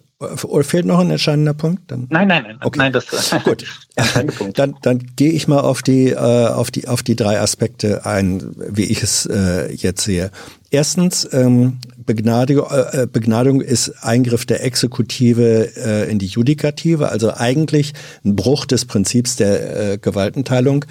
fehlt 0.63 0.87
noch 0.87 1.01
ein 1.01 1.11
entscheidender 1.11 1.55
Punkt? 1.55 1.91
Dann, 1.91 2.07
nein, 2.11 2.29
nein, 2.29 2.45
nein, 2.45 2.59
Okay. 2.63 2.79
nein, 2.79 2.93
das 2.93 3.07
Gut. 3.45 3.65
dann, 4.55 4.77
dann 4.83 4.99
gehe 5.17 5.33
ich 5.33 5.49
mal 5.49 5.61
auf 5.61 5.83
die, 5.83 6.11
äh, 6.11 6.17
auf 6.17 6.71
die, 6.71 6.89
auf 6.89 7.03
die 7.03 7.17
drei 7.17 7.41
Aspekte 7.41 8.07
ein, 8.07 8.55
wie 8.57 8.85
ich 8.85 9.03
es 9.03 9.27
äh, 9.27 9.73
jetzt 9.73 10.05
sehe. 10.05 10.31
Erstens, 10.71 11.29
ähm, 11.33 11.79
Begnadigung, 11.97 12.67
äh, 12.71 13.07
Begnadigung 13.11 13.61
ist 13.61 13.91
Eingriff 14.03 14.47
der 14.47 14.65
Exekutive 14.65 15.71
äh, 15.77 16.11
in 16.11 16.19
die 16.19 16.27
Judikative, 16.27 17.09
also 17.11 17.33
eigentlich 17.33 17.93
ein 18.25 18.37
Bruch 18.37 18.67
des 18.67 18.85
Prinzips 18.85 19.37
der 19.37 19.93
äh, 19.93 19.99
Gewaltenteilung. 19.99 20.85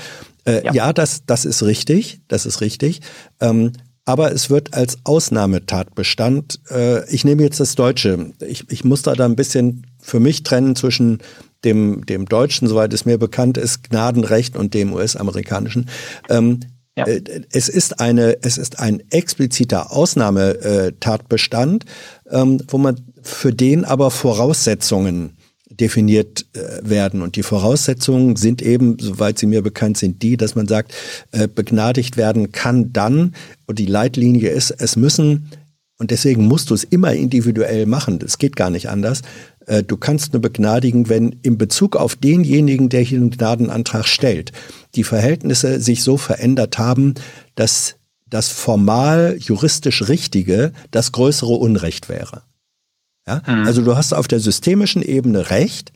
Äh, 0.45 0.65
ja. 0.65 0.73
Ja. 0.73 0.93
das, 0.93 1.25
das 1.25 1.45
ist 1.45 1.63
richtig, 1.63 2.21
das 2.27 2.45
ist 2.45 2.61
richtig. 2.61 3.01
Ähm, 3.39 3.73
aber 4.05 4.31
es 4.31 4.49
wird 4.49 4.73
als 4.73 4.97
Ausnahmetatbestand, 5.03 6.59
äh, 6.69 7.09
ich 7.09 7.23
nehme 7.25 7.43
jetzt 7.43 7.59
das 7.59 7.75
Deutsche, 7.75 8.33
ich, 8.45 8.69
ich 8.69 8.83
muss 8.83 9.01
da, 9.01 9.13
da 9.13 9.25
ein 9.25 9.35
bisschen 9.35 9.87
für 9.99 10.19
mich 10.19 10.43
trennen 10.43 10.75
zwischen 10.75 11.19
dem, 11.63 12.05
dem 12.05 12.25
Deutschen, 12.25 12.67
soweit 12.67 12.93
es 12.93 13.05
mir 13.05 13.17
bekannt 13.17 13.57
ist, 13.57 13.89
Gnadenrecht 13.89 14.57
und 14.57 14.73
dem 14.73 14.93
US-amerikanischen. 14.93 15.89
Ähm, 16.29 16.59
Ja. 16.95 17.07
äh, 17.07 17.21
Es 17.51 17.69
ist 17.69 17.99
eine, 17.99 18.37
es 18.43 18.57
ist 18.57 18.79
ein 18.79 19.01
expliziter 19.09 19.91
Ausnahmetatbestand, 19.91 21.85
ähm, 22.29 22.61
wo 22.67 22.77
man 22.77 23.01
für 23.21 23.53
den 23.53 23.85
aber 23.85 24.11
Voraussetzungen 24.11 25.37
definiert 25.79 26.45
äh, 26.53 26.87
werden. 26.87 27.21
Und 27.21 27.35
die 27.35 27.43
Voraussetzungen 27.43 28.35
sind 28.35 28.61
eben, 28.61 28.97
soweit 28.99 29.39
sie 29.39 29.47
mir 29.47 29.61
bekannt 29.61 29.97
sind, 29.97 30.21
die, 30.21 30.37
dass 30.37 30.55
man 30.55 30.67
sagt, 30.67 30.93
äh, 31.31 31.47
begnadigt 31.47 32.17
werden 32.17 32.51
kann 32.51 32.93
dann, 32.93 33.33
und 33.65 33.79
die 33.79 33.85
Leitlinie 33.85 34.49
ist, 34.49 34.71
es 34.71 34.95
müssen, 34.95 35.49
und 35.99 36.11
deswegen 36.11 36.47
musst 36.47 36.69
du 36.69 36.73
es 36.73 36.83
immer 36.83 37.13
individuell 37.13 37.85
machen, 37.85 38.19
das 38.19 38.37
geht 38.37 38.55
gar 38.55 38.69
nicht 38.69 38.89
anders, 38.89 39.21
äh, 39.67 39.83
du 39.83 39.97
kannst 39.97 40.33
nur 40.33 40.41
begnadigen, 40.41 41.09
wenn 41.09 41.35
in 41.43 41.57
Bezug 41.57 41.95
auf 41.95 42.15
denjenigen, 42.15 42.89
der 42.89 43.01
hier 43.01 43.19
einen 43.19 43.31
Gnadenantrag 43.31 44.07
stellt, 44.07 44.51
die 44.95 45.03
Verhältnisse 45.03 45.79
sich 45.79 46.03
so 46.03 46.17
verändert 46.17 46.77
haben, 46.77 47.13
dass 47.55 47.95
das 48.29 48.49
formal 48.49 49.37
juristisch 49.39 50.07
Richtige 50.07 50.73
das 50.91 51.11
größere 51.11 51.53
Unrecht 51.53 52.09
wäre. 52.09 52.41
Ja? 53.27 53.41
Mhm. 53.47 53.65
Also 53.65 53.81
du 53.81 53.95
hast 53.95 54.13
auf 54.13 54.27
der 54.27 54.39
systemischen 54.39 55.01
Ebene 55.01 55.49
recht. 55.49 55.91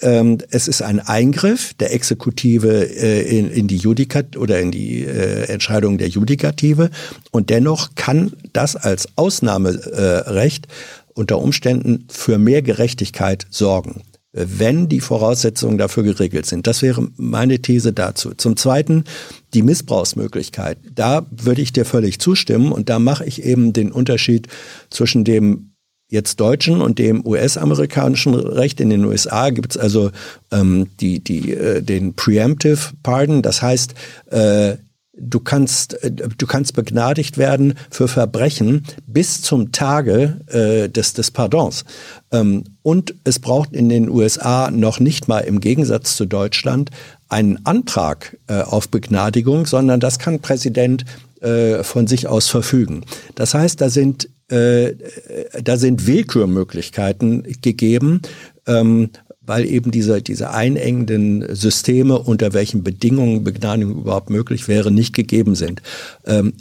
Ähm, 0.00 0.38
es 0.50 0.68
ist 0.68 0.82
ein 0.82 1.00
Eingriff 1.00 1.74
der 1.74 1.92
Exekutive 1.92 2.68
äh, 2.68 3.38
in, 3.38 3.50
in, 3.50 3.68
die 3.68 3.76
Judikat 3.76 4.36
oder 4.36 4.60
in 4.60 4.70
die 4.70 5.04
äh, 5.04 5.44
Entscheidung 5.48 5.98
der 5.98 6.08
Judikative 6.08 6.90
und 7.30 7.50
dennoch 7.50 7.94
kann 7.94 8.32
das 8.52 8.76
als 8.76 9.08
Ausnahmerecht 9.16 10.66
unter 11.14 11.38
Umständen 11.38 12.06
für 12.10 12.38
mehr 12.38 12.62
Gerechtigkeit 12.62 13.46
sorgen 13.50 14.02
wenn 14.34 14.88
die 14.88 15.00
Voraussetzungen 15.00 15.76
dafür 15.76 16.04
geregelt 16.04 16.46
sind. 16.46 16.66
Das 16.66 16.80
wäre 16.80 17.06
meine 17.16 17.60
These 17.60 17.92
dazu. 17.92 18.32
Zum 18.34 18.56
Zweiten 18.56 19.04
die 19.52 19.62
Missbrauchsmöglichkeit. 19.62 20.78
Da 20.94 21.26
würde 21.30 21.60
ich 21.60 21.72
dir 21.72 21.84
völlig 21.84 22.18
zustimmen 22.18 22.72
und 22.72 22.88
da 22.88 22.98
mache 22.98 23.26
ich 23.26 23.42
eben 23.42 23.74
den 23.74 23.92
Unterschied 23.92 24.48
zwischen 24.88 25.24
dem 25.24 25.71
jetzt 26.12 26.40
deutschen 26.40 26.82
und 26.82 26.98
dem 26.98 27.26
US-amerikanischen 27.26 28.34
Recht. 28.34 28.80
In 28.80 28.90
den 28.90 29.04
USA 29.06 29.48
gibt 29.48 29.72
es 29.72 29.78
also 29.78 30.10
ähm, 30.50 30.88
die, 31.00 31.20
die, 31.20 31.52
äh, 31.52 31.80
den 31.80 32.14
Preemptive 32.14 32.78
Pardon, 33.02 33.40
das 33.40 33.62
heißt, 33.62 33.94
äh, 34.30 34.76
du 35.14 35.40
kannst, 35.40 36.04
äh, 36.04 36.10
du 36.12 36.46
kannst 36.46 36.74
begnadigt 36.74 37.38
werden 37.38 37.78
für 37.90 38.08
Verbrechen 38.08 38.84
bis 39.06 39.40
zum 39.40 39.72
Tage 39.72 40.40
äh, 40.48 40.90
des, 40.90 41.14
des 41.14 41.30
Pardons. 41.30 41.86
Ähm, 42.30 42.64
und 42.82 43.14
es 43.24 43.38
braucht 43.38 43.72
in 43.72 43.88
den 43.88 44.10
USA 44.10 44.70
noch 44.70 45.00
nicht 45.00 45.28
mal 45.28 45.40
im 45.40 45.60
Gegensatz 45.60 46.14
zu 46.14 46.26
Deutschland 46.26 46.90
einen 47.30 47.64
Antrag 47.64 48.36
äh, 48.48 48.60
auf 48.60 48.90
Begnadigung, 48.90 49.64
sondern 49.64 49.98
das 49.98 50.18
kann 50.18 50.40
Präsident 50.40 51.06
äh, 51.40 51.82
von 51.82 52.06
sich 52.06 52.26
aus 52.28 52.48
verfügen. 52.48 53.04
Das 53.34 53.54
heißt, 53.54 53.80
da 53.80 53.88
sind 53.88 54.28
äh, 54.52 54.94
da 55.62 55.78
sind 55.78 56.06
Willkürmöglichkeiten 56.06 57.44
gegeben, 57.62 58.20
ähm, 58.66 59.10
weil 59.40 59.64
eben 59.64 59.90
diese, 59.90 60.22
diese 60.22 60.50
einengenden 60.50 61.54
Systeme, 61.54 62.18
unter 62.18 62.52
welchen 62.52 62.84
Bedingungen 62.84 63.44
Begnadigung 63.44 64.02
überhaupt 64.02 64.30
möglich 64.30 64.68
wäre, 64.68 64.90
nicht 64.90 65.14
gegeben 65.14 65.54
sind. 65.54 65.82
Ähm, 66.26 66.52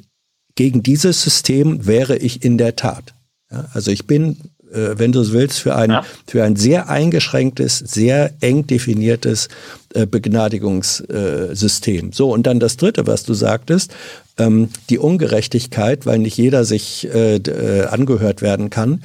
gegen 0.56 0.84
dieses 0.84 1.22
System 1.22 1.86
wäre 1.86 2.18
ich 2.18 2.44
in 2.44 2.58
der 2.58 2.76
Tat. 2.76 3.14
Ja, 3.52 3.66
also 3.74 3.92
ich 3.92 4.08
bin, 4.08 4.38
äh, 4.72 4.98
wenn 4.98 5.12
du 5.12 5.20
es 5.20 5.34
willst, 5.34 5.60
für 5.60 5.76
ein, 5.76 5.92
ja. 5.92 6.06
für 6.26 6.44
ein 6.44 6.56
sehr 6.56 6.90
eingeschränktes, 6.90 7.80
sehr 7.80 8.34
eng 8.40 8.68
definiertes 8.68 9.50
äh, 9.94 10.06
Begnadigungssystem. 10.06 12.14
so, 12.14 12.32
und 12.32 12.48
dann 12.48 12.60
das 12.60 12.78
Dritte, 12.78 13.06
was 13.06 13.24
du 13.24 13.34
sagtest, 13.34 13.94
ähm, 14.42 14.70
die 14.90 15.00
Ungerechtigkeit, 15.00 16.06
weil 16.06 16.20
nicht 16.20 16.38
jeder 16.38 16.66
sich 16.66 17.08
äh, 17.14 17.36
äh, 17.36 17.86
angehört 17.86 18.42
werden 18.42 18.70
kann. 18.70 19.04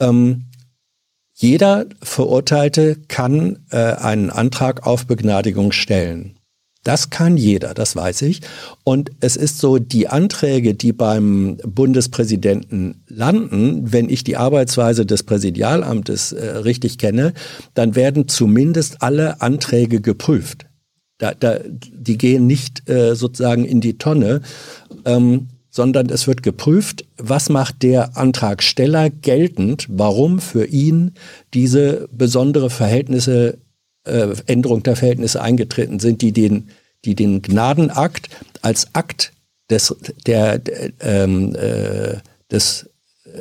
Ähm, 0.00 0.44
jeder 1.34 1.86
Verurteilte 2.02 2.96
kann 3.06 3.64
äh, 3.70 3.76
einen 3.76 4.30
Antrag 4.30 4.86
auf 4.86 5.06
Begnadigung 5.06 5.72
stellen. 5.72 6.34
Das 6.84 7.10
kann 7.10 7.36
jeder, 7.36 7.74
das 7.74 7.96
weiß 7.96 8.22
ich. 8.22 8.40
Und 8.82 9.10
es 9.20 9.36
ist 9.36 9.58
so, 9.58 9.78
die 9.78 10.08
Anträge, 10.08 10.74
die 10.74 10.92
beim 10.92 11.58
Bundespräsidenten 11.64 13.04
landen, 13.08 13.92
wenn 13.92 14.08
ich 14.08 14.24
die 14.24 14.36
Arbeitsweise 14.36 15.04
des 15.04 15.24
Präsidialamtes 15.24 16.32
äh, 16.32 16.46
richtig 16.58 16.98
kenne, 16.98 17.34
dann 17.74 17.94
werden 17.94 18.26
zumindest 18.26 19.02
alle 19.02 19.42
Anträge 19.42 20.00
geprüft. 20.00 20.67
Da, 21.18 21.34
da, 21.34 21.58
die 21.66 22.16
gehen 22.16 22.46
nicht 22.46 22.88
äh, 22.88 23.14
sozusagen 23.14 23.64
in 23.64 23.80
die 23.80 23.98
Tonne, 23.98 24.40
ähm, 25.04 25.48
sondern 25.70 26.08
es 26.08 26.26
wird 26.26 26.42
geprüft, 26.42 27.04
was 27.16 27.50
macht 27.50 27.82
der 27.82 28.16
Antragsteller 28.16 29.10
geltend, 29.10 29.86
warum 29.90 30.40
für 30.40 30.64
ihn 30.64 31.12
diese 31.54 32.08
besondere 32.12 32.70
Verhältnisse, 32.70 33.58
äh, 34.04 34.28
Änderung 34.46 34.82
der 34.82 34.96
Verhältnisse 34.96 35.42
eingetreten 35.42 36.00
sind, 36.00 36.22
die 36.22 36.32
den, 36.32 36.70
die 37.04 37.14
den 37.14 37.42
Gnadenakt 37.42 38.28
als 38.62 38.94
Akt 38.94 39.32
des, 39.70 39.94
der, 40.26 40.58
der, 40.58 40.90
ähm, 41.00 41.54
äh, 41.54 42.16
des 42.50 42.88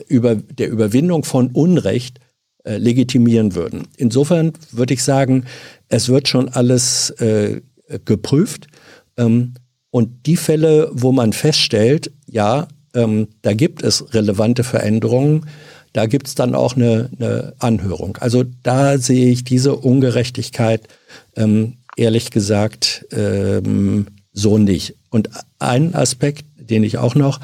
über, 0.08 0.36
der 0.36 0.70
Überwindung 0.70 1.24
von 1.24 1.52
Unrecht 1.52 2.20
äh, 2.68 2.78
legitimieren 2.78 3.56
würden. 3.56 3.88
Insofern 3.96 4.52
würde 4.72 4.94
ich 4.94 5.04
sagen, 5.04 5.46
es 5.88 6.10
wird 6.10 6.28
schon 6.28 6.50
alles 6.50 7.12
äh, 7.12 7.62
geprüft. 8.04 8.68
Ähm, 9.16 9.54
und 9.90 10.26
die 10.26 10.36
Fälle, 10.36 10.90
wo 10.92 11.14
man 11.14 11.32
feststellt, 11.32 12.12
ja, 12.26 12.68
ähm, 12.94 13.30
da 13.42 13.54
gibt 13.54 13.84
es 13.84 14.14
relevante 14.14 14.66
Veränderungen, 14.66 15.46
da 15.94 16.08
gibt 16.08 16.28
es 16.28 16.36
dann 16.36 16.56
auch 16.56 16.76
eine, 16.76 17.10
eine, 17.18 17.54
Anhörung. 17.60 18.18
Also 18.18 18.44
da 18.64 18.98
sehe 18.98 19.30
ich 19.30 19.46
diese 19.46 19.76
Ungerechtigkeit 19.76 20.90
ähm, 21.38 21.78
ehrlich 21.96 22.32
gesagt 22.32 23.06
ähm, 23.12 24.08
so 24.34 24.58
nicht. 24.58 24.96
Und 25.10 25.30
ein 25.60 25.96
Aspekt, 25.96 26.46
den 26.58 26.84
ich 26.84 26.98
auch 26.98 27.16
noch 27.16 27.40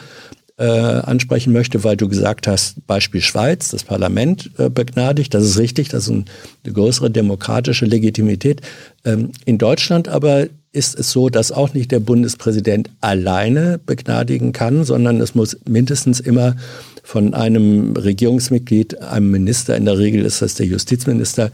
äh, 0.64 1.01
ansprechen 1.01 1.51
möchte, 1.51 1.84
weil 1.84 1.97
du 1.97 2.07
gesagt 2.07 2.47
hast, 2.47 2.88
Beispiel 2.88 3.20
Schweiz, 3.20 3.70
das 3.72 3.84
Parlament 3.84 4.49
äh, 4.57 4.70
begnadigt, 4.70 5.34
das 5.34 5.43
ist 5.43 5.57
richtig, 5.57 5.89
das 5.89 6.03
ist 6.03 6.09
ein, 6.09 6.26
eine 6.64 6.74
größere 6.74 7.11
demokratische 7.11 7.86
Legitimität. 7.86 8.61
Ähm, 9.03 9.32
in 9.43 9.57
Deutschland 9.57 10.07
aber 10.07 10.47
ist 10.72 10.97
es 10.97 11.11
so, 11.11 11.28
dass 11.28 11.51
auch 11.51 11.74
nicht 11.74 11.91
der 11.91 11.99
Bundespräsident 11.99 12.89
alleine 13.01 13.78
begnadigen 13.78 14.53
kann, 14.53 14.86
sondern 14.86 15.20
es 15.20 15.36
muss 15.36 15.57
mindestens 15.68 16.22
immer 16.22 16.55
von 17.03 17.34
einem 17.34 17.97
Regierungsmitglied, 17.97 19.01
einem 19.01 19.32
Minister, 19.32 19.76
in 19.76 19.84
der 19.84 19.97
Regel 19.97 20.24
ist 20.24 20.41
das 20.41 20.55
der 20.55 20.66
Justizminister, 20.66 21.51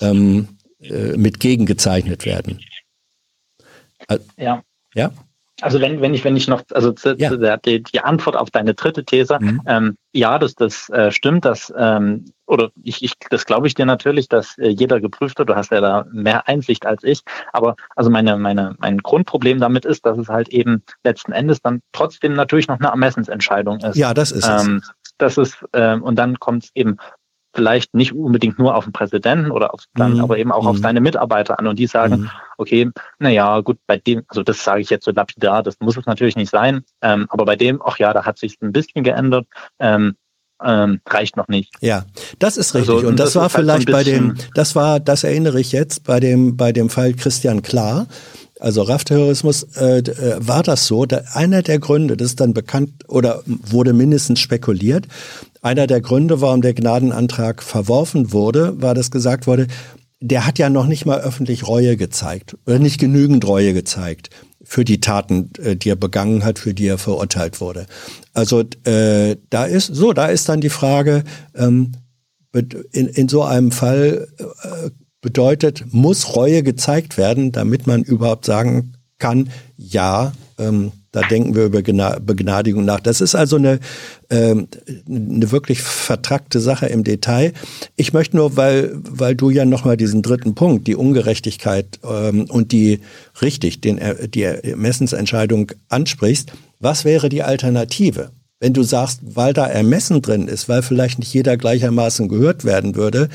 ähm, 0.00 0.48
äh, 0.80 1.16
mit 1.16 1.38
gegengezeichnet 1.38 2.26
werden. 2.26 2.58
Ja. 4.36 4.64
Ja? 4.94 5.12
Also 5.60 5.80
wenn, 5.80 6.00
wenn 6.00 6.14
ich, 6.14 6.24
wenn 6.24 6.36
ich 6.36 6.46
noch, 6.46 6.62
also 6.72 6.92
zu, 6.92 7.16
ja. 7.16 7.30
zu 7.30 7.38
der, 7.38 7.56
die, 7.58 7.82
die 7.82 8.00
Antwort 8.00 8.36
auf 8.36 8.50
deine 8.50 8.74
dritte 8.74 9.04
These, 9.04 9.38
mhm. 9.40 9.60
ähm, 9.66 9.96
ja, 10.12 10.38
das, 10.38 10.54
das 10.54 10.88
äh, 10.90 11.10
stimmt, 11.10 11.44
dass 11.44 11.72
ähm, 11.76 12.26
oder 12.46 12.70
ich, 12.82 13.02
ich 13.02 13.14
das 13.30 13.44
glaube 13.44 13.66
ich 13.66 13.74
dir 13.74 13.84
natürlich, 13.84 14.28
dass 14.28 14.56
äh, 14.58 14.68
jeder 14.68 15.00
Geprüfte, 15.00 15.44
du 15.44 15.56
hast 15.56 15.72
ja 15.72 15.80
da 15.80 16.06
mehr 16.12 16.46
Einsicht 16.48 16.86
als 16.86 17.02
ich, 17.02 17.22
aber 17.52 17.74
also 17.96 18.08
meine, 18.08 18.36
meine, 18.36 18.76
mein 18.78 18.98
Grundproblem 18.98 19.58
damit 19.58 19.84
ist, 19.84 20.06
dass 20.06 20.16
es 20.16 20.28
halt 20.28 20.48
eben 20.48 20.82
letzten 21.02 21.32
Endes 21.32 21.60
dann 21.60 21.80
trotzdem 21.92 22.34
natürlich 22.34 22.68
noch 22.68 22.78
eine 22.78 22.88
Ermessensentscheidung 22.88 23.80
ist. 23.80 23.96
Ja, 23.96 24.14
das 24.14 24.30
ist 24.30 24.48
ähm, 24.48 24.80
es. 24.82 24.92
Das 25.18 25.36
ist, 25.36 25.64
ähm, 25.72 26.02
und 26.02 26.16
dann 26.16 26.38
kommt 26.38 26.64
es 26.64 26.70
eben 26.74 26.98
vielleicht 27.54 27.94
nicht 27.94 28.12
unbedingt 28.12 28.58
nur 28.58 28.74
auf 28.74 28.84
den 28.84 28.92
Präsidenten 28.92 29.50
oder 29.50 29.74
auf 29.74 29.84
dann, 29.94 30.14
mhm. 30.14 30.20
aber 30.20 30.38
eben 30.38 30.52
auch 30.52 30.62
mhm. 30.62 30.68
auf 30.68 30.78
seine 30.78 31.00
Mitarbeiter 31.00 31.58
an 31.58 31.66
und 31.66 31.78
die 31.78 31.86
sagen, 31.86 32.22
mhm. 32.22 32.30
okay, 32.58 32.90
naja, 33.18 33.60
gut, 33.60 33.78
bei 33.86 33.96
dem, 33.96 34.22
also 34.28 34.42
das 34.42 34.62
sage 34.62 34.80
ich 34.80 34.90
jetzt 34.90 35.04
so 35.04 35.10
lapidar, 35.10 35.62
das 35.62 35.76
muss 35.80 35.96
es 35.96 36.06
natürlich 36.06 36.36
nicht 36.36 36.50
sein, 36.50 36.82
ähm, 37.02 37.26
aber 37.30 37.44
bei 37.44 37.56
dem, 37.56 37.80
ach 37.84 37.98
ja, 37.98 38.12
da 38.12 38.24
hat 38.24 38.38
sich 38.38 38.56
ein 38.60 38.72
bisschen 38.72 39.02
geändert, 39.02 39.46
ähm, 39.78 40.14
ähm, 40.62 41.00
reicht 41.08 41.36
noch 41.36 41.48
nicht. 41.48 41.72
Ja, 41.80 42.04
das 42.38 42.56
ist 42.56 42.74
richtig. 42.74 42.94
Also, 42.94 43.08
und 43.08 43.18
das, 43.18 43.32
das 43.32 43.36
war 43.36 43.42
halt 43.42 43.52
vielleicht 43.52 43.90
bei 43.90 44.04
dem, 44.04 44.34
das 44.54 44.74
war, 44.74 45.00
das 45.00 45.24
erinnere 45.24 45.60
ich 45.60 45.72
jetzt 45.72 46.04
bei 46.04 46.20
dem, 46.20 46.56
bei 46.56 46.72
dem 46.72 46.90
Fall 46.90 47.14
Christian 47.14 47.62
Klar. 47.62 48.06
Also 48.60 48.82
Raffterrorismus 48.82 49.62
äh, 49.76 49.98
äh, 49.98 50.36
war 50.40 50.64
das 50.64 50.86
so. 50.86 51.06
Da, 51.06 51.22
einer 51.32 51.62
der 51.62 51.78
Gründe, 51.78 52.16
das 52.16 52.30
ist 52.30 52.40
dann 52.40 52.54
bekannt 52.54 53.04
oder 53.06 53.42
wurde 53.46 53.92
mindestens 53.92 54.40
spekuliert, 54.40 55.06
einer 55.62 55.86
der 55.86 56.00
Gründe, 56.00 56.40
warum 56.40 56.62
der 56.62 56.74
Gnadenantrag 56.74 57.62
verworfen 57.62 58.32
wurde, 58.32 58.80
war, 58.80 58.94
dass 58.94 59.10
gesagt 59.10 59.46
wurde, 59.46 59.66
der 60.20 60.46
hat 60.46 60.58
ja 60.58 60.68
noch 60.68 60.86
nicht 60.86 61.06
mal 61.06 61.20
öffentlich 61.20 61.66
Reue 61.66 61.96
gezeigt 61.96 62.56
oder 62.66 62.78
nicht 62.78 62.98
genügend 62.98 63.46
Reue 63.46 63.72
gezeigt 63.72 64.30
für 64.62 64.84
die 64.84 65.00
Taten, 65.00 65.50
äh, 65.62 65.76
die 65.76 65.90
er 65.90 65.96
begangen 65.96 66.44
hat, 66.44 66.58
für 66.58 66.74
die 66.74 66.86
er 66.86 66.98
verurteilt 66.98 67.60
wurde. 67.60 67.86
Also 68.34 68.64
äh, 68.84 69.36
da 69.50 69.64
ist 69.64 69.86
so, 69.86 70.12
da 70.12 70.26
ist 70.26 70.48
dann 70.48 70.60
die 70.60 70.68
Frage, 70.68 71.24
ähm, 71.54 71.92
in, 72.92 73.08
in 73.08 73.28
so 73.28 73.42
einem 73.42 73.70
Fall 73.70 74.28
äh, 74.38 74.90
bedeutet, 75.20 75.84
muss 75.92 76.34
Reue 76.34 76.62
gezeigt 76.62 77.16
werden, 77.16 77.52
damit 77.52 77.86
man 77.86 78.02
überhaupt 78.02 78.44
sagen 78.44 78.94
kann, 79.18 79.50
ja, 79.76 80.32
ähm, 80.58 80.92
da 81.12 81.22
denken 81.22 81.54
wir 81.54 81.64
über 81.64 81.80
Begnadigung 81.80 82.84
nach. 82.84 83.00
Das 83.00 83.20
ist 83.20 83.34
also 83.34 83.56
eine, 83.56 83.80
ähm, 84.28 84.68
eine 85.08 85.50
wirklich 85.50 85.80
vertrackte 85.80 86.60
Sache 86.60 86.86
im 86.86 87.02
Detail. 87.02 87.52
Ich 87.96 88.12
möchte 88.12 88.36
nur, 88.36 88.56
weil, 88.56 88.92
weil 88.94 89.34
du 89.34 89.48
ja 89.50 89.64
nochmal 89.64 89.96
diesen 89.96 90.22
dritten 90.22 90.54
Punkt, 90.54 90.86
die 90.86 90.96
Ungerechtigkeit 90.96 91.98
ähm, 92.04 92.44
und 92.50 92.72
die 92.72 93.00
richtig, 93.40 93.80
den, 93.80 94.00
die 94.34 94.42
Ermessensentscheidung 94.42 95.72
ansprichst. 95.88 96.52
Was 96.78 97.04
wäre 97.04 97.28
die 97.28 97.42
Alternative? 97.42 98.30
Wenn 98.60 98.74
du 98.74 98.82
sagst, 98.82 99.20
weil 99.22 99.52
da 99.52 99.66
Ermessen 99.66 100.20
drin 100.20 100.48
ist, 100.48 100.68
weil 100.68 100.82
vielleicht 100.82 101.20
nicht 101.20 101.32
jeder 101.32 101.56
gleichermaßen 101.56 102.28
gehört 102.28 102.64
werden 102.64 102.96
würde, 102.96 103.28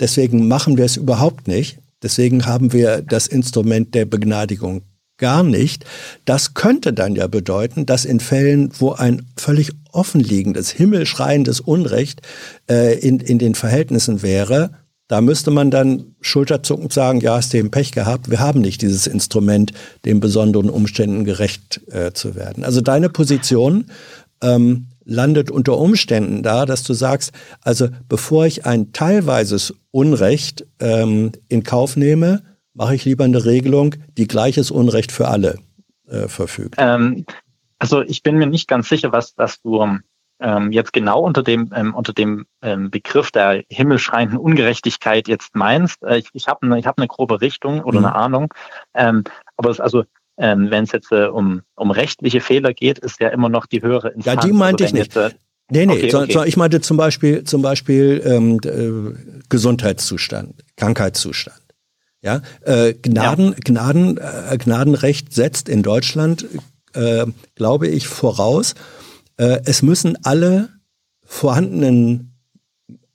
deswegen 0.00 0.48
machen 0.48 0.78
wir 0.78 0.84
es 0.84 0.96
überhaupt 0.96 1.48
nicht. 1.48 1.78
Deswegen 2.02 2.46
haben 2.46 2.72
wir 2.72 3.02
das 3.02 3.26
Instrument 3.26 3.94
der 3.94 4.04
Begnadigung 4.04 4.82
gar 5.18 5.42
nicht. 5.42 5.84
Das 6.24 6.54
könnte 6.54 6.92
dann 6.92 7.14
ja 7.14 7.26
bedeuten, 7.26 7.86
dass 7.86 8.04
in 8.04 8.20
Fällen, 8.20 8.70
wo 8.78 8.92
ein 8.92 9.26
völlig 9.36 9.72
offenliegendes, 9.92 10.70
himmelschreiendes 10.70 11.60
Unrecht 11.60 12.22
äh, 12.70 12.98
in, 12.98 13.20
in 13.20 13.38
den 13.38 13.54
Verhältnissen 13.54 14.22
wäre, 14.22 14.70
da 15.08 15.22
müsste 15.22 15.50
man 15.50 15.70
dann 15.70 16.14
schulterzuckend 16.20 16.92
sagen, 16.92 17.20
ja, 17.20 17.36
hast 17.36 17.52
du 17.52 17.58
eben 17.58 17.70
Pech 17.70 17.92
gehabt, 17.92 18.30
wir 18.30 18.40
haben 18.40 18.60
nicht 18.60 18.82
dieses 18.82 19.06
Instrument, 19.06 19.72
den 20.04 20.20
besonderen 20.20 20.68
Umständen 20.68 21.24
gerecht 21.24 21.80
äh, 21.90 22.12
zu 22.12 22.34
werden. 22.34 22.62
Also 22.62 22.82
deine 22.82 23.08
Position 23.08 23.86
ähm, 24.42 24.88
landet 25.04 25.50
unter 25.50 25.78
Umständen 25.78 26.42
da, 26.42 26.66
dass 26.66 26.82
du 26.84 26.92
sagst, 26.92 27.32
also 27.62 27.88
bevor 28.08 28.44
ich 28.44 28.66
ein 28.66 28.92
teilweises 28.92 29.74
Unrecht 29.90 30.66
ähm, 30.78 31.32
in 31.48 31.64
Kauf 31.64 31.96
nehme, 31.96 32.42
mache 32.78 32.94
ich 32.94 33.04
lieber 33.04 33.24
eine 33.24 33.44
Regelung, 33.44 33.96
die 34.16 34.28
gleiches 34.28 34.70
Unrecht 34.70 35.12
für 35.12 35.28
alle 35.28 35.58
äh, 36.08 36.28
verfügt. 36.28 36.76
Ähm, 36.78 37.26
also 37.78 38.02
ich 38.02 38.22
bin 38.22 38.38
mir 38.38 38.46
nicht 38.46 38.68
ganz 38.68 38.88
sicher, 38.88 39.12
was, 39.12 39.34
was 39.36 39.60
du 39.60 39.84
ähm, 40.40 40.72
jetzt 40.72 40.92
genau 40.92 41.20
unter 41.20 41.42
dem 41.42 41.72
ähm, 41.74 41.94
unter 41.94 42.12
dem 42.12 42.46
ähm, 42.62 42.90
Begriff 42.90 43.32
der 43.32 43.64
himmelschreienden 43.68 44.38
Ungerechtigkeit 44.38 45.26
jetzt 45.26 45.56
meinst. 45.56 46.02
Äh, 46.04 46.18
ich 46.18 46.28
ich 46.32 46.46
habe 46.46 46.62
eine 46.62 46.80
hab 46.82 46.98
eine 46.98 47.08
grobe 47.08 47.40
Richtung 47.40 47.82
oder 47.82 47.98
mhm. 47.98 48.06
eine 48.06 48.14
Ahnung, 48.14 48.54
ähm, 48.94 49.24
aber 49.56 49.70
es 49.70 49.80
also 49.80 50.04
ähm, 50.38 50.70
wenn 50.70 50.84
es 50.84 50.92
jetzt 50.92 51.10
äh, 51.10 51.26
um 51.26 51.62
um 51.74 51.90
rechtliche 51.90 52.40
Fehler 52.40 52.72
geht, 52.72 53.00
ist 53.00 53.18
ja 53.18 53.30
immer 53.30 53.48
noch 53.48 53.66
die 53.66 53.82
höhere 53.82 54.10
Instanz. 54.10 54.44
Ja, 54.44 54.48
die 54.48 54.56
meinte 54.56 54.84
also, 54.84 54.96
ich 54.96 55.00
nicht. 55.00 55.14
Jetzt, 55.16 55.34
äh, 55.34 55.36
Nee, 55.70 55.84
nee, 55.84 55.92
okay, 55.92 56.08
so, 56.08 56.20
okay. 56.20 56.32
So, 56.32 56.44
ich 56.44 56.56
meinte 56.56 56.80
zum 56.80 56.96
Beispiel, 56.96 57.44
zum 57.44 57.60
Beispiel 57.60 58.22
ähm, 58.24 58.58
äh, 58.64 59.42
Gesundheitszustand, 59.50 60.64
Krankheitszustand. 60.76 61.60
Ja, 62.20 62.42
äh, 62.62 62.94
Gnaden, 62.94 63.50
ja. 63.50 63.56
Gnaden, 63.64 64.18
äh, 64.18 64.58
Gnadenrecht 64.58 65.32
setzt 65.32 65.68
in 65.68 65.82
Deutschland, 65.82 66.46
äh, 66.94 67.26
glaube 67.54 67.86
ich, 67.86 68.08
voraus, 68.08 68.74
äh, 69.36 69.60
es 69.64 69.82
müssen 69.82 70.18
alle 70.24 70.68
vorhandenen 71.24 72.28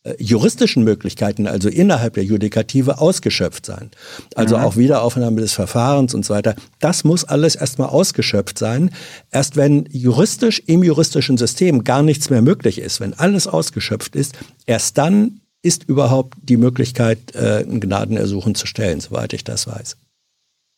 äh, 0.06 0.16
juristischen 0.20 0.84
Möglichkeiten, 0.84 1.48
also 1.48 1.70
innerhalb 1.70 2.16
der 2.16 2.26
Judikative, 2.26 3.00
ausgeschöpft 3.00 3.66
sein. 3.66 3.90
Also 4.36 4.58
mhm. 4.58 4.64
auch 4.64 4.76
Wiederaufnahme 4.76 5.40
des 5.40 5.54
Verfahrens 5.54 6.14
und 6.14 6.26
so 6.26 6.34
weiter. 6.34 6.56
Das 6.80 7.06
muss 7.06 7.24
alles 7.24 7.56
erstmal 7.56 7.88
ausgeschöpft 7.88 8.58
sein. 8.58 8.92
Erst 9.32 9.56
wenn 9.56 9.88
juristisch 9.92 10.62
im 10.66 10.84
juristischen 10.84 11.38
System 11.38 11.86
gar 11.86 12.04
nichts 12.04 12.30
mehr 12.30 12.42
möglich 12.42 12.80
ist, 12.80 13.00
wenn 13.00 13.14
alles 13.14 13.48
ausgeschöpft 13.48 14.18
ist, 14.18 14.36
erst 14.66 14.98
dann 14.98 15.40
ist 15.64 15.86
überhaupt 15.86 16.36
die 16.42 16.58
Möglichkeit, 16.58 17.34
äh, 17.34 17.64
ein 17.64 17.80
Gnadenersuchen 17.80 18.54
zu 18.54 18.68
stellen, 18.68 19.00
soweit 19.00 19.34
ich 19.34 19.44
das 19.44 19.66
weiß. 19.66 19.98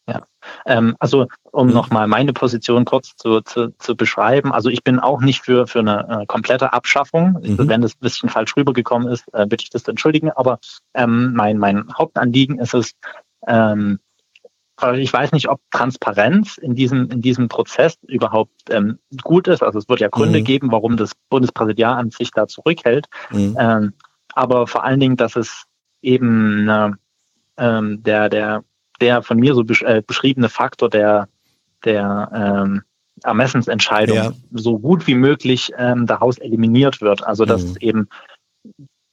Ja, 0.07 0.21
ähm, 0.67 0.95
also 0.99 1.25
um 1.51 1.67
mhm. 1.67 1.73
nochmal 1.73 2.07
meine 2.07 2.31
Position 2.31 2.85
kurz 2.85 3.15
zu, 3.17 3.41
zu, 3.41 3.73
zu 3.79 3.95
beschreiben. 3.95 4.53
Also 4.53 4.69
ich 4.69 4.83
bin 4.83 4.99
auch 4.99 5.19
nicht 5.19 5.41
für, 5.41 5.65
für 5.65 5.79
eine 5.79 6.21
äh, 6.21 6.25
komplette 6.27 6.73
Abschaffung. 6.73 7.39
Mhm. 7.41 7.67
Wenn 7.67 7.81
das 7.81 7.93
ein 7.93 8.01
bisschen 8.01 8.29
falsch 8.29 8.55
rübergekommen 8.55 9.07
ist, 9.07 9.23
äh, 9.33 9.47
bitte 9.47 9.63
ich 9.63 9.71
das 9.71 9.83
zu 9.83 9.91
entschuldigen. 9.91 10.29
Aber 10.29 10.59
ähm, 10.93 11.33
mein, 11.33 11.57
mein 11.57 11.91
Hauptanliegen 11.97 12.59
ist 12.59 12.75
es, 12.75 12.91
ähm, 13.47 13.99
ich 14.95 15.11
weiß 15.11 15.31
nicht, 15.31 15.49
ob 15.49 15.61
Transparenz 15.71 16.57
in 16.57 16.75
diesem, 16.75 17.09
in 17.09 17.21
diesem 17.21 17.47
Prozess 17.47 17.97
überhaupt 18.07 18.51
ähm, 18.69 18.99
gut 19.23 19.47
ist. 19.47 19.63
Also 19.63 19.79
es 19.79 19.89
wird 19.89 20.01
ja 20.01 20.09
Gründe 20.09 20.41
mhm. 20.41 20.43
geben, 20.43 20.71
warum 20.71 20.97
das 20.97 21.13
Bundespräsidialamt 21.29 22.13
sich 22.13 22.29
da 22.29 22.45
zurückhält. 22.45 23.07
Mhm. 23.31 23.55
Ähm, 23.57 23.93
aber 24.35 24.67
vor 24.67 24.83
allen 24.83 24.99
Dingen, 24.99 25.17
dass 25.17 25.35
es 25.35 25.63
eben 26.01 26.69
äh, 26.69 26.91
ähm, 27.57 28.03
der, 28.03 28.29
der, 28.29 28.63
der 29.01 29.23
von 29.23 29.37
mir 29.39 29.55
so 29.55 29.63
besch 29.63 29.81
äh, 29.81 30.03
beschriebene 30.05 30.49
Faktor 30.49 30.89
der, 30.89 31.27
der 31.83 32.29
ähm, 32.33 32.83
Ermessensentscheidung 33.23 34.17
ja. 34.17 34.33
so 34.51 34.77
gut 34.77 35.07
wie 35.07 35.15
möglich 35.15 35.71
ähm, 35.77 36.05
daraus 36.05 36.37
eliminiert 36.37 37.01
wird. 37.01 37.25
Also 37.25 37.45
dass 37.45 37.63
mhm. 37.63 37.77
eben 37.79 38.09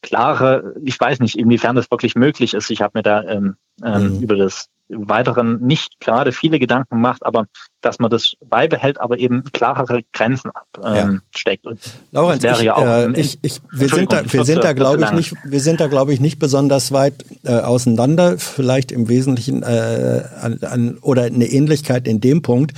klare, 0.02 0.74
ich 0.84 0.98
weiß 0.98 1.20
nicht, 1.20 1.38
inwiefern 1.38 1.76
das 1.76 1.90
wirklich 1.90 2.16
möglich 2.16 2.54
ist. 2.54 2.70
Ich 2.70 2.82
habe 2.82 2.98
mir 2.98 3.02
da 3.02 3.22
ähm, 3.22 3.56
ähm, 3.84 4.16
mhm. 4.16 4.22
über 4.22 4.36
das 4.36 4.68
Weiteren 4.94 5.60
nicht 5.60 6.00
gerade 6.00 6.32
viele 6.32 6.58
Gedanken 6.58 7.00
macht, 7.00 7.24
aber 7.24 7.46
dass 7.80 7.98
man 7.98 8.10
das 8.10 8.34
beibehält, 8.44 9.00
aber 9.00 9.18
eben 9.18 9.44
klarere 9.52 10.02
Grenzen 10.12 10.50
absteckt. 10.82 11.66
Ähm, 11.66 11.76
ja. 11.76 11.90
Laurenz, 12.12 12.44
ich, 12.44 12.60
ja 12.60 13.04
äh, 13.04 13.20
ich, 13.20 13.38
ich, 13.42 13.60
wir 13.72 13.88
sind 13.88 14.12
da, 14.12 14.22
wir 14.30 14.44
sind 14.44 14.62
da, 14.62 14.72
glaube 14.72 15.02
ich, 15.02 15.12
nicht, 15.12 15.34
wir 15.44 15.60
sind 15.60 15.80
da, 15.80 15.88
glaube 15.88 16.12
ich, 16.14 16.20
nicht 16.20 16.38
besonders 16.38 16.92
weit 16.92 17.24
äh, 17.44 17.58
auseinander. 17.58 18.38
Vielleicht 18.38 18.92
im 18.92 19.08
Wesentlichen 19.08 19.62
äh, 19.62 20.24
an, 20.40 20.58
an, 20.62 20.98
oder 20.98 21.24
eine 21.24 21.46
Ähnlichkeit 21.46 22.06
in 22.06 22.20
dem 22.20 22.42
Punkt. 22.42 22.72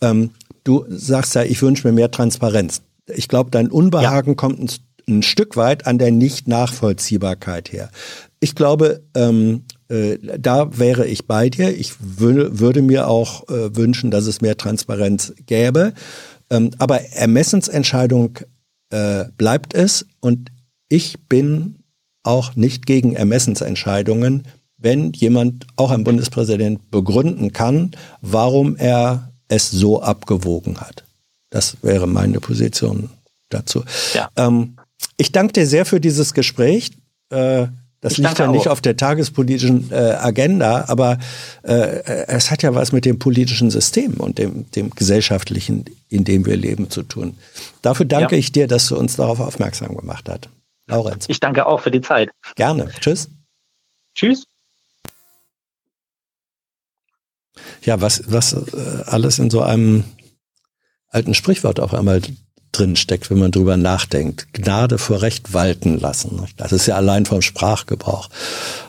Ähm, 0.00 0.30
du 0.62 0.84
sagst 0.88 1.34
ja, 1.34 1.42
ich 1.42 1.60
wünsche 1.62 1.86
mir 1.86 1.92
mehr 1.92 2.10
Transparenz. 2.10 2.82
Ich 3.06 3.28
glaube, 3.28 3.50
dein 3.50 3.70
Unbehagen 3.70 4.30
ja. 4.30 4.34
kommt 4.34 4.60
ein, 4.60 4.70
ein 5.08 5.22
Stück 5.22 5.56
weit 5.56 5.86
an 5.86 5.98
der 5.98 6.10
Nicht-Nachvollziehbarkeit 6.10 7.72
her. 7.72 7.90
Ich 8.40 8.54
glaube, 8.54 9.02
ähm, 9.14 9.64
äh, 9.88 10.18
da 10.38 10.78
wäre 10.78 11.06
ich 11.06 11.26
bei 11.26 11.50
dir. 11.50 11.76
Ich 11.76 11.94
würde 12.00 12.82
mir 12.82 13.08
auch 13.08 13.48
äh, 13.48 13.76
wünschen, 13.76 14.10
dass 14.10 14.26
es 14.26 14.40
mehr 14.40 14.56
Transparenz 14.56 15.34
gäbe. 15.46 15.92
Ähm, 16.50 16.70
aber 16.78 17.00
Ermessensentscheidung 17.12 18.38
äh, 18.90 19.24
bleibt 19.36 19.74
es 19.74 20.06
und 20.20 20.50
ich 20.88 21.26
bin 21.28 21.76
auch 22.22 22.56
nicht 22.56 22.86
gegen 22.86 23.14
Ermessensentscheidungen, 23.14 24.44
wenn 24.76 25.12
jemand, 25.12 25.66
auch 25.76 25.90
ein 25.90 26.04
Bundespräsident, 26.04 26.90
begründen 26.90 27.52
kann, 27.52 27.92
warum 28.20 28.76
er 28.76 29.32
es 29.48 29.70
so 29.70 30.02
abgewogen 30.02 30.80
hat. 30.80 31.04
Das 31.50 31.76
wäre 31.82 32.06
meine 32.06 32.40
Position 32.40 33.10
dazu. 33.48 33.84
Ja. 34.14 34.28
Ähm, 34.36 34.76
ich 35.16 35.32
danke 35.32 35.52
dir 35.52 35.66
sehr 35.66 35.84
für 35.84 36.00
dieses 36.00 36.34
Gespräch. 36.34 36.90
Äh, 37.30 37.68
das 38.04 38.12
ich 38.12 38.18
liegt 38.18 38.38
ja 38.38 38.48
nicht 38.48 38.68
auf 38.68 38.82
der 38.82 38.98
tagespolitischen 38.98 39.90
äh, 39.90 39.94
Agenda, 39.94 40.84
aber 40.88 41.16
äh, 41.62 42.02
es 42.26 42.50
hat 42.50 42.62
ja 42.62 42.74
was 42.74 42.92
mit 42.92 43.06
dem 43.06 43.18
politischen 43.18 43.70
System 43.70 44.20
und 44.20 44.36
dem, 44.36 44.70
dem 44.72 44.90
gesellschaftlichen, 44.90 45.86
in 46.10 46.22
dem 46.24 46.44
wir 46.44 46.54
leben, 46.54 46.90
zu 46.90 47.02
tun. 47.02 47.38
Dafür 47.80 48.04
danke 48.04 48.34
ja. 48.34 48.40
ich 48.40 48.52
dir, 48.52 48.68
dass 48.68 48.88
du 48.88 48.98
uns 48.98 49.16
darauf 49.16 49.40
aufmerksam 49.40 49.96
gemacht 49.96 50.28
hast. 50.28 50.50
Laurenz. 50.86 51.24
Ich 51.28 51.40
danke 51.40 51.64
auch 51.64 51.80
für 51.80 51.90
die 51.90 52.02
Zeit. 52.02 52.28
Gerne. 52.56 52.90
Tschüss. 53.00 53.30
Tschüss. 54.14 54.44
Ja, 57.84 58.02
was, 58.02 58.24
was 58.26 58.52
äh, 58.52 59.02
alles 59.06 59.38
in 59.38 59.48
so 59.48 59.62
einem 59.62 60.04
alten 61.08 61.32
Sprichwort 61.32 61.80
auf 61.80 61.94
einmal 61.94 62.20
drin 62.78 62.96
steckt, 62.96 63.30
wenn 63.30 63.38
man 63.38 63.50
drüber 63.50 63.76
nachdenkt. 63.76 64.52
Gnade 64.52 64.98
vor 64.98 65.22
Recht 65.22 65.54
walten 65.54 65.98
lassen. 65.98 66.42
Das 66.56 66.72
ist 66.72 66.86
ja 66.86 66.96
allein 66.96 67.26
vom 67.26 67.42
Sprachgebrauch. 67.42 68.28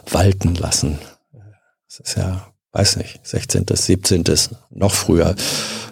Walten 0.10 0.56
lassen. 0.56 1.00
Das 1.88 2.00
ist 2.00 2.18
ja, 2.18 2.48
weiß 2.72 2.98
nicht, 2.98 3.20
16., 3.24 3.66
17., 3.70 4.24
noch 4.72 4.94
früher, 4.94 5.36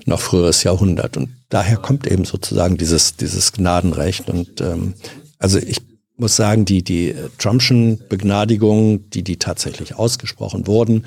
noch 0.06 0.20
früheres 0.20 0.64
Jahrhundert. 0.64 1.18
Und 1.18 1.30
daher 1.50 1.78
kommt 1.78 2.08
eben 2.08 2.26
sozusagen 2.26 2.78
dieses, 2.78 3.16
dieses 3.16 3.54
Gnadenrecht. 3.54 4.30
Und 4.30 4.60
ähm, 4.62 4.96
also 5.38 5.60
ich 5.60 5.78
muss 6.18 6.36
sagen, 6.36 6.66
die, 6.66 6.84
die 6.84 7.16
Trumpschen 7.38 8.02
Begnadigungen, 8.10 9.10
die, 9.10 9.24
die 9.24 9.38
tatsächlich 9.38 9.96
ausgesprochen 9.96 10.68
wurden 10.68 11.06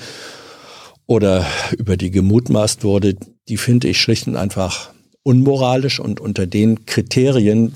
oder 1.07 1.47
über 1.77 1.97
die 1.97 2.11
gemutmaßt 2.11 2.85
wurde, 2.85 3.17
die 3.49 3.57
finde 3.57 3.89
ich 3.89 4.01
schlicht 4.01 4.27
und 4.27 4.37
einfach 4.37 4.91
unmoralisch 5.27 5.99
und 5.99 6.21
unter 6.21 6.47
den 6.47 6.87
Kriterien, 6.87 7.75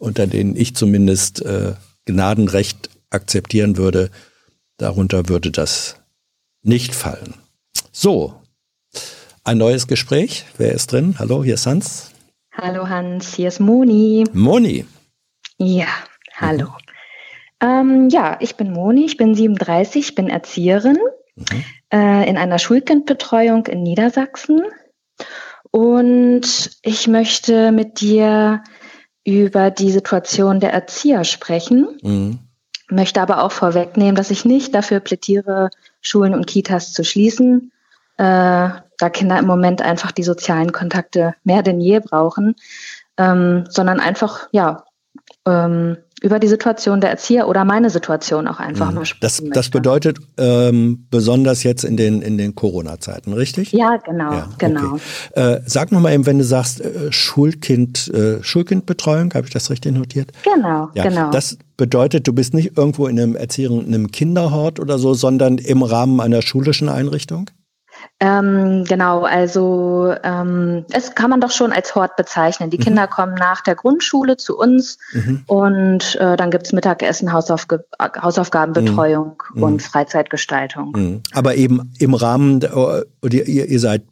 unter 0.00 0.26
denen 0.26 0.54
ich 0.54 0.76
zumindest 0.76 1.40
äh, 1.40 1.72
Gnadenrecht 2.04 2.90
akzeptieren 3.08 3.78
würde, 3.78 4.10
darunter 4.76 5.30
würde 5.30 5.50
das 5.50 5.96
nicht 6.62 6.94
fallen. 6.94 7.34
So, 7.90 8.34
ein 9.44 9.56
neues 9.56 9.86
Gespräch. 9.86 10.44
Wer 10.58 10.72
ist 10.72 10.92
drin? 10.92 11.16
Hallo, 11.18 11.42
hier 11.42 11.54
ist 11.54 11.66
Hans. 11.66 12.10
Hallo 12.52 12.86
Hans, 12.86 13.34
hier 13.34 13.48
ist 13.48 13.60
Moni. 13.60 14.24
Moni. 14.34 14.84
Ja, 15.56 15.88
hallo. 16.36 16.66
Mhm. 17.62 17.66
Ähm, 17.66 18.08
ja, 18.10 18.36
ich 18.40 18.56
bin 18.56 18.72
Moni, 18.72 19.06
ich 19.06 19.16
bin 19.16 19.34
37, 19.34 20.14
bin 20.14 20.28
Erzieherin 20.28 20.98
mhm. 21.34 21.64
äh, 21.90 22.28
in 22.28 22.36
einer 22.36 22.58
Schulkindbetreuung 22.58 23.66
in 23.68 23.82
Niedersachsen. 23.82 24.60
Und 25.74 26.70
ich 26.82 27.08
möchte 27.08 27.72
mit 27.72 28.00
dir 28.00 28.62
über 29.24 29.72
die 29.72 29.90
Situation 29.90 30.60
der 30.60 30.72
Erzieher 30.72 31.24
sprechen. 31.24 31.98
Mhm. 32.00 32.38
Möchte 32.90 33.20
aber 33.20 33.42
auch 33.42 33.50
vorwegnehmen, 33.50 34.14
dass 34.14 34.30
ich 34.30 34.44
nicht 34.44 34.72
dafür 34.72 35.00
plädiere, 35.00 35.70
Schulen 36.00 36.32
und 36.32 36.46
Kitas 36.46 36.92
zu 36.92 37.02
schließen, 37.02 37.72
äh, 38.18 38.22
da 38.98 39.10
Kinder 39.12 39.36
im 39.36 39.46
Moment 39.46 39.82
einfach 39.82 40.12
die 40.12 40.22
sozialen 40.22 40.70
Kontakte 40.70 41.34
mehr 41.42 41.64
denn 41.64 41.80
je 41.80 41.98
brauchen, 41.98 42.54
ähm, 43.16 43.64
sondern 43.68 43.98
einfach 43.98 44.46
ja 44.52 44.84
ähm, 45.44 45.96
über 46.24 46.38
die 46.38 46.48
Situation 46.48 47.02
der 47.02 47.10
Erzieher 47.10 47.46
oder 47.48 47.64
meine 47.66 47.90
Situation 47.90 48.48
auch 48.48 48.58
einfach 48.58 48.88
mhm. 48.88 48.94
mal 48.96 49.04
sprechen 49.04 49.50
das, 49.50 49.66
das 49.66 49.68
bedeutet 49.68 50.18
ähm, 50.38 51.06
besonders 51.10 51.62
jetzt 51.62 51.84
in 51.84 51.98
den, 51.98 52.22
in 52.22 52.38
den 52.38 52.54
Corona-Zeiten, 52.54 53.34
richtig? 53.34 53.72
Ja, 53.72 53.98
genau, 53.98 54.32
ja, 54.32 54.48
genau. 54.56 54.94
Okay. 54.94 55.00
Äh, 55.34 55.60
sag 55.66 55.92
nochmal 55.92 56.14
eben, 56.14 56.24
wenn 56.24 56.38
du 56.38 56.44
sagst 56.44 56.80
äh, 56.80 57.12
Schulkind, 57.12 58.08
äh, 58.08 58.42
Schulkindbetreuung, 58.42 59.34
habe 59.34 59.46
ich 59.46 59.52
das 59.52 59.70
richtig 59.70 59.92
notiert? 59.92 60.32
Genau, 60.42 60.88
ja, 60.94 61.02
genau. 61.02 61.30
Das 61.30 61.58
bedeutet, 61.76 62.26
du 62.26 62.32
bist 62.32 62.54
nicht 62.54 62.76
irgendwo 62.76 63.06
in 63.06 63.20
einem 63.20 63.36
Erziehung, 63.36 63.84
in 63.84 63.94
einem 63.94 64.10
Kinderhort 64.10 64.80
oder 64.80 64.98
so, 64.98 65.12
sondern 65.12 65.58
im 65.58 65.82
Rahmen 65.82 66.20
einer 66.20 66.40
schulischen 66.40 66.88
Einrichtung? 66.88 67.50
Ähm, 68.24 68.84
genau, 68.84 69.24
also 69.24 70.14
ähm, 70.22 70.86
es 70.92 71.14
kann 71.14 71.28
man 71.28 71.42
doch 71.42 71.50
schon 71.50 71.72
als 71.72 71.94
Hort 71.94 72.16
bezeichnen. 72.16 72.70
Die 72.70 72.78
mhm. 72.78 72.82
Kinder 72.82 73.06
kommen 73.06 73.34
nach 73.34 73.60
der 73.60 73.74
Grundschule 73.74 74.38
zu 74.38 74.56
uns 74.56 74.98
mhm. 75.12 75.42
und 75.46 76.16
äh, 76.16 76.36
dann 76.36 76.50
gibt's 76.50 76.72
Mittagessen, 76.72 77.34
Hausaufge 77.34 77.84
Hausaufgabenbetreuung 78.00 79.42
mhm. 79.52 79.62
und 79.62 79.82
Freizeitgestaltung. 79.82 80.92
Mhm. 80.96 81.22
Aber 81.32 81.56
eben 81.56 81.92
im 81.98 82.14
Rahmen, 82.14 82.60
der, 82.60 82.72
ihr, 83.22 83.66
ihr 83.66 83.80
seid 83.80 84.04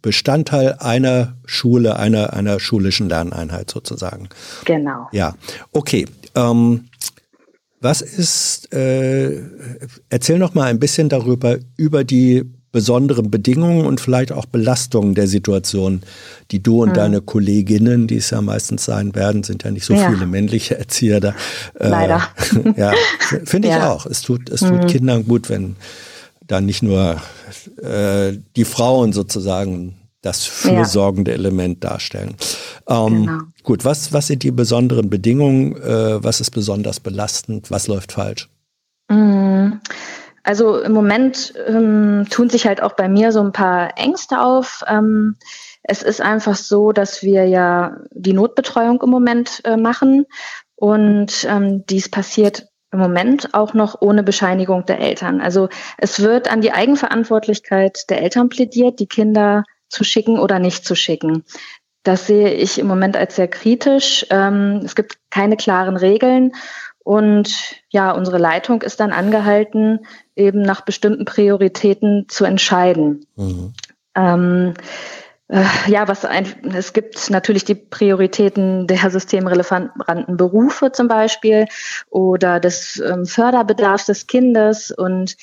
Bestandteil 0.00 0.76
einer 0.78 1.34
Schule, 1.44 1.96
einer, 1.96 2.32
einer 2.32 2.58
schulischen 2.58 3.10
Lerneinheit 3.10 3.70
sozusagen. 3.70 4.30
Genau. 4.64 5.08
Ja, 5.12 5.34
okay. 5.72 6.06
Ähm, 6.34 6.88
was 7.80 8.00
ist, 8.00 8.72
äh, 8.72 9.42
erzähl 10.08 10.38
noch 10.38 10.54
mal 10.54 10.70
ein 10.70 10.78
bisschen 10.78 11.10
darüber, 11.10 11.58
über 11.76 12.04
die 12.04 12.50
besonderen 12.72 13.30
Bedingungen 13.30 13.84
und 13.84 14.00
vielleicht 14.00 14.32
auch 14.32 14.46
Belastungen 14.46 15.14
der 15.14 15.28
Situation, 15.28 16.02
die 16.50 16.62
du 16.62 16.82
und 16.82 16.88
hm. 16.88 16.94
deine 16.94 17.20
Kolleginnen, 17.20 18.06
die 18.06 18.16
es 18.16 18.30
ja 18.30 18.40
meistens 18.40 18.86
sein 18.86 19.14
werden, 19.14 19.42
sind 19.42 19.62
ja 19.62 19.70
nicht 19.70 19.84
so 19.84 19.94
ja. 19.94 20.10
viele 20.10 20.26
männliche 20.26 20.78
Erzieher 20.78 21.20
da. 21.20 21.34
Äh, 21.78 21.88
Leider. 21.88 22.22
ja, 22.76 22.92
finde 23.44 23.68
ich 23.68 23.74
ja. 23.74 23.92
auch. 23.92 24.06
Es 24.06 24.22
tut, 24.22 24.48
es 24.48 24.60
tut 24.60 24.82
hm. 24.82 24.86
Kindern 24.86 25.26
gut, 25.26 25.50
wenn 25.50 25.76
da 26.46 26.60
nicht 26.60 26.82
nur 26.82 27.20
äh, 27.82 28.38
die 28.56 28.64
Frauen 28.64 29.12
sozusagen 29.12 29.96
das 30.22 30.44
fürsorgende 30.44 31.32
ja. 31.32 31.36
Element 31.36 31.84
darstellen. 31.84 32.36
Ähm, 32.88 33.26
genau. 33.26 33.38
Gut, 33.64 33.84
was, 33.84 34.12
was 34.12 34.28
sind 34.28 34.44
die 34.44 34.50
besonderen 34.50 35.10
Bedingungen? 35.10 35.76
Äh, 35.76 36.22
was 36.22 36.40
ist 36.40 36.52
besonders 36.52 37.00
belastend? 37.00 37.70
Was 37.70 37.86
läuft 37.86 38.12
falsch? 38.12 38.48
Mhm. 39.10 39.80
Also 40.44 40.80
im 40.80 40.92
Moment 40.92 41.54
ähm, 41.66 42.26
tun 42.30 42.50
sich 42.50 42.66
halt 42.66 42.82
auch 42.82 42.94
bei 42.94 43.08
mir 43.08 43.32
so 43.32 43.40
ein 43.40 43.52
paar 43.52 43.96
Ängste 43.96 44.40
auf. 44.40 44.82
Ähm, 44.88 45.36
es 45.82 46.02
ist 46.02 46.20
einfach 46.20 46.56
so, 46.56 46.92
dass 46.92 47.22
wir 47.22 47.46
ja 47.46 47.96
die 48.10 48.32
Notbetreuung 48.32 49.00
im 49.02 49.10
Moment 49.10 49.60
äh, 49.64 49.76
machen 49.76 50.26
und 50.74 51.46
ähm, 51.48 51.84
dies 51.86 52.10
passiert 52.10 52.66
im 52.92 52.98
Moment 52.98 53.54
auch 53.54 53.72
noch 53.72 54.00
ohne 54.00 54.22
Bescheinigung 54.22 54.84
der 54.84 55.00
Eltern. 55.00 55.40
Also 55.40 55.68
es 55.96 56.20
wird 56.20 56.50
an 56.50 56.60
die 56.60 56.72
Eigenverantwortlichkeit 56.72 58.10
der 58.10 58.20
Eltern 58.20 58.48
plädiert, 58.48 59.00
die 59.00 59.06
Kinder 59.06 59.64
zu 59.88 60.04
schicken 60.04 60.38
oder 60.38 60.58
nicht 60.58 60.84
zu 60.84 60.94
schicken. 60.94 61.44
Das 62.02 62.26
sehe 62.26 62.52
ich 62.52 62.78
im 62.78 62.88
Moment 62.88 63.16
als 63.16 63.36
sehr 63.36 63.48
kritisch. 63.48 64.26
Ähm, 64.30 64.80
es 64.84 64.94
gibt 64.94 65.18
keine 65.30 65.56
klaren 65.56 65.96
Regeln 65.96 66.52
und 67.04 67.82
ja, 67.90 68.12
unsere 68.12 68.38
Leitung 68.38 68.82
ist 68.82 69.00
dann 69.00 69.12
angehalten, 69.12 70.06
eben 70.36 70.62
nach 70.62 70.82
bestimmten 70.82 71.24
Prioritäten 71.24 72.26
zu 72.28 72.44
entscheiden. 72.44 73.26
Mhm. 73.36 73.72
Ähm, 74.14 74.74
äh, 75.48 75.64
ja, 75.86 76.08
was 76.08 76.24
ein, 76.24 76.46
es 76.74 76.92
gibt 76.92 77.30
natürlich 77.30 77.64
die 77.64 77.74
Prioritäten 77.74 78.86
der 78.86 79.10
systemrelevanten 79.10 80.36
Berufe 80.36 80.92
zum 80.92 81.08
Beispiel 81.08 81.66
oder 82.08 82.58
des 82.60 83.00
ähm, 83.00 83.26
Förderbedarfs 83.26 84.06
des 84.06 84.26
Kindes 84.26 84.90
und 84.90 85.36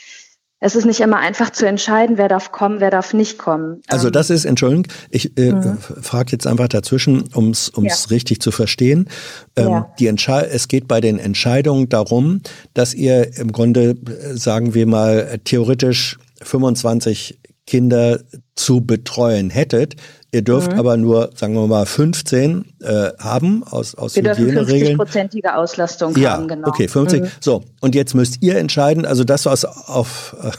es 0.61 0.75
ist 0.75 0.85
nicht 0.85 0.99
immer 0.99 1.17
einfach 1.17 1.51
zu 1.51 1.65
entscheiden, 1.65 2.17
wer 2.17 2.27
darf 2.27 2.51
kommen, 2.51 2.81
wer 2.81 2.91
darf 2.91 3.13
nicht 3.13 3.37
kommen. 3.37 3.81
Also 3.87 4.07
ähm, 4.07 4.13
das 4.13 4.29
ist, 4.29 4.45
Entschuldigung, 4.45 4.87
ich 5.09 5.37
äh, 5.37 5.53
mhm. 5.53 5.77
frage 5.77 6.33
jetzt 6.33 6.45
einfach 6.45 6.67
dazwischen, 6.67 7.23
um 7.33 7.51
es 7.51 7.71
ja. 7.75 7.93
richtig 8.11 8.41
zu 8.41 8.51
verstehen. 8.51 9.07
Ähm, 9.55 9.69
ja. 9.69 9.93
die 9.99 10.07
es 10.07 10.67
geht 10.67 10.87
bei 10.87 10.99
den 10.99 11.17
Entscheidungen 11.17 11.87
darum, 11.87 12.41
dass 12.73 12.93
ihr 12.93 13.37
im 13.37 13.51
Grunde, 13.51 13.91
äh, 13.91 14.35
sagen 14.35 14.73
wir 14.73 14.85
mal, 14.85 15.39
theoretisch 15.45 16.17
25 16.41 17.39
Kinder 17.65 18.19
zu 18.55 18.81
betreuen 18.81 19.49
hättet. 19.49 19.95
Ihr 20.31 20.43
dürft 20.43 20.73
mhm. 20.73 20.79
aber 20.79 20.95
nur, 20.95 21.31
sagen 21.33 21.55
wir 21.55 21.65
mal, 21.65 21.87
15 21.87 22.65
äh, 22.81 23.09
haben 23.17 23.63
aus, 23.63 23.95
aus 23.95 24.15
Wir 24.15 24.21
dürfen 24.21 24.47
50-prozentige 24.47 25.55
Auslastung 25.55 26.15
ja, 26.17 26.33
haben, 26.33 26.47
genau. 26.47 26.67
Okay, 26.67 26.87
50. 26.87 27.21
Mhm. 27.21 27.27
So, 27.39 27.63
und 27.81 27.95
jetzt 27.95 28.13
müsst 28.13 28.41
ihr 28.41 28.57
entscheiden, 28.57 29.05
also 29.05 29.23
das, 29.23 29.47
was 29.47 29.65
auf, 29.65 30.35
äh, 30.43 30.51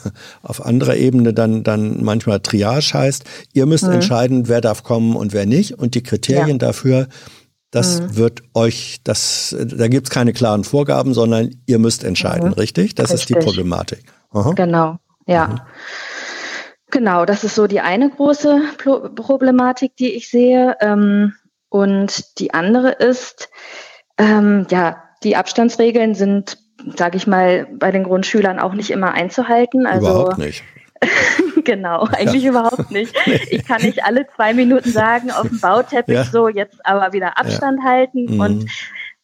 auf 0.42 0.66
anderer 0.66 0.96
Ebene 0.96 1.32
dann, 1.32 1.62
dann 1.62 2.02
manchmal 2.02 2.40
Triage 2.40 2.94
heißt, 2.94 3.24
ihr 3.52 3.66
müsst 3.66 3.84
mhm. 3.84 3.92
entscheiden, 3.92 4.48
wer 4.48 4.60
darf 4.60 4.82
kommen 4.82 5.14
und 5.14 5.32
wer 5.32 5.46
nicht. 5.46 5.78
Und 5.78 5.94
die 5.94 6.02
Kriterien 6.02 6.58
ja. 6.58 6.66
dafür, 6.66 7.06
das 7.70 8.00
mhm. 8.00 8.16
wird 8.16 8.42
euch, 8.54 8.98
das, 9.04 9.54
da 9.56 9.86
gibt's 9.86 10.10
keine 10.10 10.32
klaren 10.32 10.64
Vorgaben, 10.64 11.14
sondern 11.14 11.50
ihr 11.66 11.78
müsst 11.78 12.02
entscheiden, 12.02 12.48
mhm. 12.48 12.54
richtig? 12.54 12.96
Das 12.96 13.12
richtig. 13.12 13.20
ist 13.20 13.28
die 13.28 13.44
Problematik. 13.44 14.02
Aha. 14.32 14.52
Genau, 14.52 14.96
ja. 15.26 15.64
Genau, 16.90 17.24
das 17.24 17.44
ist 17.44 17.54
so 17.54 17.66
die 17.66 17.80
eine 17.80 18.10
große 18.10 18.62
Problematik, 19.14 19.96
die 19.96 20.14
ich 20.14 20.28
sehe. 20.28 20.76
Ähm, 20.80 21.34
und 21.68 22.38
die 22.38 22.52
andere 22.52 22.90
ist, 22.90 23.48
ähm, 24.18 24.66
ja, 24.70 25.02
die 25.22 25.36
Abstandsregeln 25.36 26.14
sind, 26.14 26.58
sage 26.96 27.16
ich 27.16 27.26
mal, 27.26 27.66
bei 27.72 27.90
den 27.90 28.04
Grundschülern 28.04 28.58
auch 28.58 28.74
nicht 28.74 28.90
immer 28.90 29.12
einzuhalten. 29.12 29.86
Also, 29.86 30.08
überhaupt 30.08 30.38
nicht. 30.38 30.64
genau, 31.64 32.06
eigentlich 32.12 32.42
ja. 32.42 32.50
überhaupt 32.50 32.90
nicht. 32.90 33.14
Ich 33.50 33.66
kann 33.66 33.82
nicht 33.82 34.04
alle 34.04 34.26
zwei 34.34 34.52
Minuten 34.54 34.90
sagen 34.90 35.30
auf 35.30 35.48
dem 35.48 35.60
Bauteppich 35.60 36.14
ja. 36.14 36.24
so, 36.24 36.48
jetzt 36.48 36.84
aber 36.84 37.12
wieder 37.12 37.38
Abstand 37.38 37.80
ja. 37.82 37.90
halten. 37.90 38.34
Mhm. 38.34 38.40
Und 38.40 38.70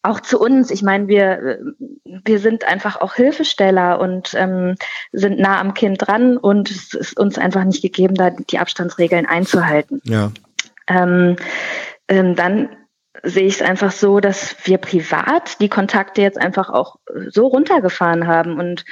auch 0.07 0.21
zu 0.21 0.41
uns. 0.41 0.71
Ich 0.71 0.83
meine, 0.83 1.09
wir, 1.09 1.59
wir 2.05 2.39
sind 2.39 2.67
einfach 2.67 3.01
auch 3.01 3.15
Hilfesteller 3.15 4.01
und 4.01 4.35
ähm, 4.35 4.77
sind 5.13 5.39
nah 5.39 5.61
am 5.61 5.75
Kind 5.75 6.07
dran 6.07 6.37
und 6.37 6.71
es 6.71 6.95
ist 6.95 7.19
uns 7.19 7.39
einfach 7.39 7.65
nicht 7.65 7.83
gegeben, 7.83 8.15
da 8.15 8.31
die 8.31 8.59
Abstandsregeln 8.59 9.27
einzuhalten. 9.27 10.01
Ja. 10.05 10.33
Ähm, 10.89 11.37
ähm, 12.09 12.37
dann 12.37 12.69
sehe 13.23 13.47
ich 13.47 13.55
es 13.55 13.63
einfach 13.63 13.93
so, 13.93 14.21
dass 14.21 14.57
wir 14.65 14.79
privat 14.79 15.61
die 15.61 15.69
Kontakte 15.69 16.23
jetzt 16.23 16.39
einfach 16.39 16.71
auch 16.71 16.97
so 17.29 17.47
runtergefahren 17.47 18.27
haben 18.27 18.59
und 18.59 18.85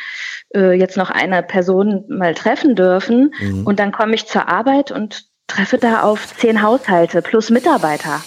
äh, 0.54 0.72
jetzt 0.72 0.96
noch 0.96 1.10
eine 1.10 1.42
Person 1.42 2.04
mal 2.08 2.34
treffen 2.34 2.74
dürfen. 2.74 3.34
Mhm. 3.38 3.66
Und 3.66 3.78
dann 3.78 3.92
komme 3.92 4.14
ich 4.14 4.26
zur 4.26 4.48
Arbeit 4.48 4.90
und 4.90 5.26
treffe 5.46 5.78
da 5.78 6.02
auf 6.02 6.36
zehn 6.36 6.62
Haushalte 6.62 7.22
plus 7.22 7.50
Mitarbeiter. 7.50 8.22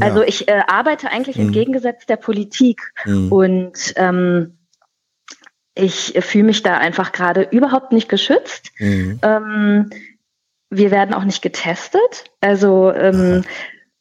Also 0.00 0.22
ich 0.22 0.48
äh, 0.48 0.62
arbeite 0.66 1.10
eigentlich 1.10 1.36
mhm. 1.36 1.46
entgegengesetzt 1.46 2.08
der 2.08 2.16
Politik 2.16 2.92
mhm. 3.04 3.32
und 3.32 3.92
ähm, 3.96 4.58
ich 5.74 6.14
fühle 6.20 6.44
mich 6.44 6.62
da 6.62 6.78
einfach 6.78 7.12
gerade 7.12 7.42
überhaupt 7.42 7.92
nicht 7.92 8.08
geschützt. 8.08 8.70
Mhm. 8.78 9.20
Ähm, 9.22 9.90
wir 10.70 10.90
werden 10.90 11.14
auch 11.14 11.24
nicht 11.24 11.42
getestet. 11.42 12.24
Also 12.40 12.90
ähm, 12.92 13.44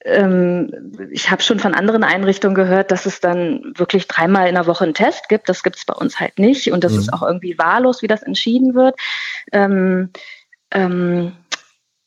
ähm, 0.05 0.93
ich 1.11 1.31
habe 1.31 1.41
schon 1.41 1.59
von 1.59 1.73
anderen 1.73 2.03
Einrichtungen 2.03 2.55
gehört, 2.55 2.91
dass 2.91 3.05
es 3.05 3.19
dann 3.19 3.73
wirklich 3.75 4.07
dreimal 4.07 4.47
in 4.47 4.55
der 4.55 4.67
Woche 4.67 4.85
einen 4.85 4.93
Test 4.93 5.27
gibt. 5.29 5.49
Das 5.49 5.63
gibt 5.63 5.77
es 5.77 5.85
bei 5.85 5.93
uns 5.93 6.19
halt 6.19 6.39
nicht 6.39 6.71
und 6.71 6.83
das 6.83 6.93
mhm. 6.93 6.99
ist 6.99 7.13
auch 7.13 7.23
irgendwie 7.23 7.57
wahllos, 7.57 8.01
wie 8.01 8.07
das 8.07 8.23
entschieden 8.23 8.75
wird. 8.75 8.95
Ähm, 9.51 10.11
ähm, 10.71 11.33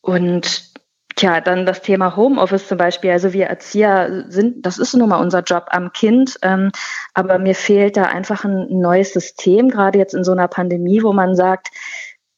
und 0.00 0.72
Tja, 1.18 1.40
dann 1.40 1.66
das 1.66 1.82
Thema 1.82 2.14
Homeoffice 2.14 2.68
zum 2.68 2.78
Beispiel. 2.78 3.10
Also 3.10 3.32
wir 3.32 3.46
Erzieher 3.46 4.26
sind, 4.28 4.64
das 4.64 4.78
ist 4.78 4.94
nun 4.94 5.08
mal 5.08 5.20
unser 5.20 5.42
Job 5.42 5.66
am 5.70 5.92
Kind, 5.92 6.38
ähm, 6.42 6.70
aber 7.12 7.40
mir 7.40 7.56
fehlt 7.56 7.96
da 7.96 8.04
einfach 8.04 8.44
ein 8.44 8.68
neues 8.70 9.14
System, 9.14 9.68
gerade 9.68 9.98
jetzt 9.98 10.14
in 10.14 10.22
so 10.22 10.30
einer 10.30 10.46
Pandemie, 10.46 11.02
wo 11.02 11.12
man 11.12 11.34
sagt, 11.34 11.70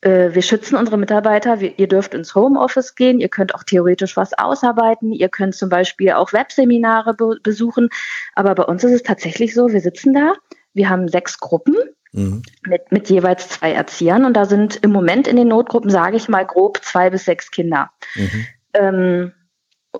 äh, 0.00 0.30
wir 0.32 0.40
schützen 0.40 0.76
unsere 0.76 0.96
Mitarbeiter, 0.96 1.60
wir, 1.60 1.78
ihr 1.78 1.88
dürft 1.88 2.14
ins 2.14 2.34
Homeoffice 2.34 2.94
gehen, 2.94 3.20
ihr 3.20 3.28
könnt 3.28 3.54
auch 3.54 3.64
theoretisch 3.64 4.16
was 4.16 4.32
ausarbeiten, 4.32 5.12
ihr 5.12 5.28
könnt 5.28 5.54
zum 5.54 5.68
Beispiel 5.68 6.12
auch 6.12 6.32
Webseminare 6.32 7.12
be 7.12 7.36
besuchen, 7.42 7.90
aber 8.34 8.54
bei 8.54 8.62
uns 8.62 8.82
ist 8.82 8.92
es 8.92 9.02
tatsächlich 9.02 9.52
so, 9.52 9.68
wir 9.68 9.82
sitzen 9.82 10.14
da, 10.14 10.32
wir 10.72 10.88
haben 10.88 11.06
sechs 11.06 11.38
Gruppen, 11.38 11.76
Mhm. 12.12 12.42
Mit, 12.66 12.90
mit 12.90 13.08
jeweils 13.08 13.48
zwei 13.50 13.70
Erziehern. 13.70 14.24
Und 14.24 14.34
da 14.34 14.44
sind 14.44 14.80
im 14.82 14.90
Moment 14.90 15.28
in 15.28 15.36
den 15.36 15.46
Notgruppen, 15.46 15.90
sage 15.90 16.16
ich 16.16 16.28
mal, 16.28 16.44
grob 16.44 16.82
zwei 16.82 17.08
bis 17.08 17.24
sechs 17.24 17.52
Kinder. 17.52 17.92
Mhm. 18.16 18.46
Ähm, 18.74 19.32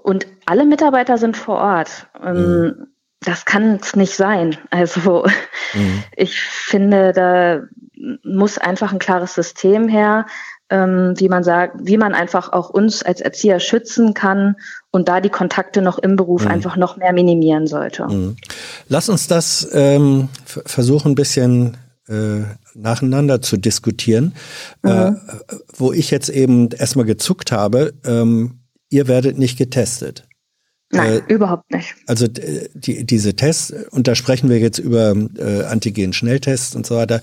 und 0.03 0.27
alle 0.47 0.65
Mitarbeiter 0.65 1.19
sind 1.19 1.37
vor 1.37 1.59
Ort. 1.59 2.07
Ähm, 2.23 2.63
mhm. 2.63 2.87
Das 3.21 3.45
kann 3.45 3.79
es 3.83 3.97
nicht 3.97 4.15
sein. 4.15 4.57
Also 4.71 5.25
mhm. 5.75 6.05
ich 6.17 6.41
finde, 6.41 7.13
da 7.13 7.63
muss 8.25 8.59
einfach 8.59 8.93
ein 8.93 8.99
klares 8.99 9.35
System 9.35 9.89
her. 9.89 10.27
ähm, 10.71 11.15
wie 11.19 11.29
man 11.29 11.43
sagt, 11.43 11.77
wie 11.83 11.99
man 11.99 12.15
einfach 12.15 12.53
auch 12.53 12.71
uns 12.71 13.03
als 13.03 13.21
Erzieher 13.21 13.59
schützen 13.59 14.15
kann 14.15 14.55
und 14.93 15.09
da 15.09 15.21
die 15.21 15.29
Kontakte 15.29 15.83
noch 15.83 15.99
im 15.99 16.17
Beruf 16.17 16.45
mhm. 16.45 16.53
einfach 16.53 16.77
noch 16.77 16.97
mehr 16.97 17.13
minimieren 17.13 17.67
sollte. 17.67 18.07
Mhm. 18.07 18.37
Lass 18.89 19.09
uns 19.09 19.27
das 19.27 19.69
ähm, 19.73 20.29
versuchen, 20.45 21.13
ein 21.13 21.17
bisschen 21.17 21.77
äh, 22.09 22.43
nacheinander 22.75 23.43
zu 23.43 23.57
diskutieren, 23.57 24.35
mhm. 24.83 24.91
äh, 24.91 25.13
wo 25.77 25.93
ich 25.93 26.11
jetzt 26.11 26.29
eben 26.29 26.71
erstmal 26.71 27.07
gezuckt 27.07 27.51
habe, 27.51 27.95
ähm, 28.05 28.60
ihr 28.91 29.09
werdet 29.09 29.39
nicht 29.39 29.57
getestet. 29.57 30.27
Nein, 30.93 31.23
äh, 31.29 31.33
überhaupt 31.33 31.73
nicht. 31.73 31.95
Also 32.07 32.27
die, 32.27 33.07
diese 33.07 33.35
Tests, 33.35 33.73
und 33.91 34.09
da 34.09 34.17
sprechen 34.17 34.51
wir 34.51 34.59
jetzt 34.59 34.79
über 34.79 35.15
äh, 35.39 35.63
Antigen-Schnelltests 35.63 36.75
und 36.75 36.85
so 36.85 36.97
weiter, 36.97 37.21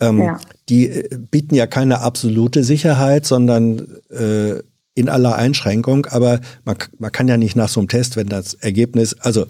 ähm, 0.00 0.22
ja. 0.22 0.40
die 0.70 0.88
äh, 0.88 1.18
bieten 1.30 1.54
ja 1.54 1.66
keine 1.66 2.00
absolute 2.00 2.64
Sicherheit, 2.64 3.26
sondern 3.26 3.98
äh, 4.08 4.60
in 4.94 5.08
aller 5.08 5.36
Einschränkung, 5.36 6.06
aber 6.06 6.40
man, 6.64 6.76
man 6.98 7.12
kann 7.12 7.28
ja 7.28 7.36
nicht 7.36 7.56
nach 7.56 7.68
so 7.68 7.80
einem 7.80 7.88
Test, 7.88 8.16
wenn 8.16 8.26
das 8.26 8.54
Ergebnis, 8.54 9.14
also 9.20 9.46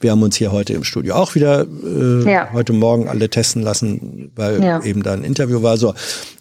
wir 0.00 0.10
haben 0.10 0.22
uns 0.22 0.36
hier 0.36 0.52
heute 0.52 0.74
im 0.74 0.84
Studio 0.84 1.14
auch 1.14 1.34
wieder 1.34 1.66
äh, 1.66 2.30
ja. 2.30 2.52
heute 2.52 2.72
Morgen 2.72 3.08
alle 3.08 3.30
testen 3.30 3.62
lassen, 3.62 4.30
weil 4.36 4.62
ja. 4.62 4.82
eben 4.82 5.02
da 5.02 5.14
ein 5.14 5.24
Interview 5.24 5.62
war. 5.62 5.76
So 5.76 5.94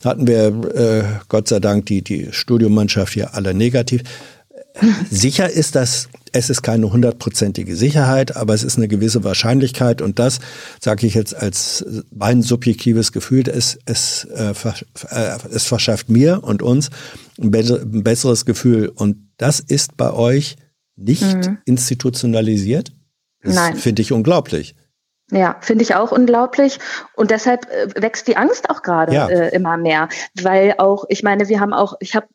hatten 0.03 0.27
wir 0.27 0.47
äh, 0.75 1.03
Gott 1.29 1.47
sei 1.47 1.59
Dank 1.59 1.85
die, 1.85 2.01
die 2.01 2.29
Studiomannschaft 2.31 3.13
hier 3.13 3.35
alle 3.35 3.53
negativ. 3.53 4.03
Sicher 5.09 5.49
ist 5.49 5.75
das, 5.75 6.09
es 6.31 6.49
ist 6.49 6.61
keine 6.61 6.91
hundertprozentige 6.91 7.75
Sicherheit, 7.75 8.35
aber 8.35 8.53
es 8.53 8.63
ist 8.63 8.77
eine 8.77 8.87
gewisse 8.87 9.23
Wahrscheinlichkeit 9.23 10.01
und 10.01 10.17
das 10.19 10.39
sage 10.79 11.05
ich 11.07 11.13
jetzt 11.13 11.35
als 11.35 11.85
mein 12.11 12.41
subjektives 12.41 13.11
Gefühl, 13.11 13.49
es, 13.49 13.79
es, 13.85 14.25
äh, 14.25 14.53
äh, 15.09 15.37
es 15.51 15.65
verschafft 15.65 16.09
mir 16.09 16.43
und 16.43 16.61
uns 16.61 16.89
ein, 17.39 17.51
besseres 17.51 18.45
Gefühl 18.45 18.89
und 18.89 19.17
das 19.37 19.59
ist 19.59 19.97
bei 19.97 20.11
euch 20.13 20.55
nicht 20.95 21.23
mhm. 21.23 21.57
institutionalisiert. 21.65 22.93
Das 23.43 23.55
Nein. 23.55 23.75
finde 23.75 24.01
ich 24.01 24.11
unglaublich. 24.11 24.75
Ja, 25.31 25.55
finde 25.61 25.83
ich 25.83 25.95
auch 25.95 26.11
unglaublich. 26.11 26.79
Und 27.15 27.31
deshalb 27.31 27.65
äh, 27.71 28.01
wächst 28.01 28.27
die 28.27 28.37
Angst 28.37 28.69
auch 28.69 28.83
gerade 28.83 29.13
ja. 29.13 29.27
äh, 29.27 29.55
immer 29.55 29.77
mehr. 29.77 30.09
Weil 30.39 30.75
auch, 30.77 31.05
ich 31.07 31.23
meine, 31.23 31.47
wir 31.47 31.59
haben 31.59 31.73
auch, 31.73 31.95
ich 32.01 32.15
habe 32.15 32.27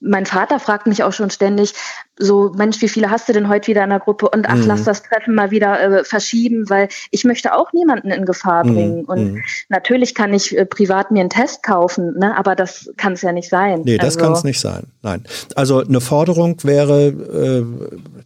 mein 0.00 0.26
Vater 0.26 0.58
fragt 0.58 0.86
mich 0.86 1.02
auch 1.02 1.12
schon 1.12 1.30
ständig, 1.30 1.74
so 2.18 2.52
Mensch, 2.56 2.80
wie 2.80 2.88
viele 2.88 3.10
hast 3.10 3.28
du 3.28 3.32
denn 3.32 3.48
heute 3.48 3.68
wieder 3.68 3.84
in 3.84 3.90
der 3.90 4.00
Gruppe? 4.00 4.28
Und 4.28 4.48
ach, 4.48 4.56
mhm. 4.56 4.66
lass 4.66 4.84
das 4.84 5.02
Treffen 5.02 5.34
mal 5.34 5.50
wieder 5.50 5.80
äh, 5.80 6.04
verschieben, 6.04 6.68
weil 6.68 6.88
ich 7.10 7.24
möchte 7.24 7.54
auch 7.54 7.72
niemanden 7.72 8.10
in 8.10 8.24
Gefahr 8.24 8.64
mhm. 8.64 8.74
bringen. 8.74 8.98
Mhm. 8.98 9.04
Und 9.04 9.42
natürlich 9.68 10.14
kann 10.14 10.32
ich 10.32 10.56
äh, 10.56 10.66
privat 10.66 11.10
mir 11.10 11.20
einen 11.20 11.30
Test 11.30 11.62
kaufen, 11.62 12.18
ne? 12.18 12.36
aber 12.36 12.56
das 12.56 12.90
kann 12.96 13.14
es 13.14 13.22
ja 13.22 13.32
nicht 13.32 13.48
sein. 13.48 13.82
Nee, 13.84 13.98
das 13.98 14.16
also. 14.16 14.20
kann 14.20 14.32
es 14.32 14.44
nicht 14.44 14.60
sein. 14.60 14.84
Nein. 15.02 15.24
Also 15.54 15.84
eine 15.84 16.00
Forderung 16.00 16.56
wäre 16.64 17.08
äh, 17.08 17.64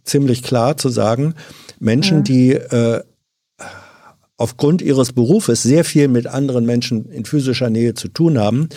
ziemlich 0.03 0.43
klar 0.43 0.77
zu 0.77 0.89
sagen, 0.89 1.35
Menschen, 1.79 2.19
mhm. 2.19 2.23
die 2.23 2.51
äh, 2.53 3.01
aufgrund 4.37 4.81
ihres 4.81 5.13
Berufes 5.13 5.63
sehr 5.63 5.85
viel 5.85 6.07
mit 6.07 6.27
anderen 6.27 6.65
Menschen 6.65 7.09
in 7.09 7.23
physischer 7.25 7.69
Nähe 7.69 7.93
zu 7.93 8.09
tun 8.09 8.37
haben, 8.37 8.67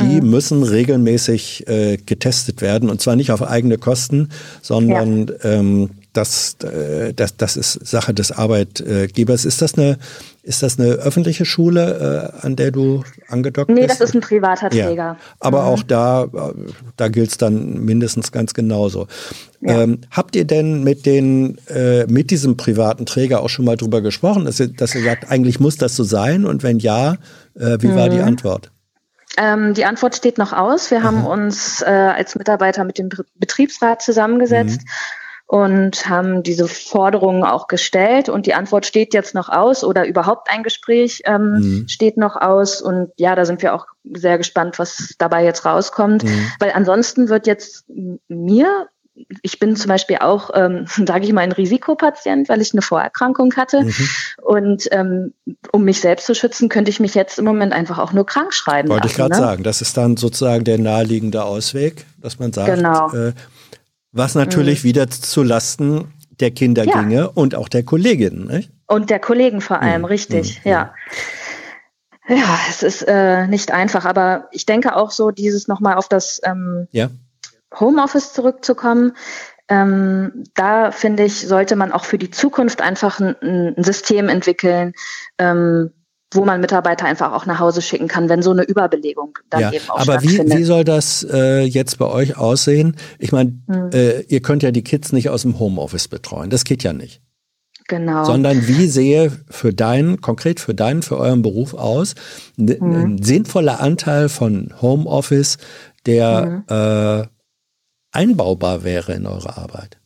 die 0.00 0.20
mhm. 0.20 0.30
müssen 0.30 0.62
regelmäßig 0.62 1.66
äh, 1.66 1.96
getestet 1.96 2.62
werden 2.62 2.88
und 2.88 3.00
zwar 3.00 3.16
nicht 3.16 3.32
auf 3.32 3.42
eigene 3.42 3.78
Kosten, 3.78 4.28
sondern 4.62 5.26
ja. 5.26 5.34
ähm, 5.44 5.90
das, 6.18 6.56
äh, 6.64 7.14
das, 7.14 7.36
das 7.36 7.56
ist 7.56 7.86
Sache 7.86 8.12
des 8.12 8.32
Arbeitgebers. 8.32 9.44
Ist 9.44 9.62
das 9.62 9.74
eine, 9.74 9.98
ist 10.42 10.64
das 10.64 10.78
eine 10.78 10.88
öffentliche 10.94 11.44
Schule, 11.44 12.32
äh, 12.42 12.46
an 12.46 12.56
der 12.56 12.72
du 12.72 13.04
angedockt 13.28 13.70
nee, 13.70 13.82
bist? 13.82 13.82
Nee, 13.82 13.98
das 13.98 14.00
ist 14.00 14.14
ein 14.14 14.20
privater 14.20 14.68
Träger. 14.68 14.94
Ja. 14.94 15.16
Aber 15.38 15.62
mhm. 15.62 15.68
auch 15.68 15.82
da, 15.84 16.26
da 16.96 17.08
gilt 17.08 17.30
es 17.30 17.38
dann 17.38 17.84
mindestens 17.84 18.32
ganz 18.32 18.52
genauso. 18.52 19.06
Ja. 19.60 19.82
Ähm, 19.82 20.00
habt 20.10 20.34
ihr 20.34 20.44
denn 20.44 20.82
mit 20.82 21.06
den, 21.06 21.58
äh, 21.68 22.06
mit 22.06 22.32
diesem 22.32 22.56
privaten 22.56 23.06
Träger 23.06 23.40
auch 23.40 23.48
schon 23.48 23.64
mal 23.64 23.76
drüber 23.76 24.00
gesprochen, 24.00 24.44
dass 24.44 24.58
ihr, 24.58 24.68
dass 24.68 24.94
ihr 24.96 25.04
sagt, 25.04 25.30
eigentlich 25.30 25.60
muss 25.60 25.76
das 25.76 25.94
so 25.94 26.02
sein? 26.02 26.44
Und 26.44 26.64
wenn 26.64 26.80
ja, 26.80 27.14
äh, 27.54 27.78
wie 27.80 27.88
mhm. 27.88 27.94
war 27.94 28.08
die 28.08 28.18
mhm. 28.18 28.24
Antwort? 28.24 28.72
Ähm, 29.36 29.72
die 29.74 29.84
Antwort 29.84 30.16
steht 30.16 30.36
noch 30.36 30.52
aus. 30.52 30.90
Wir 30.90 30.98
Aha. 30.98 31.04
haben 31.04 31.24
uns 31.24 31.80
äh, 31.82 31.84
als 31.84 32.34
Mitarbeiter 32.34 32.82
mit 32.82 32.98
dem 32.98 33.08
Betriebsrat 33.36 34.02
zusammengesetzt. 34.02 34.80
Mhm 34.80 34.88
und 35.48 36.06
haben 36.06 36.42
diese 36.42 36.68
Forderungen 36.68 37.42
auch 37.42 37.68
gestellt 37.68 38.28
und 38.28 38.44
die 38.44 38.52
Antwort 38.52 38.84
steht 38.84 39.14
jetzt 39.14 39.34
noch 39.34 39.48
aus 39.48 39.82
oder 39.82 40.06
überhaupt 40.06 40.50
ein 40.50 40.62
Gespräch 40.62 41.22
ähm, 41.24 41.42
mhm. 41.42 41.88
steht 41.88 42.18
noch 42.18 42.36
aus 42.36 42.82
und 42.82 43.10
ja, 43.16 43.34
da 43.34 43.46
sind 43.46 43.62
wir 43.62 43.74
auch 43.74 43.86
sehr 44.12 44.36
gespannt, 44.36 44.78
was 44.78 45.14
dabei 45.18 45.44
jetzt 45.44 45.64
rauskommt, 45.64 46.22
mhm. 46.22 46.52
weil 46.60 46.72
ansonsten 46.72 47.30
wird 47.30 47.46
jetzt 47.46 47.86
mir 48.28 48.88
ich 49.42 49.58
bin 49.58 49.74
zum 49.74 49.88
Beispiel 49.88 50.18
auch, 50.20 50.50
ähm, 50.54 50.86
sage 51.06 51.24
ich 51.24 51.32
mal, 51.32 51.40
ein 51.40 51.50
Risikopatient, 51.50 52.48
weil 52.48 52.60
ich 52.60 52.72
eine 52.72 52.82
Vorerkrankung 52.82 53.52
hatte. 53.56 53.82
Mhm. 53.82 54.08
Und 54.42 54.88
ähm, 54.92 55.32
um 55.72 55.82
mich 55.82 56.00
selbst 56.00 56.26
zu 56.26 56.36
schützen, 56.36 56.68
könnte 56.68 56.90
ich 56.90 57.00
mich 57.00 57.16
jetzt 57.16 57.38
im 57.40 57.44
Moment 57.44 57.72
einfach 57.72 57.98
auch 57.98 58.12
nur 58.12 58.26
krank 58.26 58.54
schreiben. 58.54 58.88
Wollte 58.88 59.08
lassen, 59.08 59.10
ich 59.10 59.16
gerade 59.16 59.34
ne? 59.34 59.40
sagen, 59.40 59.62
das 59.64 59.82
ist 59.82 59.96
dann 59.96 60.16
sozusagen 60.16 60.62
der 60.62 60.78
naheliegende 60.78 61.42
Ausweg, 61.42 62.06
dass 62.18 62.38
man 62.38 62.52
sagt, 62.52 62.76
genau. 62.76 63.12
äh, 63.12 63.32
was 64.12 64.34
natürlich 64.34 64.84
mhm. 64.84 64.88
wieder 64.88 65.10
zu 65.10 65.42
Lasten 65.42 66.12
der 66.40 66.50
Kinder 66.50 66.84
ja. 66.84 67.00
ginge 67.00 67.30
und 67.30 67.54
auch 67.54 67.68
der 67.68 67.82
Kolleginnen. 67.82 68.46
Nicht? 68.46 68.70
Und 68.86 69.10
der 69.10 69.18
Kollegen 69.18 69.60
vor 69.60 69.82
allem, 69.82 70.02
mhm. 70.02 70.06
richtig, 70.06 70.64
mhm. 70.64 70.70
ja. 70.70 70.94
Ja, 72.28 72.58
es 72.68 72.82
ist 72.82 73.02
äh, 73.02 73.46
nicht 73.46 73.72
einfach, 73.72 74.04
aber 74.04 74.48
ich 74.52 74.66
denke 74.66 74.94
auch 74.94 75.10
so, 75.10 75.30
dieses 75.30 75.66
nochmal 75.66 75.96
auf 75.96 76.08
das 76.08 76.40
ähm, 76.44 76.86
ja. 76.90 77.08
Homeoffice 77.78 78.34
zurückzukommen. 78.34 79.16
Ähm, 79.70 80.44
da 80.54 80.90
finde 80.90 81.24
ich, 81.24 81.46
sollte 81.46 81.74
man 81.74 81.90
auch 81.90 82.04
für 82.04 82.18
die 82.18 82.30
Zukunft 82.30 82.82
einfach 82.82 83.18
ein, 83.20 83.34
ein 83.40 83.82
System 83.82 84.28
entwickeln, 84.28 84.92
ähm, 85.38 85.90
wo 86.32 86.44
man 86.44 86.60
Mitarbeiter 86.60 87.06
einfach 87.06 87.32
auch 87.32 87.46
nach 87.46 87.58
Hause 87.58 87.80
schicken 87.80 88.06
kann, 88.06 88.28
wenn 88.28 88.42
so 88.42 88.50
eine 88.50 88.62
Überbelegung 88.62 89.38
dann 89.48 89.60
ja, 89.60 89.72
eben 89.72 89.88
auch 89.88 90.00
aber 90.00 90.20
stattfindet. 90.20 90.54
Wie, 90.54 90.58
wie 90.58 90.64
soll 90.64 90.84
das 90.84 91.26
äh, 91.30 91.62
jetzt 91.62 91.98
bei 91.98 92.06
euch 92.06 92.36
aussehen? 92.36 92.96
Ich 93.18 93.32
meine, 93.32 93.58
hm. 93.66 93.90
äh, 93.92 94.20
ihr 94.22 94.42
könnt 94.42 94.62
ja 94.62 94.70
die 94.70 94.84
Kids 94.84 95.12
nicht 95.12 95.30
aus 95.30 95.42
dem 95.42 95.58
Homeoffice 95.58 96.08
betreuen. 96.08 96.50
Das 96.50 96.64
geht 96.64 96.82
ja 96.82 96.92
nicht. 96.92 97.22
Genau. 97.88 98.24
Sondern 98.24 98.68
wie 98.68 98.86
sehe 98.86 99.32
für 99.48 99.72
deinen, 99.72 100.20
konkret 100.20 100.60
für 100.60 100.74
deinen, 100.74 101.00
für 101.00 101.16
euren 101.16 101.40
Beruf 101.40 101.72
aus, 101.72 102.14
hm. 102.58 102.82
ein 102.82 103.22
sinnvoller 103.22 103.80
Anteil 103.80 104.28
von 104.28 104.74
Homeoffice, 104.82 105.56
der 106.04 106.64
hm. 106.68 107.22
äh, 107.22 107.26
einbaubar 108.12 108.84
wäre 108.84 109.14
in 109.14 109.26
eure 109.26 109.56
Arbeit? 109.56 109.98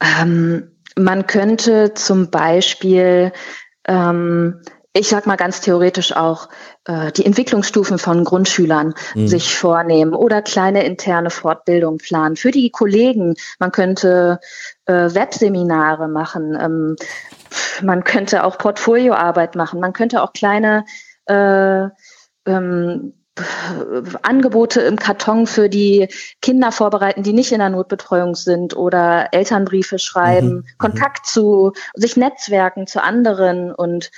Ähm, 0.00 0.70
man 0.96 1.26
könnte 1.26 1.92
zum 1.92 2.30
Beispiel 2.30 3.32
ähm, 3.86 4.60
ich 4.92 5.08
sag 5.08 5.26
mal 5.26 5.36
ganz 5.36 5.60
theoretisch 5.60 6.16
auch, 6.16 6.48
äh, 6.84 7.12
die 7.12 7.24
Entwicklungsstufen 7.24 7.98
von 7.98 8.24
Grundschülern 8.24 8.94
mhm. 9.14 9.28
sich 9.28 9.54
vornehmen 9.54 10.14
oder 10.14 10.42
kleine 10.42 10.84
interne 10.84 11.30
Fortbildung 11.30 11.98
planen. 11.98 12.36
Für 12.36 12.50
die 12.50 12.70
Kollegen, 12.70 13.34
man 13.60 13.70
könnte 13.70 14.40
äh, 14.86 14.92
Webseminare 14.92 16.08
machen, 16.08 16.58
ähm, 16.60 16.96
man 17.82 18.02
könnte 18.02 18.42
auch 18.44 18.58
Portfolioarbeit 18.58 19.54
machen, 19.54 19.80
man 19.80 19.92
könnte 19.92 20.22
auch 20.22 20.32
kleine 20.32 20.84
äh, 21.26 21.84
ähm, 22.46 23.14
Angebote 24.22 24.80
im 24.80 24.96
Karton 24.96 25.46
für 25.46 25.68
die 25.68 26.08
Kinder 26.42 26.72
vorbereiten, 26.72 27.22
die 27.22 27.32
nicht 27.32 27.52
in 27.52 27.60
der 27.60 27.70
Notbetreuung 27.70 28.34
sind 28.34 28.76
oder 28.76 29.28
Elternbriefe 29.32 30.00
schreiben, 30.00 30.48
mhm. 30.48 30.54
mhm. 30.54 30.78
Kontakt 30.78 31.26
zu 31.26 31.72
sich 31.94 32.16
netzwerken 32.16 32.88
zu 32.88 33.02
anderen 33.02 33.72
und 33.72 34.10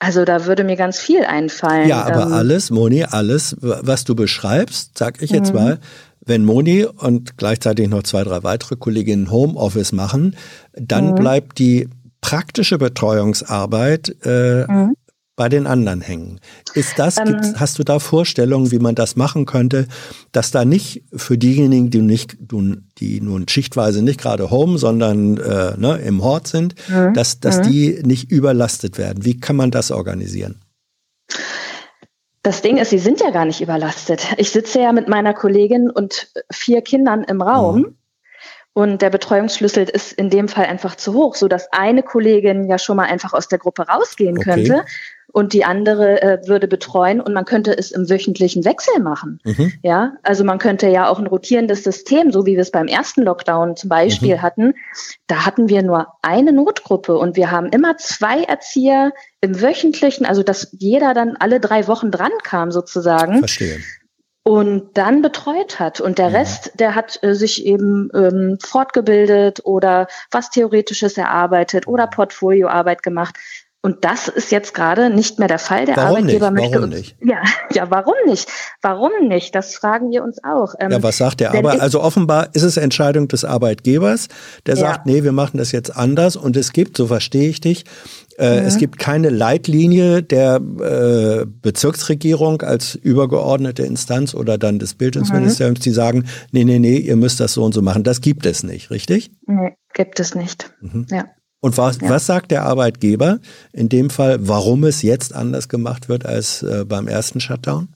also 0.00 0.24
da 0.24 0.46
würde 0.46 0.64
mir 0.64 0.76
ganz 0.76 0.98
viel 0.98 1.24
einfallen. 1.24 1.86
Ja, 1.86 2.04
aber 2.04 2.22
ähm, 2.22 2.32
alles, 2.32 2.70
Moni, 2.70 3.04
alles, 3.04 3.56
was 3.60 4.04
du 4.04 4.14
beschreibst, 4.14 4.96
sag 4.98 5.22
ich 5.22 5.30
jetzt 5.30 5.52
mhm. 5.52 5.60
mal, 5.60 5.78
wenn 6.24 6.44
Moni 6.44 6.84
und 6.84 7.36
gleichzeitig 7.36 7.88
noch 7.88 8.02
zwei, 8.02 8.24
drei 8.24 8.42
weitere 8.42 8.76
Kolleginnen 8.76 9.30
Homeoffice 9.30 9.92
machen, 9.92 10.36
dann 10.72 11.10
mhm. 11.10 11.14
bleibt 11.16 11.58
die 11.58 11.88
praktische 12.22 12.78
Betreuungsarbeit 12.78 14.16
äh, 14.24 14.64
mhm 14.66 14.96
bei 15.40 15.48
den 15.48 15.66
anderen 15.66 16.02
hängen. 16.02 16.38
Ist 16.74 16.98
das, 16.98 17.16
ähm, 17.16 17.40
hast 17.56 17.78
du 17.78 17.82
da 17.82 17.98
Vorstellungen, 17.98 18.72
wie 18.72 18.78
man 18.78 18.94
das 18.94 19.16
machen 19.16 19.46
könnte, 19.46 19.86
dass 20.32 20.50
da 20.50 20.66
nicht 20.66 21.02
für 21.16 21.38
diejenigen, 21.38 21.88
die 21.88 22.02
nicht, 22.02 22.36
die 22.98 23.22
nun 23.22 23.48
schichtweise 23.48 24.02
nicht 24.02 24.20
gerade 24.20 24.50
home, 24.50 24.76
sondern 24.76 25.38
äh, 25.38 25.78
ne, 25.78 25.98
im 26.04 26.22
Hort 26.22 26.46
sind, 26.46 26.74
mhm. 26.90 27.14
dass, 27.14 27.40
dass 27.40 27.60
mhm. 27.60 27.62
die 27.62 28.02
nicht 28.04 28.30
überlastet 28.30 28.98
werden? 28.98 29.24
Wie 29.24 29.40
kann 29.40 29.56
man 29.56 29.70
das 29.70 29.90
organisieren? 29.90 30.60
Das 32.42 32.60
Ding 32.60 32.76
ist, 32.76 32.90
sie 32.90 32.98
sind 32.98 33.20
ja 33.20 33.30
gar 33.30 33.46
nicht 33.46 33.62
überlastet. 33.62 34.34
Ich 34.36 34.50
sitze 34.50 34.82
ja 34.82 34.92
mit 34.92 35.08
meiner 35.08 35.32
Kollegin 35.32 35.88
und 35.88 36.30
vier 36.52 36.82
Kindern 36.82 37.24
im 37.24 37.40
Raum. 37.40 37.76
Mhm. 37.78 37.96
Und 38.72 39.02
der 39.02 39.10
Betreuungsschlüssel 39.10 39.84
ist 39.84 40.12
in 40.12 40.30
dem 40.30 40.48
Fall 40.48 40.66
einfach 40.66 40.94
zu 40.94 41.12
hoch, 41.12 41.34
so 41.34 41.48
dass 41.48 41.72
eine 41.72 42.02
Kollegin 42.02 42.68
ja 42.68 42.78
schon 42.78 42.96
mal 42.96 43.06
einfach 43.06 43.32
aus 43.32 43.48
der 43.48 43.58
Gruppe 43.58 43.82
rausgehen 43.82 44.38
okay. 44.38 44.44
könnte 44.44 44.84
und 45.32 45.52
die 45.52 45.64
andere 45.64 46.22
äh, 46.22 46.38
würde 46.46 46.68
betreuen 46.68 47.20
und 47.20 47.32
man 47.32 47.44
könnte 47.44 47.76
es 47.76 47.90
im 47.90 48.08
wöchentlichen 48.08 48.64
Wechsel 48.64 49.00
machen. 49.00 49.40
Mhm. 49.44 49.72
Ja, 49.82 50.14
also 50.22 50.44
man 50.44 50.58
könnte 50.58 50.88
ja 50.88 51.08
auch 51.08 51.18
ein 51.18 51.26
rotierendes 51.26 51.84
System, 51.84 52.32
so 52.32 52.46
wie 52.46 52.54
wir 52.54 52.60
es 52.60 52.70
beim 52.70 52.86
ersten 52.86 53.22
Lockdown 53.22 53.76
zum 53.76 53.88
Beispiel 53.88 54.36
mhm. 54.36 54.42
hatten. 54.42 54.74
Da 55.26 55.46
hatten 55.46 55.68
wir 55.68 55.82
nur 55.82 56.08
eine 56.22 56.52
Notgruppe 56.52 57.16
und 57.16 57.36
wir 57.36 57.50
haben 57.50 57.68
immer 57.68 57.96
zwei 57.96 58.42
Erzieher 58.42 59.12
im 59.40 59.60
wöchentlichen, 59.60 60.26
also 60.26 60.42
dass 60.42 60.68
jeder 60.72 61.14
dann 61.14 61.36
alle 61.38 61.60
drei 61.60 61.86
Wochen 61.86 62.10
dran 62.10 62.32
kam 62.42 62.70
sozusagen. 62.70 63.38
Verstehe 63.38 63.78
und 64.42 64.96
dann 64.96 65.22
betreut 65.22 65.78
hat. 65.78 66.00
Und 66.00 66.18
der 66.18 66.32
Rest, 66.32 66.72
der 66.74 66.94
hat 66.94 67.22
äh, 67.22 67.34
sich 67.34 67.66
eben 67.66 68.08
ähm, 68.14 68.58
fortgebildet 68.60 69.60
oder 69.64 70.06
was 70.30 70.50
Theoretisches 70.50 71.18
erarbeitet 71.18 71.86
oder 71.86 72.06
Portfolioarbeit 72.06 73.02
gemacht. 73.02 73.36
Und 73.82 74.04
das 74.04 74.28
ist 74.28 74.52
jetzt 74.52 74.74
gerade 74.74 75.08
nicht 75.08 75.38
mehr 75.38 75.48
der 75.48 75.58
Fall. 75.58 75.86
Der 75.86 75.96
warum 75.96 76.16
Arbeitgeber 76.16 76.50
nicht? 76.50 76.60
möchte 76.60 76.76
warum 76.76 76.90
uns. 76.90 76.96
Nicht? 76.96 77.16
Ja, 77.24 77.42
ja, 77.72 77.90
warum 77.90 78.14
nicht? 78.26 78.46
Warum 78.82 79.10
nicht? 79.26 79.54
Das 79.54 79.74
fragen 79.74 80.10
wir 80.10 80.22
uns 80.22 80.38
auch. 80.44 80.74
Ähm, 80.78 80.90
ja, 80.90 81.02
was 81.02 81.16
sagt 81.16 81.40
der 81.40 81.54
Aber 81.54 81.80
Also 81.80 82.02
offenbar 82.02 82.48
ist 82.52 82.62
es 82.62 82.76
Entscheidung 82.76 83.28
des 83.28 83.46
Arbeitgebers, 83.46 84.28
der 84.66 84.74
ja. 84.74 84.80
sagt, 84.80 85.06
nee, 85.06 85.24
wir 85.24 85.32
machen 85.32 85.56
das 85.56 85.72
jetzt 85.72 85.96
anders. 85.96 86.36
Und 86.36 86.58
es 86.58 86.72
gibt, 86.72 86.98
so 86.98 87.06
verstehe 87.06 87.48
ich 87.48 87.62
dich, 87.62 87.86
äh, 88.36 88.60
mhm. 88.60 88.66
es 88.66 88.76
gibt 88.76 88.98
keine 88.98 89.30
Leitlinie 89.30 90.22
der 90.22 90.56
äh, 90.56 91.46
Bezirksregierung 91.46 92.60
als 92.60 92.96
übergeordnete 92.96 93.84
Instanz 93.84 94.34
oder 94.34 94.58
dann 94.58 94.78
des 94.78 94.92
Bildungsministeriums, 94.92 95.78
mhm. 95.78 95.82
die 95.82 95.90
sagen, 95.90 96.24
nee, 96.52 96.64
nee, 96.64 96.78
nee, 96.78 96.98
ihr 96.98 97.16
müsst 97.16 97.40
das 97.40 97.54
so 97.54 97.64
und 97.64 97.72
so 97.72 97.80
machen. 97.80 98.04
Das 98.04 98.20
gibt 98.20 98.44
es 98.44 98.62
nicht, 98.62 98.90
richtig? 98.90 99.30
Nee, 99.46 99.76
gibt 99.94 100.20
es 100.20 100.34
nicht. 100.34 100.70
Mhm. 100.82 101.06
Ja. 101.10 101.24
Und 101.60 101.76
was, 101.76 102.00
ja. 102.00 102.08
was 102.08 102.26
sagt 102.26 102.50
der 102.50 102.64
Arbeitgeber 102.64 103.38
in 103.72 103.88
dem 103.88 104.10
Fall, 104.10 104.38
warum 104.40 104.84
es 104.84 105.02
jetzt 105.02 105.34
anders 105.34 105.68
gemacht 105.68 106.08
wird 106.08 106.24
als 106.24 106.62
äh, 106.62 106.84
beim 106.86 107.06
ersten 107.06 107.40
Shutdown? 107.40 107.88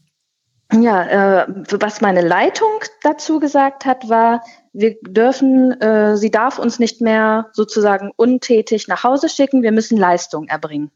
Ja, 0.72 1.42
äh, 1.42 1.46
was 1.78 2.00
meine 2.00 2.20
Leitung 2.20 2.80
dazu 3.02 3.38
gesagt 3.38 3.84
hat, 3.84 4.08
war, 4.08 4.42
wir 4.72 4.96
dürfen, 5.02 5.80
äh, 5.80 6.16
sie 6.16 6.30
darf 6.30 6.58
uns 6.58 6.78
nicht 6.78 7.00
mehr 7.00 7.50
sozusagen 7.52 8.10
untätig 8.16 8.88
nach 8.88 9.04
Hause 9.04 9.28
schicken, 9.28 9.62
wir 9.62 9.72
müssen 9.72 9.96
Leistung 9.96 10.46
erbringen. 10.48 10.90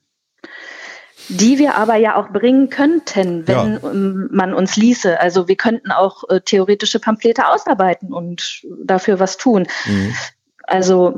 Die 1.28 1.58
wir 1.58 1.74
aber 1.74 1.96
ja 1.96 2.16
auch 2.16 2.30
bringen 2.30 2.70
könnten, 2.70 3.46
wenn 3.46 3.74
ja. 3.74 3.90
Ähm, 3.90 4.28
man 4.32 4.54
uns 4.54 4.76
ließe. 4.76 5.20
Also 5.20 5.46
wir 5.46 5.56
könnten 5.56 5.90
auch 5.90 6.24
äh, 6.30 6.40
theoretische 6.40 7.00
Pamphlete 7.00 7.48
ausarbeiten 7.48 8.14
und 8.14 8.62
dafür 8.82 9.20
was 9.20 9.36
tun. 9.36 9.66
Mhm. 9.86 10.14
Also 10.68 11.14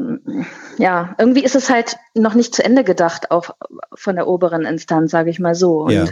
ja, 0.78 1.14
irgendwie 1.18 1.42
ist 1.44 1.56
es 1.56 1.68
halt 1.68 1.96
noch 2.14 2.34
nicht 2.34 2.54
zu 2.54 2.64
Ende 2.64 2.84
gedacht, 2.84 3.30
auch 3.30 3.50
von 3.94 4.16
der 4.16 4.28
oberen 4.28 4.64
Instanz, 4.64 5.10
sage 5.10 5.30
ich 5.30 5.38
mal 5.38 5.54
so. 5.54 5.82
Und, 5.82 5.92
ja. 5.92 6.04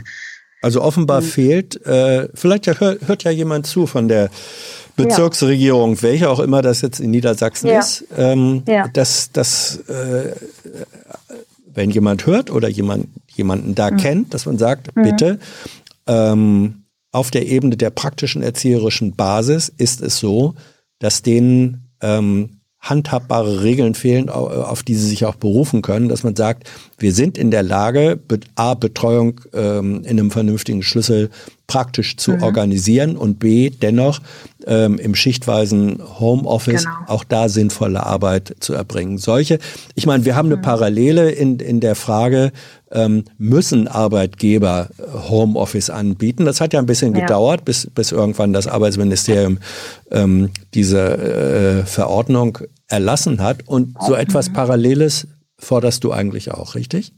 Also 0.61 0.83
offenbar 0.83 1.21
hm. 1.21 1.27
fehlt, 1.27 1.87
äh, 1.87 2.29
vielleicht 2.35 2.67
hört, 2.67 3.07
hört 3.07 3.25
ja 3.25 3.31
jemand 3.31 3.67
zu 3.67 3.87
von 3.87 4.09
der 4.09 4.29
Bezirksregierung, 4.97 5.95
ja. 5.95 6.03
welche 6.03 6.29
auch 6.29 6.41
immer 6.41 6.63
das 6.63 6.83
jetzt 6.83 6.99
in 6.99 7.13
Niedersachsen 7.13 7.69
ja. 7.69 7.79
ist, 7.79 8.05
ähm, 8.17 8.65
ja. 8.67 8.89
dass, 8.89 9.31
dass 9.31 9.77
äh, 9.89 10.35
wenn 11.73 11.91
jemand 11.91 12.27
hört 12.27 12.51
oder 12.51 12.69
jemand, 12.69 13.07
jemanden 13.29 13.77
da 13.77 13.93
mhm. 13.93 13.97
kennt, 13.99 14.35
dass 14.35 14.47
man 14.47 14.59
sagt, 14.59 14.97
mhm. 14.97 15.03
bitte, 15.03 15.39
ähm, 16.09 16.83
auf 17.13 17.31
der 17.31 17.47
Ebene 17.47 17.77
der 17.77 17.91
praktischen 17.91 18.43
erzieherischen 18.43 19.15
Basis 19.15 19.73
ist 19.77 20.03
es 20.03 20.19
so, 20.19 20.55
dass 20.99 21.23
denen 21.23 21.89
ähm, 22.03 22.58
handhabbare 22.89 23.63
Regeln 23.63 23.95
fehlen, 23.95 24.29
auf 24.29 24.83
die 24.83 24.95
sie 24.95 25.09
sich 25.09 25.25
auch 25.25 25.35
berufen 25.35 25.83
können, 25.83 26.09
dass 26.09 26.23
man 26.23 26.37
sagt, 26.37 26.69
wir 26.99 27.13
sind 27.13 27.39
in 27.39 27.51
der 27.51 27.63
Lage, 27.63 28.19
A, 28.55 28.75
Betreuung 28.75 29.41
ähm, 29.53 30.03
in 30.05 30.19
einem 30.19 30.31
vernünftigen 30.31 30.83
Schlüssel 30.83 31.31
praktisch 31.67 32.17
zu 32.17 32.33
mhm. 32.33 32.43
organisieren 32.43 33.17
und 33.17 33.39
B, 33.39 33.71
dennoch 33.71 34.21
ähm, 34.67 34.99
im 34.99 35.15
schichtweisen 35.15 36.01
Homeoffice 36.19 36.85
genau. 36.85 36.97
auch 37.07 37.25
da 37.25 37.49
sinnvolle 37.49 38.05
Arbeit 38.05 38.57
zu 38.61 38.73
erbringen. 38.73 39.19
Solche, 39.19 39.59
ich 39.95 40.07
meine, 40.07 40.25
wir 40.25 40.35
haben 40.35 40.47
eine 40.47 40.57
mhm. 40.57 40.63
Parallele 40.63 41.31
in, 41.31 41.61
in 41.61 41.81
der 41.81 41.95
Frage, 41.95 42.53
ähm, 42.91 43.25
müssen 43.37 43.89
Arbeitgeber 43.89 44.89
Homeoffice 45.29 45.91
anbieten? 45.91 46.45
Das 46.45 46.61
hat 46.61 46.73
ja 46.73 46.79
ein 46.79 46.87
bisschen 46.87 47.15
ja. 47.15 47.21
gedauert, 47.21 47.65
bis, 47.65 47.89
bis 47.91 48.13
irgendwann 48.13 48.53
das 48.53 48.67
Arbeitsministerium 48.67 49.59
ähm, 50.11 50.51
diese 50.75 51.83
äh, 51.83 51.87
Verordnung 51.87 52.59
erlassen 52.89 53.43
hat. 53.43 53.67
Und 53.67 53.97
so 54.01 54.15
mhm. 54.15 54.21
etwas 54.21 54.53
Paralleles 54.53 55.27
forderst 55.59 56.05
du 56.05 56.13
eigentlich 56.13 56.53
auch, 56.53 56.75
richtig? 56.75 57.13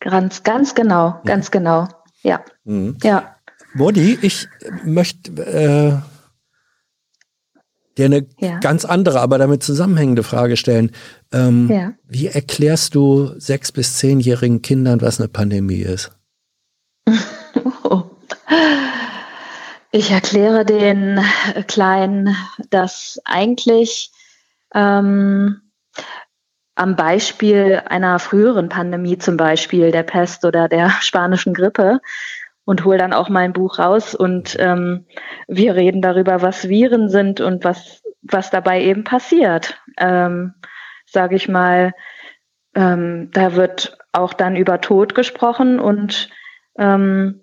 Ganz, 0.00 0.42
ganz 0.42 0.74
genau, 0.74 1.20
ganz 1.24 1.50
genau. 1.50 1.88
Ja. 2.22 2.40
Mhm. 2.64 2.96
Ja. 3.02 3.36
Modi, 3.74 4.18
ich 4.22 4.48
möchte 4.84 5.42
äh, 5.42 6.15
dir 7.98 8.06
eine 8.06 8.26
ja. 8.38 8.58
ganz 8.58 8.84
andere, 8.84 9.20
aber 9.20 9.38
damit 9.38 9.62
zusammenhängende 9.62 10.22
Frage 10.22 10.56
stellen. 10.56 10.90
Ähm, 11.32 11.70
ja. 11.70 11.92
Wie 12.06 12.26
erklärst 12.28 12.94
du 12.94 13.32
sechs- 13.38 13.72
bis 13.72 13.96
zehnjährigen 13.96 14.62
Kindern, 14.62 15.00
was 15.00 15.20
eine 15.20 15.28
Pandemie 15.28 15.82
ist? 15.82 16.10
Ich 19.92 20.10
erkläre 20.10 20.66
den 20.66 21.24
Kleinen, 21.68 22.36
dass 22.68 23.18
eigentlich 23.24 24.10
ähm, 24.74 25.62
am 26.74 26.96
Beispiel 26.96 27.82
einer 27.86 28.18
früheren 28.18 28.68
Pandemie, 28.68 29.16
zum 29.16 29.38
Beispiel 29.38 29.92
der 29.92 30.02
Pest 30.02 30.44
oder 30.44 30.68
der 30.68 30.90
spanischen 31.00 31.54
Grippe, 31.54 32.00
und 32.66 32.84
hole 32.84 32.98
dann 32.98 33.14
auch 33.14 33.30
mein 33.30 33.54
Buch 33.54 33.78
raus 33.78 34.14
und 34.14 34.56
ähm, 34.58 35.06
wir 35.48 35.74
reden 35.74 36.02
darüber, 36.02 36.42
was 36.42 36.68
Viren 36.68 37.08
sind 37.08 37.40
und 37.40 37.64
was, 37.64 38.02
was 38.20 38.50
dabei 38.50 38.82
eben 38.82 39.04
passiert. 39.04 39.80
Ähm, 39.96 40.52
Sage 41.08 41.36
ich 41.36 41.48
mal, 41.48 41.94
ähm, 42.74 43.30
da 43.32 43.54
wird 43.54 43.96
auch 44.12 44.34
dann 44.34 44.56
über 44.56 44.80
Tod 44.80 45.14
gesprochen 45.14 45.78
und 45.78 46.28
ähm, 46.76 47.42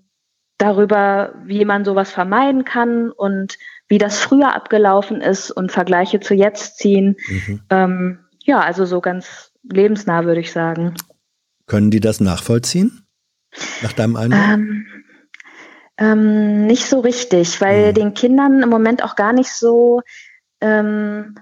darüber, 0.57 1.34
wie 1.45 1.63
man 1.65 1.86
sowas 1.86 2.11
vermeiden 2.11 2.65
kann 2.65 3.09
und 3.09 3.57
wie 3.88 3.97
das 3.97 4.19
früher 4.19 4.53
abgelaufen 4.53 5.21
ist 5.21 5.49
und 5.49 5.71
Vergleiche 5.71 6.19
zu 6.19 6.34
jetzt 6.34 6.78
ziehen. 6.78 7.15
Mhm. 7.28 7.61
Ähm, 7.69 8.19
ja, 8.43 8.59
also 8.59 8.86
so 8.86 8.99
ganz 8.99 9.53
lebensnah 9.63 10.26
würde 10.26 10.41
ich 10.41 10.51
sagen. 10.51 10.93
Können 11.65 11.89
die 11.89 12.01
das 12.01 12.19
nachvollziehen? 12.19 13.07
Nach 13.82 13.93
deinem 13.93 14.17
Eindruck? 14.17 14.41
Ähm, 14.41 14.86
ähm, 15.97 16.65
nicht 16.65 16.85
so 16.85 16.99
richtig, 16.99 17.61
weil 17.61 17.89
mhm. 17.89 17.93
den 17.93 18.13
Kindern 18.13 18.63
im 18.63 18.69
Moment 18.69 19.03
auch 19.03 19.15
gar 19.15 19.33
nicht 19.33 19.51
so 19.51 20.01
ähm, 20.61 21.35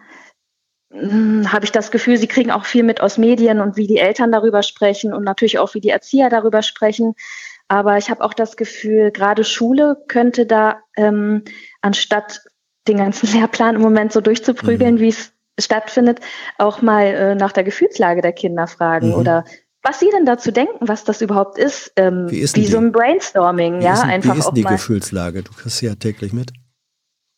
hm, 0.92 1.52
habe 1.52 1.66
ich 1.66 1.72
das 1.72 1.92
Gefühl, 1.92 2.18
sie 2.18 2.28
kriegen 2.28 2.52
auch 2.52 2.66
viel 2.66 2.84
mit 2.84 3.02
aus 3.02 3.18
Medien 3.18 3.62
und 3.62 3.78
wie 3.78 3.88
die 3.88 4.00
Eltern 4.00 4.32
darüber 4.32 4.62
sprechen 4.62 5.14
und 5.14 5.24
natürlich 5.24 5.60
auch 5.60 5.74
wie 5.74 5.80
die 5.80 5.90
Erzieher 5.90 6.30
darüber 6.30 6.62
sprechen. 6.64 7.16
Aber 7.70 7.98
ich 7.98 8.10
habe 8.10 8.24
auch 8.24 8.34
das 8.34 8.58
Gefühl, 8.58 9.12
gerade 9.12 9.46
Schule 9.46 10.04
könnte 10.10 10.46
da 10.46 10.82
ähm, 10.98 11.44
anstatt 11.82 12.42
den 12.88 12.98
ganzen 12.98 13.32
Lehrplan 13.34 13.76
im 13.76 13.82
Moment 13.82 14.12
so 14.12 14.20
durchzuprügeln, 14.20 14.96
mhm. 14.96 15.00
wie 15.00 15.10
es 15.10 15.34
stattfindet, 15.58 16.20
auch 16.58 16.82
mal 16.82 17.06
äh, 17.06 17.36
nach 17.36 17.54
der 17.54 17.64
Gefühlslage 17.64 18.22
der 18.22 18.34
Kinder 18.34 18.68
fragen 18.68 19.10
mhm. 19.10 19.16
oder 19.16 19.46
was 19.84 20.00
Sie 20.00 20.10
denn 20.12 20.26
dazu 20.26 20.52
denken, 20.52 20.88
was 20.88 21.04
das 21.04 21.22
überhaupt 21.22 21.58
ist, 21.58 21.92
ähm, 21.96 22.30
wie, 22.30 22.40
ist 22.40 22.56
wie 22.56 22.68
so 22.68 22.78
ein 22.78 22.92
Brainstorming, 22.92 23.80
wie 23.80 23.86
ja, 23.86 23.94
ist, 23.94 24.04
einfach 24.04 24.36
Wie 24.36 24.40
ist 24.40 24.46
auch 24.48 24.54
die. 24.54 24.64
Gefühlslage? 24.64 25.44
Du 25.44 25.52
kriegst 25.54 25.78
sie 25.78 25.88
ja 25.88 25.96
täglich 25.96 26.34
mit. 26.34 26.52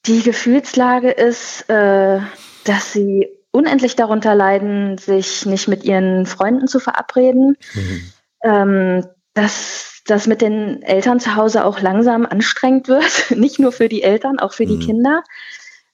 Die 0.05 0.21
Gefühlslage 0.21 1.11
ist, 1.11 1.69
äh, 1.69 2.19
dass 2.65 2.91
sie 2.91 3.29
unendlich 3.51 3.95
darunter 3.95 4.35
leiden, 4.35 4.97
sich 4.97 5.45
nicht 5.45 5.67
mit 5.67 5.83
ihren 5.85 6.25
Freunden 6.25 6.67
zu 6.67 6.79
verabreden, 6.79 7.55
mhm. 7.73 8.13
ähm, 8.43 9.05
dass 9.33 10.01
das 10.05 10.27
mit 10.27 10.41
den 10.41 10.81
Eltern 10.81 11.21
zu 11.21 11.35
Hause 11.35 11.63
auch 11.63 11.79
langsam 11.79 12.25
anstrengend 12.25 12.87
wird, 12.89 13.31
nicht 13.37 13.59
nur 13.59 13.71
für 13.71 13.87
die 13.87 14.03
Eltern, 14.03 14.39
auch 14.39 14.53
für 14.53 14.65
mhm. 14.65 14.79
die 14.79 14.85
Kinder. 14.85 15.23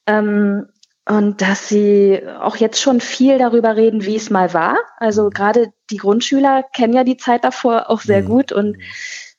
Ähm, 0.07 0.67
und 1.09 1.41
dass 1.41 1.67
sie 1.67 2.21
auch 2.39 2.55
jetzt 2.57 2.79
schon 2.79 3.01
viel 3.01 3.39
darüber 3.39 3.75
reden, 3.75 4.05
wie 4.05 4.15
es 4.15 4.29
mal 4.29 4.53
war. 4.53 4.77
Also 4.97 5.25
mhm. 5.25 5.29
gerade 5.31 5.73
die 5.89 5.97
Grundschüler 5.97 6.63
kennen 6.71 6.93
ja 6.93 7.03
die 7.03 7.17
Zeit 7.17 7.43
davor 7.43 7.89
auch 7.89 8.01
sehr 8.01 8.21
mhm. 8.21 8.27
gut 8.27 8.51
und 8.51 8.77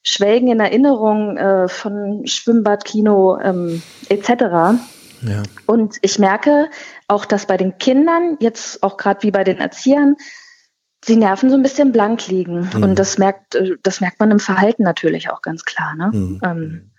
schwelgen 0.02 0.48
in 0.48 0.58
Erinnerung 0.58 1.36
äh, 1.36 1.68
von 1.68 2.26
Schwimmbad, 2.26 2.84
Kino 2.84 3.38
ähm, 3.40 3.82
etc. 4.08 4.30
Ja. 5.22 5.42
Und 5.66 5.98
ich 6.02 6.18
merke 6.18 6.70
auch, 7.06 7.24
dass 7.24 7.46
bei 7.46 7.56
den 7.56 7.78
Kindern, 7.78 8.36
jetzt 8.40 8.82
auch 8.82 8.96
gerade 8.96 9.22
wie 9.22 9.30
bei 9.30 9.44
den 9.44 9.58
Erziehern, 9.58 10.16
die 11.06 11.16
Nerven 11.16 11.50
so 11.50 11.56
ein 11.56 11.62
bisschen 11.62 11.92
blank 11.92 12.26
liegen. 12.26 12.68
Mhm. 12.74 12.82
Und 12.82 12.98
das 12.98 13.16
merkt, 13.16 13.54
äh, 13.54 13.76
das 13.84 14.00
merkt 14.00 14.18
man 14.18 14.32
im 14.32 14.40
Verhalten 14.40 14.82
natürlich 14.82 15.30
auch 15.30 15.40
ganz 15.40 15.64
klar. 15.64 15.94
Ne? 15.94 16.10
Mhm. 16.12 16.40
Ähm, 16.42 16.90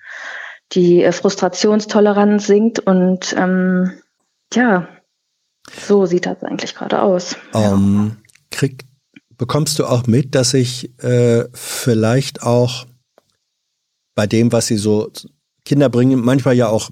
die 0.71 1.11
Frustrationstoleranz 1.11 2.47
sinkt 2.47 2.79
und 2.79 3.35
ähm, 3.37 3.91
ja, 4.53 4.87
so 5.85 6.05
sieht 6.05 6.25
das 6.25 6.43
eigentlich 6.43 6.75
gerade 6.75 7.01
aus. 7.01 7.35
Ähm, 7.53 8.17
kriegt 8.49 8.85
bekommst 9.37 9.79
du 9.79 9.85
auch 9.85 10.05
mit, 10.05 10.35
dass 10.35 10.51
sich 10.51 10.91
äh, 11.03 11.45
vielleicht 11.53 12.43
auch 12.43 12.85
bei 14.15 14.27
dem, 14.27 14.51
was 14.51 14.67
sie 14.67 14.77
so 14.77 15.11
Kinder 15.65 15.89
bringen, 15.89 16.19
manchmal 16.19 16.55
ja 16.55 16.67
auch 16.67 16.91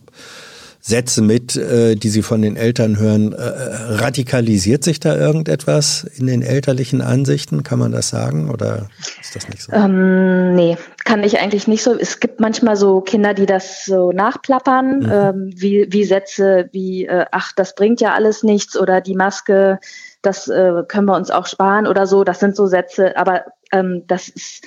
Sätze 0.89 1.21
mit, 1.21 1.55
äh, 1.55 1.95
die 1.95 2.09
sie 2.09 2.23
von 2.23 2.41
den 2.41 2.57
Eltern 2.57 2.97
hören. 2.97 3.33
Äh, 3.33 3.37
radikalisiert 3.39 4.83
sich 4.83 4.99
da 4.99 5.15
irgendetwas 5.15 6.03
in 6.03 6.27
den 6.27 6.41
elterlichen 6.41 7.01
Ansichten? 7.01 7.63
Kann 7.63 7.79
man 7.79 7.91
das 7.91 8.09
sagen 8.09 8.49
oder 8.49 8.89
ist 9.21 9.35
das 9.35 9.47
nicht 9.47 9.61
so? 9.61 9.71
Ähm, 9.71 10.55
nee, 10.55 10.77
kann 11.05 11.23
ich 11.23 11.39
eigentlich 11.39 11.67
nicht 11.67 11.83
so. 11.83 11.95
Es 11.95 12.19
gibt 12.19 12.39
manchmal 12.39 12.75
so 12.75 13.01
Kinder, 13.01 13.33
die 13.33 13.45
das 13.45 13.85
so 13.85 14.11
nachplappern, 14.11 14.99
mhm. 14.99 15.11
ähm, 15.11 15.53
wie, 15.55 15.87
wie 15.89 16.03
Sätze 16.03 16.69
wie, 16.71 17.05
äh, 17.05 17.25
ach, 17.31 17.53
das 17.55 17.75
bringt 17.75 18.01
ja 18.01 18.13
alles 18.13 18.43
nichts 18.43 18.77
oder 18.77 18.99
die 18.99 19.15
Maske, 19.15 19.79
das 20.21 20.47
äh, 20.47 20.83
können 20.87 21.05
wir 21.05 21.15
uns 21.15 21.31
auch 21.31 21.45
sparen 21.45 21.87
oder 21.87 22.07
so. 22.07 22.23
Das 22.23 22.39
sind 22.39 22.55
so 22.55 22.65
Sätze, 22.65 23.15
aber 23.15 23.45
ähm, 23.71 24.03
das 24.07 24.27
ist 24.27 24.63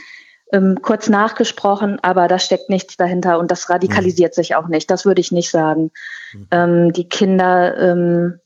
ähm, 0.52 0.80
kurz 0.82 1.08
nachgesprochen, 1.08 1.98
aber 2.02 2.28
da 2.28 2.38
steckt 2.38 2.68
nichts 2.68 2.96
dahinter 2.96 3.38
und 3.38 3.50
das 3.50 3.70
radikalisiert 3.70 4.32
mhm. 4.32 4.34
sich 4.34 4.54
auch 4.54 4.68
nicht. 4.68 4.90
Das 4.90 5.04
würde 5.04 5.20
ich 5.20 5.32
nicht 5.32 5.50
sagen. 5.50 5.90
Mhm. 6.32 6.46
Ähm, 6.50 6.92
die 6.92 7.08
Kinder 7.08 7.76
ähm, 7.78 8.38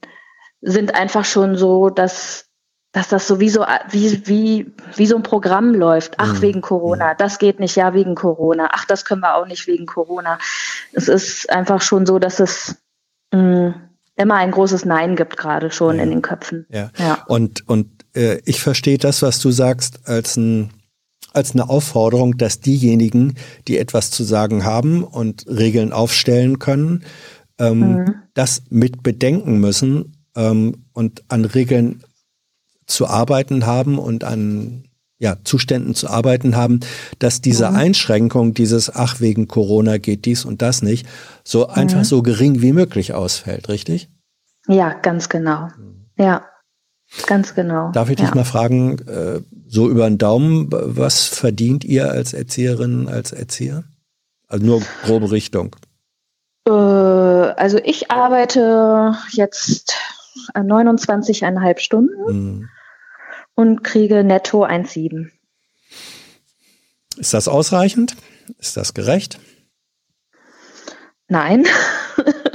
sind 0.61 0.95
einfach 0.95 1.25
schon 1.25 1.57
so, 1.57 1.91
dass 1.91 2.45
dass 2.93 3.09
das 3.09 3.29
so 3.29 3.41
wie 3.41 3.51
so 3.51 3.63
wie, 3.91 4.27
wie, 4.27 4.73
wie 4.95 5.07
so 5.07 5.17
ein 5.17 5.23
Programm 5.23 5.75
läuft. 5.75 6.15
Ach, 6.17 6.35
mhm. 6.35 6.41
wegen 6.41 6.61
Corona, 6.63 7.13
mhm. 7.13 7.17
das 7.19 7.39
geht 7.39 7.61
nicht, 7.61 7.77
ja, 7.77 7.93
wegen 7.93 8.15
Corona. 8.15 8.71
Ach, 8.73 8.87
das 8.87 9.05
können 9.05 9.21
wir 9.21 9.35
auch 9.35 9.47
nicht 9.47 9.67
wegen 9.67 9.85
Corona. 9.85 10.39
Es 10.93 11.09
ist 11.09 11.51
einfach 11.51 11.83
schon 11.83 12.07
so, 12.07 12.19
dass 12.19 12.41
es 12.41 12.77
mh, 13.35 13.43
mm, 13.43 13.75
immer 14.17 14.37
ein 14.37 14.51
großes 14.51 14.87
Nein 14.87 15.15
gibt, 15.15 15.37
gerade 15.37 15.71
schon 15.71 15.97
ja. 15.97 16.05
in 16.05 16.09
den 16.09 16.23
Köpfen. 16.23 16.65
Ja. 16.71 16.91
ja. 16.97 17.23
Und, 17.27 17.69
und 17.69 17.91
äh, 18.15 18.41
ich 18.47 18.63
verstehe 18.63 18.97
das, 18.97 19.21
was 19.21 19.41
du 19.41 19.51
sagst, 19.51 20.09
als 20.09 20.39
ein 20.39 20.71
als 21.37 21.53
eine 21.53 21.69
Aufforderung, 21.69 22.37
dass 22.39 22.61
diejenigen, 22.61 23.35
die 23.69 23.79
etwas 23.79 24.11
zu 24.11 24.25
sagen 24.25 24.65
haben 24.65 25.05
und 25.05 25.47
Regeln 25.47 25.93
aufstellen 25.93 26.59
können, 26.59 27.05
ähm, 27.59 27.79
mhm. 27.79 28.15
das 28.35 28.63
mit 28.71 29.03
bedenken 29.03 29.61
müssen 29.61 30.17
ähm, 30.35 30.85
und 30.93 31.25
an 31.29 31.45
Regeln 31.45 32.03
zu 32.87 33.07
arbeiten 33.07 33.67
haben 33.67 33.99
und 33.99 34.25
an 34.25 34.85
ja, 35.19 35.37
Zuständen 35.45 35.95
zu 35.95 36.09
arbeiten 36.09 36.57
haben, 36.57 36.81
dass 37.19 37.41
diese 37.41 37.71
mhm. 37.71 37.77
Einschränkung, 37.77 38.55
dieses 38.55 38.95
Ach, 38.95 39.21
wegen 39.21 39.49
Corona 39.49 39.97
geht 39.97 40.27
dies 40.27 40.45
und 40.45 40.61
das 40.61 40.83
nicht, 40.83 41.07
so 41.43 41.69
einfach 41.69 42.01
mhm. 42.01 42.05
so 42.05 42.23
gering 42.23 42.61
wie 42.61 42.73
möglich 42.73 43.15
ausfällt, 43.15 43.69
richtig? 43.69 44.11
Ja, 44.69 44.93
ganz 44.93 45.29
genau. 45.29 45.69
Mhm. 45.79 46.07
Ja, 46.19 46.45
ganz 47.27 47.55
genau. 47.55 47.93
Darf 47.93 48.11
ich 48.11 48.17
dich 48.17 48.35
mal 48.35 48.45
fragen, 48.45 48.99
äh, 49.09 49.41
so 49.67 49.89
über 49.89 50.09
den 50.09 50.19
Daumen, 50.19 50.69
was 50.71 51.27
verdient 51.27 51.85
ihr 51.85 52.11
als 52.11 52.33
Erzieherin, 52.33 53.09
als 53.09 53.33
Erzieher? 53.33 53.85
Also 54.49 54.65
nur 54.65 54.83
grobe 55.05 55.31
Richtung. 55.31 55.75
Äh, 56.67 56.71
also 56.71 57.79
ich 57.83 58.11
arbeite 58.11 59.15
jetzt 59.33 59.97
29,5 60.55 61.79
Stunden 61.79 62.33
mhm. 62.33 62.69
und 63.55 63.83
kriege 63.83 64.25
netto 64.25 64.65
1,7. 64.65 65.31
Ist 67.17 67.35
das 67.35 67.49
ausreichend? 67.49 68.17
Ist 68.59 68.77
das 68.77 68.95
gerecht? 68.95 69.41
Nein. 71.29 71.67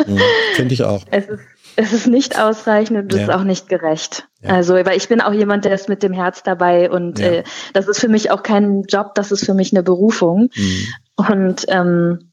Mhm, 0.07 0.19
Finde 0.55 0.73
ich 0.73 0.83
auch. 0.83 1.03
Es 1.11 1.27
ist 1.27 1.41
es 1.75 1.93
ist 1.93 2.07
nicht 2.07 2.39
ausreichend 2.39 2.97
und 2.97 3.13
es 3.13 3.19
ja. 3.19 3.25
ist 3.25 3.33
auch 3.33 3.43
nicht 3.43 3.69
gerecht. 3.69 4.27
Ja. 4.41 4.51
Also, 4.51 4.73
weil 4.73 4.97
ich 4.97 5.07
bin 5.07 5.21
auch 5.21 5.33
jemand, 5.33 5.65
der 5.65 5.73
ist 5.73 5.89
mit 5.89 6.03
dem 6.03 6.13
Herz 6.13 6.43
dabei 6.43 6.89
und 6.89 7.19
ja. 7.19 7.27
äh, 7.27 7.43
das 7.73 7.87
ist 7.87 7.99
für 7.99 8.07
mich 8.07 8.31
auch 8.31 8.43
kein 8.43 8.83
Job, 8.83 9.15
das 9.15 9.31
ist 9.31 9.45
für 9.45 9.53
mich 9.53 9.71
eine 9.73 9.83
Berufung. 9.83 10.49
Mhm. 10.55 10.87
Und 11.15 11.65
ähm, 11.67 12.31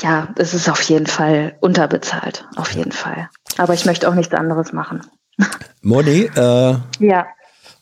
ja, 0.00 0.28
es 0.36 0.54
ist 0.54 0.68
auf 0.68 0.82
jeden 0.82 1.06
Fall 1.06 1.56
unterbezahlt, 1.60 2.46
auf 2.56 2.72
jeden 2.72 2.92
Fall. 2.92 3.28
Aber 3.56 3.74
ich 3.74 3.84
möchte 3.86 4.08
auch 4.08 4.14
nichts 4.14 4.34
anderes 4.34 4.72
machen. 4.72 5.02
Moni, 5.82 6.30
äh, 6.34 6.74
ja. 6.98 7.26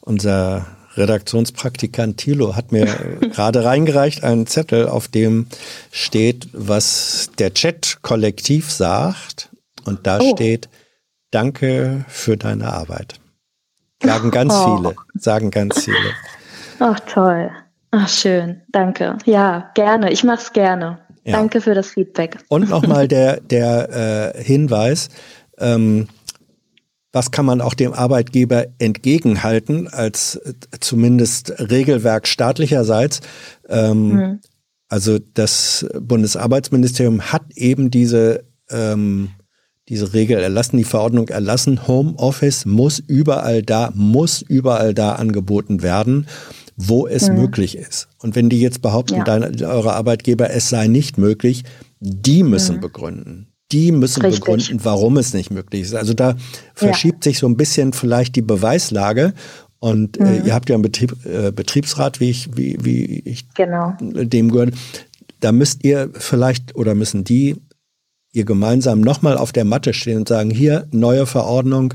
unser 0.00 0.66
Redaktionspraktikant 0.96 2.18
Thilo 2.18 2.54
hat 2.54 2.72
mir 2.72 2.86
gerade 3.32 3.64
reingereicht 3.64 4.24
einen 4.24 4.46
Zettel, 4.46 4.88
auf 4.88 5.08
dem 5.08 5.46
steht, 5.90 6.48
was 6.52 7.30
der 7.38 7.54
Chat 7.54 7.98
kollektiv 8.02 8.70
sagt. 8.70 9.48
Und 9.84 10.06
da 10.06 10.18
oh. 10.20 10.34
steht, 10.34 10.68
danke 11.30 12.04
für 12.08 12.36
deine 12.36 12.72
Arbeit. 12.72 13.14
Sagen 14.02 14.30
ganz 14.30 14.52
oh. 14.54 14.76
viele, 14.76 14.94
sagen 15.14 15.50
ganz 15.50 15.84
viele. 15.84 16.12
Ach 16.78 16.98
toll. 17.00 17.50
Ach 17.92 18.08
schön, 18.08 18.62
danke. 18.72 19.18
Ja, 19.26 19.70
gerne. 19.74 20.10
Ich 20.12 20.24
mache 20.24 20.40
es 20.40 20.52
gerne. 20.52 20.98
Ja. 21.24 21.36
Danke 21.36 21.60
für 21.60 21.74
das 21.74 21.90
Feedback. 21.90 22.38
Und 22.48 22.68
nochmal 22.70 23.06
der, 23.08 23.40
der 23.40 24.34
äh, 24.34 24.42
Hinweis, 24.42 25.08
ähm, 25.58 26.08
was 27.12 27.30
kann 27.30 27.44
man 27.44 27.60
auch 27.60 27.74
dem 27.74 27.92
Arbeitgeber 27.92 28.66
entgegenhalten, 28.78 29.88
als 29.88 30.36
äh, 30.36 30.54
zumindest 30.80 31.52
Regelwerk 31.70 32.26
staatlicherseits? 32.26 33.20
Ähm, 33.68 34.08
mhm. 34.08 34.40
Also 34.88 35.18
das 35.18 35.86
Bundesarbeitsministerium 35.98 37.20
hat 37.32 37.44
eben 37.54 37.90
diese 37.90 38.44
ähm, 38.70 39.30
diese 39.88 40.12
Regel 40.12 40.38
erlassen, 40.38 40.76
die 40.76 40.84
Verordnung 40.84 41.28
erlassen. 41.28 41.86
Homeoffice 41.86 42.66
muss 42.66 42.98
überall 42.98 43.62
da, 43.62 43.92
muss 43.94 44.42
überall 44.42 44.94
da 44.94 45.12
angeboten 45.14 45.82
werden, 45.82 46.26
wo 46.76 47.06
es 47.06 47.28
mhm. 47.28 47.36
möglich 47.36 47.76
ist. 47.76 48.08
Und 48.18 48.36
wenn 48.36 48.48
die 48.48 48.60
jetzt 48.60 48.82
behaupten, 48.82 49.16
ja. 49.16 49.24
deine, 49.24 49.50
eure 49.66 49.94
Arbeitgeber, 49.94 50.50
es 50.50 50.68
sei 50.68 50.86
nicht 50.86 51.18
möglich, 51.18 51.64
die 52.00 52.42
müssen 52.42 52.76
mhm. 52.76 52.80
begründen. 52.80 53.48
Die 53.72 53.90
müssen 53.90 54.22
Richtig. 54.22 54.40
begründen, 54.40 54.80
warum 54.84 55.16
es 55.16 55.32
nicht 55.32 55.50
möglich 55.50 55.82
ist. 55.82 55.94
Also 55.94 56.14
da 56.14 56.36
verschiebt 56.74 57.24
ja. 57.24 57.30
sich 57.30 57.38
so 57.38 57.46
ein 57.46 57.56
bisschen 57.56 57.92
vielleicht 57.92 58.36
die 58.36 58.42
Beweislage. 58.42 59.32
Und 59.78 60.18
äh, 60.18 60.22
mhm. 60.22 60.28
äh, 60.28 60.46
ihr 60.46 60.54
habt 60.54 60.68
ja 60.68 60.76
einen 60.76 60.82
Betrieb, 60.82 61.16
äh, 61.24 61.50
Betriebsrat, 61.50 62.20
wie 62.20 62.30
ich, 62.30 62.56
wie, 62.56 62.76
wie 62.82 63.20
ich 63.24 63.52
genau. 63.54 63.96
dem 64.00 64.52
gehört. 64.52 64.74
Da 65.40 65.50
müsst 65.50 65.84
ihr 65.84 66.10
vielleicht 66.12 66.76
oder 66.76 66.94
müssen 66.94 67.24
die 67.24 67.56
ihr 68.32 68.44
gemeinsam 68.44 69.00
nochmal 69.00 69.36
auf 69.36 69.52
der 69.52 69.64
Matte 69.64 69.92
stehen 69.92 70.18
und 70.18 70.28
sagen, 70.28 70.50
hier, 70.50 70.86
neue 70.90 71.26
Verordnung, 71.26 71.94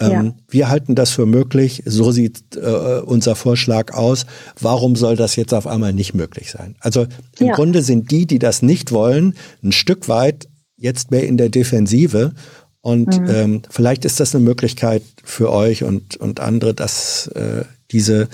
ähm, 0.00 0.10
ja. 0.10 0.34
wir 0.48 0.68
halten 0.68 0.94
das 0.94 1.10
für 1.10 1.24
möglich, 1.24 1.82
so 1.86 2.12
sieht 2.12 2.56
äh, 2.56 3.00
unser 3.00 3.34
Vorschlag 3.34 3.94
aus, 3.94 4.26
warum 4.60 4.96
soll 4.96 5.16
das 5.16 5.36
jetzt 5.36 5.54
auf 5.54 5.66
einmal 5.66 5.94
nicht 5.94 6.14
möglich 6.14 6.50
sein? 6.50 6.76
Also 6.80 7.06
im 7.38 7.48
ja. 7.48 7.54
Grunde 7.54 7.82
sind 7.82 8.10
die, 8.10 8.26
die 8.26 8.38
das 8.38 8.60
nicht 8.60 8.92
wollen, 8.92 9.34
ein 9.62 9.72
Stück 9.72 10.08
weit 10.08 10.48
jetzt 10.76 11.10
mehr 11.10 11.26
in 11.26 11.38
der 11.38 11.48
Defensive 11.48 12.32
und 12.80 13.18
mhm. 13.18 13.28
ähm, 13.28 13.62
vielleicht 13.70 14.04
ist 14.04 14.20
das 14.20 14.34
eine 14.34 14.44
Möglichkeit 14.44 15.02
für 15.24 15.50
euch 15.50 15.84
und, 15.84 16.16
und 16.16 16.40
andere, 16.40 16.74
dass 16.74 17.28
äh, 17.28 17.64
diese, 17.90 18.28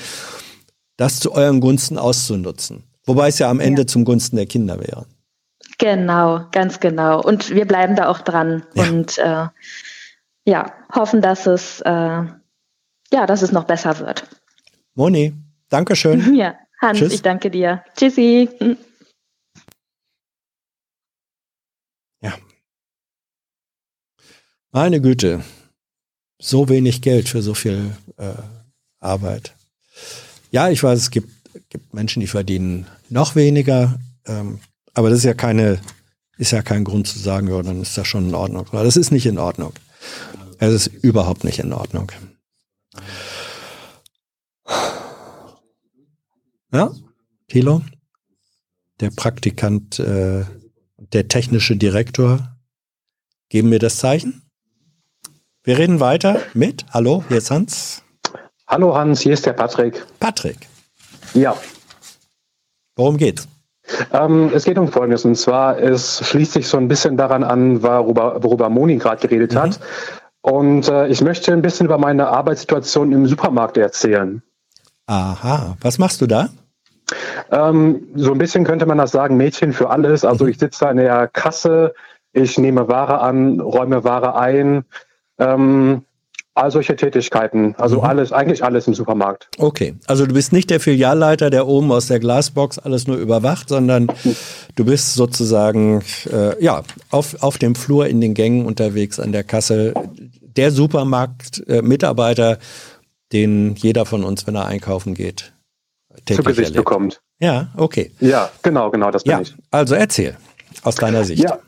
das 0.97 1.21
zu 1.21 1.33
euren 1.33 1.61
Gunsten 1.61 1.99
auszunutzen. 1.99 2.83
Wobei 3.07 3.29
es 3.29 3.39
ja 3.39 3.49
am 3.49 3.61
Ende 3.61 3.83
ja. 3.83 3.87
zum 3.87 4.05
Gunsten 4.05 4.37
der 4.37 4.47
Kinder 4.47 4.79
wäre. 4.81 5.07
Genau, 5.85 6.49
ganz 6.51 6.81
genau. 6.81 7.21
Und 7.21 7.51
wir 7.51 7.67
bleiben 7.67 7.95
da 7.95 8.09
auch 8.09 8.23
dran 8.23 8.65
ja. 8.73 8.89
und 8.89 9.19
äh, 9.19 9.49
ja, 10.47 10.73
hoffen, 10.95 11.21
dass 11.21 11.47
es 11.47 11.83
äh, 11.83 11.91
ja, 13.13 13.27
dass 13.27 13.43
es 13.43 13.53
noch 13.53 13.65
besser 13.65 13.99
wird. 13.99 14.27
Moni, 14.95 15.35
Dankeschön. 15.69 16.35
Ja, 16.37 16.55
Hans, 16.81 17.01
Tschüss. 17.01 17.13
ich 17.13 17.21
danke 17.21 17.51
dir. 17.51 17.85
Tschüssi. 17.99 18.49
Ja. 22.23 22.33
Meine 24.73 25.03
Güte, 25.03 25.45
so 26.41 26.71
wenig 26.71 27.03
Geld 27.03 27.29
für 27.29 27.43
so 27.43 27.53
viel 27.53 27.95
äh, 28.17 28.33
Arbeit. 29.01 29.55
Ja, 30.51 30.71
ich 30.71 30.83
weiß, 30.83 30.99
es 30.99 31.11
gibt, 31.11 31.29
gibt 31.69 31.93
Menschen, 31.93 32.21
die 32.21 32.27
verdienen 32.27 32.87
noch 33.11 33.37
weniger. 33.37 34.01
Ähm, 34.25 34.61
aber 34.95 35.11
das 35.11 35.19
ist 35.19 35.25
ja 35.25 35.35
keine, 35.35 35.81
ist 36.39 36.53
ja 36.53 36.63
kein 36.63 36.85
Grund 36.85 37.07
zu 37.07 37.19
sagen, 37.19 37.49
ja, 37.49 37.61
dann 37.63 37.83
ist 37.83 37.99
das 37.99 38.07
schon 38.07 38.29
in 38.29 38.35
Ordnung. 38.35 38.67
Das 38.73 38.97
ist 38.97 39.11
nicht 39.11 39.27
in 39.27 39.39
Ordnung. 39.39 39.73
Es 40.59 40.73
ist 40.73 40.87
überhaupt 40.87 41.45
nicht 41.45 41.59
in 41.59 41.73
Ordnung. 41.73 42.11
Ja, 46.73 46.93
Thilo, 47.49 47.83
der 49.01 49.11
Praktikant, 49.11 49.99
äh, 49.99 50.45
der 50.97 51.29
technische 51.29 51.77
Direktor, 51.77 52.57
geben 53.49 53.69
mir 53.69 53.79
das 53.79 53.99
Zeichen. 53.99 54.43
Wir 55.63 55.79
reden 55.79 56.01
weiter 56.01 56.41
mit, 56.53 56.87
hallo, 56.91 57.25
hier 57.29 57.39
ist 57.39 57.51
Hans. 57.51 58.03
Hallo 58.67 58.95
Hans, 58.95 59.21
hier 59.21 59.35
ist 59.35 59.47
der 59.47 59.53
Patrick. 59.53 60.05
Patrick. 60.19 60.69
Ja. 61.35 61.57
Worum 62.97 63.17
geht's? 63.17 63.49
Ähm, 64.13 64.51
es 64.55 64.65
geht 64.65 64.79
um 64.79 64.89
Folgendes. 64.89 65.25
Und 65.25 65.37
zwar, 65.37 65.79
es 65.79 66.27
schließt 66.27 66.53
sich 66.53 66.69
so 66.69 66.77
ein 66.77 66.89
bisschen 66.89 67.17
daran 67.17 67.45
an, 67.45 67.83
worüber, 67.83 68.43
worüber 68.43 68.69
Moni 68.69 68.97
gerade 68.97 69.27
geredet 69.27 69.55
mhm. 69.55 69.59
hat. 69.59 69.81
Und 70.41 70.89
äh, 70.89 71.07
ich 71.09 71.23
möchte 71.23 71.53
ein 71.53 71.63
bisschen 71.63 71.87
über 71.87 71.99
meine 71.99 72.29
Arbeitssituation 72.29 73.13
im 73.13 73.27
Supermarkt 73.27 73.77
erzählen. 73.77 74.43
Aha, 75.07 75.77
was 75.81 75.99
machst 75.99 76.21
du 76.21 76.27
da? 76.27 76.49
Ähm, 77.51 78.09
so 78.15 78.33
ein 78.33 78.39
bisschen 78.39 78.65
könnte 78.65 78.87
man 78.87 78.99
das 78.99 79.11
sagen, 79.11 79.37
Mädchen 79.37 79.73
für 79.73 79.91
alles. 79.91 80.25
Also 80.25 80.45
mhm. 80.45 80.51
ich 80.51 80.59
sitze 80.59 80.85
da 80.85 80.91
in 80.91 80.97
der 80.99 81.29
Kasse, 81.29 81.95
ich 82.33 82.59
nehme 82.59 82.89
Ware 82.89 83.21
an, 83.21 83.61
räume 83.61 84.05
Ware 84.05 84.37
ein, 84.37 84.85
ähm, 85.39 86.05
all 86.55 86.71
solche 86.71 86.97
Tätigkeiten. 86.97 87.75
Also 87.77 87.99
mhm. 87.99 88.05
alles, 88.05 88.33
eigentlich 88.33 88.65
alles 88.65 88.87
im 88.87 88.95
Supermarkt. 88.95 89.49
Okay, 89.59 89.97
also 90.07 90.27
du 90.27 90.35
bist 90.35 90.53
nicht 90.53 90.71
der 90.71 90.81
Filialleiter, 90.81 91.51
der 91.51 91.67
oben 91.67 91.91
aus 91.93 92.07
der 92.07 92.21
Glasbox 92.21 92.79
alles 92.79 93.07
nur 93.07 93.17
überwacht, 93.17 93.69
sondern 93.69 94.09
du 94.77 94.85
bist 94.85 95.15
sozusagen 95.15 96.03
äh, 96.33 96.63
ja 96.63 96.83
auf, 97.11 97.43
auf 97.43 97.59
dem 97.59 97.75
Flur 97.75 98.07
in 98.07 98.21
den 98.21 98.35
Gängen 98.35 98.67
unterwegs 98.67 99.19
an 99.19 99.33
der 99.33 99.45
Kasse. 99.45 99.95
Der 100.43 100.71
Supermarktmitarbeiter, 100.71 102.53
äh, 102.53 102.59
den 103.33 103.75
jeder 103.75 104.07
von 104.07 104.23
uns, 104.23 104.47
wenn 104.47 104.55
er 104.55 104.67
einkaufen 104.67 105.15
geht, 105.15 105.53
zu 106.29 106.43
Gesicht 106.43 106.71
erlebt. 106.71 106.77
bekommt. 106.77 107.21
Ja, 107.41 107.69
okay. 107.77 108.13
Ja, 108.21 108.51
genau, 108.63 108.91
genau, 108.91 109.11
das 109.11 109.25
bin 109.25 109.33
ja, 109.33 109.41
ich. 109.41 109.55
Also 109.73 109.97
erzähl 109.97 110.37
aus 110.85 110.95
deiner 110.95 111.25
Sicht. 111.25 111.43
Ja, 111.43 111.59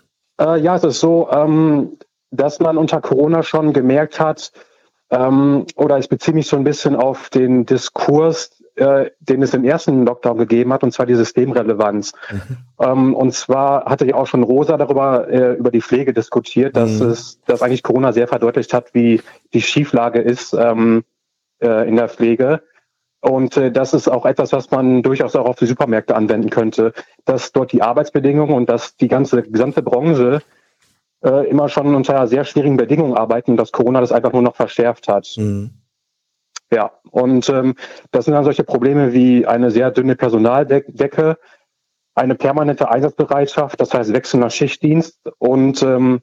äh, 0.40 0.60
ja 0.60 0.76
es 0.76 0.84
ist 0.84 1.00
so, 1.00 1.28
ähm, 1.32 1.98
dass 2.30 2.60
man 2.60 2.76
unter 2.76 3.00
Corona 3.00 3.42
schon 3.42 3.72
gemerkt 3.72 4.20
hat, 4.20 4.52
ähm, 5.10 5.66
oder 5.76 5.98
ich 5.98 6.08
beziehe 6.08 6.34
mich 6.34 6.48
so 6.48 6.56
ein 6.56 6.64
bisschen 6.64 6.96
auf 6.96 7.30
den 7.30 7.66
Diskurs, 7.66 8.50
äh, 8.76 9.10
den 9.20 9.42
es 9.42 9.54
im 9.54 9.64
ersten 9.64 10.04
Lockdown 10.04 10.38
gegeben 10.38 10.72
hat, 10.72 10.82
und 10.82 10.92
zwar 10.92 11.06
die 11.06 11.14
Systemrelevanz. 11.14 12.12
Mhm. 12.30 12.56
Ähm, 12.80 13.14
und 13.14 13.32
zwar 13.32 13.86
hatte 13.86 14.04
ich 14.04 14.14
auch 14.14 14.26
schon 14.26 14.42
Rosa 14.42 14.76
darüber, 14.76 15.28
äh, 15.28 15.54
über 15.54 15.70
die 15.70 15.80
Pflege 15.80 16.12
diskutiert, 16.12 16.76
dass 16.76 17.00
mhm. 17.00 17.10
es, 17.10 17.40
dass 17.46 17.62
eigentlich 17.62 17.82
Corona 17.82 18.12
sehr 18.12 18.28
verdeutlicht 18.28 18.74
hat, 18.74 18.92
wie 18.94 19.22
die 19.54 19.62
Schieflage 19.62 20.20
ist 20.20 20.52
ähm, 20.52 21.04
äh, 21.62 21.88
in 21.88 21.96
der 21.96 22.08
Pflege. 22.08 22.62
Und 23.20 23.56
äh, 23.56 23.72
das 23.72 23.94
ist 23.94 24.08
auch 24.08 24.26
etwas, 24.26 24.52
was 24.52 24.70
man 24.70 25.02
durchaus 25.02 25.34
auch 25.36 25.46
auf 25.46 25.56
die 25.56 25.66
Supermärkte 25.66 26.14
anwenden 26.14 26.50
könnte, 26.50 26.92
dass 27.24 27.52
dort 27.52 27.72
die 27.72 27.82
Arbeitsbedingungen 27.82 28.54
und 28.54 28.68
dass 28.68 28.96
die 28.96 29.08
ganze 29.08 29.42
gesamte 29.42 29.82
Branche 29.82 30.42
äh, 31.24 31.48
immer 31.48 31.68
schon 31.68 31.94
unter 31.94 32.26
sehr 32.26 32.44
schwierigen 32.44 32.76
Bedingungen 32.76 33.16
arbeiten 33.16 33.56
dass 33.56 33.72
Corona 33.72 34.00
das 34.00 34.12
einfach 34.12 34.32
nur 34.32 34.42
noch 34.42 34.56
verschärft 34.56 35.08
hat. 35.08 35.28
Mhm. 35.36 35.70
Ja, 36.72 36.92
und 37.10 37.48
ähm, 37.48 37.76
das 38.10 38.24
sind 38.24 38.34
dann 38.34 38.44
solche 38.44 38.64
Probleme 38.64 39.12
wie 39.12 39.46
eine 39.46 39.70
sehr 39.70 39.92
dünne 39.92 40.16
Personaldecke, 40.16 41.38
eine 42.14 42.34
permanente 42.34 42.90
Einsatzbereitschaft, 42.90 43.80
das 43.80 43.94
heißt 43.94 44.12
wechselnder 44.12 44.50
Schichtdienst 44.50 45.20
und 45.38 45.82
ähm, 45.82 46.22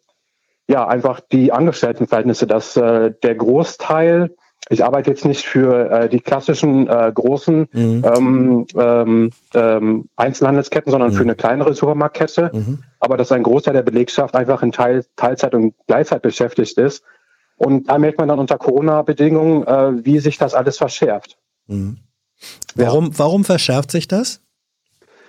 ja, 0.68 0.88
einfach 0.88 1.20
die 1.20 1.52
Angestelltenverhältnisse, 1.52 2.48
dass 2.48 2.76
äh, 2.76 3.12
der 3.24 3.36
Großteil 3.36 4.36
ich 4.70 4.84
arbeite 4.84 5.10
jetzt 5.10 5.26
nicht 5.26 5.46
für 5.46 5.92
äh, 5.92 6.10
die 6.10 6.20
klassischen 6.20 6.88
äh, 6.88 7.12
großen 7.14 7.68
mhm. 7.72 8.06
ähm, 8.06 8.68
ähm, 8.76 9.30
ähm, 9.54 10.10
Einzelhandelsketten, 10.16 10.92
sondern 10.92 11.12
mhm. 11.12 11.16
für 11.16 11.24
eine 11.24 11.36
kleinere 11.36 11.74
Supermarktkette. 11.74 12.52
Mhm. 12.54 12.84
Aber 13.00 13.18
dass 13.18 13.32
ein 13.32 13.44
Großteil 13.44 13.74
der 13.74 13.82
Belegschaft 13.82 14.36
einfach 14.36 14.64
in 14.64 14.72
Teil, 14.72 15.06
Teilzeit 15.16 15.54
und 15.54 15.74
Gleitzeit 15.88 16.22
beschäftigt 16.22 16.78
ist. 16.78 17.04
Und 17.58 17.90
da 17.90 17.98
merkt 17.98 18.18
man 18.18 18.30
dann 18.30 18.40
unter 18.40 18.58
Corona-Bedingungen, 18.58 19.68
äh, 19.68 20.06
wie 20.06 20.20
sich 20.20 20.38
das 20.38 20.54
alles 20.54 20.78
verschärft. 20.78 21.38
Mhm. 21.68 21.98
Warum, 22.76 23.06
ja. 23.08 23.12
warum 23.18 23.44
verschärft 23.44 23.92
sich 23.92 24.08
das? 24.08 24.42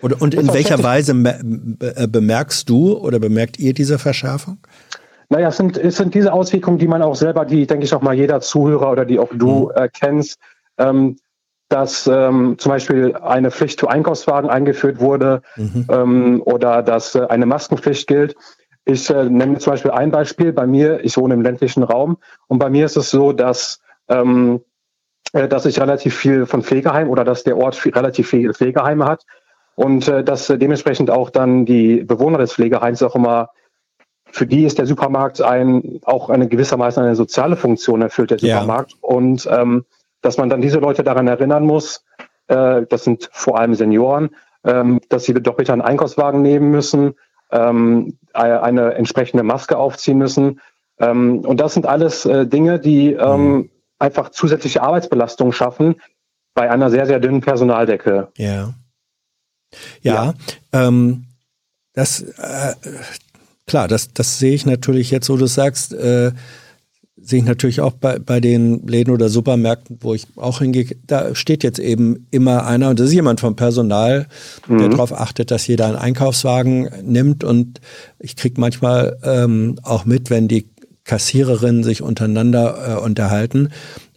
Oder, 0.01 0.21
und 0.21 0.35
in 0.35 0.53
welcher 0.53 0.83
Weise 0.83 1.13
äh, 1.13 2.07
bemerkst 2.07 2.69
du 2.69 2.97
oder 2.97 3.19
bemerkt 3.19 3.59
ihr 3.59 3.73
diese 3.73 3.99
Verschärfung? 3.99 4.59
Naja, 5.29 5.49
es 5.49 5.57
sind, 5.57 5.77
es 5.77 5.97
sind 5.97 6.15
diese 6.15 6.33
Auswirkungen, 6.33 6.79
die 6.79 6.89
man 6.89 7.03
auch 7.03 7.15
selber, 7.15 7.45
die, 7.45 7.67
denke 7.67 7.85
ich, 7.85 7.95
auch 7.95 8.03
mal 8.03 8.15
jeder 8.15 8.41
Zuhörer 8.41 8.91
oder 8.91 9.05
die 9.05 9.19
auch 9.19 9.31
du 9.33 9.67
mhm. 9.67 9.83
äh, 9.83 9.89
kennst, 9.89 10.39
ähm, 10.79 11.17
dass 11.69 12.07
ähm, 12.07 12.57
zum 12.59 12.71
Beispiel 12.71 13.17
eine 13.17 13.51
Pflicht 13.51 13.81
zu 13.81 13.89
Einkaufswagen 13.89 14.51
eingeführt 14.51 15.01
wurde 15.01 15.43
mhm. 15.57 15.87
ähm, 15.91 16.43
oder 16.45 16.83
dass 16.83 17.15
äh, 17.15 17.27
eine 17.29 17.47
Maskenpflicht 17.47 18.07
gilt. 18.07 18.37
Ich 18.85 19.09
äh, 19.09 19.25
nenne 19.25 19.59
zum 19.59 19.73
Beispiel 19.73 19.91
ein 19.91 20.11
Beispiel. 20.11 20.53
Bei 20.53 20.67
mir, 20.67 21.05
ich 21.05 21.17
wohne 21.17 21.35
im 21.35 21.43
ländlichen 21.43 21.83
Raum 21.83 22.19
und 22.49 22.59
bei 22.59 22.69
mir 22.69 22.85
ist 22.85 22.97
es 22.97 23.11
so, 23.11 23.33
dass, 23.33 23.81
ähm, 24.09 24.61
äh, 25.33 25.49
dass 25.49 25.65
ich 25.65 25.81
relativ 25.81 26.15
viel 26.15 26.45
von 26.45 26.63
Pflegeheimen 26.63 27.11
oder 27.11 27.25
dass 27.25 27.45
der 27.45 27.57
Ort 27.57 27.77
viel, 27.77 27.93
relativ 27.93 28.29
viele 28.29 28.53
Pflegeheime 28.53 29.07
hat 29.07 29.25
und 29.75 30.07
äh, 30.07 30.23
dass 30.23 30.51
äh, 30.51 30.59
dementsprechend 30.59 31.11
auch 31.11 31.31
dann 31.31 31.65
die 31.65 32.05
Bewohner 32.05 32.39
des 32.39 32.53
Pflegeheims 32.53 33.03
auch 33.03 33.17
immer 33.17 33.49
für 34.35 34.47
die 34.49 34.65
ist 34.65 34.79
der 34.79 34.87
Supermarkt 34.87 35.41
ein, 35.41 36.01
auch 36.03 36.29
eine 36.29 36.49
gewissermaßen 36.49 37.01
eine 37.01 37.15
soziale 37.15 37.55
Funktion 37.55 38.03
erfüllt, 38.03 38.33
der 38.33 38.41
Supermarkt. 38.41 38.91
Ja. 38.91 38.99
Und 39.03 39.49
ähm, 39.49 39.85
dass 40.23 40.39
man 40.39 40.49
dann 40.51 40.61
diese 40.61 40.81
Leute 40.81 41.05
daran 41.05 41.29
erinnern 41.29 41.65
muss, 41.65 42.05
äh, 42.49 42.83
das 42.89 43.05
sind 43.05 43.31
vor 43.33 43.61
allem 43.61 43.75
Senioren, 43.75 44.31
ähm, 44.65 45.01
dass 45.09 45.23
sie 45.23 45.35
doppelt 45.35 45.71
einen 45.71 45.83
Einkaufswagen 45.83 46.43
nehmen 46.43 46.73
müssen, 46.73 47.15
ähm, 47.53 48.19
eine 48.33 48.95
entsprechende 48.95 49.45
Maske 49.45 49.79
aufziehen 49.79 50.19
müssen. 50.19 50.61
Ähm, 50.99 51.41
und 51.41 51.61
das 51.61 51.75
sind 51.75 51.87
alles 51.87 52.27
äh, 52.27 52.45
Dinge, 52.45 52.81
die 52.81 53.13
ähm, 53.13 53.53
mhm. 53.53 53.71
einfach 54.01 54.31
zusätzliche 54.31 54.83
Arbeitsbelastung 54.83 55.53
schaffen 55.53 56.01
bei 56.55 56.69
einer 56.69 56.91
sehr, 56.91 57.07
sehr 57.07 57.21
dünnen 57.21 57.41
Personaldecke. 57.41 58.33
Ja. 58.37 58.75
Ja, 60.03 60.15
ja. 60.25 60.35
Ähm, 60.73 61.27
das, 61.93 62.21
äh, 62.21 62.75
klar, 63.67 63.89
das, 63.89 64.13
das 64.13 64.39
sehe 64.39 64.55
ich 64.55 64.67
natürlich 64.67 65.11
jetzt, 65.11 65.29
wo 65.29 65.37
du 65.37 65.47
sagst, 65.47 65.93
äh, 65.93 66.33
sehe 67.17 67.39
ich 67.39 67.45
natürlich 67.45 67.81
auch 67.81 67.93
bei, 67.93 68.19
bei 68.19 68.41
den 68.41 68.87
Läden 68.87 69.13
oder 69.13 69.29
Supermärkten, 69.29 69.99
wo 70.01 70.15
ich 70.15 70.27
auch 70.37 70.59
hingehe, 70.59 70.87
da 71.07 71.35
steht 71.35 71.65
jetzt 71.65 71.79
eben 71.79 72.27
immer 72.31 72.67
einer, 72.67 72.91
und 72.91 73.01
das 73.01 73.09
ist 73.09 73.15
jemand 73.15 73.41
vom 73.41 73.57
Personal, 73.57 74.27
mhm. 74.69 74.79
der 74.79 74.89
darauf 74.91 75.13
achtet, 75.13 75.51
dass 75.51 75.67
jeder 75.67 75.87
einen 75.87 75.97
Einkaufswagen 75.97 76.91
nimmt. 77.03 77.43
Und 77.43 77.81
ich 78.19 78.37
kriege 78.37 78.61
manchmal 78.61 79.19
ähm, 79.23 79.77
auch 79.83 80.05
mit, 80.05 80.29
wenn 80.29 80.49
die 80.49 80.69
Kassiererinnen 81.05 81.83
sich 81.83 82.03
untereinander 82.03 82.97
äh, 82.97 83.01
unterhalten, 83.01 83.71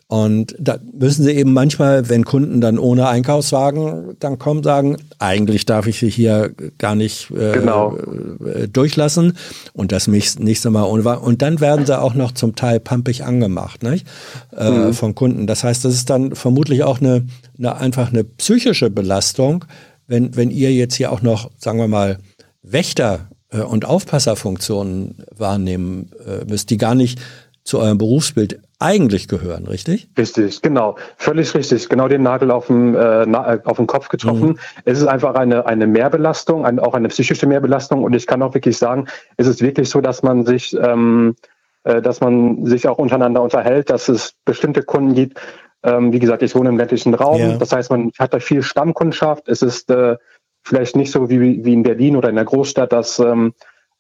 und 0.09 0.55
da 0.57 0.77
müssen 0.93 1.25
sie 1.25 1.33
eben 1.33 1.51
manchmal, 1.51 2.07
wenn 2.07 2.23
Kunden 2.23 2.61
dann 2.61 2.79
ohne 2.79 3.09
Einkaufswagen 3.09 4.15
dann 4.19 4.39
kommen, 4.39 4.63
sagen, 4.63 4.95
eigentlich 5.19 5.65
darf 5.65 5.85
ich 5.85 5.99
sie 5.99 6.09
hier 6.09 6.53
gar 6.77 6.95
nicht 6.95 7.29
äh, 7.31 7.51
genau. 7.51 7.97
Äh, 8.45 8.69
durchlassen 8.69 9.37
und 9.73 9.91
das 9.91 10.07
nächste 10.07 10.69
Mal 10.69 10.85
ohne 10.85 11.03
Wagen. 11.03 11.23
Und 11.23 11.41
dann 11.41 11.59
werden 11.59 11.85
sie 11.85 11.99
auch 11.99 12.13
noch 12.13 12.31
zum 12.31 12.55
Teil 12.55 12.79
pampig 12.79 13.25
angemacht 13.25 13.83
nicht? 13.83 14.07
Äh, 14.55 14.71
mhm. 14.71 14.93
von 14.93 15.13
Kunden. 15.13 15.45
Das 15.45 15.65
heißt, 15.65 15.83
das 15.83 15.93
ist 15.93 16.09
dann 16.09 16.35
vermutlich 16.35 16.83
auch 16.83 17.01
eine, 17.01 17.27
eine 17.57 17.75
einfach 17.75 18.13
eine 18.13 18.23
psychische 18.23 18.89
Belastung, 18.89 19.65
wenn, 20.07 20.37
wenn 20.37 20.51
ihr 20.51 20.71
jetzt 20.73 20.95
hier 20.95 21.11
auch 21.11 21.21
noch, 21.21 21.51
sagen 21.57 21.79
wir 21.79 21.89
mal, 21.89 22.19
Wächter 22.61 23.27
äh, 23.49 23.59
und 23.59 23.83
Aufpasserfunktionen 23.83 25.25
wahrnehmen 25.35 26.11
äh, 26.25 26.45
müsst, 26.45 26.69
die 26.69 26.77
gar 26.77 26.95
nicht 26.95 27.19
zu 27.65 27.79
eurem 27.79 27.97
Berufsbild 27.97 28.61
eigentlich 28.79 29.27
gehören, 29.27 29.65
richtig? 29.65 30.09
Richtig, 30.17 30.61
genau. 30.61 30.97
Völlig 31.17 31.53
richtig. 31.55 31.89
Genau 31.89 32.07
den 32.07 32.21
Nagel 32.21 32.51
auf 32.51 32.67
den, 32.67 32.93
äh, 32.93 33.23
äh, 33.23 33.59
auf 33.63 33.77
den 33.77 33.87
Kopf 33.87 34.07
getroffen. 34.09 34.49
Mhm. 34.49 34.59
Es 34.85 34.99
ist 34.99 35.07
einfach 35.07 35.33
eine, 35.33 35.65
eine 35.65 35.87
Mehrbelastung, 35.87 36.65
ein, 36.65 36.79
auch 36.79 36.93
eine 36.93 37.07
psychische 37.07 37.47
Mehrbelastung. 37.47 38.03
Und 38.03 38.13
ich 38.13 38.27
kann 38.27 38.41
auch 38.43 38.53
wirklich 38.53 38.77
sagen, 38.77 39.07
es 39.37 39.47
ist 39.47 39.61
wirklich 39.61 39.89
so, 39.89 39.99
dass 39.99 40.21
man 40.21 40.45
sich, 40.45 40.75
ähm, 40.79 41.35
äh, 41.85 42.01
dass 42.03 42.21
man 42.21 42.65
sich 42.65 42.87
auch 42.87 42.99
untereinander 42.99 43.41
unterhält, 43.41 43.89
dass 43.89 44.09
es 44.09 44.35
bestimmte 44.45 44.83
Kunden 44.83 45.15
gibt. 45.15 45.39
Ähm, 45.81 46.13
wie 46.13 46.19
gesagt, 46.19 46.43
ich 46.43 46.53
wohne 46.53 46.69
im 46.69 46.77
ländlichen 46.77 47.15
Raum. 47.15 47.39
Ja. 47.39 47.57
Das 47.57 47.71
heißt, 47.71 47.89
man 47.89 48.11
hat 48.19 48.33
da 48.33 48.39
viel 48.39 48.61
Stammkundschaft. 48.61 49.47
Es 49.47 49.63
ist 49.63 49.89
äh, 49.89 50.17
vielleicht 50.63 50.95
nicht 50.95 51.11
so 51.11 51.29
wie, 51.31 51.65
wie 51.65 51.73
in 51.73 51.81
Berlin 51.81 52.15
oder 52.15 52.29
in 52.29 52.35
der 52.35 52.45
Großstadt, 52.45 52.91
dass, 52.91 53.17
ähm, 53.17 53.53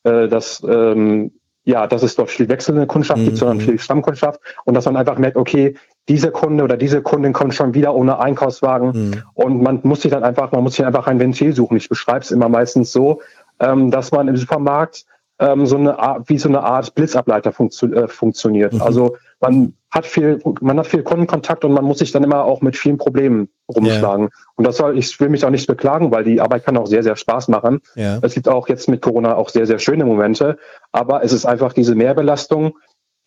äh, 0.03 0.27
dass 0.27 0.61
ähm, 0.67 1.31
ja, 1.67 1.85
dass 1.85 2.01
es 2.01 2.15
dort 2.15 2.31
viel 2.31 2.47
wechselnde 2.47 2.87
Kundschaft 2.87 3.19
mhm. 3.19 3.25
gibt, 3.25 3.37
sondern 3.37 3.59
viel 3.59 3.77
Stammkundschaft 3.77 4.39
und 4.63 4.73
dass 4.73 4.85
man 4.85 4.95
einfach 4.95 5.17
merkt, 5.17 5.35
okay, 5.35 5.75
dieser 6.07 6.31
Kunde 6.31 6.63
oder 6.63 6.77
diese 6.77 7.01
Kundin 7.01 7.33
kommt 7.33 7.53
schon 7.53 7.73
wieder 7.73 7.93
ohne 7.93 8.19
Einkaufswagen 8.19 8.91
mhm. 8.91 9.23
und 9.33 9.61
man 9.61 9.81
muss 9.83 10.01
sich 10.01 10.09
dann 10.09 10.23
einfach, 10.23 10.53
man 10.53 10.63
muss 10.63 10.75
sich 10.75 10.85
einfach 10.85 11.07
ein 11.07 11.19
Ventil 11.19 11.53
suchen. 11.53 11.75
Ich 11.75 11.89
beschreibe 11.89 12.19
es 12.19 12.31
immer 12.31 12.47
meistens 12.47 12.93
so, 12.93 13.19
ähm, 13.59 13.91
dass 13.91 14.13
man 14.13 14.29
im 14.29 14.37
Supermarkt 14.37 15.05
ähm, 15.39 15.65
so 15.65 15.77
eine 15.77 15.99
Art, 15.99 16.29
wie 16.29 16.37
so 16.37 16.49
eine 16.49 16.61
Art 16.63 16.95
Blitzableiter 16.95 17.51
funktio 17.51 17.91
äh, 17.91 18.07
funktioniert. 18.07 18.73
Mhm. 18.73 18.81
Also 18.81 19.17
man 19.39 19.73
hat 19.91 20.05
viel, 20.05 20.41
man 20.61 20.77
hat 20.79 20.87
viel 20.87 21.03
Kundenkontakt 21.03 21.63
und 21.63 21.73
man 21.73 21.85
muss 21.85 21.99
sich 21.99 22.11
dann 22.11 22.23
immer 22.23 22.43
auch 22.43 22.61
mit 22.61 22.75
vielen 22.75 22.97
Problemen 22.97 23.49
rumschlagen. 23.73 24.25
Yeah. 24.25 24.31
Und 24.55 24.67
das 24.67 24.77
soll, 24.77 24.97
ich 24.97 25.19
will 25.19 25.29
mich 25.29 25.45
auch 25.45 25.49
nicht 25.49 25.67
beklagen, 25.67 26.11
weil 26.11 26.23
die 26.23 26.41
Arbeit 26.41 26.65
kann 26.65 26.77
auch 26.77 26.87
sehr, 26.87 27.03
sehr 27.03 27.15
Spaß 27.15 27.47
machen. 27.47 27.81
Yeah. 27.95 28.19
Es 28.21 28.33
gibt 28.33 28.47
auch 28.47 28.67
jetzt 28.67 28.89
mit 28.89 29.01
Corona 29.01 29.35
auch 29.35 29.49
sehr, 29.49 29.65
sehr 29.65 29.79
schöne 29.79 30.05
Momente. 30.05 30.57
Aber 30.91 31.23
es 31.23 31.31
ist 31.33 31.45
einfach 31.45 31.73
diese 31.73 31.95
Mehrbelastung, 31.95 32.77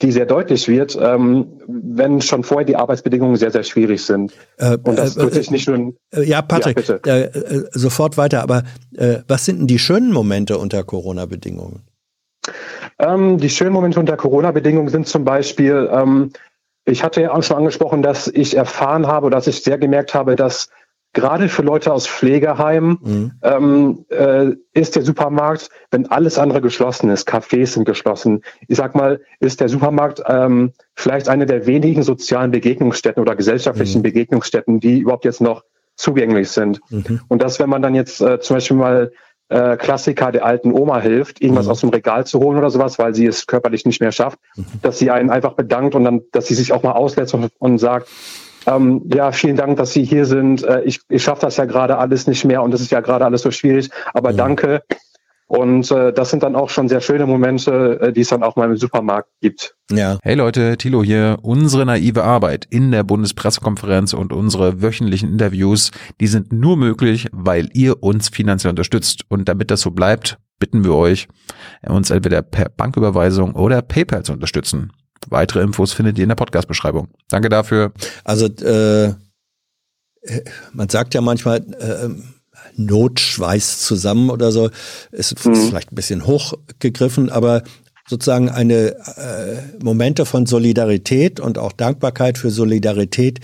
die 0.02 0.12
sehr 0.12 0.26
deutlich 0.26 0.66
wird, 0.66 0.98
ähm, 1.00 1.60
wenn 1.66 2.22
schon 2.22 2.42
vorher 2.42 2.64
die 2.64 2.76
Arbeitsbedingungen 2.76 3.36
sehr, 3.36 3.50
sehr 3.50 3.64
schwierig 3.64 4.02
sind. 4.04 4.32
Äh, 4.56 4.78
und 4.82 4.98
das 4.98 5.16
äh, 5.16 5.30
sich 5.30 5.50
nicht 5.50 5.68
nur. 5.68 5.92
Äh, 6.12 6.24
ja, 6.24 6.40
Patrick, 6.42 6.88
ja, 6.88 7.16
äh, 7.16 7.24
äh, 7.24 7.68
sofort 7.72 8.16
weiter. 8.16 8.42
Aber 8.42 8.62
äh, 8.96 9.18
was 9.28 9.44
sind 9.44 9.60
denn 9.60 9.66
die 9.66 9.78
schönen 9.78 10.12
Momente 10.12 10.58
unter 10.58 10.84
Corona-Bedingungen? 10.84 11.82
Ähm, 12.98 13.38
die 13.38 13.50
schönen 13.50 13.72
Momente 13.72 14.00
unter 14.00 14.16
Corona-Bedingungen 14.16 14.88
sind 14.88 15.06
zum 15.06 15.24
Beispiel, 15.24 15.88
ähm, 15.92 16.32
ich 16.84 17.02
hatte 17.04 17.22
ja 17.22 17.32
auch 17.32 17.42
schon 17.42 17.58
angesprochen, 17.58 18.02
dass 18.02 18.28
ich 18.28 18.56
erfahren 18.56 19.06
habe, 19.06 19.30
dass 19.30 19.46
ich 19.46 19.62
sehr 19.62 19.78
gemerkt 19.78 20.14
habe, 20.14 20.36
dass 20.36 20.68
gerade 21.12 21.48
für 21.48 21.62
Leute 21.62 21.92
aus 21.92 22.06
Pflegeheimen 22.06 22.98
mhm. 23.02 23.32
ähm, 23.42 24.04
äh, 24.10 24.52
ist 24.72 24.96
der 24.96 25.02
Supermarkt, 25.02 25.68
wenn 25.90 26.06
alles 26.06 26.38
andere 26.38 26.60
geschlossen 26.60 27.10
ist, 27.10 27.28
Cafés 27.28 27.74
sind 27.74 27.84
geschlossen, 27.84 28.42
ich 28.68 28.76
sag 28.76 28.94
mal, 28.94 29.20
ist 29.40 29.60
der 29.60 29.68
Supermarkt 29.68 30.22
ähm, 30.26 30.72
vielleicht 30.94 31.28
eine 31.28 31.46
der 31.46 31.66
wenigen 31.66 32.02
sozialen 32.02 32.52
Begegnungsstätten 32.52 33.20
oder 33.20 33.34
gesellschaftlichen 33.34 33.98
mhm. 33.98 34.04
Begegnungsstätten, 34.04 34.78
die 34.80 35.00
überhaupt 35.00 35.24
jetzt 35.24 35.40
noch 35.40 35.64
zugänglich 35.96 36.50
sind. 36.50 36.80
Mhm. 36.90 37.20
Und 37.28 37.42
dass, 37.42 37.58
wenn 37.58 37.68
man 37.68 37.82
dann 37.82 37.94
jetzt 37.94 38.20
äh, 38.20 38.40
zum 38.40 38.56
Beispiel 38.56 38.76
mal 38.76 39.12
äh, 39.50 39.76
Klassiker 39.76 40.32
der 40.32 40.44
alten 40.44 40.72
Oma 40.72 41.00
hilft, 41.00 41.42
irgendwas 41.42 41.66
mhm. 41.66 41.72
aus 41.72 41.80
dem 41.80 41.90
Regal 41.90 42.26
zu 42.26 42.40
holen 42.40 42.58
oder 42.58 42.70
sowas, 42.70 42.98
weil 42.98 43.14
sie 43.14 43.26
es 43.26 43.46
körperlich 43.46 43.84
nicht 43.84 44.00
mehr 44.00 44.12
schafft, 44.12 44.38
mhm. 44.56 44.64
dass 44.82 44.98
sie 44.98 45.10
einen 45.10 45.30
einfach 45.30 45.52
bedankt 45.54 45.94
und 45.94 46.04
dann, 46.04 46.22
dass 46.32 46.46
sie 46.46 46.54
sich 46.54 46.72
auch 46.72 46.82
mal 46.82 46.92
auslässt 46.92 47.34
und, 47.34 47.50
und 47.58 47.78
sagt, 47.78 48.08
ähm, 48.66 49.02
ja, 49.12 49.32
vielen 49.32 49.56
Dank, 49.56 49.78
dass 49.78 49.92
Sie 49.92 50.04
hier 50.04 50.26
sind. 50.26 50.62
Äh, 50.64 50.82
ich 50.82 51.00
ich 51.08 51.22
schaffe 51.22 51.40
das 51.42 51.56
ja 51.56 51.64
gerade 51.64 51.96
alles 51.96 52.26
nicht 52.26 52.44
mehr 52.44 52.62
und 52.62 52.72
das 52.72 52.80
ist 52.80 52.90
ja 52.90 53.00
gerade 53.00 53.24
alles 53.24 53.42
so 53.42 53.50
schwierig, 53.50 53.90
aber 54.12 54.32
mhm. 54.32 54.36
danke. 54.36 54.82
Und 55.50 55.90
äh, 55.90 56.12
das 56.12 56.30
sind 56.30 56.44
dann 56.44 56.54
auch 56.54 56.70
schon 56.70 56.88
sehr 56.88 57.00
schöne 57.00 57.26
Momente, 57.26 57.98
äh, 58.00 58.12
die 58.12 58.20
es 58.20 58.28
dann 58.28 58.44
auch 58.44 58.54
mal 58.54 58.70
im 58.70 58.76
Supermarkt 58.76 59.30
gibt. 59.40 59.74
Ja. 59.90 60.16
Hey 60.22 60.36
Leute, 60.36 60.76
Thilo 60.76 61.02
hier. 61.02 61.38
Unsere 61.42 61.84
naive 61.84 62.22
Arbeit 62.22 62.68
in 62.70 62.92
der 62.92 63.02
Bundespressekonferenz 63.02 64.12
und 64.12 64.32
unsere 64.32 64.80
wöchentlichen 64.80 65.28
Interviews, 65.28 65.90
die 66.20 66.28
sind 66.28 66.52
nur 66.52 66.76
möglich, 66.76 67.26
weil 67.32 67.68
ihr 67.72 68.00
uns 68.00 68.28
finanziell 68.28 68.70
unterstützt. 68.70 69.24
Und 69.28 69.48
damit 69.48 69.72
das 69.72 69.80
so 69.80 69.90
bleibt, 69.90 70.38
bitten 70.60 70.84
wir 70.84 70.94
euch, 70.94 71.26
uns 71.84 72.10
entweder 72.10 72.42
per 72.42 72.68
Banküberweisung 72.68 73.56
oder 73.56 73.82
PayPal 73.82 74.22
zu 74.22 74.32
unterstützen. 74.32 74.92
Weitere 75.30 75.62
Infos 75.62 75.92
findet 75.92 76.16
ihr 76.18 76.22
in 76.22 76.28
der 76.28 76.36
Podcast-Beschreibung. 76.36 77.08
Danke 77.28 77.48
dafür. 77.48 77.92
Also 78.22 78.46
äh, 78.46 79.14
man 80.72 80.88
sagt 80.88 81.14
ja 81.14 81.20
manchmal, 81.20 81.58
äh, 81.58 82.08
Not 82.76 83.20
schweißt 83.20 83.82
zusammen 83.82 84.30
oder 84.30 84.52
so. 84.52 84.70
Ist 85.12 85.44
mhm. 85.44 85.54
vielleicht 85.54 85.92
ein 85.92 85.96
bisschen 85.96 86.26
hochgegriffen, 86.26 87.30
aber 87.30 87.62
sozusagen 88.10 88.48
eine 88.48 88.96
äh, 89.16 89.82
Momente 89.82 90.26
von 90.26 90.44
Solidarität 90.44 91.38
und 91.38 91.58
auch 91.58 91.72
Dankbarkeit 91.72 92.38
für 92.38 92.50
Solidarität, 92.50 93.38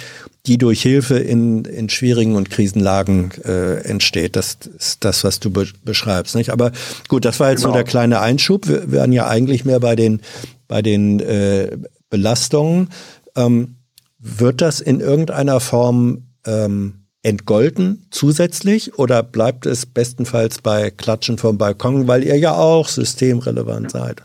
die 0.46 0.58
durch 0.58 0.82
Hilfe 0.82 1.18
in, 1.18 1.64
in 1.64 1.88
schwierigen 1.88 2.34
und 2.34 2.50
Krisenlagen 2.50 3.30
äh, 3.44 3.82
entsteht. 3.84 4.34
Das 4.34 4.58
ist 4.76 5.04
das, 5.04 5.22
was 5.22 5.38
du 5.38 5.50
be 5.50 5.68
beschreibst. 5.84 6.34
Nicht? 6.34 6.50
Aber 6.50 6.72
gut, 7.08 7.24
das 7.24 7.38
war 7.38 7.50
jetzt 7.50 7.60
genau. 7.60 7.68
nur 7.68 7.76
der 7.76 7.84
kleine 7.84 8.20
Einschub. 8.20 8.66
Wir 8.66 8.90
wären 8.90 9.12
ja 9.12 9.28
eigentlich 9.28 9.64
mehr 9.64 9.80
bei 9.80 9.94
den, 9.94 10.20
bei 10.66 10.82
den 10.82 11.20
äh, 11.20 11.78
Belastungen. 12.10 12.90
Ähm, 13.36 13.76
wird 14.18 14.60
das 14.60 14.80
in 14.80 15.00
irgendeiner 15.00 15.60
Form 15.60 16.26
ähm, 16.44 17.05
entgolten 17.26 18.06
zusätzlich 18.12 18.98
oder 18.98 19.24
bleibt 19.24 19.66
es 19.66 19.84
bestenfalls 19.84 20.62
bei 20.62 20.90
Klatschen 20.90 21.38
vom 21.38 21.58
Balkon, 21.58 22.06
weil 22.06 22.22
ihr 22.22 22.38
ja 22.38 22.54
auch 22.54 22.86
systemrelevant 22.86 23.90
seid? 23.90 24.22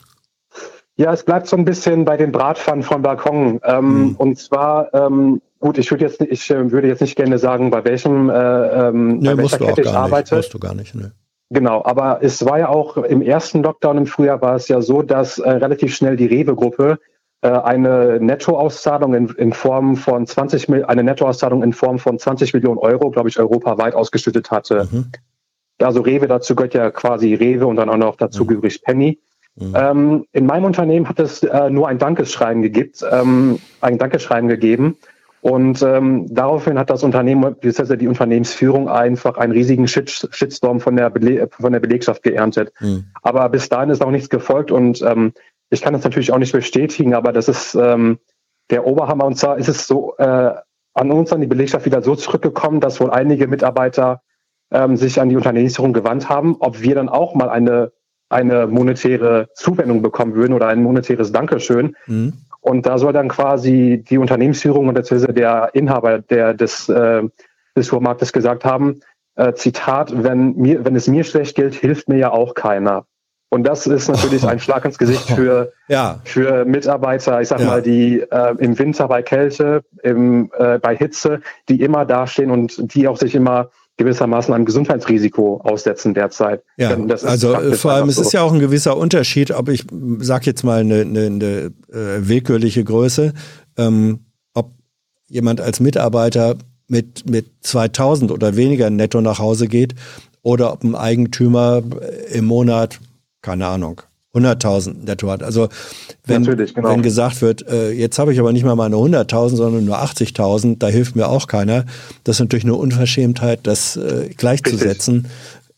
Ja, 0.98 1.12
es 1.12 1.24
bleibt 1.24 1.48
so 1.48 1.58
ein 1.58 1.66
bisschen 1.66 2.06
bei 2.06 2.16
den 2.16 2.32
Bratpfannen 2.32 2.84
vom 2.84 3.02
Balkon. 3.02 3.60
Ähm, 3.64 3.78
hm. 3.78 4.16
Und 4.18 4.38
zwar, 4.38 4.94
ähm, 4.94 5.42
gut, 5.60 5.80
ich 5.80 5.90
würde 5.90 6.06
jetzt, 6.06 6.22
ich 6.22 6.52
äh, 6.52 6.72
würde 6.72 6.90
jetzt 6.90 7.02
nicht 7.02 7.16
gerne 7.16 7.40
sagen, 7.40 7.72
bei 7.72 7.84
welchem, 7.84 8.30
äh, 8.30 8.34
ähm, 8.34 9.18
nee, 9.18 9.30
bei 9.30 9.38
welcher 9.38 9.58
Kette 9.58 9.82
ich 9.82 9.90
arbeite. 9.90 10.36
Musst 10.36 10.54
du 10.54 10.60
gar 10.60 10.76
nicht, 10.76 10.94
ne. 10.94 11.12
Genau, 11.50 11.84
aber 11.84 12.20
es 12.22 12.46
war 12.46 12.60
ja 12.60 12.70
auch 12.70 12.98
im 12.98 13.22
ersten 13.22 13.64
Lockdown 13.64 13.98
im 13.98 14.06
Frühjahr 14.06 14.42
war 14.42 14.56
es 14.56 14.68
ja 14.68 14.80
so, 14.82 15.02
dass 15.02 15.40
äh, 15.40 15.50
relativ 15.50 15.94
schnell 15.96 16.16
die 16.16 16.28
Rewe-Gruppe 16.28 17.00
eine 17.48 18.20
Nettoauszahlung 18.20 19.14
in, 19.14 19.30
in 19.30 19.54
Form 19.54 19.96
von 19.96 20.28
20 20.28 20.70
eine 20.88 21.04
Nettoauszahlung 21.04 21.64
in 21.64 21.74
Form 21.74 21.98
von 21.98 22.20
20 22.20 22.54
Millionen 22.54 22.78
Euro, 22.78 23.10
glaube 23.10 23.30
ich, 23.30 23.40
europaweit 23.40 23.96
ausgeschüttet 23.96 24.52
hatte. 24.52 24.88
Mhm. 24.92 25.12
Also 25.82 26.02
Rewe, 26.02 26.28
dazu 26.28 26.56
gehört 26.56 26.74
ja 26.74 26.92
quasi 26.92 27.34
Rewe 27.34 27.66
und 27.66 27.78
dann 27.78 27.90
auch 27.90 27.98
noch 27.98 28.16
dazu 28.16 28.46
mhm. 28.46 28.62
Penny. 28.84 29.20
Mhm. 29.56 29.74
Ähm, 29.76 30.26
in 30.32 30.46
meinem 30.46 30.66
Unternehmen 30.66 31.10
hat 31.10 31.20
es 31.20 31.44
äh, 31.44 31.70
nur 31.70 31.88
ein 31.88 31.98
Dankeschreiben 31.98 32.62
gegeben, 32.62 32.92
ähm, 33.12 33.60
ein 33.82 33.98
Dankeschreiben 33.98 34.48
gegeben. 34.48 34.98
Und 35.42 35.82
ähm, 35.82 36.28
daraufhin 36.30 36.78
hat 36.78 36.92
das 36.92 37.02
Unternehmen, 37.02 37.42
beziehungsweise 37.42 37.98
die 37.98 38.08
Unternehmensführung 38.08 38.88
einfach 38.88 39.38
einen 39.38 39.52
riesigen 39.52 39.88
Shit 39.88 40.30
Shitstorm 40.30 40.80
von 40.80 40.96
der, 40.96 41.10
Bele 41.10 41.50
von 41.50 41.74
der 41.74 41.80
Belegschaft 41.80 42.22
geerntet. 42.22 42.72
Mhm. 42.80 43.06
Aber 43.24 43.50
bis 43.50 43.68
dahin 43.68 43.90
ist 43.90 44.04
auch 44.04 44.12
nichts 44.12 44.30
gefolgt 44.30 44.72
und 44.72 45.02
ähm, 45.02 45.34
ich 45.72 45.82
kann 45.82 45.94
das 45.94 46.04
natürlich 46.04 46.32
auch 46.32 46.38
nicht 46.38 46.52
bestätigen, 46.52 47.16
aber 47.16 47.32
das 47.32 47.48
ist 47.48 47.76
ähm, 47.76 48.20
der 48.70 48.86
Oberhammer. 48.86 49.26
Und 49.26 49.38
zwar 49.38 49.58
ist 49.58 49.70
es 49.70 49.88
so 49.88 50.16
äh, 50.18 50.52
an 50.94 51.12
uns, 51.12 51.32
an 51.32 51.42
die 51.42 51.48
Belegschaft 51.48 51.86
wieder 51.86 52.02
so 52.04 52.16
zurückgekommen, 52.16 52.82
dass 52.82 53.00
wohl 53.00 53.10
einige 53.10 53.48
Mitarbeiter 53.48 54.22
ähm, 54.70 54.98
sich 54.98 55.20
an 55.20 55.30
die 55.30 55.38
Unternehmensführung 55.38 55.94
gewandt 55.94 56.30
haben, 56.30 56.58
ob 56.60 56.82
wir 56.82 56.94
dann 56.94 57.08
auch 57.08 57.36
mal 57.36 57.50
eine, 57.50 57.94
eine 58.30 58.68
monetäre 58.68 59.50
Zuwendung 59.56 60.02
bekommen 60.02 60.36
würden 60.36 60.54
oder 60.54 60.68
ein 60.68 60.84
monetäres 60.84 61.32
Dankeschön. 61.32 61.96
Mhm. 62.06 62.34
Und 62.60 62.86
da 62.86 62.98
soll 62.98 63.14
dann 63.14 63.30
quasi 63.30 64.04
die 64.08 64.18
Unternehmensführung 64.18 64.90
und 64.90 65.38
der 65.38 65.70
Inhaber 65.74 66.20
der, 66.20 66.54
des, 66.54 66.90
äh, 66.90 67.24
des 67.78 67.88
Supermarktes 67.88 68.34
gesagt 68.34 68.66
haben, 68.66 69.00
äh, 69.36 69.54
Zitat, 69.54 70.24
wenn, 70.24 70.56
mir, 70.58 70.84
wenn 70.84 70.96
es 70.96 71.08
mir 71.08 71.24
schlecht 71.24 71.56
gilt, 71.56 71.74
hilft 71.74 72.10
mir 72.10 72.18
ja 72.18 72.32
auch 72.32 72.54
keiner. 72.54 73.06
Und 73.54 73.64
das 73.64 73.86
ist 73.86 74.08
natürlich 74.08 74.46
ein 74.46 74.62
Schlag 74.62 74.86
ins 74.86 74.98
Gesicht 74.98 75.30
für, 75.36 75.74
ja. 75.90 76.22
für 76.24 76.64
Mitarbeiter, 76.64 77.42
ich 77.42 77.50
sag 77.50 77.60
ja. 77.60 77.66
mal, 77.66 77.82
die 77.82 78.22
äh, 78.22 78.56
im 78.60 78.80
Winter 78.80 79.10
bei 79.10 79.22
Kälte, 79.22 79.84
im, 80.04 80.50
äh, 80.58 80.80
bei 80.80 80.96
Hitze, 80.96 81.42
die 81.68 81.82
immer 81.82 82.06
dastehen 82.06 82.50
und 82.50 82.96
die 82.96 83.10
auch 83.10 83.18
sich 83.18 83.36
immer 83.36 83.70
gewissermaßen 83.98 84.54
einem 84.54 84.64
Gesundheitsrisiko 84.64 85.60
aussetzen 85.66 86.14
derzeit. 86.14 86.64
Ja, 86.78 86.96
also 87.24 87.54
äh, 87.54 87.74
vor 87.74 87.92
allem, 87.92 88.08
es 88.08 88.18
ist 88.18 88.32
ja 88.32 88.42
auch 88.42 88.54
ein 88.54 88.60
gewisser 88.60 88.96
Unterschied, 88.96 89.52
ob 89.52 89.68
ich 89.68 89.86
sag 90.20 90.46
jetzt 90.46 90.64
mal 90.64 90.80
eine, 90.80 91.02
eine, 91.02 91.26
eine 91.26 91.72
äh, 91.92 92.28
willkürliche 92.28 92.86
Größe, 92.86 93.34
ähm, 93.78 94.22
ob 94.54 94.72
jemand 95.28 95.60
als 95.60 95.82
Mitarbeiter 95.82 96.56
mit, 96.88 97.30
mit 97.30 97.48
2000 97.62 98.32
oder 98.32 98.56
weniger 98.56 98.90
netto 98.90 99.20
nach 99.20 99.40
Hause 99.40 99.68
geht 99.68 99.94
oder 100.42 100.72
ob 100.72 100.86
ein 100.86 100.96
Eigentümer 100.96 101.84
im 102.32 102.46
Monat 102.46 103.00
keine 103.42 103.68
Ahnung, 103.68 104.02
100.000 104.34 105.04
netto 105.06 105.30
hat. 105.30 105.44
Also 105.44 105.68
wenn, 106.26 106.44
genau. 106.44 106.90
wenn 106.90 107.02
gesagt 107.02 107.42
wird, 107.42 107.68
äh, 107.68 107.92
jetzt 107.92 108.18
habe 108.18 108.34
ich 108.34 108.40
aber 108.40 108.54
nicht 108.54 108.64
mal 108.64 108.76
meine 108.76 108.96
100.000, 108.96 109.56
sondern 109.56 109.86
nur 109.86 110.02
80.000, 110.02 110.78
da 110.80 110.88
hilft 110.88 111.16
mir 111.16 111.28
auch 111.28 111.48
keiner. 111.48 111.86
Das 112.24 112.38
ist 112.38 112.40
natürlich 112.40 112.64
eine 112.64 112.76
Unverschämtheit, 112.76 113.62
das 113.64 113.98
äh, 113.98 114.30
gleichzusetzen 114.36 115.28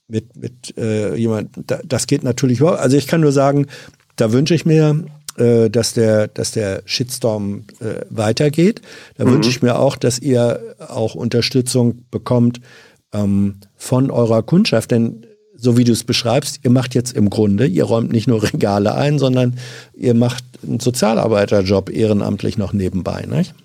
mit, 0.07 0.35
mit 0.35 0.77
äh, 0.77 1.15
jemand. 1.15 1.49
Da, 1.65 1.79
das 1.83 2.05
geht 2.05 2.23
natürlich 2.23 2.59
überhaupt. 2.59 2.79
Also 2.79 2.95
ich 2.95 3.07
kann 3.07 3.21
nur 3.21 3.31
sagen, 3.31 3.67
da 4.15 4.31
wünsche 4.31 4.53
ich 4.53 4.65
mir, 4.65 5.03
äh, 5.37 5.71
dass 5.71 5.93
der, 5.93 6.27
dass 6.27 6.51
der 6.51 6.83
Shitstorm 6.85 7.63
äh, 7.79 8.05
weitergeht. 8.11 8.81
Da 9.17 9.25
mhm. 9.25 9.31
wünsche 9.31 9.49
ich 9.49 9.63
mir 9.63 9.79
auch, 9.79 9.95
dass 9.95 10.19
ihr 10.19 10.75
auch 10.77 11.15
Unterstützung 11.15 12.05
bekommt 12.11 12.61
ähm, 13.13 13.55
von 13.75 14.11
eurer 14.11 14.43
Kundschaft, 14.43 14.91
denn 14.91 15.25
so 15.63 15.77
wie 15.77 15.85
du 15.85 15.93
es 15.93 16.03
beschreibst, 16.03 16.59
ihr 16.63 16.71
macht 16.71 16.93
jetzt 16.93 17.15
im 17.15 17.29
Grunde, 17.29 17.65
ihr 17.65 17.85
räumt 17.85 18.11
nicht 18.11 18.27
nur 18.27 18.43
Regale 18.53 18.95
ein, 18.95 19.17
sondern 19.17 19.57
ihr 19.95 20.13
macht 20.13 20.43
einen 20.61 20.79
Sozialarbeiterjob 20.79 21.89
ehrenamtlich 21.89 22.57
noch 22.57 22.73
nebenbei, 22.73 23.25
nicht? 23.27 23.55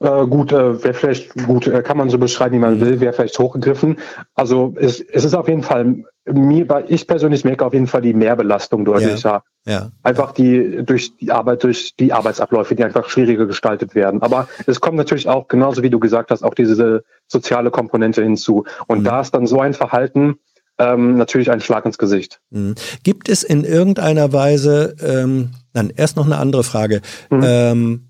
Äh, 0.00 0.26
gut, 0.26 0.52
äh, 0.52 0.82
wäre 0.82 0.94
vielleicht 0.94 1.34
gut, 1.46 1.66
äh, 1.68 1.82
kann 1.82 1.96
man 1.96 2.10
so 2.10 2.18
beschreiben, 2.18 2.56
wie 2.56 2.58
man 2.58 2.80
will, 2.80 3.00
wäre 3.00 3.12
vielleicht 3.12 3.38
hochgegriffen. 3.38 3.98
Also 4.34 4.74
es, 4.76 5.00
es 5.00 5.24
ist 5.24 5.34
auf 5.34 5.48
jeden 5.48 5.62
Fall 5.62 6.04
mir, 6.24 6.84
ich 6.88 7.06
persönlich 7.06 7.44
merke 7.44 7.64
auf 7.64 7.72
jeden 7.72 7.86
Fall 7.86 8.02
die 8.02 8.14
Mehrbelastung 8.14 8.84
deutlicher. 8.84 9.44
Ja, 9.64 9.72
ja. 9.72 9.90
Einfach 10.02 10.32
die 10.32 10.82
durch 10.84 11.16
die 11.16 11.30
Arbeit, 11.30 11.62
durch 11.62 11.94
die 11.96 12.12
Arbeitsabläufe, 12.12 12.74
die 12.74 12.84
einfach 12.84 13.08
schwieriger 13.08 13.46
gestaltet 13.46 13.94
werden. 13.94 14.22
Aber 14.22 14.48
es 14.66 14.80
kommt 14.80 14.96
natürlich 14.96 15.28
auch, 15.28 15.48
genauso 15.48 15.82
wie 15.82 15.90
du 15.90 16.00
gesagt 16.00 16.30
hast, 16.30 16.42
auch 16.42 16.54
diese 16.54 17.04
soziale 17.28 17.70
Komponente 17.70 18.22
hinzu. 18.22 18.64
Und 18.86 19.00
mhm. 19.00 19.04
da 19.04 19.20
ist 19.20 19.32
dann 19.32 19.46
so 19.46 19.60
ein 19.60 19.74
Verhalten, 19.74 20.38
ähm, 20.78 21.16
natürlich 21.16 21.50
ein 21.50 21.60
Schlag 21.60 21.84
ins 21.84 21.98
Gesicht. 21.98 22.40
Mhm. 22.50 22.74
Gibt 23.02 23.28
es 23.28 23.42
in 23.42 23.64
irgendeiner 23.64 24.32
Weise, 24.32 24.96
ähm, 25.00 25.50
dann 25.72 25.90
erst 25.90 26.16
noch 26.16 26.26
eine 26.26 26.38
andere 26.38 26.64
Frage, 26.64 27.00
mhm. 27.30 27.42
ähm, 27.44 28.08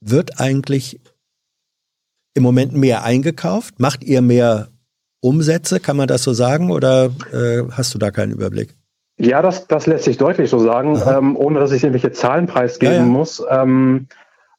wird 0.00 0.40
eigentlich 0.40 1.00
im 2.34 2.42
Moment 2.42 2.74
mehr 2.74 3.04
eingekauft? 3.04 3.78
Macht 3.78 4.04
ihr 4.04 4.22
mehr 4.22 4.68
Umsätze, 5.20 5.80
kann 5.80 5.96
man 5.96 6.08
das 6.08 6.22
so 6.22 6.32
sagen, 6.32 6.70
oder 6.70 7.10
äh, 7.32 7.62
hast 7.70 7.94
du 7.94 7.98
da 7.98 8.10
keinen 8.10 8.32
Überblick? 8.32 8.74
Ja, 9.18 9.42
das, 9.42 9.68
das 9.68 9.86
lässt 9.86 10.04
sich 10.04 10.16
deutlich 10.16 10.50
so 10.50 10.58
sagen, 10.58 11.00
ähm, 11.06 11.36
ohne 11.36 11.60
dass 11.60 11.70
ich 11.70 11.84
irgendwelche 11.84 12.12
Zahlen 12.12 12.46
preisgeben 12.46 12.94
ja, 12.94 13.00
ja. 13.00 13.06
muss. 13.06 13.42
Ähm, 13.48 14.08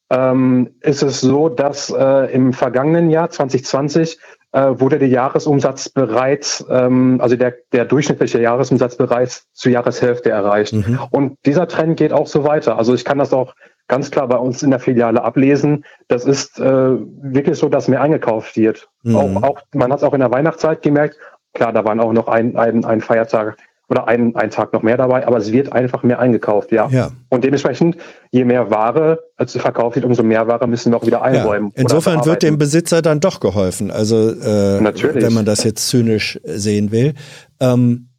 ähm, 0.10 0.70
ist 0.82 1.02
es 1.02 1.22
so, 1.22 1.50
dass 1.50 1.90
äh, 1.90 2.32
im 2.34 2.54
vergangenen 2.54 3.10
Jahr 3.10 3.30
2020 3.30 4.14
äh, 4.14 4.18
wurde 4.54 5.00
der 5.00 5.08
Jahresumsatz 5.08 5.90
bereits, 5.90 6.64
ähm, 6.70 7.20
also 7.22 7.36
der, 7.36 7.56
der 7.72 7.86
durchschnittliche 7.86 8.40
Jahresumsatz 8.40 8.96
bereits 8.96 9.48
zur 9.54 9.72
Jahreshälfte 9.72 10.30
erreicht. 10.30 10.74
Mhm. 10.74 11.00
Und 11.10 11.38
dieser 11.46 11.68
Trend 11.68 11.98
geht 11.98 12.14
auch 12.14 12.28
so 12.28 12.44
weiter. 12.44 12.78
Also 12.78 12.94
ich 12.94 13.04
kann 13.04 13.18
das 13.18 13.34
auch 13.34 13.56
ganz 13.88 14.12
klar 14.12 14.28
bei 14.28 14.38
uns 14.38 14.62
in 14.62 14.70
der 14.70 14.80
Filiale 14.80 15.24
ablesen. 15.24 15.86
Das 16.08 16.26
ist 16.26 16.60
äh, 16.60 16.64
wirklich 16.64 17.58
so, 17.58 17.68
dass 17.68 17.88
mehr 17.88 18.02
eingekauft 18.02 18.56
wird. 18.56 18.90
Mhm. 19.02 19.16
Auch, 19.16 19.44
auch, 19.44 19.62
man 19.74 19.92
hat 19.92 20.00
es 20.00 20.04
auch 20.04 20.14
in 20.14 20.20
der 20.20 20.32
Weihnachtszeit 20.32 20.84
gemerkt. 20.84 21.18
Klar, 21.54 21.74
da 21.74 21.84
waren 21.84 22.00
auch 22.00 22.14
noch 22.14 22.28
ein, 22.28 22.56
ein, 22.56 22.86
ein 22.86 23.02
Feiertag 23.02 23.58
oder 23.90 24.08
ein, 24.08 24.36
ein 24.36 24.50
Tag 24.50 24.74
noch 24.74 24.82
mehr 24.82 24.98
dabei, 24.98 25.28
aber 25.28 25.38
es 25.38 25.52
wird 25.52 25.72
einfach 25.72 26.04
mehr 26.04 26.20
eingekauft, 26.20 26.72
ja. 26.72 26.88
ja. 26.90 27.12
Und 27.30 27.44
dementsprechend, 27.44 27.98
je 28.32 28.46
mehr 28.46 28.72
Ware 28.72 29.20
als 29.36 29.54
verkauft 29.54 29.96
wird, 29.96 30.06
umso 30.06 30.24
mehr 30.24 30.48
Ware 30.48 30.68
müssen 30.68 30.92
wir 30.92 30.98
auch 30.98 31.06
wieder 31.06 31.22
einräumen. 31.22 31.72
Ja. 31.76 31.82
Insofern 31.82 32.26
wird 32.26 32.44
dem 32.44 32.58
Besitzer 32.58 33.02
dann 33.02 33.20
doch 33.20 33.40
geholfen. 33.40 33.92
Also 33.92 34.32
äh, 34.32 34.80
Natürlich. 34.80 35.24
wenn 35.24 35.34
man 35.34 35.46
das 35.46 35.64
jetzt 35.64 35.90
zynisch 35.90 36.40
sehen 36.44 36.92
will. 36.92 37.14
Ähm, 37.60 38.10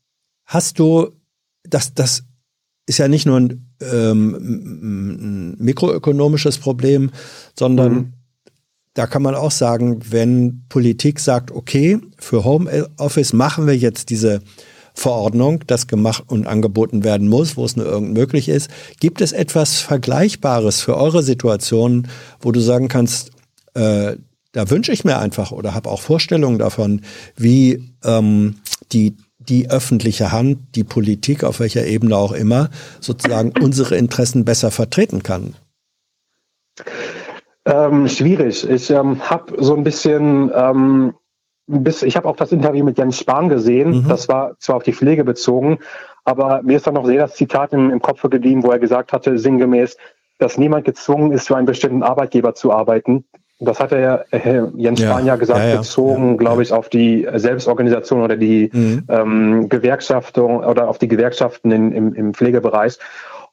hast 0.44 0.78
du 0.78 1.08
das, 1.64 1.94
das 1.94 2.24
ist 2.86 2.98
ja 2.98 3.08
nicht 3.08 3.26
nur 3.26 3.40
ein, 3.40 3.74
ähm, 3.80 4.34
ein 4.34 5.56
mikroökonomisches 5.58 6.58
Problem, 6.58 7.10
sondern 7.58 7.92
mhm. 7.92 8.12
da 8.92 9.06
kann 9.06 9.22
man 9.22 9.34
auch 9.34 9.50
sagen, 9.50 10.00
wenn 10.10 10.66
Politik 10.68 11.20
sagt, 11.20 11.50
okay, 11.50 11.98
für 12.18 12.44
Homeoffice 12.44 13.32
machen 13.32 13.66
wir 13.66 13.76
jetzt 13.76 14.10
diese 14.10 14.40
Verordnung, 14.94 15.64
das 15.66 15.86
gemacht 15.86 16.24
und 16.28 16.46
angeboten 16.46 17.04
werden 17.04 17.28
muss, 17.28 17.56
wo 17.56 17.64
es 17.64 17.76
nur 17.76 17.86
irgend 17.86 18.14
möglich 18.14 18.48
ist. 18.48 18.70
Gibt 19.00 19.20
es 19.20 19.32
etwas 19.32 19.80
Vergleichbares 19.80 20.80
für 20.80 20.96
eure 20.96 21.22
Situation, 21.22 22.08
wo 22.40 22.52
du 22.52 22.60
sagen 22.60 22.88
kannst, 22.88 23.32
äh, 23.74 24.16
da 24.52 24.70
wünsche 24.70 24.92
ich 24.92 25.04
mir 25.04 25.18
einfach 25.18 25.50
oder 25.50 25.74
habe 25.74 25.90
auch 25.90 26.00
Vorstellungen 26.00 26.58
davon, 26.58 27.02
wie 27.36 27.90
ähm, 28.04 28.56
die 28.92 29.16
die 29.48 29.70
öffentliche 29.70 30.32
Hand, 30.32 30.58
die 30.74 30.84
Politik, 30.84 31.44
auf 31.44 31.60
welcher 31.60 31.86
Ebene 31.86 32.16
auch 32.16 32.32
immer, 32.32 32.70
sozusagen 33.00 33.52
unsere 33.60 33.96
Interessen 33.96 34.44
besser 34.44 34.70
vertreten 34.70 35.22
kann? 35.22 35.54
Ähm, 37.66 38.08
schwierig. 38.08 38.68
Ich 38.68 38.90
ähm, 38.90 39.28
habe 39.28 39.62
so 39.62 39.74
ein 39.74 39.84
bisschen, 39.84 40.50
ähm, 40.54 41.14
bis, 41.66 42.02
ich 42.02 42.16
habe 42.16 42.28
auch 42.28 42.36
das 42.36 42.52
Interview 42.52 42.84
mit 42.84 42.98
Jens 42.98 43.18
Spahn 43.18 43.48
gesehen. 43.48 44.02
Mhm. 44.02 44.08
Das 44.08 44.28
war 44.28 44.58
zwar 44.58 44.76
auf 44.76 44.82
die 44.82 44.92
Pflege 44.92 45.24
bezogen, 45.24 45.78
aber 46.24 46.62
mir 46.62 46.76
ist 46.76 46.86
dann 46.86 46.94
noch 46.94 47.06
sehr 47.06 47.20
das 47.20 47.34
Zitat 47.34 47.72
im, 47.72 47.90
im 47.90 48.00
Kopf 48.00 48.22
geblieben, 48.22 48.62
wo 48.62 48.70
er 48.70 48.78
gesagt 48.78 49.12
hatte, 49.12 49.38
sinngemäß, 49.38 49.96
dass 50.38 50.58
niemand 50.58 50.84
gezwungen 50.84 51.32
ist, 51.32 51.48
für 51.48 51.56
einen 51.56 51.66
bestimmten 51.66 52.02
Arbeitgeber 52.02 52.54
zu 52.54 52.72
arbeiten 52.72 53.24
das 53.60 53.80
hat 53.80 53.92
er 53.92 54.24
äh, 54.32 54.62
Jens 54.74 55.00
ja, 55.00 55.10
Spahn 55.10 55.26
ja 55.26 55.36
gesagt, 55.36 55.60
ja, 55.60 55.68
ja, 55.68 55.76
bezogen, 55.76 56.36
glaube 56.36 56.62
ich, 56.62 56.72
auf 56.72 56.88
die 56.88 57.26
Selbstorganisation 57.34 58.22
oder 58.22 58.36
die 58.36 58.70
mhm. 58.72 59.04
ähm, 59.08 59.68
Gewerkschaftung 59.68 60.58
oder 60.64 60.88
auf 60.88 60.98
die 60.98 61.08
Gewerkschaften 61.08 61.70
in, 61.70 61.92
im, 61.92 62.14
im 62.14 62.34
Pflegebereich. 62.34 62.98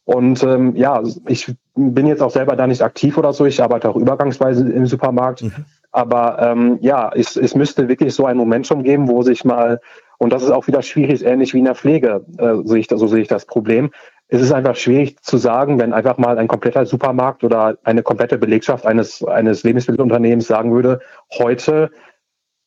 Und 0.03 0.41
ähm, 0.43 0.75
ja, 0.75 1.01
ich 1.27 1.53
bin 1.75 2.07
jetzt 2.07 2.21
auch 2.21 2.31
selber 2.31 2.55
da 2.55 2.65
nicht 2.65 2.81
aktiv 2.81 3.17
oder 3.17 3.33
so. 3.33 3.45
Ich 3.45 3.61
arbeite 3.61 3.89
auch 3.89 3.95
übergangsweise 3.95 4.67
im 4.69 4.87
Supermarkt. 4.87 5.43
Mhm. 5.43 5.65
Aber 5.91 6.39
ähm, 6.39 6.77
ja, 6.81 7.11
es, 7.13 7.35
es 7.35 7.55
müsste 7.55 7.87
wirklich 7.89 8.13
so 8.13 8.25
ein 8.25 8.37
Moment 8.37 8.67
schon 8.67 8.83
geben, 8.83 9.09
wo 9.09 9.23
sich 9.23 9.43
mal, 9.43 9.81
und 10.17 10.31
das 10.31 10.43
ist 10.43 10.51
auch 10.51 10.67
wieder 10.67 10.81
schwierig, 10.81 11.25
ähnlich 11.25 11.53
wie 11.53 11.59
in 11.59 11.65
der 11.65 11.75
Pflege, 11.75 12.25
äh, 12.37 12.65
sehe 12.65 12.79
ich, 12.79 12.87
so 12.89 13.07
sehe 13.07 13.21
ich 13.21 13.27
das 13.27 13.45
Problem, 13.45 13.91
es 14.33 14.41
ist 14.41 14.53
einfach 14.53 14.77
schwierig 14.77 15.21
zu 15.21 15.35
sagen, 15.37 15.77
wenn 15.77 15.91
einfach 15.91 16.17
mal 16.17 16.39
ein 16.39 16.47
kompletter 16.47 16.85
Supermarkt 16.85 17.43
oder 17.43 17.77
eine 17.83 18.01
komplette 18.01 18.37
Belegschaft 18.37 18.85
eines, 18.85 19.21
eines 19.25 19.63
Lebensmittelunternehmens 19.63 20.47
sagen 20.47 20.73
würde, 20.73 21.01
heute 21.37 21.91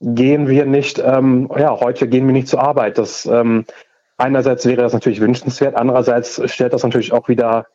gehen 0.02 0.46
wir 0.46 0.66
nicht, 0.66 0.98
ähm, 0.98 1.50
ja, 1.58 1.80
heute 1.80 2.06
gehen 2.06 2.26
wir 2.26 2.34
nicht 2.34 2.48
zur 2.48 2.60
Arbeit. 2.60 2.98
Das 2.98 3.24
ähm, 3.24 3.64
einerseits 4.18 4.66
wäre 4.66 4.82
das 4.82 4.92
natürlich 4.92 5.22
wünschenswert, 5.22 5.74
andererseits 5.74 6.38
stellt 6.52 6.74
das 6.74 6.82
natürlich 6.82 7.14
auch 7.14 7.28
wieder 7.28 7.66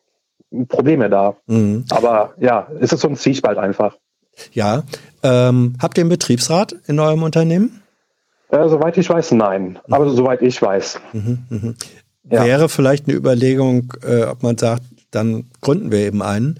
Probleme 0.67 1.09
dar. 1.09 1.37
Mhm. 1.47 1.85
Aber 1.89 2.35
ja, 2.37 2.67
es 2.79 2.93
ist 2.93 3.01
so 3.01 3.07
ein 3.07 3.15
Zwiespalt 3.15 3.57
einfach. 3.57 3.97
Ja. 4.53 4.83
Ähm, 5.23 5.75
habt 5.81 5.97
ihr 5.97 6.03
einen 6.03 6.09
Betriebsrat 6.09 6.75
in 6.87 6.99
eurem 6.99 7.23
Unternehmen? 7.23 7.81
Äh, 8.49 8.67
soweit 8.67 8.97
ich 8.97 9.09
weiß, 9.09 9.31
nein. 9.33 9.79
Mhm. 9.87 9.93
Aber 9.93 10.09
soweit 10.09 10.41
ich 10.41 10.61
weiß. 10.61 10.99
Mhm, 11.13 11.39
mh 11.49 11.73
ja. 12.29 12.45
wäre 12.45 12.69
vielleicht 12.69 13.07
eine 13.07 13.17
Überlegung, 13.17 13.93
äh, 14.03 14.23
ob 14.23 14.43
man 14.43 14.57
sagt, 14.57 14.83
dann 15.11 15.45
gründen 15.61 15.91
wir 15.91 15.99
eben 15.99 16.21
einen. 16.21 16.59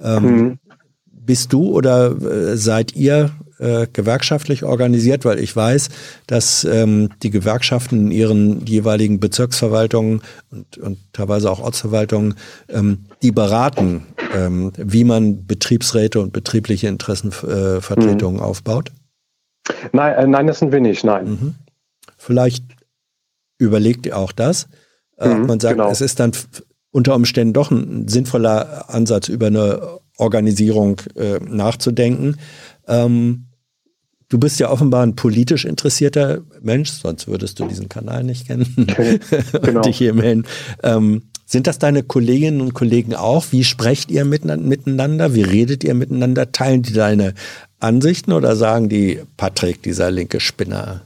Ähm, 0.00 0.24
mhm. 0.24 0.58
Bist 1.06 1.52
du 1.52 1.70
oder 1.70 2.12
äh, 2.22 2.56
seid 2.56 2.94
ihr 2.94 3.30
äh, 3.58 3.86
gewerkschaftlich 3.92 4.64
organisiert? 4.64 5.24
Weil 5.24 5.38
ich 5.38 5.54
weiß, 5.54 5.88
dass 6.26 6.64
ähm, 6.64 7.10
die 7.22 7.30
Gewerkschaften 7.30 8.06
in 8.06 8.10
ihren 8.10 8.66
jeweiligen 8.66 9.20
Bezirksverwaltungen 9.20 10.22
und, 10.50 10.78
und 10.78 10.98
teilweise 11.12 11.50
auch 11.50 11.60
Ortsverwaltungen 11.60 12.34
ähm, 12.68 13.06
die 13.22 13.32
beraten, 13.32 14.06
ähm, 14.34 14.72
wie 14.76 15.04
man 15.04 15.46
Betriebsräte 15.46 16.20
und 16.20 16.32
betriebliche 16.32 16.88
Interessenvertretungen 16.88 18.38
mhm. 18.38 18.42
aufbaut. 18.42 18.92
Nein, 19.92 20.14
äh, 20.14 20.26
nein, 20.26 20.46
das 20.46 20.58
sind 20.58 20.72
wir 20.72 20.80
nicht, 20.80 21.04
nein. 21.04 21.28
Mhm. 21.28 21.54
Vielleicht 22.16 22.64
überlegt 23.58 24.06
ihr 24.06 24.16
auch 24.16 24.32
das. 24.32 24.68
Äh, 25.18 25.28
mhm, 25.28 25.46
man 25.46 25.60
sagt, 25.60 25.76
genau. 25.76 25.90
es 25.90 26.00
ist 26.00 26.20
dann 26.20 26.32
unter 26.90 27.14
Umständen 27.14 27.52
doch 27.52 27.70
ein 27.70 28.08
sinnvoller 28.08 28.88
Ansatz, 28.88 29.28
über 29.28 29.48
eine 29.48 29.98
Organisierung 30.16 31.00
äh, 31.16 31.38
nachzudenken. 31.40 32.36
Ähm, 32.86 33.47
du 34.28 34.38
bist 34.38 34.60
ja 34.60 34.70
offenbar 34.70 35.02
ein 35.02 35.16
politisch 35.16 35.64
interessierter 35.64 36.42
Mensch, 36.60 36.90
sonst 36.90 37.28
würdest 37.28 37.58
du 37.58 37.66
diesen 37.66 37.88
Kanal 37.88 38.24
nicht 38.24 38.46
kennen 38.46 38.86
okay, 38.90 39.18
genau. 39.52 39.78
und 39.78 39.84
dich 39.86 39.98
hier 39.98 40.14
melden. 40.14 40.46
Ähm, 40.82 41.22
sind 41.46 41.66
das 41.66 41.78
deine 41.78 42.02
Kolleginnen 42.02 42.60
und 42.60 42.74
Kollegen 42.74 43.14
auch? 43.14 43.46
Wie 43.52 43.64
sprecht 43.64 44.10
ihr 44.10 44.26
miteinander? 44.26 45.34
Wie 45.34 45.42
redet 45.42 45.82
ihr 45.82 45.94
miteinander? 45.94 46.52
Teilen 46.52 46.82
die 46.82 46.92
deine 46.92 47.32
Ansichten 47.80 48.32
oder 48.32 48.54
sagen 48.54 48.90
die 48.90 49.22
Patrick, 49.38 49.82
dieser 49.82 50.10
linke 50.10 50.40
Spinner? 50.40 51.00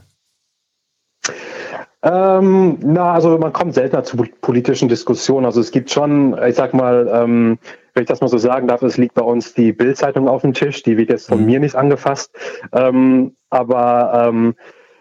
Ähm, 2.03 2.79
na, 2.83 3.13
also 3.13 3.39
man 3.39 3.53
kommt 3.53 3.75
seltener 3.75 4.03
zu 4.03 4.17
politischen 4.41 4.89
Diskussionen. 4.89 5.47
Also 5.47 5.61
es 5.61 5.71
gibt 5.71 5.93
schon, 5.93 6.37
ich 6.45 6.57
sag 6.57 6.75
mal, 6.75 7.09
ähm, 7.13 7.59
wenn 7.95 8.03
ich 8.03 8.09
das 8.09 8.21
mal 8.21 8.29
so 8.29 8.39
sagen 8.39 8.69
darf, 8.69 8.83
es 8.83 8.97
liegt 8.97 9.15
bei 9.15 9.23
uns 9.23 9.55
die 9.55 9.73
Bildzeitung 9.73 10.29
auf 10.29 10.43
dem 10.43 10.55
Tisch, 10.55 10.83
die 10.83 10.97
wird 10.97 11.11
jetzt 11.11 11.29
von 11.29 11.41
mhm. 11.41 11.47
mir 11.47 11.61
nicht 11.61 11.75
angefasst. 11.75 12.35
Ähm, 12.73 13.37
aber 13.51 14.29
ähm, 14.29 14.55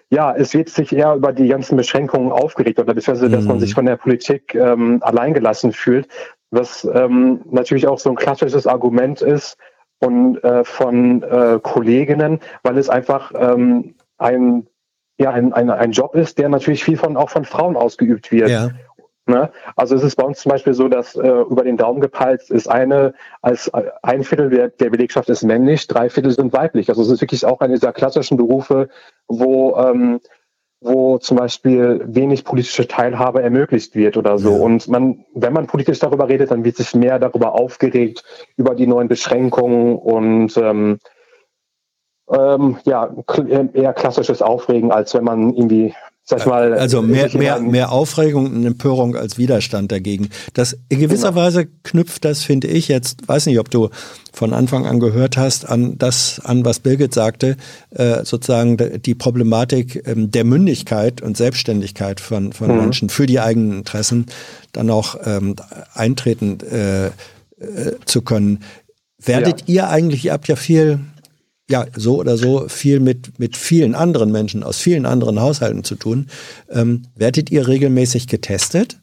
ja, 0.10 0.36
es 0.36 0.54
wird 0.54 0.70
sich 0.70 0.94
eher 0.94 1.16
über 1.16 1.32
die 1.32 1.48
ganzen 1.48 1.78
Beschränkungen 1.78 2.32
aufgeregt 2.32 2.80
oder 2.80 2.94
beziehungsweise, 2.94 3.32
dass 3.32 3.46
man 3.46 3.58
mhm. 3.58 3.62
sich 3.62 3.74
von 3.74 3.86
der 3.86 3.96
Politik 3.96 4.54
ähm, 4.56 5.00
alleingelassen 5.02 5.72
fühlt, 5.72 6.08
was 6.50 6.88
ähm, 6.94 7.42
natürlich 7.50 7.88
auch 7.88 7.98
so 7.98 8.10
ein 8.10 8.18
klassisches 8.18 8.68
Argument 8.68 9.22
ist 9.22 9.58
und 10.00 10.44
äh, 10.44 10.66
von 10.66 11.24
äh, 11.24 11.60
Kolleginnen, 11.64 12.40
weil 12.64 12.78
es 12.78 12.90
einfach 12.90 13.32
ähm, 13.36 13.96
ein 14.18 14.68
ja 15.22 15.32
ein, 15.32 15.54
ein, 15.54 15.70
ein 15.70 15.92
Job 15.92 16.16
ist, 16.16 16.40
der 16.40 16.50
natürlich 16.50 16.84
viel 16.84 16.98
von 16.98 17.16
auch 17.16 17.30
von 17.30 17.46
Frauen 17.46 17.78
ausgeübt 17.78 18.32
wird. 18.32 18.50
Ja. 18.50 18.72
Ne? 19.32 19.50
Also 19.76 19.96
es 19.96 20.04
ist 20.04 20.16
bei 20.16 20.24
uns 20.24 20.40
zum 20.40 20.52
Beispiel 20.52 20.74
so, 20.74 20.88
dass 20.88 21.16
äh, 21.16 21.28
über 21.28 21.64
den 21.64 21.78
Daumen 21.78 22.02
gepeilt 22.02 22.50
ist 22.50 22.70
eine 22.70 23.14
als 23.42 23.70
äh, 23.70 23.84
ein 24.04 24.24
Viertel 24.24 24.50
der, 24.50 24.68
der 24.70 24.90
Belegschaft 24.90 25.30
ist 25.30 25.44
männlich, 25.44 25.88
drei 25.88 26.10
Viertel 26.10 26.32
sind 26.32 26.54
weiblich. 26.54 26.90
Also 26.90 27.02
es 27.02 27.10
ist 27.10 27.22
wirklich 27.22 27.46
auch 27.46 27.62
eine 27.62 27.74
dieser 27.74 27.94
klassischen 27.94 28.38
Berufe, 28.38 28.90
wo 29.28 29.76
ähm, 29.78 30.20
wo 30.82 31.20
zum 31.20 31.38
Beispiel 31.38 32.02
wenig 32.08 32.44
politische 32.44 32.88
Teilhabe 32.88 33.44
ermöglicht 33.44 33.96
wird 33.96 34.18
oder 34.18 34.40
so. 34.40 34.54
Und 34.56 34.88
man, 34.88 35.24
wenn 35.36 35.54
man 35.54 35.68
politisch 35.68 36.00
darüber 36.00 36.28
redet, 36.28 36.50
dann 36.50 36.66
wird 36.66 36.76
sich 36.76 36.96
mehr 36.96 37.20
darüber 37.20 37.54
aufgeregt, 37.54 38.24
über 38.58 38.74
die 38.74 38.88
neuen 38.88 39.08
Beschränkungen 39.08 39.96
und 39.96 40.58
ähm, 40.58 40.98
ähm, 42.32 42.78
ja, 42.86 43.14
eher 43.74 43.94
klassisches 43.94 44.42
Aufregen, 44.42 44.92
als 44.92 45.14
wenn 45.14 45.24
man 45.24 45.54
irgendwie 45.54 45.94
sag 46.32 46.48
mal. 46.48 46.74
Also 46.74 47.02
mehr, 47.02 47.30
mehr, 47.38 47.60
mehr 47.60 47.92
Aufregung 47.92 48.46
und 48.46 48.66
Empörung 48.66 49.16
als 49.16 49.38
Widerstand 49.38 49.92
dagegen. 49.92 50.30
Das 50.54 50.78
in 50.90 51.00
gewisser 51.00 51.30
genau. 51.30 51.42
Weise 51.42 51.68
knüpft 51.84 52.26
das, 52.26 52.44
finde 52.44 52.68
ich, 52.68 52.88
jetzt, 52.88 53.28
weiß 53.28 53.46
nicht, 53.46 53.60
ob 53.60 53.70
du 53.70 53.90
von 54.34 54.54
Anfang 54.54 54.86
an 54.86 55.00
gehört 55.00 55.38
hast, 55.38 55.68
an 55.70 55.98
das 55.98 56.42
an, 56.44 56.64
was 56.64 56.80
Birgit 56.80 57.14
sagte, 57.14 57.58
äh, 57.92 58.24
sozusagen 58.24 58.78
die 59.02 59.14
Problematik 59.16 60.08
ähm, 60.08 60.32
der 60.32 60.46
Mündigkeit 60.46 61.22
und 61.22 61.36
Selbstständigkeit 61.36 62.20
von, 62.20 62.54
von 62.54 62.72
mhm. 62.72 62.78
Menschen 62.78 63.10
für 63.10 63.26
die 63.26 63.40
eigenen 63.40 63.80
Interessen 63.80 64.28
dann 64.72 64.90
auch 64.90 65.16
ähm, 65.26 65.56
eintreten 65.94 66.60
äh, 66.62 67.08
äh, 67.08 67.12
zu 68.06 68.22
können. 68.22 68.64
Werdet 69.24 69.62
ja. 69.62 69.68
ihr 69.68 69.90
eigentlich, 69.90 70.26
ihr 70.26 70.34
habt 70.34 70.48
ja 70.48 70.56
viel 70.56 71.00
ja, 71.72 71.86
so 71.96 72.18
oder 72.18 72.36
so 72.38 72.68
viel 72.68 73.00
mit, 73.00 73.40
mit 73.40 73.56
vielen 73.58 73.96
anderen 73.96 74.32
Menschen 74.32 74.64
aus 74.64 74.78
vielen 74.78 75.06
anderen 75.06 75.40
Haushalten 75.40 75.84
zu 75.84 75.96
tun. 75.96 76.28
Ähm, 76.70 77.04
werdet 77.16 77.50
ihr 77.50 77.68
regelmäßig 77.68 78.28
getestet? 78.28 79.00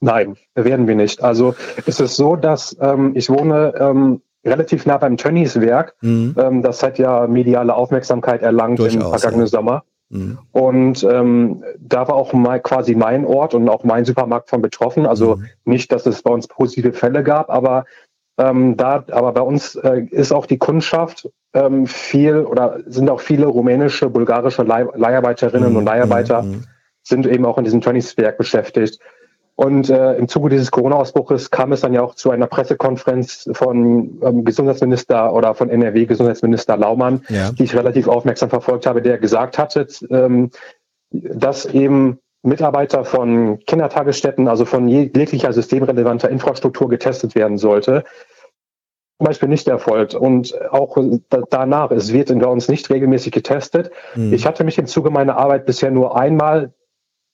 Nein, 0.00 0.36
werden 0.54 0.86
wir 0.86 0.94
nicht. 0.94 1.22
Also 1.22 1.54
es 1.84 1.98
ist 1.98 2.14
so, 2.14 2.36
dass 2.36 2.76
ähm, 2.80 3.12
ich 3.16 3.28
wohne 3.28 3.74
ähm, 3.78 4.22
relativ 4.44 4.86
nah 4.86 4.96
beim 4.96 5.16
Tönnies 5.16 5.60
Werk. 5.60 5.96
Mhm. 6.00 6.36
Ähm, 6.38 6.62
das 6.62 6.82
hat 6.82 6.98
ja 6.98 7.26
mediale 7.26 7.74
Aufmerksamkeit 7.74 8.42
erlangt 8.42 8.78
Durchaus, 8.78 8.94
im 8.94 9.10
vergangenen 9.10 9.46
ja. 9.46 9.50
Sommer. 9.50 9.82
Mhm. 10.10 10.38
Und 10.52 11.02
ähm, 11.02 11.64
da 11.80 12.06
war 12.06 12.14
auch 12.14 12.32
mal 12.32 12.60
quasi 12.60 12.94
mein 12.94 13.24
Ort 13.26 13.54
und 13.54 13.68
auch 13.68 13.82
mein 13.84 14.04
Supermarkt 14.04 14.48
von 14.48 14.62
betroffen. 14.62 15.04
Also 15.04 15.36
mhm. 15.36 15.46
nicht, 15.64 15.90
dass 15.90 16.06
es 16.06 16.22
bei 16.22 16.30
uns 16.30 16.46
positive 16.46 16.92
Fälle 16.92 17.22
gab, 17.24 17.50
aber 17.50 17.84
Ähm, 18.40 18.76
da, 18.76 19.02
aber 19.10 19.32
bei 19.32 19.40
uns 19.40 19.74
äh, 19.74 20.06
ist 20.12 20.32
auch 20.32 20.46
die 20.46 20.58
Kundschaft 20.58 21.28
ähm, 21.54 21.86
viel 21.86 22.40
oder 22.40 22.80
sind 22.86 23.08
auch 23.10 23.20
viele 23.20 23.46
rumänische, 23.46 24.10
bulgarische 24.10 24.62
Leih 24.62 24.86
Leiharbeiterinnen 24.94 25.70
mhm. 25.70 25.76
und 25.76 25.84
Leiharbeiter 25.84 26.42
mhm. 26.42 26.64
sind 27.02 27.26
eben 27.26 27.44
auch 27.46 27.58
in 27.58 27.64
diesem 27.64 27.80
Trainingswerk 27.80 28.38
beschäftigt. 28.38 29.00
Und 29.60 29.90
äh, 29.90 30.14
im 30.14 30.28
Zuge 30.28 30.50
dieses 30.50 30.70
Corona-Ausbruches 30.70 31.50
kam 31.50 31.72
es 31.72 31.80
dann 31.80 31.92
ja 31.92 32.00
auch 32.00 32.14
zu 32.14 32.30
einer 32.30 32.46
Pressekonferenz 32.46 33.50
von 33.54 34.20
ähm, 34.22 34.44
Gesundheitsminister 34.44 35.32
oder 35.32 35.52
von 35.56 35.68
NRW-Gesundheitsminister 35.68 36.76
Laumann, 36.76 37.24
ja. 37.28 37.50
die 37.50 37.64
ich 37.64 37.74
relativ 37.74 38.06
aufmerksam 38.06 38.50
verfolgt 38.50 38.86
habe, 38.86 39.02
der 39.02 39.18
gesagt 39.18 39.58
hatte, 39.58 39.88
ähm, 40.10 40.50
dass 41.10 41.66
eben 41.66 42.20
Mitarbeiter 42.42 43.04
von 43.04 43.58
Kindertagesstätten, 43.66 44.46
also 44.46 44.64
von 44.64 44.86
jeglicher 44.86 45.52
systemrelevanter 45.52 46.28
Infrastruktur 46.28 46.88
getestet 46.88 47.34
werden 47.34 47.58
sollte. 47.58 48.04
Beispiel 49.26 49.48
nicht 49.48 49.66
erfolgt. 49.68 50.14
Und 50.14 50.54
auch 50.70 50.96
danach, 51.50 51.90
es 51.90 52.12
wird 52.12 52.36
bei 52.38 52.46
uns 52.46 52.68
nicht 52.68 52.88
regelmäßig 52.90 53.32
getestet. 53.32 53.90
Mhm. 54.14 54.32
Ich 54.32 54.46
hatte 54.46 54.64
mich 54.64 54.78
im 54.78 54.86
Zuge 54.86 55.10
meiner 55.10 55.36
Arbeit 55.36 55.66
bisher 55.66 55.90
nur 55.90 56.16
einmal 56.16 56.72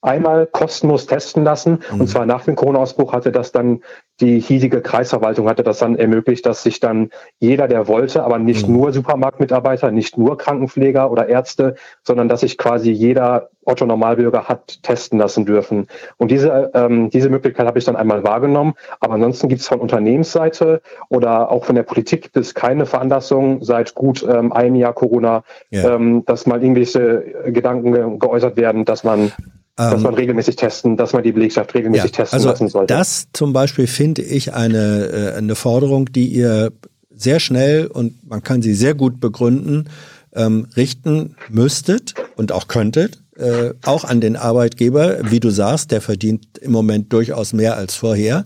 einmal 0.05 0.47
kostenlos 0.47 1.05
testen 1.05 1.43
lassen. 1.43 1.79
Mhm. 1.91 2.01
Und 2.01 2.07
zwar 2.07 2.25
nach 2.25 2.43
dem 2.45 2.55
Corona-Ausbruch 2.55 3.13
hatte 3.13 3.31
das 3.31 3.51
dann 3.51 3.81
die 4.21 4.39
hiesige 4.39 4.81
Kreisverwaltung 4.81 5.49
hatte 5.49 5.63
das 5.63 5.79
dann 5.79 5.97
ermöglicht, 5.97 6.45
dass 6.45 6.63
sich 6.63 6.79
dann 6.79 7.09
jeder, 7.39 7.67
der 7.67 7.87
wollte, 7.87 8.23
aber 8.23 8.39
nicht 8.39 8.67
mhm. 8.67 8.75
nur 8.75 8.93
Supermarktmitarbeiter, 8.93 9.91
nicht 9.91 10.17
nur 10.17 10.37
Krankenpfleger 10.37 11.11
oder 11.11 11.27
Ärzte, 11.27 11.75
sondern 12.03 12.29
dass 12.29 12.39
sich 12.39 12.57
quasi 12.57 12.91
jeder 12.91 13.49
Otto 13.65 13.85
Normalbürger 13.85 14.47
hat 14.47 14.83
testen 14.83 15.19
lassen 15.19 15.45
dürfen. 15.45 15.87
Und 16.17 16.31
diese, 16.31 16.71
ähm, 16.73 17.09
diese 17.09 17.29
Möglichkeit 17.29 17.67
habe 17.67 17.77
ich 17.77 17.83
dann 17.83 17.95
einmal 17.95 18.23
wahrgenommen. 18.23 18.75
Aber 18.99 19.15
ansonsten 19.15 19.49
gibt 19.49 19.61
es 19.61 19.67
von 19.67 19.81
Unternehmensseite 19.81 20.81
oder 21.09 21.51
auch 21.51 21.65
von 21.65 21.75
der 21.75 21.83
Politik 21.83 22.21
gibt 22.21 22.37
es 22.37 22.53
keine 22.53 22.85
Veranlassung 22.85 23.63
seit 23.63 23.95
gut 23.95 24.23
ähm, 24.23 24.53
einem 24.53 24.75
Jahr 24.75 24.93
Corona, 24.93 25.43
ja. 25.71 25.95
ähm, 25.95 26.23
dass 26.25 26.45
mal 26.45 26.61
irgendwelche 26.61 27.25
Gedanken 27.47 28.19
geäußert 28.19 28.55
werden, 28.55 28.85
dass 28.85 29.03
man 29.03 29.31
dass 29.75 30.01
man 30.01 30.13
ähm, 30.13 30.19
regelmäßig 30.19 30.55
testen, 30.55 30.95
dass 30.95 31.13
man 31.13 31.23
die 31.23 31.33
Belegschaft 31.33 31.73
regelmäßig 31.73 32.11
ja, 32.11 32.17
testen 32.17 32.37
also 32.37 32.49
lassen 32.49 32.69
sollte. 32.69 32.93
Das 32.93 33.27
zum 33.33 33.51
Beispiel 33.51 33.87
finde 33.87 34.21
ich 34.21 34.53
eine, 34.53 35.33
äh, 35.33 35.37
eine 35.37 35.55
Forderung, 35.55 36.11
die 36.11 36.27
ihr 36.27 36.71
sehr 37.13 37.39
schnell 37.39 37.87
und 37.87 38.27
man 38.27 38.41
kann 38.41 38.61
sie 38.61 38.73
sehr 38.73 38.93
gut 38.93 39.19
begründen, 39.19 39.89
ähm, 40.33 40.67
richten 40.75 41.35
müsstet 41.49 42.13
und 42.35 42.51
auch 42.51 42.67
könntet 42.67 43.21
äh, 43.37 43.73
auch 43.83 44.05
an 44.05 44.21
den 44.21 44.35
Arbeitgeber, 44.37 45.29
wie 45.29 45.39
du 45.39 45.49
sagst, 45.49 45.91
der 45.91 46.01
verdient 46.01 46.57
im 46.59 46.71
Moment 46.71 47.11
durchaus 47.11 47.51
mehr 47.51 47.75
als 47.75 47.95
vorher. 47.95 48.45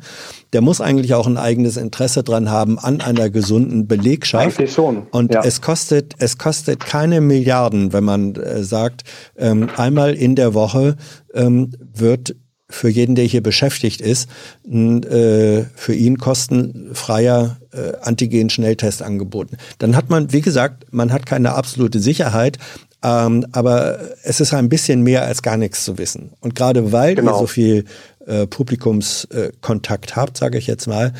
Der 0.52 0.62
muss 0.62 0.82
eigentlich 0.82 1.14
auch 1.14 1.28
ein 1.28 1.38
eigenes 1.38 1.78
Interesse 1.78 2.24
dran 2.24 2.50
haben 2.50 2.80
an 2.80 3.00
einer 3.02 3.30
gesunden 3.30 3.88
Belegschaft. 3.88 4.58
Eigentlich 4.58 4.74
schon. 4.74 5.08
Und 5.12 5.34
ja. 5.34 5.44
es 5.44 5.62
kostet, 5.62 6.16
es 6.18 6.38
kostet 6.38 6.80
keine 6.80 7.22
Milliarden, 7.22 7.94
wenn 7.94 8.04
man 8.04 8.36
äh, 8.36 8.64
sagt, 8.64 9.04
ähm, 9.38 9.70
einmal 9.78 10.16
in 10.16 10.36
der 10.36 10.56
Woche 10.56 10.96
ähm, 11.34 11.72
wird 11.94 12.36
für 12.70 12.90
jeden, 12.90 13.16
der 13.16 13.26
hier 13.26 13.42
beschäftigt 13.42 14.00
ist, 14.00 14.30
ein, 14.68 15.04
äh, 15.04 15.66
für 15.76 15.94
ihn 15.94 16.18
kostenfreier 16.18 17.58
äh, 17.72 17.94
Antigen-Schnelltest 18.02 19.02
angeboten. 19.02 19.58
Dann 19.80 19.96
hat 19.96 20.10
man, 20.10 20.32
wie 20.34 20.42
gesagt, 20.42 20.86
man 20.92 21.12
hat 21.12 21.26
keine 21.26 21.56
absolute 21.56 22.00
Sicherheit, 22.00 22.60
ähm, 23.04 23.46
aber 23.52 24.00
es 24.24 24.40
ist 24.42 24.54
ein 24.54 24.70
bisschen 24.70 25.04
mehr 25.04 25.24
als 25.24 25.42
gar 25.42 25.58
nichts 25.58 25.86
zu 25.86 25.98
wissen. 25.98 26.34
Und 26.42 26.56
gerade 26.56 26.92
weil 26.92 27.16
genau. 27.16 27.36
ihr 27.36 27.40
so 27.40 27.48
viel 27.48 27.86
äh, 28.26 28.46
Publikumskontakt 28.48 30.16
habt, 30.16 30.38
sage 30.38 30.58
ich 30.58 30.68
jetzt 30.68 30.88
mal, 30.88 31.14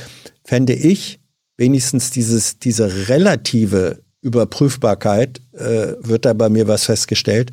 fände 0.44 0.74
ich 0.74 1.20
wenigstens 1.58 2.12
dieses, 2.12 2.60
diese 2.60 3.10
relative 3.10 4.02
Überprüfbarkeit, 4.22 5.42
äh, 5.54 5.94
wird 6.00 6.26
da 6.26 6.34
bei 6.34 6.50
mir 6.50 6.68
was 6.68 6.86
festgestellt, 6.86 7.52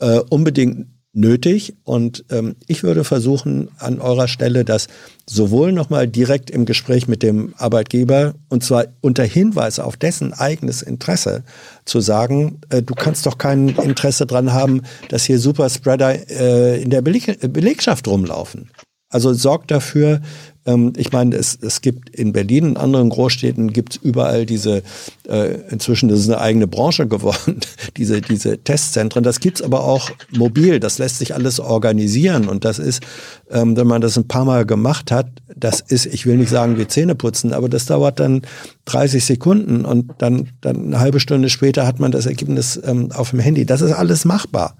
äh, 0.00 0.18
unbedingt 0.28 0.88
nötig. 1.12 1.74
Und 1.84 2.24
ähm, 2.30 2.56
ich 2.66 2.82
würde 2.82 3.04
versuchen, 3.04 3.68
an 3.78 4.00
eurer 4.00 4.28
Stelle 4.28 4.64
das 4.64 4.88
sowohl 5.26 5.72
nochmal 5.72 6.08
direkt 6.08 6.50
im 6.50 6.64
Gespräch 6.64 7.08
mit 7.08 7.22
dem 7.22 7.54
Arbeitgeber 7.56 8.34
und 8.48 8.64
zwar 8.64 8.86
unter 9.00 9.24
Hinweis 9.24 9.78
auf 9.78 9.96
dessen 9.96 10.32
eigenes 10.32 10.82
Interesse 10.82 11.44
zu 11.84 12.00
sagen, 12.00 12.60
äh, 12.70 12.82
du 12.82 12.94
kannst 12.94 13.26
doch 13.26 13.38
kein 13.38 13.68
Interesse 13.68 14.26
dran 14.26 14.52
haben, 14.52 14.82
dass 15.08 15.24
hier 15.24 15.38
Superspreader 15.38 16.30
äh, 16.30 16.82
in 16.82 16.90
der 16.90 17.02
Beleg 17.02 17.52
Belegschaft 17.52 18.08
rumlaufen. 18.08 18.70
Also 19.12 19.34
sorgt 19.34 19.70
dafür, 19.70 20.20
ähm, 20.64 20.92
ich 20.96 21.12
meine, 21.12 21.36
es, 21.36 21.58
es 21.60 21.82
gibt 21.82 22.08
in 22.10 22.32
Berlin 22.32 22.64
und 22.64 22.76
anderen 22.78 23.10
Großstädten 23.10 23.72
gibt 23.72 23.94
es 23.94 24.02
überall 24.02 24.46
diese, 24.46 24.82
äh, 25.28 25.58
inzwischen 25.70 26.08
das 26.08 26.20
ist 26.20 26.28
eine 26.28 26.40
eigene 26.40 26.66
Branche 26.66 27.06
geworden, 27.08 27.60
diese, 27.96 28.20
diese 28.20 28.58
Testzentren. 28.58 29.22
Das 29.22 29.40
gibt's 29.40 29.60
aber 29.60 29.84
auch 29.84 30.10
mobil, 30.30 30.80
das 30.80 30.98
lässt 30.98 31.18
sich 31.18 31.34
alles 31.34 31.60
organisieren 31.60 32.48
und 32.48 32.64
das 32.64 32.78
ist, 32.78 33.02
ähm, 33.50 33.76
wenn 33.76 33.86
man 33.86 34.00
das 34.00 34.16
ein 34.16 34.28
paar 34.28 34.44
Mal 34.44 34.64
gemacht 34.64 35.10
hat, 35.10 35.28
das 35.54 35.80
ist, 35.80 36.06
ich 36.06 36.24
will 36.26 36.38
nicht 36.38 36.50
sagen 36.50 36.78
wie 36.78 36.88
Zähne 36.88 37.14
putzen, 37.14 37.52
aber 37.52 37.68
das 37.68 37.86
dauert 37.86 38.18
dann 38.18 38.42
30 38.86 39.24
Sekunden 39.24 39.84
und 39.84 40.12
dann, 40.18 40.48
dann 40.62 40.86
eine 40.86 41.00
halbe 41.00 41.20
Stunde 41.20 41.50
später 41.50 41.86
hat 41.86 42.00
man 42.00 42.12
das 42.12 42.26
Ergebnis 42.26 42.80
ähm, 42.82 43.12
auf 43.12 43.30
dem 43.30 43.40
Handy. 43.40 43.66
Das 43.66 43.82
ist 43.82 43.92
alles 43.92 44.24
machbar. 44.24 44.76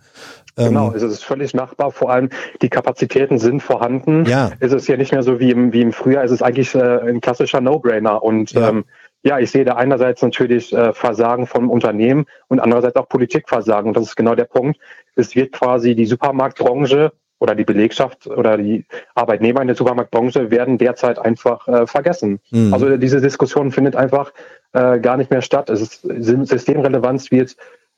Genau, 0.57 0.91
ähm, 0.91 0.97
es 0.97 1.03
ist 1.03 1.25
völlig 1.25 1.55
machbar. 1.55 1.91
Vor 1.91 2.11
allem 2.11 2.29
die 2.61 2.69
Kapazitäten 2.69 3.39
sind 3.39 3.63
vorhanden. 3.63 4.25
Ja. 4.27 4.51
Es 4.61 4.73
ist 4.73 4.87
ja 4.89 4.97
nicht 4.97 5.13
mehr 5.13 5.23
so 5.23 5.41
wie 5.41 5.51
im, 5.51 5.73
wie 5.73 5.81
im 5.81 5.93
Frühjahr. 5.93 6.25
Es 6.25 6.31
ist 6.31 6.43
eigentlich 6.43 6.75
äh, 6.75 7.01
ein 7.09 7.21
klassischer 7.21 7.61
No-Brainer. 7.61 8.23
Und 8.23 8.53
ja. 8.53 8.69
Ähm, 8.69 8.85
ja, 9.25 9.39
ich 9.39 9.53
sehe 9.53 9.65
da 9.65 9.77
einerseits 9.77 10.21
natürlich 10.21 10.73
äh, 10.73 10.93
Versagen 10.93 11.47
vom 11.47 11.71
Unternehmen 11.71 12.27
und 12.49 12.59
andererseits 12.59 12.97
auch 12.97 13.09
Politikversagen. 13.09 13.89
Und 13.89 13.97
das 13.97 14.05
ist 14.05 14.17
genau 14.17 14.35
der 14.35 14.45
Punkt. 14.45 14.81
Es 15.15 15.37
wird 15.37 15.53
quasi 15.53 15.95
die 15.95 16.07
Supermarktbranche 16.07 17.13
oder 17.39 17.55
die 17.55 17.65
Belegschaft 17.65 18.27
oder 18.27 18.57
die 18.57 18.85
Arbeitnehmer 19.15 19.61
in 19.61 19.69
der 19.69 19.77
Supermarktbranche 19.77 20.51
werden 20.51 20.79
derzeit 20.79 21.19
einfach 21.19 21.67
äh, 21.69 21.87
vergessen. 21.87 22.41
Mhm. 22.51 22.73
Also 22.73 22.97
diese 22.97 23.21
Diskussion 23.21 23.71
findet 23.71 23.97
einfach 23.97 24.33
äh, 24.73 24.99
gar 25.01 25.17
nicht 25.17 25.31
mehr 25.31 25.43
statt. 25.43 25.71
Es 25.71 25.81
ist 25.81 26.03
Systemrelevanz 26.03 27.31
wird 27.31 27.57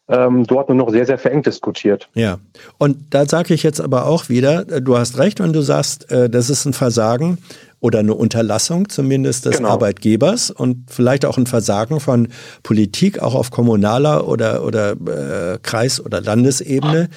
ähm, 0.09 0.45
dort 0.47 0.69
nur 0.69 0.77
noch 0.77 0.91
sehr, 0.91 1.07
sehr 1.07 1.19
verengt 1.19 1.47
diskutiert. 1.47 2.09
Ja, 2.15 2.39
und 2.79 2.99
da 3.11 3.27
sage 3.27 3.55
ich 3.55 3.63
jetzt 3.63 3.81
aber 3.81 4.07
auch 4.07 4.29
wieder, 4.29 4.69
äh, 4.69 4.83
du 4.83 4.99
hast 4.99 5.19
recht, 5.19 5.41
wenn 5.41 5.53
du 5.53 5.63
sagst, 5.63 6.11
äh, 6.11 6.29
das 6.29 6.51
ist 6.51 6.67
ein 6.67 6.75
Versagen 6.75 7.39
oder 7.81 8.01
eine 8.01 8.15
Unterlassung 8.15 8.89
zumindest 8.89 9.47
des 9.47 9.59
genau. 9.59 9.71
Arbeitgebers 9.71 10.51
und 10.51 10.91
vielleicht 10.91 11.25
auch 11.25 11.39
ein 11.39 11.47
Versagen 11.47 12.01
von 12.01 12.29
Politik, 12.63 13.21
auch 13.21 13.35
auf 13.35 13.51
kommunaler 13.51 14.29
oder, 14.29 14.65
oder 14.65 14.93
äh, 14.93 15.59
Kreis- 15.63 16.05
oder 16.05 16.21
Landesebene, 16.21 17.09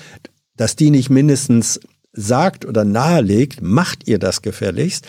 dass 0.56 0.76
die 0.76 0.92
nicht 0.92 1.10
mindestens 1.10 1.80
sagt 2.14 2.66
oder 2.66 2.84
nahelegt, 2.84 3.62
macht 3.62 4.08
ihr 4.08 4.18
das 4.20 4.42
gefälligst. 4.42 5.08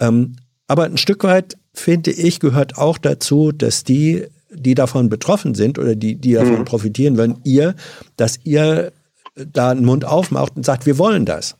Ähm, 0.00 0.36
aber 0.66 0.84
ein 0.84 0.98
Stück 0.98 1.24
weit, 1.24 1.56
finde 1.72 2.10
ich, 2.10 2.40
gehört 2.40 2.76
auch 2.76 2.98
dazu, 2.98 3.52
dass 3.52 3.84
die 3.84 4.26
die 4.60 4.74
davon 4.74 5.08
betroffen 5.08 5.54
sind 5.54 5.78
oder 5.78 5.94
die, 5.94 6.16
die 6.16 6.32
davon 6.32 6.60
mhm. 6.60 6.64
profitieren 6.64 7.16
wenn 7.16 7.38
ihr, 7.44 7.74
dass 8.16 8.38
ihr 8.44 8.92
da 9.34 9.70
einen 9.70 9.84
Mund 9.84 10.04
aufmacht 10.04 10.56
und 10.56 10.64
sagt, 10.64 10.86
wir 10.86 10.98
wollen 10.98 11.24
das. 11.24 11.56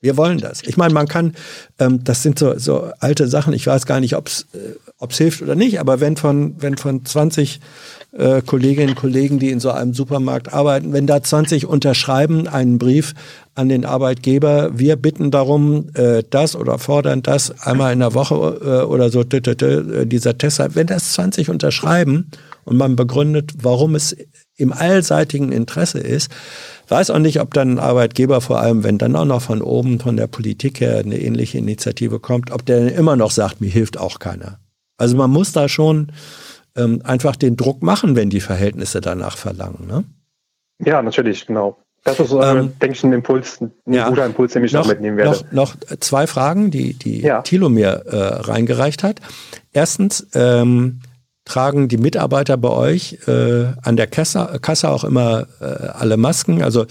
Wir 0.00 0.16
wollen 0.16 0.38
das. 0.38 0.62
Ich 0.62 0.76
meine, 0.76 0.94
man 0.94 1.08
kann, 1.08 1.34
ähm, 1.80 2.04
das 2.04 2.22
sind 2.22 2.38
so, 2.38 2.56
so 2.56 2.92
alte 3.00 3.26
Sachen, 3.26 3.52
ich 3.52 3.66
weiß 3.66 3.84
gar 3.84 3.98
nicht, 3.98 4.14
ob 4.14 4.28
es 4.28 4.46
äh, 4.52 5.08
hilft 5.10 5.42
oder 5.42 5.56
nicht, 5.56 5.80
aber 5.80 6.00
wenn 6.00 6.16
von, 6.16 6.54
wenn 6.62 6.76
von 6.76 7.04
20 7.04 7.58
äh, 8.12 8.42
Kolleginnen 8.42 8.90
und 8.90 8.94
Kollegen, 8.94 9.38
die 9.38 9.50
in 9.50 9.60
so 9.60 9.70
einem 9.70 9.92
Supermarkt 9.92 10.52
arbeiten, 10.52 10.92
wenn 10.92 11.06
da 11.06 11.22
20 11.22 11.66
unterschreiben 11.66 12.48
einen 12.48 12.78
Brief 12.78 13.14
an 13.54 13.68
den 13.68 13.84
Arbeitgeber, 13.84 14.78
wir 14.78 14.96
bitten 14.96 15.30
darum, 15.30 15.90
äh, 15.94 16.22
das 16.28 16.56
oder 16.56 16.78
fordern 16.78 17.22
das 17.22 17.60
einmal 17.60 17.92
in 17.92 17.98
der 17.98 18.14
Woche 18.14 18.34
äh, 18.62 18.86
oder 18.86 19.10
so, 19.10 19.20
äh, 19.20 20.06
dieser 20.06 20.38
Test, 20.38 20.60
wenn 20.74 20.86
das 20.86 21.12
20 21.14 21.50
unterschreiben 21.50 22.30
und 22.64 22.76
man 22.76 22.96
begründet, 22.96 23.52
warum 23.62 23.94
es 23.94 24.16
im 24.56 24.72
allseitigen 24.72 25.52
Interesse 25.52 26.00
ist, 26.00 26.30
weiß 26.88 27.10
auch 27.10 27.18
nicht, 27.18 27.40
ob 27.40 27.54
dann 27.54 27.72
ein 27.72 27.78
Arbeitgeber, 27.78 28.40
vor 28.40 28.60
allem 28.60 28.84
wenn 28.84 28.98
dann 28.98 29.16
auch 29.16 29.24
noch 29.24 29.42
von 29.42 29.62
oben, 29.62 30.00
von 30.00 30.16
der 30.16 30.26
Politik 30.26 30.80
her 30.80 30.98
eine 30.98 31.20
ähnliche 31.20 31.58
Initiative 31.58 32.18
kommt, 32.20 32.50
ob 32.50 32.64
der 32.64 32.94
immer 32.94 33.16
noch 33.16 33.30
sagt, 33.30 33.60
mir 33.60 33.70
hilft 33.70 33.98
auch 33.98 34.18
keiner. 34.18 34.58
Also 34.96 35.16
man 35.16 35.30
muss 35.30 35.52
da 35.52 35.68
schon 35.68 36.10
ähm, 36.78 37.00
einfach 37.04 37.36
den 37.36 37.56
Druck 37.56 37.82
machen, 37.82 38.16
wenn 38.16 38.30
die 38.30 38.40
Verhältnisse 38.40 39.00
danach 39.00 39.36
verlangen. 39.36 39.86
Ne? 39.86 40.04
Ja, 40.84 41.02
natürlich, 41.02 41.46
genau. 41.46 41.76
Das 42.04 42.20
ist, 42.20 42.32
äh, 42.32 42.36
ähm, 42.36 42.72
denke 42.80 42.96
ich, 42.96 43.04
ein 43.04 43.12
Impuls, 43.12 43.60
ein 43.60 43.72
ja, 43.86 44.08
guter 44.08 44.24
Impuls, 44.24 44.52
den 44.52 44.64
ich 44.64 44.72
noch, 44.72 44.86
mitnehmen 44.86 45.16
werde. 45.16 45.44
Noch, 45.50 45.52
noch 45.52 45.98
zwei 46.00 46.26
Fragen, 46.26 46.70
die, 46.70 46.94
die 46.94 47.20
ja. 47.20 47.42
Thilo 47.42 47.68
mir 47.68 48.04
äh, 48.06 48.16
reingereicht 48.16 49.02
hat. 49.02 49.20
Erstens, 49.72 50.26
ähm, 50.34 51.00
tragen 51.48 51.88
die 51.88 51.96
Mitarbeiter 51.96 52.56
bei 52.56 52.68
euch 52.68 53.18
äh, 53.26 53.66
an 53.82 53.96
der 53.96 54.06
Kasse, 54.06 54.58
Kasse 54.60 54.90
auch 54.90 55.02
immer 55.02 55.46
äh, 55.60 55.64
alle 55.64 56.16
Masken? 56.16 56.62
Also 56.62 56.86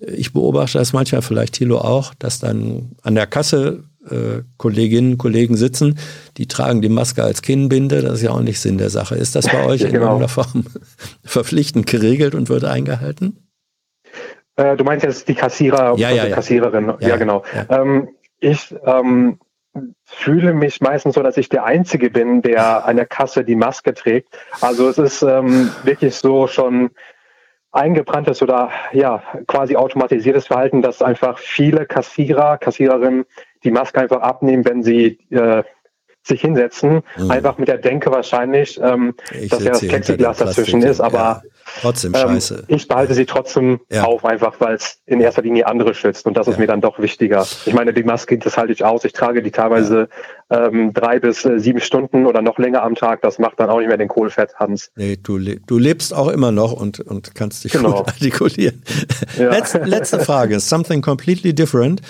ich 0.00 0.32
beobachte 0.32 0.78
das 0.78 0.92
manchmal, 0.92 1.22
vielleicht 1.22 1.54
Thilo 1.54 1.78
auch, 1.78 2.14
dass 2.14 2.40
dann 2.40 2.92
an 3.02 3.14
der 3.14 3.26
Kasse 3.26 3.84
äh, 4.10 4.42
Kolleginnen 4.56 5.12
und 5.12 5.18
Kollegen 5.18 5.56
sitzen, 5.56 5.98
die 6.36 6.46
tragen 6.46 6.82
die 6.82 6.88
Maske 6.88 7.22
als 7.22 7.42
Kinnbinde. 7.42 8.02
Das 8.02 8.14
ist 8.14 8.22
ja 8.22 8.30
auch 8.30 8.40
nicht 8.40 8.60
Sinn 8.60 8.78
der 8.78 8.90
Sache. 8.90 9.14
Ist 9.14 9.34
das 9.34 9.46
bei 9.46 9.64
euch 9.66 9.82
ja, 9.82 9.88
genau. 9.88 10.16
in 10.16 10.22
irgendeiner 10.22 10.28
Form 10.28 10.66
verpflichtend 11.24 11.86
geregelt 11.86 12.34
und 12.34 12.48
wird 12.48 12.64
eingehalten? 12.64 13.38
Äh, 14.56 14.76
du 14.76 14.84
meinst 14.84 15.04
jetzt 15.04 15.28
die 15.28 15.34
Kassierer 15.34 15.96
ja, 15.96 16.10
ja, 16.10 16.26
ja. 16.26 16.34
Kassiererin. 16.34 16.94
Ja, 17.00 17.08
ja 17.08 17.16
genau. 17.16 17.44
Ähm, 17.68 18.08
ich 18.40 18.74
ähm, 18.84 19.38
fühle 20.04 20.54
mich 20.54 20.80
meistens 20.80 21.14
so, 21.14 21.22
dass 21.22 21.36
ich 21.36 21.48
der 21.48 21.64
Einzige 21.64 22.10
bin, 22.10 22.42
der 22.42 22.86
an 22.86 22.96
der 22.96 23.06
Kasse 23.06 23.44
die 23.44 23.56
Maske 23.56 23.94
trägt. 23.94 24.38
Also 24.60 24.88
es 24.88 24.98
ist 24.98 25.22
ähm, 25.22 25.70
wirklich 25.82 26.14
so 26.14 26.46
schon 26.46 26.90
eingebranntes 27.72 28.40
oder 28.40 28.70
ja 28.92 29.22
quasi 29.48 29.74
automatisiertes 29.74 30.46
Verhalten, 30.46 30.80
dass 30.80 31.02
einfach 31.02 31.38
viele 31.38 31.86
Kassierer, 31.86 32.56
Kassiererinnen 32.58 33.24
die 33.64 33.70
Maske 33.70 34.00
einfach 34.00 34.20
abnehmen, 34.20 34.64
wenn 34.64 34.82
sie 34.82 35.18
äh, 35.30 35.62
sich 36.26 36.40
hinsetzen, 36.40 37.02
mhm. 37.18 37.30
einfach 37.30 37.58
mit 37.58 37.68
der 37.68 37.76
Denke 37.76 38.10
wahrscheinlich, 38.10 38.80
ähm, 38.82 39.14
dass 39.50 39.62
ja 39.62 39.72
das 39.72 39.80
Plexiglas 39.80 40.38
dazwischen 40.38 40.82
ist, 40.82 41.00
aber 41.00 41.18
ja, 41.18 41.42
trotzdem 41.82 42.14
ähm, 42.14 42.20
scheiße. 42.20 42.64
Ich 42.68 42.88
behalte 42.88 43.12
sie 43.12 43.26
trotzdem 43.26 43.80
ja. 43.90 44.04
auf, 44.04 44.24
einfach 44.24 44.58
weil 44.58 44.76
es 44.76 45.00
in 45.04 45.20
erster 45.20 45.42
Linie 45.42 45.66
andere 45.66 45.94
schützt 45.94 46.26
und 46.26 46.34
das 46.36 46.48
ist 46.48 46.58
mir 46.58 46.66
dann 46.66 46.80
doch 46.80 46.98
wichtiger. 46.98 47.46
Ich 47.66 47.74
meine, 47.74 47.92
die 47.92 48.04
Maske, 48.04 48.38
das 48.38 48.56
halte 48.56 48.72
ich 48.72 48.84
aus, 48.84 49.04
ich 49.04 49.12
trage 49.12 49.42
die 49.42 49.50
teilweise 49.50 50.08
ähm, 50.48 50.94
drei 50.94 51.20
bis 51.20 51.44
äh, 51.44 51.58
sieben 51.58 51.80
Stunden 51.82 52.24
oder 52.24 52.40
noch 52.40 52.58
länger 52.58 52.82
am 52.82 52.94
Tag, 52.94 53.20
das 53.20 53.38
macht 53.38 53.60
dann 53.60 53.68
auch 53.68 53.78
nicht 53.78 53.88
mehr 53.88 53.98
den 53.98 54.08
Kohlfett, 54.08 54.54
Hans. 54.54 54.90
Nee, 54.96 55.18
du, 55.22 55.36
le 55.36 55.60
du 55.66 55.76
lebst 55.76 56.14
auch 56.14 56.28
immer 56.28 56.52
noch 56.52 56.72
und, 56.72 57.00
und 57.00 57.34
kannst 57.34 57.64
dich 57.64 57.72
genau. 57.72 57.98
gut 57.98 58.08
artikulieren. 58.08 58.82
letzte, 59.36 59.78
letzte 59.80 60.20
Frage, 60.20 60.58
something 60.58 61.02
completely 61.02 61.54
different. 61.54 62.00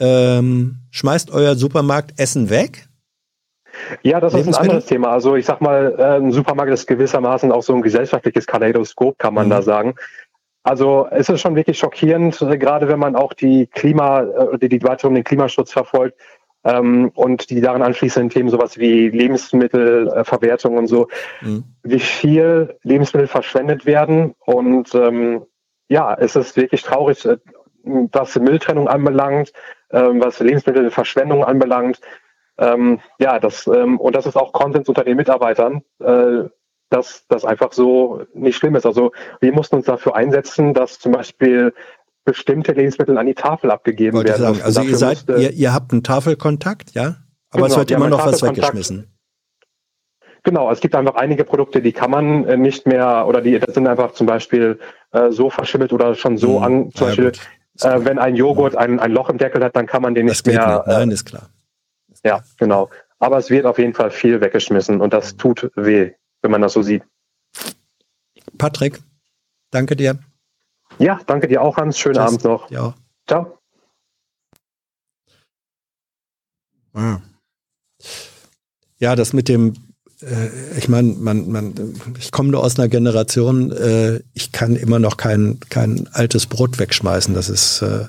Ähm, 0.00 0.76
schmeißt 0.90 1.30
euer 1.30 1.54
Supermarkt 1.54 2.18
Essen 2.18 2.50
weg? 2.50 2.88
Ja, 4.02 4.20
das 4.20 4.34
ist 4.34 4.48
ein 4.48 4.54
anderes 4.54 4.86
Thema. 4.86 5.10
Also 5.10 5.36
ich 5.36 5.46
sag 5.46 5.60
mal, 5.60 5.94
äh, 5.98 6.16
ein 6.16 6.32
Supermarkt 6.32 6.72
ist 6.72 6.86
gewissermaßen 6.86 7.52
auch 7.52 7.62
so 7.62 7.74
ein 7.74 7.82
gesellschaftliches 7.82 8.46
Kaleidoskop, 8.46 9.18
kann 9.18 9.34
man 9.34 9.46
mhm. 9.46 9.50
da 9.50 9.62
sagen. 9.62 9.94
Also 10.62 11.06
es 11.10 11.28
ist 11.28 11.40
schon 11.40 11.56
wirklich 11.56 11.78
schockierend, 11.78 12.40
äh, 12.42 12.58
gerade 12.58 12.88
wenn 12.88 12.98
man 12.98 13.16
auch 13.16 13.32
die 13.32 13.66
Klima, 13.66 14.22
äh, 14.22 14.58
die 14.58 14.68
Debatte 14.68 15.06
um 15.08 15.14
den 15.14 15.24
Klimaschutz 15.24 15.72
verfolgt 15.72 16.18
ähm, 16.64 17.10
und 17.14 17.50
die 17.50 17.60
daran 17.60 17.82
anschließenden 17.82 18.30
Themen, 18.30 18.50
sowas 18.50 18.78
wie 18.78 19.08
Lebensmittelverwertung 19.08 20.76
und 20.76 20.86
so, 20.86 21.08
mhm. 21.40 21.64
wie 21.82 22.00
viel 22.00 22.76
Lebensmittel 22.82 23.28
verschwendet 23.28 23.86
werden. 23.86 24.34
Und 24.44 24.94
ähm, 24.94 25.42
ja, 25.88 26.14
es 26.14 26.36
ist 26.36 26.56
wirklich 26.56 26.82
traurig, 26.82 27.26
was 27.82 28.36
Mülltrennung 28.38 28.88
anbelangt, 28.88 29.52
ähm, 29.92 30.20
was 30.20 30.40
Lebensmittelverschwendung 30.40 31.44
anbelangt. 31.44 32.00
Ähm, 32.58 33.00
ja, 33.18 33.38
das, 33.38 33.66
ähm, 33.66 33.98
und 33.98 34.14
das 34.14 34.26
ist 34.26 34.36
auch 34.36 34.52
Konsens 34.52 34.88
unter 34.88 35.04
den 35.04 35.16
Mitarbeitern, 35.16 35.82
äh, 36.00 36.44
dass 36.90 37.26
das 37.28 37.44
einfach 37.44 37.72
so 37.72 38.22
nicht 38.34 38.56
schlimm 38.56 38.74
ist. 38.74 38.86
Also 38.86 39.12
wir 39.40 39.52
mussten 39.52 39.76
uns 39.76 39.86
dafür 39.86 40.16
einsetzen, 40.16 40.74
dass 40.74 40.98
zum 40.98 41.12
Beispiel 41.12 41.72
bestimmte 42.24 42.72
Lebensmittel 42.72 43.16
an 43.16 43.26
die 43.26 43.34
Tafel 43.34 43.70
abgegeben 43.70 44.16
Wollte 44.16 44.30
werden. 44.30 44.54
Sagen, 44.54 44.62
also 44.62 44.82
ihr 44.82 44.96
seid, 44.96 45.28
musste, 45.28 45.36
ihr, 45.36 45.52
ihr 45.52 45.72
habt 45.72 45.92
einen 45.92 46.02
Tafelkontakt, 46.02 46.92
ja? 46.92 47.16
Aber 47.50 47.62
genau, 47.62 47.66
es 47.66 47.76
wird 47.76 47.90
immer 47.90 48.08
noch 48.08 48.24
was 48.24 48.42
weggeschmissen. 48.42 49.06
Genau, 50.42 50.70
es 50.70 50.80
gibt 50.80 50.94
einfach 50.94 51.16
einige 51.16 51.44
Produkte, 51.44 51.82
die 51.82 51.92
kann 51.92 52.10
man 52.10 52.44
äh, 52.44 52.56
nicht 52.56 52.86
mehr 52.86 53.26
oder 53.26 53.40
die 53.42 53.58
das 53.58 53.74
sind 53.74 53.86
einfach 53.86 54.12
zum 54.12 54.26
Beispiel 54.26 54.78
äh, 55.12 55.30
so 55.30 55.50
verschimmelt 55.50 55.92
oder 55.92 56.14
schon 56.14 56.38
so 56.38 56.56
hm, 56.56 56.62
an. 56.62 56.90
Zum 56.92 57.08
ja, 57.08 57.14
Beispiel, 57.14 57.32
äh, 57.84 58.04
wenn 58.04 58.18
ein 58.18 58.36
Joghurt 58.36 58.76
ein, 58.76 59.00
ein 59.00 59.12
Loch 59.12 59.28
im 59.28 59.38
Deckel 59.38 59.62
hat, 59.62 59.76
dann 59.76 59.86
kann 59.86 60.02
man 60.02 60.14
den 60.14 60.26
das 60.26 60.44
nicht 60.44 60.56
mehr. 60.56 60.78
Nicht. 60.78 60.86
Nein, 60.86 61.10
ist 61.10 61.24
klar. 61.24 61.50
Ja, 62.24 62.42
genau. 62.58 62.90
Aber 63.18 63.38
es 63.38 63.50
wird 63.50 63.66
auf 63.66 63.78
jeden 63.78 63.94
Fall 63.94 64.10
viel 64.10 64.40
weggeschmissen 64.40 65.00
und 65.00 65.12
das 65.12 65.36
tut 65.36 65.70
weh, 65.76 66.12
wenn 66.42 66.50
man 66.50 66.62
das 66.62 66.72
so 66.72 66.82
sieht. 66.82 67.02
Patrick, 68.58 69.00
danke 69.70 69.96
dir. 69.96 70.18
Ja, 70.98 71.20
danke 71.26 71.46
dir 71.48 71.62
auch, 71.62 71.76
Hans. 71.76 71.98
Schönen 71.98 72.16
Tschüss. 72.16 72.24
Abend 72.24 72.44
noch. 72.44 72.70
Ja. 72.70 72.94
Ciao. 73.26 73.58
Ah. 76.92 77.20
Ja, 78.98 79.16
das 79.16 79.32
mit 79.32 79.48
dem, 79.48 79.68
äh, 79.68 79.74
ich 80.76 80.88
meine, 80.88 81.14
man, 81.14 81.50
man, 81.50 81.74
ich 82.18 82.30
komme 82.30 82.50
nur 82.50 82.62
aus 82.62 82.78
einer 82.78 82.88
Generation, 82.88 83.72
äh, 83.72 84.20
ich 84.34 84.52
kann 84.52 84.76
immer 84.76 84.98
noch 84.98 85.16
kein, 85.16 85.58
kein 85.70 86.08
altes 86.12 86.46
Brot 86.46 86.78
wegschmeißen. 86.78 87.34
Das 87.34 87.48
ist 87.48 87.82
äh, 87.82 88.04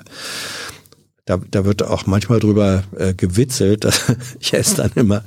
da, 1.24 1.38
da 1.50 1.64
wird 1.64 1.84
auch 1.84 2.06
manchmal 2.06 2.40
drüber 2.40 2.82
äh, 2.98 3.14
gewitzelt. 3.14 3.86
ich 4.40 4.52
esse 4.54 4.76
dann 4.76 4.90
immer, 4.96 5.22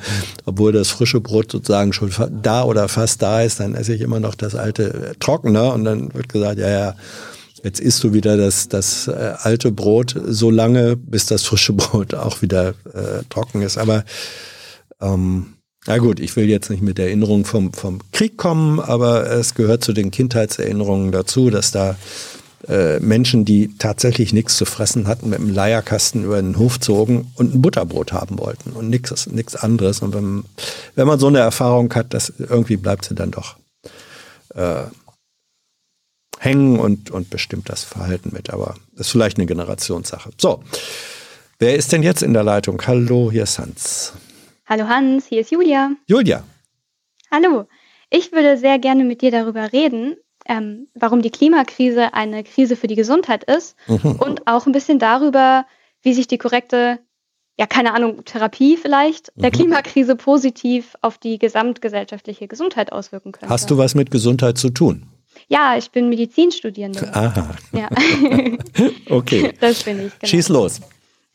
obwohl 0.45 0.73
das 0.73 0.89
frische 0.89 1.21
Brot 1.21 1.51
sozusagen 1.51 1.93
schon 1.93 2.11
da 2.41 2.63
oder 2.63 2.89
fast 2.89 3.21
da 3.21 3.41
ist, 3.41 3.59
dann 3.59 3.75
esse 3.75 3.93
ich 3.93 4.01
immer 4.01 4.19
noch 4.19 4.35
das 4.35 4.55
alte 4.55 4.93
äh, 4.93 5.13
Trockene 5.19 5.71
und 5.71 5.85
dann 5.85 6.13
wird 6.13 6.29
gesagt, 6.29 6.59
ja, 6.59 6.69
ja, 6.69 6.95
jetzt 7.63 7.79
isst 7.79 8.03
du 8.03 8.13
wieder 8.13 8.35
das, 8.35 8.67
das 8.67 9.07
äh, 9.07 9.33
alte 9.37 9.71
Brot 9.71 10.15
so 10.27 10.51
lange, 10.51 10.97
bis 10.97 11.27
das 11.27 11.43
frische 11.43 11.73
Brot 11.73 12.13
auch 12.13 12.41
wieder 12.41 12.69
äh, 12.93 13.23
trocken 13.29 13.61
ist. 13.61 13.77
Aber 13.77 14.03
ähm, 15.01 15.54
na 15.87 15.97
gut, 15.97 16.19
ich 16.19 16.35
will 16.35 16.49
jetzt 16.49 16.69
nicht 16.69 16.81
mit 16.81 16.97
Erinnerungen 16.97 17.45
vom, 17.45 17.71
vom 17.73 17.99
Krieg 18.11 18.37
kommen, 18.37 18.79
aber 18.79 19.29
es 19.29 19.53
gehört 19.53 19.83
zu 19.83 19.93
den 19.93 20.11
Kindheitserinnerungen 20.11 21.11
dazu, 21.11 21.49
dass 21.49 21.71
da 21.71 21.95
äh, 22.67 22.99
Menschen, 22.99 23.45
die 23.45 23.77
tatsächlich 23.77 24.33
nichts 24.33 24.57
zu 24.57 24.65
fressen 24.65 25.07
hatten, 25.07 25.29
mit 25.29 25.39
einem 25.39 25.53
Leierkasten 25.53 26.23
über 26.23 26.41
den 26.41 26.57
Hof 26.57 26.79
zogen 26.79 27.31
und 27.35 27.53
ein 27.53 27.61
Butterbrot 27.61 28.13
haben 28.13 28.39
wollten 28.39 28.71
und 28.71 28.89
nichts 28.89 29.55
anderes. 29.55 30.01
Und 30.01 30.15
wenn, 30.15 30.45
wenn 30.95 31.07
man 31.07 31.19
so 31.19 31.27
eine 31.27 31.39
Erfahrung 31.39 31.93
hat, 31.93 32.13
das 32.15 32.33
irgendwie 32.39 32.77
bleibt 32.77 33.05
sie 33.05 33.13
dann 33.13 33.29
doch 33.29 33.57
äh, 34.55 34.85
hängen 36.39 36.79
und, 36.79 37.11
und 37.11 37.29
bestimmt 37.29 37.69
das 37.69 37.83
Verhalten 37.83 38.31
mit. 38.33 38.49
Aber 38.49 38.75
das 38.93 39.07
ist 39.07 39.11
vielleicht 39.11 39.37
eine 39.37 39.45
Generationssache. 39.45 40.31
So, 40.39 40.63
wer 41.59 41.75
ist 41.75 41.91
denn 41.91 42.01
jetzt 42.01 42.23
in 42.23 42.33
der 42.33 42.43
Leitung? 42.43 42.81
Hallo, 42.87 43.29
hier 43.31 43.43
ist 43.43 43.59
Hans. 43.59 44.13
Hallo 44.67 44.87
Hans, 44.87 45.27
hier 45.27 45.41
ist 45.41 45.51
Julia. 45.51 45.91
Julia. 46.07 46.43
Hallo. 47.29 47.67
Ich 48.09 48.31
würde 48.31 48.57
sehr 48.57 48.79
gerne 48.79 49.03
mit 49.03 49.21
dir 49.21 49.29
darüber 49.29 49.71
reden, 49.71 50.15
ähm, 50.47 50.87
warum 50.95 51.21
die 51.21 51.29
Klimakrise 51.29 52.15
eine 52.15 52.43
Krise 52.43 52.75
für 52.75 52.87
die 52.87 52.95
Gesundheit 52.95 53.43
ist 53.43 53.75
mhm. 53.85 54.13
und 54.13 54.47
auch 54.47 54.65
ein 54.65 54.71
bisschen 54.71 54.97
darüber, 54.97 55.67
wie 56.01 56.15
sich 56.15 56.25
die 56.25 56.39
korrekte, 56.39 56.97
ja, 57.59 57.67
keine 57.67 57.93
Ahnung, 57.93 58.25
Therapie 58.25 58.75
vielleicht 58.75 59.31
der 59.35 59.51
mhm. 59.51 59.55
Klimakrise 59.55 60.15
positiv 60.15 60.95
auf 61.01 61.19
die 61.19 61.37
gesamtgesellschaftliche 61.37 62.47
Gesundheit 62.47 62.91
auswirken 62.91 63.33
könnte. 63.33 63.53
Hast 63.53 63.69
du 63.69 63.77
was 63.77 63.93
mit 63.93 64.09
Gesundheit 64.09 64.57
zu 64.57 64.71
tun? 64.71 65.05
Ja, 65.47 65.77
ich 65.77 65.91
bin 65.91 66.09
Medizinstudierende. 66.09 67.13
Aha. 67.13 67.55
Ja. 67.71 67.89
okay. 69.15 69.53
Das 69.59 69.83
bin 69.83 70.07
ich. 70.07 70.17
Genau. 70.17 70.27
Schieß 70.27 70.49
los. 70.49 70.81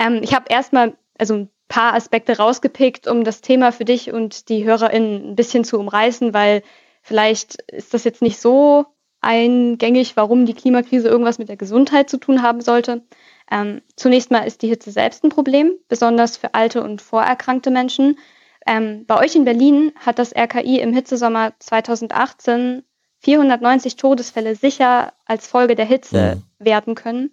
Ähm, 0.01 0.19
ich 0.21 0.35
habe 0.35 0.47
erstmal 0.49 0.97
also 1.17 1.35
ein 1.35 1.51
paar 1.71 1.95
Aspekte 1.95 2.37
rausgepickt, 2.37 3.07
um 3.07 3.25
das 3.25 3.41
Thema 3.41 3.73
für 3.73 3.87
dich 3.87 4.13
und 4.13 4.51
die 4.51 4.65
HörerInnen 4.65 5.31
ein 5.31 5.37
bisschen 5.37 5.65
zu 5.65 5.79
umreißen, 5.79 6.35
weil 6.35 6.63
vielleicht 7.01 7.63
ist 7.71 7.95
das 7.95 8.05
jetzt 8.05 8.21
nicht 8.21 8.39
so 8.39 8.87
eingängig, 9.23 10.17
warum 10.17 10.47
die 10.47 10.55
Klimakrise 10.55 11.09
irgendwas 11.09 11.39
mit 11.39 11.49
der 11.49 11.57
Gesundheit 11.57 12.11
zu 12.11 12.19
tun 12.19 12.43
haben 12.43 12.61
sollte. 12.61 13.03
Ähm, 13.51 13.83
zunächst 13.97 14.31
mal 14.31 14.41
ist 14.41 14.63
die 14.63 14.69
Hitze 14.69 14.91
selbst 14.91 15.23
ein 15.23 15.31
Problem, 15.31 15.73
besonders 15.89 16.37
für 16.37 16.55
alte 16.55 16.83
und 16.83 17.01
vorerkrankte 17.01 17.71
Menschen. 17.71 18.19
Ähm, 18.67 19.05
bei 19.07 19.19
euch 19.19 19.37
in 19.37 19.45
Berlin 19.45 19.93
hat 19.95 20.19
das 20.19 20.35
RKI 20.35 20.81
im 20.81 20.93
Hitzesommer 20.93 21.53
2018 21.61 22.83
490 23.21 23.97
Todesfälle 23.97 24.57
sicher 24.57 25.13
als 25.25 25.47
Folge 25.47 25.77
der 25.77 25.85
Hitze 25.85 26.17
ja. 26.17 26.37
werten 26.59 26.97
können. 26.97 27.31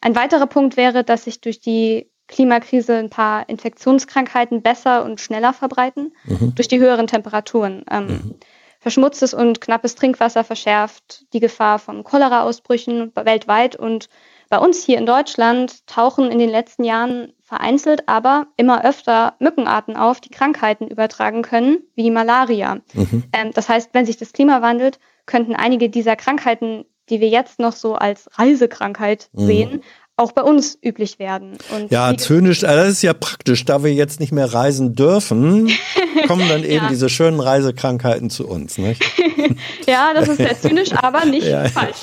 Ein 0.00 0.16
weiterer 0.16 0.46
Punkt 0.46 0.76
wäre, 0.76 1.04
dass 1.04 1.24
sich 1.24 1.40
durch 1.40 1.60
die 1.60 2.10
Klimakrise 2.28 2.96
ein 2.96 3.10
paar 3.10 3.48
Infektionskrankheiten 3.48 4.62
besser 4.62 5.04
und 5.04 5.20
schneller 5.20 5.52
verbreiten, 5.52 6.14
mhm. 6.24 6.54
durch 6.54 6.68
die 6.68 6.78
höheren 6.78 7.06
Temperaturen. 7.06 7.84
Ähm, 7.90 8.06
mhm. 8.06 8.34
Verschmutztes 8.80 9.34
und 9.34 9.60
knappes 9.60 9.96
Trinkwasser 9.96 10.44
verschärft 10.44 11.24
die 11.32 11.40
Gefahr 11.40 11.78
von 11.78 12.04
Cholera-Ausbrüchen 12.04 13.12
weltweit. 13.16 13.74
Und 13.74 14.08
bei 14.48 14.58
uns 14.58 14.84
hier 14.84 14.98
in 14.98 15.06
Deutschland 15.06 15.86
tauchen 15.86 16.30
in 16.30 16.38
den 16.38 16.48
letzten 16.48 16.84
Jahren 16.84 17.32
vereinzelt, 17.42 18.08
aber 18.08 18.46
immer 18.56 18.84
öfter 18.84 19.34
Mückenarten 19.40 19.96
auf, 19.96 20.20
die 20.20 20.30
Krankheiten 20.30 20.86
übertragen 20.86 21.42
können, 21.42 21.78
wie 21.96 22.04
die 22.04 22.10
Malaria. 22.10 22.76
Mhm. 22.94 23.24
Ähm, 23.32 23.50
das 23.52 23.68
heißt, 23.68 23.90
wenn 23.94 24.06
sich 24.06 24.16
das 24.16 24.32
Klima 24.32 24.62
wandelt, 24.62 25.00
könnten 25.26 25.56
einige 25.56 25.90
dieser 25.90 26.14
Krankheiten, 26.14 26.84
die 27.10 27.20
wir 27.20 27.28
jetzt 27.28 27.58
noch 27.58 27.72
so 27.72 27.94
als 27.94 28.28
Reisekrankheit 28.38 29.28
mhm. 29.32 29.46
sehen, 29.46 29.82
auch 30.18 30.32
bei 30.32 30.42
uns 30.42 30.76
üblich 30.82 31.18
werden. 31.18 31.58
Und 31.74 31.92
ja, 31.92 32.16
zynisch, 32.16 32.64
also 32.64 32.80
das 32.80 32.88
ist 32.88 33.02
ja 33.02 33.14
praktisch, 33.14 33.64
da 33.64 33.84
wir 33.84 33.94
jetzt 33.94 34.18
nicht 34.18 34.32
mehr 34.32 34.52
reisen 34.52 34.94
dürfen, 34.94 35.70
kommen 36.26 36.48
dann 36.48 36.64
eben 36.64 36.84
ja. 36.84 36.88
diese 36.88 37.08
schönen 37.08 37.38
Reisekrankheiten 37.38 38.28
zu 38.28 38.48
uns. 38.48 38.78
Nicht? 38.78 39.02
ja, 39.86 40.12
das 40.14 40.28
ist 40.28 40.38
sehr 40.38 40.60
zynisch, 40.60 40.92
aber 40.92 41.24
nicht 41.24 41.46
ja. 41.46 41.68
falsch. 41.68 41.98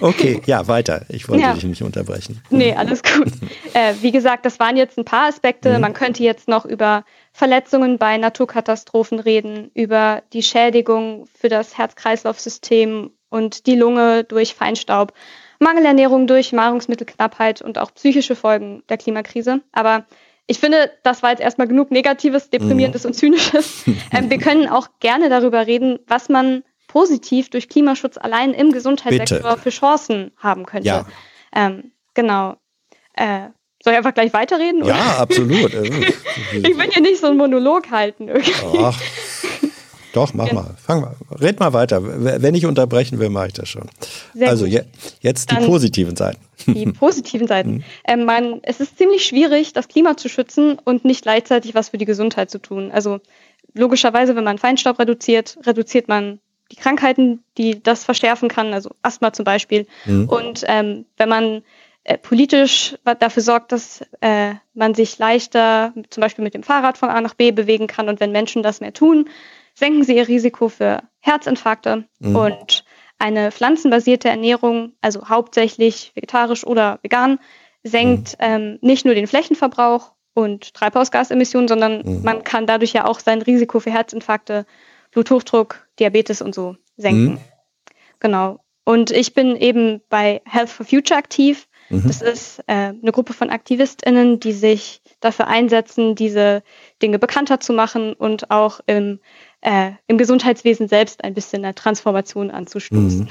okay, 0.00 0.42
ja, 0.44 0.68
weiter. 0.68 1.06
Ich 1.08 1.26
wollte 1.28 1.42
ja. 1.42 1.54
dich 1.54 1.64
nicht 1.64 1.82
unterbrechen. 1.82 2.42
Nee, 2.50 2.74
alles 2.74 3.02
gut. 3.02 3.32
Äh, 3.72 3.94
wie 4.02 4.12
gesagt, 4.12 4.44
das 4.44 4.60
waren 4.60 4.76
jetzt 4.76 4.98
ein 4.98 5.06
paar 5.06 5.28
Aspekte. 5.28 5.74
Mhm. 5.74 5.80
Man 5.80 5.94
könnte 5.94 6.22
jetzt 6.22 6.48
noch 6.48 6.66
über 6.66 7.04
Verletzungen 7.32 7.96
bei 7.96 8.18
Naturkatastrophen 8.18 9.18
reden, 9.18 9.70
über 9.72 10.22
die 10.34 10.42
Schädigung 10.42 11.26
für 11.34 11.48
das 11.48 11.78
Herz-Kreislauf-System 11.78 13.10
und 13.30 13.66
die 13.66 13.76
Lunge 13.76 14.24
durch 14.24 14.54
Feinstaub, 14.54 15.14
Mangelernährung 15.62 16.26
durch 16.26 16.52
Nahrungsmittelknappheit 16.52 17.62
und 17.62 17.78
auch 17.78 17.94
psychische 17.94 18.36
Folgen 18.36 18.82
der 18.88 18.98
Klimakrise. 18.98 19.60
Aber 19.72 20.04
ich 20.46 20.58
finde, 20.58 20.90
das 21.02 21.22
war 21.22 21.30
jetzt 21.30 21.40
erstmal 21.40 21.68
genug 21.68 21.90
Negatives, 21.90 22.50
Deprimierendes 22.50 23.04
mhm. 23.04 23.08
und 23.08 23.14
Zynisches. 23.14 23.84
Ähm, 24.14 24.28
wir 24.28 24.38
können 24.38 24.68
auch 24.68 24.88
gerne 25.00 25.30
darüber 25.30 25.66
reden, 25.66 25.98
was 26.06 26.28
man 26.28 26.64
positiv 26.86 27.48
durch 27.48 27.70
Klimaschutz 27.70 28.18
allein 28.18 28.52
im 28.52 28.72
Gesundheitssektor 28.72 29.50
Bitte. 29.50 29.62
für 29.62 29.70
Chancen 29.70 30.32
haben 30.36 30.66
könnte. 30.66 30.88
Ja. 30.88 31.06
Ähm, 31.54 31.92
genau. 32.12 32.56
Äh, 33.14 33.48
soll 33.82 33.94
ich 33.94 33.96
einfach 33.96 34.12
gleich 34.12 34.32
weiterreden? 34.34 34.82
Oder? 34.82 34.94
Ja, 34.94 35.16
absolut. 35.18 35.72
ich 35.74 36.62
will 36.62 36.90
hier 36.90 37.02
nicht 37.02 37.20
so 37.20 37.28
einen 37.28 37.38
Monolog 37.38 37.90
halten. 37.90 38.28
Irgendwie. 38.28 38.78
Ach, 38.78 39.00
doch, 40.12 40.34
mach 40.34 40.48
ja. 40.48 40.54
mal. 40.54 40.74
Fang 40.76 41.00
mal. 41.00 41.16
Red 41.30 41.60
mal 41.60 41.72
weiter. 41.72 42.02
Wenn 42.02 42.54
ich 42.54 42.66
unterbrechen 42.66 43.18
will, 43.18 43.30
mache 43.30 43.48
ich 43.48 43.52
das 43.54 43.68
schon. 43.68 43.88
Sehr 44.34 44.48
also 44.48 44.66
je, 44.66 44.82
jetzt 45.20 45.50
die 45.50 45.54
Dann 45.54 45.66
positiven 45.66 46.16
Seiten. 46.16 46.40
Die 46.66 46.86
positiven 46.92 47.46
Seiten. 47.46 47.70
Mhm. 47.70 47.84
Ähm, 48.06 48.24
man, 48.24 48.60
es 48.62 48.80
ist 48.80 48.98
ziemlich 48.98 49.24
schwierig, 49.24 49.72
das 49.72 49.88
Klima 49.88 50.16
zu 50.16 50.28
schützen 50.28 50.78
und 50.84 51.04
nicht 51.04 51.22
gleichzeitig 51.22 51.74
was 51.74 51.90
für 51.90 51.98
die 51.98 52.04
Gesundheit 52.04 52.50
zu 52.50 52.58
tun. 52.58 52.90
Also 52.92 53.20
logischerweise, 53.74 54.36
wenn 54.36 54.44
man 54.44 54.58
Feinstaub 54.58 54.98
reduziert, 54.98 55.58
reduziert 55.64 56.08
man 56.08 56.40
die 56.70 56.76
Krankheiten, 56.76 57.42
die 57.58 57.82
das 57.82 58.04
verschärfen 58.04 58.48
kann, 58.48 58.72
also 58.72 58.90
Asthma 59.02 59.32
zum 59.32 59.44
Beispiel. 59.44 59.86
Mhm. 60.06 60.28
Und 60.28 60.64
ähm, 60.66 61.04
wenn 61.16 61.28
man 61.28 61.62
äh, 62.04 62.18
politisch 62.18 62.96
dafür 63.20 63.42
sorgt, 63.42 63.72
dass 63.72 64.04
äh, 64.20 64.54
man 64.74 64.94
sich 64.94 65.18
leichter 65.18 65.92
zum 66.10 66.20
Beispiel 66.20 66.42
mit 66.42 66.54
dem 66.54 66.62
Fahrrad 66.62 66.98
von 66.98 67.10
A 67.10 67.20
nach 67.20 67.34
B 67.34 67.52
bewegen 67.52 67.86
kann 67.86 68.08
und 68.08 68.20
wenn 68.20 68.32
Menschen 68.32 68.62
das 68.62 68.80
mehr 68.80 68.92
tun, 68.92 69.28
senken 69.74 70.04
sie 70.04 70.16
ihr 70.16 70.28
Risiko 70.28 70.68
für 70.68 71.02
Herzinfarkte 71.20 72.04
mhm. 72.18 72.36
und 72.36 72.84
eine 73.18 73.52
pflanzenbasierte 73.52 74.28
Ernährung, 74.28 74.94
also 75.00 75.28
hauptsächlich 75.28 76.12
vegetarisch 76.14 76.66
oder 76.66 76.98
vegan, 77.02 77.38
senkt 77.84 78.32
mhm. 78.32 78.36
ähm, 78.40 78.78
nicht 78.80 79.04
nur 79.04 79.14
den 79.14 79.26
Flächenverbrauch 79.26 80.12
und 80.34 80.74
Treibhausgasemissionen, 80.74 81.68
sondern 81.68 82.02
mhm. 82.04 82.22
man 82.22 82.42
kann 82.44 82.66
dadurch 82.66 82.92
ja 82.92 83.04
auch 83.04 83.20
sein 83.20 83.42
Risiko 83.42 83.80
für 83.80 83.92
Herzinfarkte, 83.92 84.66
Bluthochdruck, 85.12 85.86
Diabetes 85.98 86.42
und 86.42 86.54
so 86.54 86.76
senken. 86.96 87.34
Mhm. 87.34 87.38
Genau. 88.18 88.60
Und 88.84 89.10
ich 89.10 89.34
bin 89.34 89.56
eben 89.56 90.00
bei 90.08 90.42
Health 90.44 90.70
for 90.70 90.86
Future 90.86 91.18
aktiv. 91.18 91.68
Mhm. 91.90 92.04
Das 92.06 92.22
ist 92.22 92.60
äh, 92.66 92.92
eine 93.00 93.12
Gruppe 93.12 93.32
von 93.32 93.50
AktivistInnen, 93.50 94.40
die 94.40 94.52
sich 94.52 95.02
dafür 95.20 95.46
einsetzen, 95.46 96.14
diese 96.14 96.62
Dinge 97.00 97.18
bekannter 97.18 97.60
zu 97.60 97.72
machen 97.72 98.14
und 98.14 98.50
auch 98.50 98.80
im 98.86 99.20
äh, 99.62 99.92
im 100.08 100.18
Gesundheitswesen 100.18 100.88
selbst 100.88 101.22
ein 101.22 101.34
bisschen 101.34 101.64
eine 101.64 101.74
Transformation 101.74 102.50
anzustoßen. 102.50 103.20
Mhm. 103.20 103.28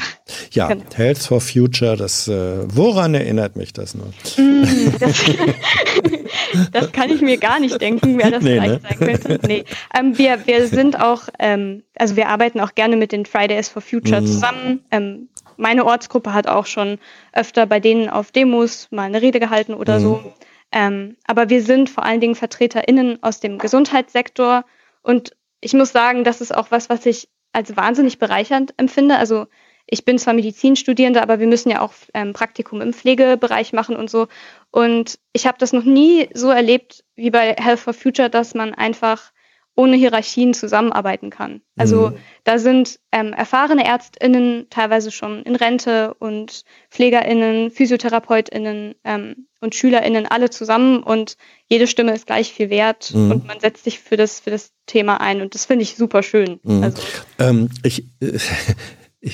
Ja, 0.51 0.69
genau. 0.69 0.85
Health 0.95 1.17
for 1.19 1.41
Future, 1.41 1.97
das 1.97 2.27
äh, 2.29 2.63
woran 2.73 3.13
erinnert 3.13 3.57
mich 3.57 3.73
das 3.73 3.95
nur? 3.95 4.07
Mm, 4.37 4.63
das, 4.97 5.25
das, 6.71 6.91
kann 6.93 7.09
ich 7.09 7.21
mir 7.21 7.37
gar 7.37 7.59
nicht 7.59 7.81
denken, 7.81 8.17
wer 8.17 8.31
das 8.31 8.43
nee, 8.43 8.59
vielleicht 8.59 8.83
ne? 8.83 8.89
sein 8.89 9.19
könnte. 9.19 9.47
Nee. 9.47 9.65
Ähm, 9.93 10.17
wir, 10.17 10.47
wir 10.47 10.67
sind 10.67 10.99
auch, 10.99 11.23
ähm, 11.37 11.83
also 11.97 12.15
wir 12.15 12.29
arbeiten 12.29 12.61
auch 12.61 12.75
gerne 12.75 12.95
mit 12.95 13.11
den 13.11 13.25
Fridays 13.25 13.67
for 13.67 13.81
Future 13.81 14.21
mhm. 14.21 14.25
zusammen. 14.25 14.85
Ähm, 14.89 15.27
meine 15.57 15.85
Ortsgruppe 15.85 16.33
hat 16.33 16.47
auch 16.47 16.65
schon 16.65 16.97
öfter 17.33 17.65
bei 17.65 17.81
denen 17.81 18.09
auf 18.09 18.31
Demos 18.31 18.87
mal 18.89 19.03
eine 19.03 19.21
Rede 19.21 19.41
gehalten 19.41 19.73
oder 19.73 19.99
mhm. 19.99 20.03
so. 20.03 20.33
Ähm, 20.71 21.17
aber 21.27 21.49
wir 21.49 21.61
sind 21.61 21.89
vor 21.89 22.05
allen 22.05 22.21
Dingen 22.21 22.35
VertreterInnen 22.35 23.21
aus 23.21 23.41
dem 23.41 23.57
Gesundheitssektor 23.57 24.63
und 25.03 25.33
ich 25.61 25.73
muss 25.73 25.91
sagen, 25.91 26.23
das 26.23 26.41
ist 26.41 26.53
auch 26.53 26.71
was, 26.71 26.89
was 26.89 27.05
ich 27.05 27.29
als 27.53 27.75
wahnsinnig 27.77 28.17
bereichernd 28.17 28.73
empfinde. 28.77 29.17
Also 29.17 29.47
ich 29.85 30.05
bin 30.05 30.17
zwar 30.17 30.33
Medizinstudierende, 30.33 31.21
aber 31.21 31.39
wir 31.39 31.47
müssen 31.47 31.69
ja 31.69 31.81
auch 31.81 31.93
ähm, 32.13 32.33
Praktikum 32.33 32.81
im 32.81 32.93
Pflegebereich 32.93 33.73
machen 33.73 33.95
und 33.95 34.09
so. 34.09 34.27
Und 34.71 35.19
ich 35.33 35.47
habe 35.47 35.57
das 35.59 35.73
noch 35.73 35.83
nie 35.83 36.29
so 36.33 36.49
erlebt 36.49 37.03
wie 37.15 37.29
bei 37.29 37.53
Health 37.53 37.79
for 37.79 37.93
Future, 37.93 38.29
dass 38.29 38.53
man 38.53 38.73
einfach 38.73 39.31
ohne 39.81 39.97
Hierarchien 39.97 40.53
zusammenarbeiten 40.53 41.31
kann. 41.31 41.61
Also 41.75 42.11
mhm. 42.11 42.17
da 42.43 42.59
sind 42.59 42.99
ähm, 43.11 43.33
erfahrene 43.33 43.83
Ärztinnen 43.83 44.67
teilweise 44.69 45.09
schon 45.09 45.41
in 45.41 45.55
Rente 45.55 46.13
und 46.19 46.65
Pflegerinnen, 46.91 47.71
Physiotherapeutinnen 47.71 48.93
ähm, 49.03 49.47
und 49.59 49.73
Schülerinnen 49.73 50.27
alle 50.27 50.51
zusammen 50.51 51.01
und 51.01 51.35
jede 51.67 51.87
Stimme 51.87 52.13
ist 52.13 52.27
gleich 52.27 52.53
viel 52.53 52.69
wert 52.69 53.11
mhm. 53.11 53.31
und 53.31 53.47
man 53.47 53.59
setzt 53.59 53.85
sich 53.85 53.99
für 53.99 54.17
das 54.17 54.39
für 54.39 54.51
das 54.51 54.71
Thema 54.85 55.19
ein 55.19 55.41
und 55.41 55.55
das 55.55 55.65
finde 55.65 55.81
ich 55.81 55.95
super 55.95 56.21
schön. 56.21 56.59
Mhm. 56.61 56.83
Also. 56.83 57.01
Ähm, 57.39 57.69
ich, 57.81 58.05
äh, 58.21 59.29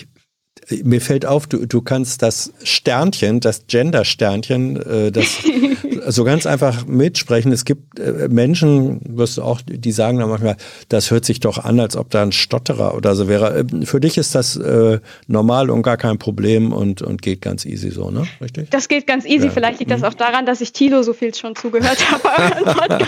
mir 0.83 1.01
fällt 1.01 1.25
auf, 1.25 1.47
du, 1.47 1.65
du 1.65 1.81
kannst 1.81 2.21
das 2.21 2.53
Sternchen, 2.63 3.41
das 3.41 3.67
Gender-Sternchen, 3.67 4.77
äh, 4.77 5.11
das 5.11 5.43
so 6.07 6.23
ganz 6.23 6.45
einfach 6.45 6.85
mitsprechen. 6.85 7.51
Es 7.51 7.65
gibt 7.65 7.99
äh, 7.99 8.27
Menschen, 8.29 9.01
wirst 9.05 9.37
du 9.37 9.43
auch, 9.43 9.61
die 9.65 9.91
sagen 9.91 10.19
dann 10.19 10.29
manchmal, 10.29 10.57
das 10.89 11.11
hört 11.11 11.25
sich 11.25 11.39
doch 11.39 11.57
an, 11.57 11.79
als 11.79 11.95
ob 11.95 12.09
da 12.09 12.23
ein 12.23 12.31
Stotterer 12.31 12.95
oder 12.95 13.15
so 13.15 13.27
wäre. 13.27 13.59
Äh, 13.59 13.85
für 13.85 13.99
dich 13.99 14.17
ist 14.17 14.35
das 14.35 14.55
äh, 14.55 14.99
normal 15.27 15.69
und 15.69 15.81
gar 15.83 15.97
kein 15.97 16.17
Problem 16.17 16.73
und, 16.73 17.01
und 17.01 17.21
geht 17.21 17.41
ganz 17.41 17.65
easy 17.65 17.91
so, 17.91 18.11
ne? 18.11 18.23
Richtig? 18.41 18.69
Das 18.69 18.87
geht 18.87 19.07
ganz 19.07 19.25
easy. 19.25 19.47
Ja. 19.47 19.51
Vielleicht 19.51 19.79
liegt 19.79 19.91
das 19.91 20.01
mhm. 20.01 20.07
auch 20.07 20.13
daran, 20.13 20.45
dass 20.45 20.61
ich 20.61 20.73
Tilo 20.73 21.03
so 21.03 21.13
viel 21.13 21.33
schon 21.33 21.55
zugehört 21.55 21.99
habe 22.11 22.27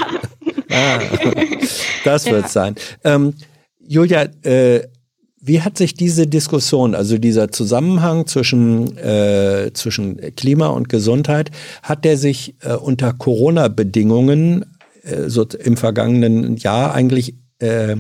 ah, 0.70 1.00
das 2.04 2.26
wird 2.26 2.44
ja. 2.44 2.48
sein. 2.48 2.76
Ähm, 3.04 3.34
Julia, 3.80 4.28
äh, 4.44 4.82
wie 5.50 5.62
hat 5.62 5.80
sich 5.80 5.96
diese 5.96 6.28
Diskussion, 6.28 6.94
also 6.94 7.18
dieser 7.18 7.52
Zusammenhang 7.52 8.28
zwischen, 8.28 8.96
äh, 9.00 9.72
zwischen 9.74 10.36
Klima 10.36 10.68
und 10.68 10.90
Gesundheit, 10.90 11.50
hat 11.82 12.06
der 12.06 12.18
sich 12.18 12.54
äh, 12.62 12.76
unter 12.76 13.14
Corona-Bedingungen 13.14 14.66
äh, 15.02 15.28
so 15.28 15.46
im 15.46 15.76
vergangenen 15.76 16.56
Jahr 16.56 16.94
eigentlich 16.94 17.34
äh, 17.58 17.96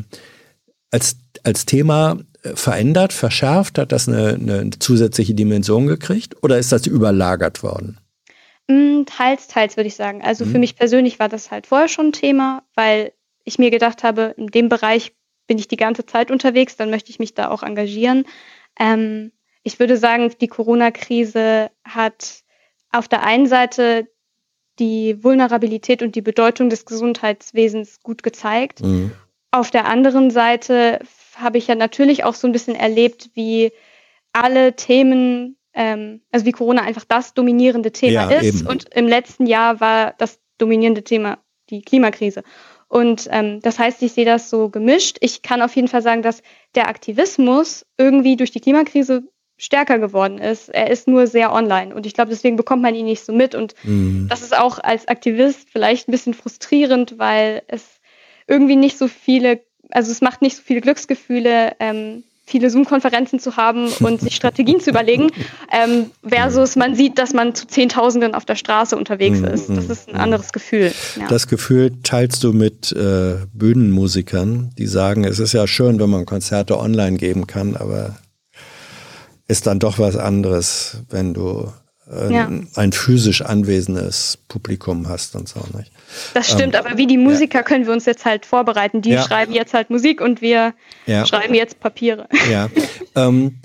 als, 0.91 1.17
als 1.43 1.65
Thema 1.65 2.19
äh, 2.43 2.55
verändert, 2.55 3.13
verschärft? 3.13 3.79
Hat 3.79 3.91
das 3.91 4.07
eine, 4.07 4.35
eine 4.35 4.69
zusätzliche 4.77 5.33
Dimension 5.33 5.87
gekriegt 5.87 6.35
oder 6.43 6.59
ist 6.59 6.71
das 6.71 6.85
überlagert 6.85 7.63
worden? 7.63 7.97
Mm, 8.67 9.05
teils, 9.07 9.47
teils 9.47 9.75
würde 9.75 9.87
ich 9.87 9.95
sagen. 9.95 10.21
Also 10.21 10.45
mhm. 10.45 10.51
für 10.51 10.59
mich 10.59 10.75
persönlich 10.75 11.17
war 11.17 11.29
das 11.29 11.49
halt 11.49 11.65
vorher 11.65 11.87
schon 11.87 12.09
ein 12.09 12.13
Thema, 12.13 12.61
weil 12.75 13.11
ich 13.43 13.57
mir 13.57 13.71
gedacht 13.71 14.03
habe, 14.03 14.35
in 14.37 14.47
dem 14.47 14.69
Bereich 14.69 15.13
bin 15.49 15.57
ich 15.57 15.67
die 15.67 15.77
ganze 15.77 16.05
Zeit 16.05 16.29
unterwegs, 16.29 16.77
dann 16.77 16.91
möchte 16.91 17.09
ich 17.09 17.17
mich 17.17 17.33
da 17.33 17.49
auch 17.49 17.63
engagieren. 17.63 18.25
Ähm, 18.79 19.31
ich 19.63 19.79
würde 19.79 19.97
sagen, 19.97 20.31
die 20.39 20.47
Corona-Krise 20.47 21.71
hat 21.83 22.43
auf 22.91 23.07
der 23.07 23.23
einen 23.23 23.47
Seite 23.47 24.07
die 24.77 25.21
Vulnerabilität 25.23 26.03
und 26.03 26.15
die 26.15 26.21
Bedeutung 26.21 26.69
des 26.69 26.85
Gesundheitswesens 26.85 28.01
gut 28.01 28.21
gezeigt. 28.21 28.81
Mhm. 28.81 29.11
Auf 29.51 29.71
der 29.71 29.85
anderen 29.85 30.29
Seite 30.29 30.99
habe 31.35 31.57
ich 31.57 31.67
ja 31.67 31.73
natürlich 31.73 32.23
auch 32.23 32.35
so 32.35 32.47
ein 32.47 32.53
bisschen 32.53 32.75
erlebt, 32.75 33.31
wie 33.33 33.71
alle 34.31 34.75
Themen, 34.75 35.57
ähm, 35.73 36.21
also 36.31 36.45
wie 36.45 36.51
Corona 36.51 36.83
einfach 36.83 37.05
das 37.05 37.33
dominierende 37.33 37.91
Thema 37.91 38.31
ja, 38.31 38.39
ist. 38.39 38.61
Eben. 38.61 38.67
Und 38.67 38.93
im 38.93 39.07
letzten 39.07 39.47
Jahr 39.47 39.79
war 39.81 40.13
das 40.19 40.39
dominierende 40.59 41.03
Thema 41.03 41.39
die 41.71 41.81
Klimakrise. 41.81 42.43
Und 42.89 43.27
ähm, 43.31 43.61
das 43.61 43.79
heißt, 43.79 44.01
ich 44.01 44.13
sehe 44.13 44.25
das 44.25 44.49
so 44.49 44.69
gemischt. 44.69 45.17
Ich 45.21 45.43
kann 45.43 45.61
auf 45.61 45.75
jeden 45.75 45.87
Fall 45.87 46.01
sagen, 46.01 46.23
dass 46.23 46.41
der 46.75 46.87
Aktivismus 46.87 47.85
irgendwie 47.97 48.35
durch 48.35 48.51
die 48.51 48.59
Klimakrise 48.59 49.23
stärker 49.57 49.99
geworden 49.99 50.39
ist. 50.39 50.69
Er 50.69 50.89
ist 50.89 51.07
nur 51.07 51.27
sehr 51.27 51.53
online 51.53 51.93
und 51.93 52.05
ich 52.05 52.13
glaube, 52.13 52.31
deswegen 52.31 52.55
bekommt 52.55 52.81
man 52.81 52.95
ihn 52.95 53.05
nicht 53.05 53.23
so 53.23 53.31
mit. 53.31 53.53
Und 53.53 53.75
mhm. 53.83 54.27
das 54.29 54.41
ist 54.41 54.57
auch 54.57 54.79
als 54.79 55.07
Aktivist 55.07 55.69
vielleicht 55.69 56.07
ein 56.07 56.11
bisschen 56.11 56.33
frustrierend, 56.33 57.19
weil 57.19 57.61
es 57.67 57.99
irgendwie 58.47 58.77
nicht 58.77 58.97
so 58.97 59.07
viele, 59.07 59.63
also 59.91 60.11
es 60.11 60.21
macht 60.21 60.41
nicht 60.41 60.55
so 60.55 60.63
viele 60.63 60.81
Glücksgefühle, 60.81 61.75
ähm, 61.79 62.23
viele 62.49 62.69
Zoom-Konferenzen 62.69 63.39
zu 63.39 63.55
haben 63.55 63.87
und 63.99 64.21
sich 64.21 64.35
Strategien 64.35 64.79
zu 64.79 64.89
überlegen, 64.89 65.31
ähm, 65.71 66.11
versus 66.27 66.75
man 66.75 66.95
sieht, 66.95 67.17
dass 67.17 67.33
man 67.33 67.55
zu 67.55 67.67
Zehntausenden 67.67 68.33
auf 68.33 68.45
der 68.45 68.55
Straße 68.55 68.97
unterwegs 68.97 69.39
ist. 69.39 69.69
Das 69.69 69.85
ist 69.85 70.09
ein 70.09 70.15
anderes 70.15 70.51
Gefühl. 70.51 70.91
Ja. 71.19 71.27
Das 71.27 71.47
Gefühl 71.47 71.91
teilst 72.03 72.43
du 72.43 72.53
mit 72.53 72.91
äh, 72.91 73.35
Bühnenmusikern, 73.53 74.71
die 74.77 74.87
sagen, 74.87 75.23
es 75.23 75.39
ist 75.39 75.53
ja 75.53 75.67
schön, 75.67 75.99
wenn 75.99 76.09
man 76.09 76.25
Konzerte 76.25 76.79
online 76.79 77.17
geben 77.17 77.47
kann, 77.47 77.75
aber 77.75 78.17
ist 79.47 79.67
dann 79.67 79.79
doch 79.79 79.99
was 79.99 80.15
anderes, 80.15 81.03
wenn 81.09 81.33
du 81.33 81.71
äh, 82.11 82.33
ja. 82.33 82.49
ein 82.75 82.91
physisch 82.91 83.41
anwesendes 83.41 84.37
Publikum 84.47 85.07
hast 85.07 85.35
und 85.35 85.47
so. 85.47 85.59
Nicht? 85.77 85.91
Das 86.33 86.49
stimmt, 86.49 86.75
ähm, 86.75 86.85
aber 86.85 86.97
wie 86.97 87.07
die 87.07 87.17
Musiker 87.17 87.59
ja. 87.59 87.63
können 87.63 87.85
wir 87.85 87.93
uns 87.93 88.05
jetzt 88.05 88.25
halt 88.25 88.45
vorbereiten. 88.45 89.01
Die 89.01 89.11
ja. 89.11 89.23
schreiben 89.23 89.53
jetzt 89.53 89.73
halt 89.73 89.89
Musik 89.89 90.21
und 90.21 90.41
wir 90.41 90.73
schreiben 91.05 91.53
jetzt 91.53 91.79
Papiere. 91.79 92.27
Ja. 92.51 92.69
ähm, 93.15 93.59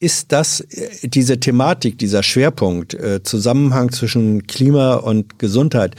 ist 0.00 0.32
das 0.32 0.60
äh, 0.60 1.08
diese 1.08 1.38
Thematik, 1.38 1.98
dieser 1.98 2.22
Schwerpunkt, 2.22 2.94
äh, 2.94 3.22
Zusammenhang 3.22 3.92
zwischen 3.92 4.46
Klima 4.46 4.94
und 4.94 5.38
Gesundheit, 5.38 5.94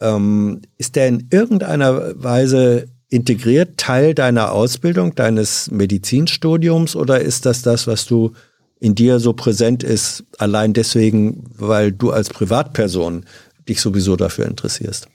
ähm, 0.00 0.62
ist 0.78 0.96
der 0.96 1.08
in 1.08 1.28
irgendeiner 1.30 2.22
Weise 2.22 2.88
integriert, 3.08 3.76
Teil 3.76 4.14
deiner 4.14 4.52
Ausbildung, 4.52 5.16
deines 5.16 5.70
Medizinstudiums 5.70 6.94
oder 6.94 7.20
ist 7.20 7.44
das 7.44 7.62
das, 7.62 7.88
was 7.88 8.06
du 8.06 8.32
in 8.80 8.94
dir 8.94 9.20
so 9.20 9.34
präsent 9.34 9.82
ist, 9.82 10.24
allein 10.38 10.72
deswegen, 10.72 11.44
weil 11.56 11.92
du 11.92 12.10
als 12.10 12.30
Privatperson 12.30 13.26
dich 13.68 13.80
sowieso 13.80 14.16
dafür 14.16 14.46
interessierst? 14.46 15.08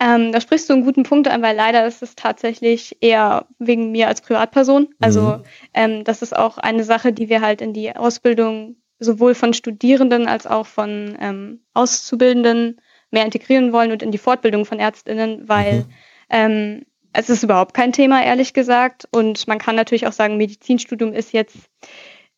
Ähm, 0.00 0.30
da 0.30 0.40
sprichst 0.40 0.70
du 0.70 0.74
einen 0.74 0.84
guten 0.84 1.02
Punkt 1.02 1.26
an, 1.26 1.42
weil 1.42 1.56
leider 1.56 1.84
ist 1.84 2.02
es 2.02 2.14
tatsächlich 2.14 2.96
eher 3.00 3.46
wegen 3.58 3.90
mir 3.90 4.06
als 4.06 4.20
Privatperson. 4.20 4.88
Also 5.00 5.20
mhm. 5.20 5.42
ähm, 5.74 6.04
das 6.04 6.22
ist 6.22 6.36
auch 6.36 6.58
eine 6.58 6.84
Sache, 6.84 7.12
die 7.12 7.28
wir 7.28 7.40
halt 7.40 7.60
in 7.60 7.72
die 7.72 7.94
Ausbildung 7.94 8.76
sowohl 9.00 9.34
von 9.34 9.52
Studierenden 9.54 10.28
als 10.28 10.46
auch 10.46 10.66
von 10.66 11.16
ähm, 11.20 11.60
Auszubildenden 11.74 12.80
mehr 13.10 13.24
integrieren 13.24 13.72
wollen 13.72 13.90
und 13.90 14.02
in 14.02 14.12
die 14.12 14.18
Fortbildung 14.18 14.64
von 14.64 14.78
Ärztinnen, 14.78 15.48
weil 15.48 15.78
mhm. 15.78 15.84
ähm, 16.30 16.86
es 17.12 17.30
ist 17.30 17.42
überhaupt 17.42 17.74
kein 17.74 17.92
Thema, 17.92 18.22
ehrlich 18.22 18.52
gesagt. 18.52 19.08
Und 19.10 19.48
man 19.48 19.58
kann 19.58 19.74
natürlich 19.74 20.06
auch 20.06 20.12
sagen, 20.12 20.36
Medizinstudium 20.36 21.12
ist 21.12 21.32
jetzt 21.32 21.56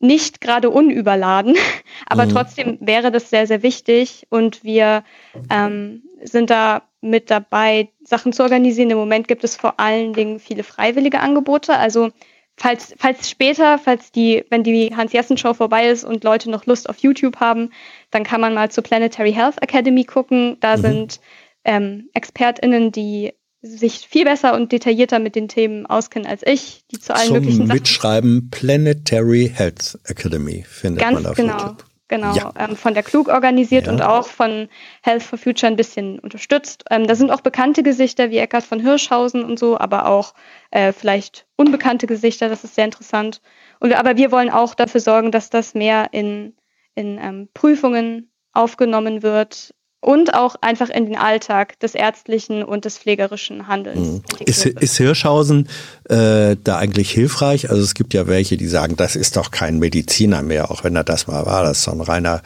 nicht 0.00 0.40
gerade 0.40 0.70
unüberladen, 0.70 1.56
aber 2.06 2.26
mhm. 2.26 2.30
trotzdem 2.30 2.78
wäre 2.80 3.12
das 3.12 3.30
sehr, 3.30 3.46
sehr 3.46 3.62
wichtig 3.62 4.26
und 4.30 4.64
wir 4.64 5.04
ähm, 5.50 6.02
sind 6.22 6.50
da 6.50 6.82
mit 7.00 7.30
dabei, 7.30 7.88
Sachen 8.02 8.32
zu 8.32 8.42
organisieren. 8.42 8.90
Im 8.90 8.98
Moment 8.98 9.28
gibt 9.28 9.44
es 9.44 9.56
vor 9.56 9.80
allen 9.80 10.12
Dingen 10.12 10.38
viele 10.38 10.62
freiwillige 10.62 11.20
Angebote. 11.20 11.74
Also 11.74 12.10
falls, 12.56 12.94
falls 12.98 13.30
später, 13.30 13.78
falls 13.78 14.12
die, 14.12 14.44
wenn 14.50 14.62
die 14.62 14.94
Hans-Jessen-Show 14.94 15.54
vorbei 15.54 15.88
ist 15.88 16.04
und 16.04 16.24
Leute 16.24 16.50
noch 16.50 16.66
Lust 16.66 16.90
auf 16.90 16.98
YouTube 16.98 17.40
haben, 17.40 17.70
dann 18.10 18.24
kann 18.24 18.40
man 18.40 18.54
mal 18.54 18.70
zur 18.70 18.84
Planetary 18.84 19.32
Health 19.32 19.62
Academy 19.62 20.04
gucken. 20.04 20.58
Da 20.60 20.76
mhm. 20.76 20.80
sind 20.82 21.20
ähm, 21.64 22.10
ExpertInnen, 22.12 22.92
die 22.92 23.32
sich 23.62 24.08
viel 24.08 24.24
besser 24.24 24.54
und 24.54 24.72
detaillierter 24.72 25.18
mit 25.18 25.34
den 25.36 25.48
Themen 25.48 25.86
auskennen 25.86 26.26
als 26.28 26.42
ich, 26.46 26.84
die 26.90 26.98
zu 26.98 27.14
allen 27.14 27.26
Zum 27.26 27.34
möglichen 27.36 27.66
Sachen. 27.66 27.78
Mitschreiben 27.78 28.50
Planetary 28.50 29.52
Health 29.54 29.98
Academy 30.04 30.64
findet 30.66 31.02
Ganz 31.02 31.14
man 31.14 31.26
auf 31.26 31.36
genau. 31.36 31.58
YouTube. 31.58 31.84
Genau, 32.08 32.34
ja. 32.34 32.52
ähm, 32.58 32.74
von 32.74 32.92
der 32.92 33.04
Klug 33.04 33.28
organisiert 33.28 33.86
ja. 33.86 33.92
und 33.92 34.02
auch 34.02 34.26
von 34.26 34.68
Health 35.02 35.22
for 35.22 35.38
Future 35.38 35.70
ein 35.70 35.76
bisschen 35.76 36.18
unterstützt. 36.18 36.82
Ähm, 36.90 37.06
da 37.06 37.14
sind 37.14 37.30
auch 37.30 37.40
bekannte 37.40 37.84
Gesichter 37.84 38.30
wie 38.30 38.38
Eckhard 38.38 38.64
von 38.64 38.80
Hirschhausen 38.80 39.44
und 39.44 39.60
so, 39.60 39.78
aber 39.78 40.06
auch 40.06 40.34
äh, 40.72 40.92
vielleicht 40.92 41.46
unbekannte 41.56 42.08
Gesichter, 42.08 42.48
das 42.48 42.64
ist 42.64 42.74
sehr 42.74 42.84
interessant. 42.84 43.40
Und, 43.78 43.92
aber 43.94 44.16
wir 44.16 44.32
wollen 44.32 44.50
auch 44.50 44.74
dafür 44.74 45.00
sorgen, 45.00 45.30
dass 45.30 45.50
das 45.50 45.74
mehr 45.74 46.08
in, 46.10 46.56
in 46.96 47.16
ähm, 47.16 47.48
Prüfungen 47.54 48.32
aufgenommen 48.52 49.22
wird, 49.22 49.72
und 50.00 50.34
auch 50.34 50.56
einfach 50.62 50.88
in 50.88 51.06
den 51.06 51.16
Alltag 51.16 51.78
des 51.80 51.94
ärztlichen 51.94 52.62
und 52.64 52.84
des 52.84 52.98
pflegerischen 52.98 53.68
Handelns. 53.68 54.08
Mhm. 54.08 54.22
Ist, 54.46 54.64
ist 54.64 54.96
Hirschhausen 54.96 55.68
äh, 56.08 56.56
da 56.62 56.78
eigentlich 56.78 57.10
hilfreich? 57.10 57.70
Also 57.70 57.82
es 57.82 57.94
gibt 57.94 58.14
ja 58.14 58.26
welche, 58.26 58.56
die 58.56 58.66
sagen, 58.66 58.96
das 58.96 59.14
ist 59.14 59.36
doch 59.36 59.50
kein 59.50 59.78
Mediziner 59.78 60.42
mehr, 60.42 60.70
auch 60.70 60.84
wenn 60.84 60.96
er 60.96 61.04
das 61.04 61.26
mal 61.26 61.44
war, 61.44 61.62
das 61.64 61.78
ist 61.78 61.84
so 61.84 61.92
ein 61.92 62.00
reiner 62.00 62.42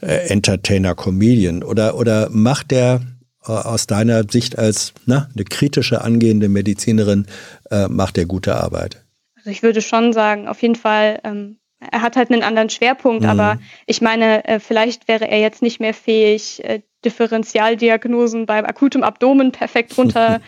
äh, 0.00 0.28
Entertainer-Comedian. 0.28 1.62
Oder, 1.62 1.96
oder 1.96 2.28
macht 2.30 2.72
der 2.72 3.00
äh, 3.46 3.52
aus 3.52 3.86
deiner 3.86 4.24
Sicht 4.28 4.58
als 4.58 4.92
na, 5.06 5.28
eine 5.34 5.44
kritische 5.44 6.02
angehende 6.02 6.48
Medizinerin, 6.48 7.26
äh, 7.70 7.86
macht 7.86 8.16
der 8.16 8.26
gute 8.26 8.56
Arbeit? 8.56 9.04
Also 9.36 9.50
ich 9.50 9.62
würde 9.62 9.80
schon 9.80 10.12
sagen, 10.12 10.48
auf 10.48 10.60
jeden 10.60 10.74
Fall 10.74 11.20
ähm, 11.24 11.59
er 11.90 12.02
hat 12.02 12.16
halt 12.16 12.30
einen 12.30 12.42
anderen 12.42 12.70
Schwerpunkt, 12.70 13.22
mhm. 13.22 13.28
aber 13.28 13.58
ich 13.86 14.00
meine, 14.00 14.44
äh, 14.46 14.60
vielleicht 14.60 15.08
wäre 15.08 15.28
er 15.28 15.40
jetzt 15.40 15.62
nicht 15.62 15.80
mehr 15.80 15.94
fähig, 15.94 16.64
äh, 16.64 16.80
Differentialdiagnosen 17.04 18.44
beim 18.44 18.66
akutem 18.66 19.02
Abdomen 19.02 19.52
perfekt 19.52 19.96
runter. 19.96 20.40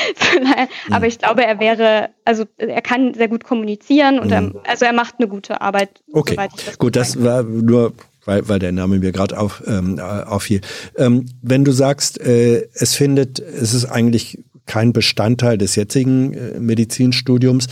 Aber 0.90 1.06
ich 1.06 1.18
glaube, 1.18 1.44
er 1.44 1.60
wäre, 1.60 2.08
also 2.24 2.44
er 2.56 2.80
kann 2.80 3.12
sehr 3.12 3.28
gut 3.28 3.44
kommunizieren 3.44 4.18
und 4.18 4.32
er, 4.32 4.40
mhm. 4.40 4.60
also 4.66 4.86
er 4.86 4.94
macht 4.94 5.16
eine 5.18 5.28
gute 5.28 5.60
Arbeit. 5.60 5.90
Okay, 6.10 6.36
das 6.64 6.78
gut, 6.78 6.96
das 6.96 7.22
war 7.22 7.42
nur 7.42 7.92
weil, 8.24 8.48
weil 8.48 8.58
der 8.58 8.72
Name 8.72 8.98
mir 8.98 9.12
gerade 9.12 9.38
auf, 9.38 9.62
ähm, 9.66 9.98
auffiel. 9.98 10.60
Ähm, 10.96 11.26
wenn 11.40 11.64
du 11.64 11.72
sagst, 11.72 12.20
äh, 12.20 12.68
es 12.74 12.94
findet, 12.94 13.38
es 13.38 13.72
ist 13.72 13.86
eigentlich 13.86 14.44
kein 14.66 14.92
Bestandteil 14.92 15.56
des 15.56 15.76
jetzigen 15.76 16.34
äh, 16.34 16.60
Medizinstudiums, 16.60 17.68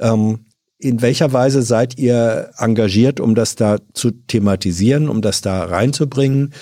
ähm, 0.00 0.46
in 0.80 1.02
welcher 1.02 1.32
Weise 1.32 1.62
seid 1.62 1.98
ihr 1.98 2.50
engagiert, 2.56 3.20
um 3.20 3.34
das 3.34 3.54
da 3.54 3.78
zu 3.92 4.10
thematisieren, 4.10 5.08
um 5.08 5.20
das 5.20 5.42
da 5.42 5.64
reinzubringen? 5.64 6.54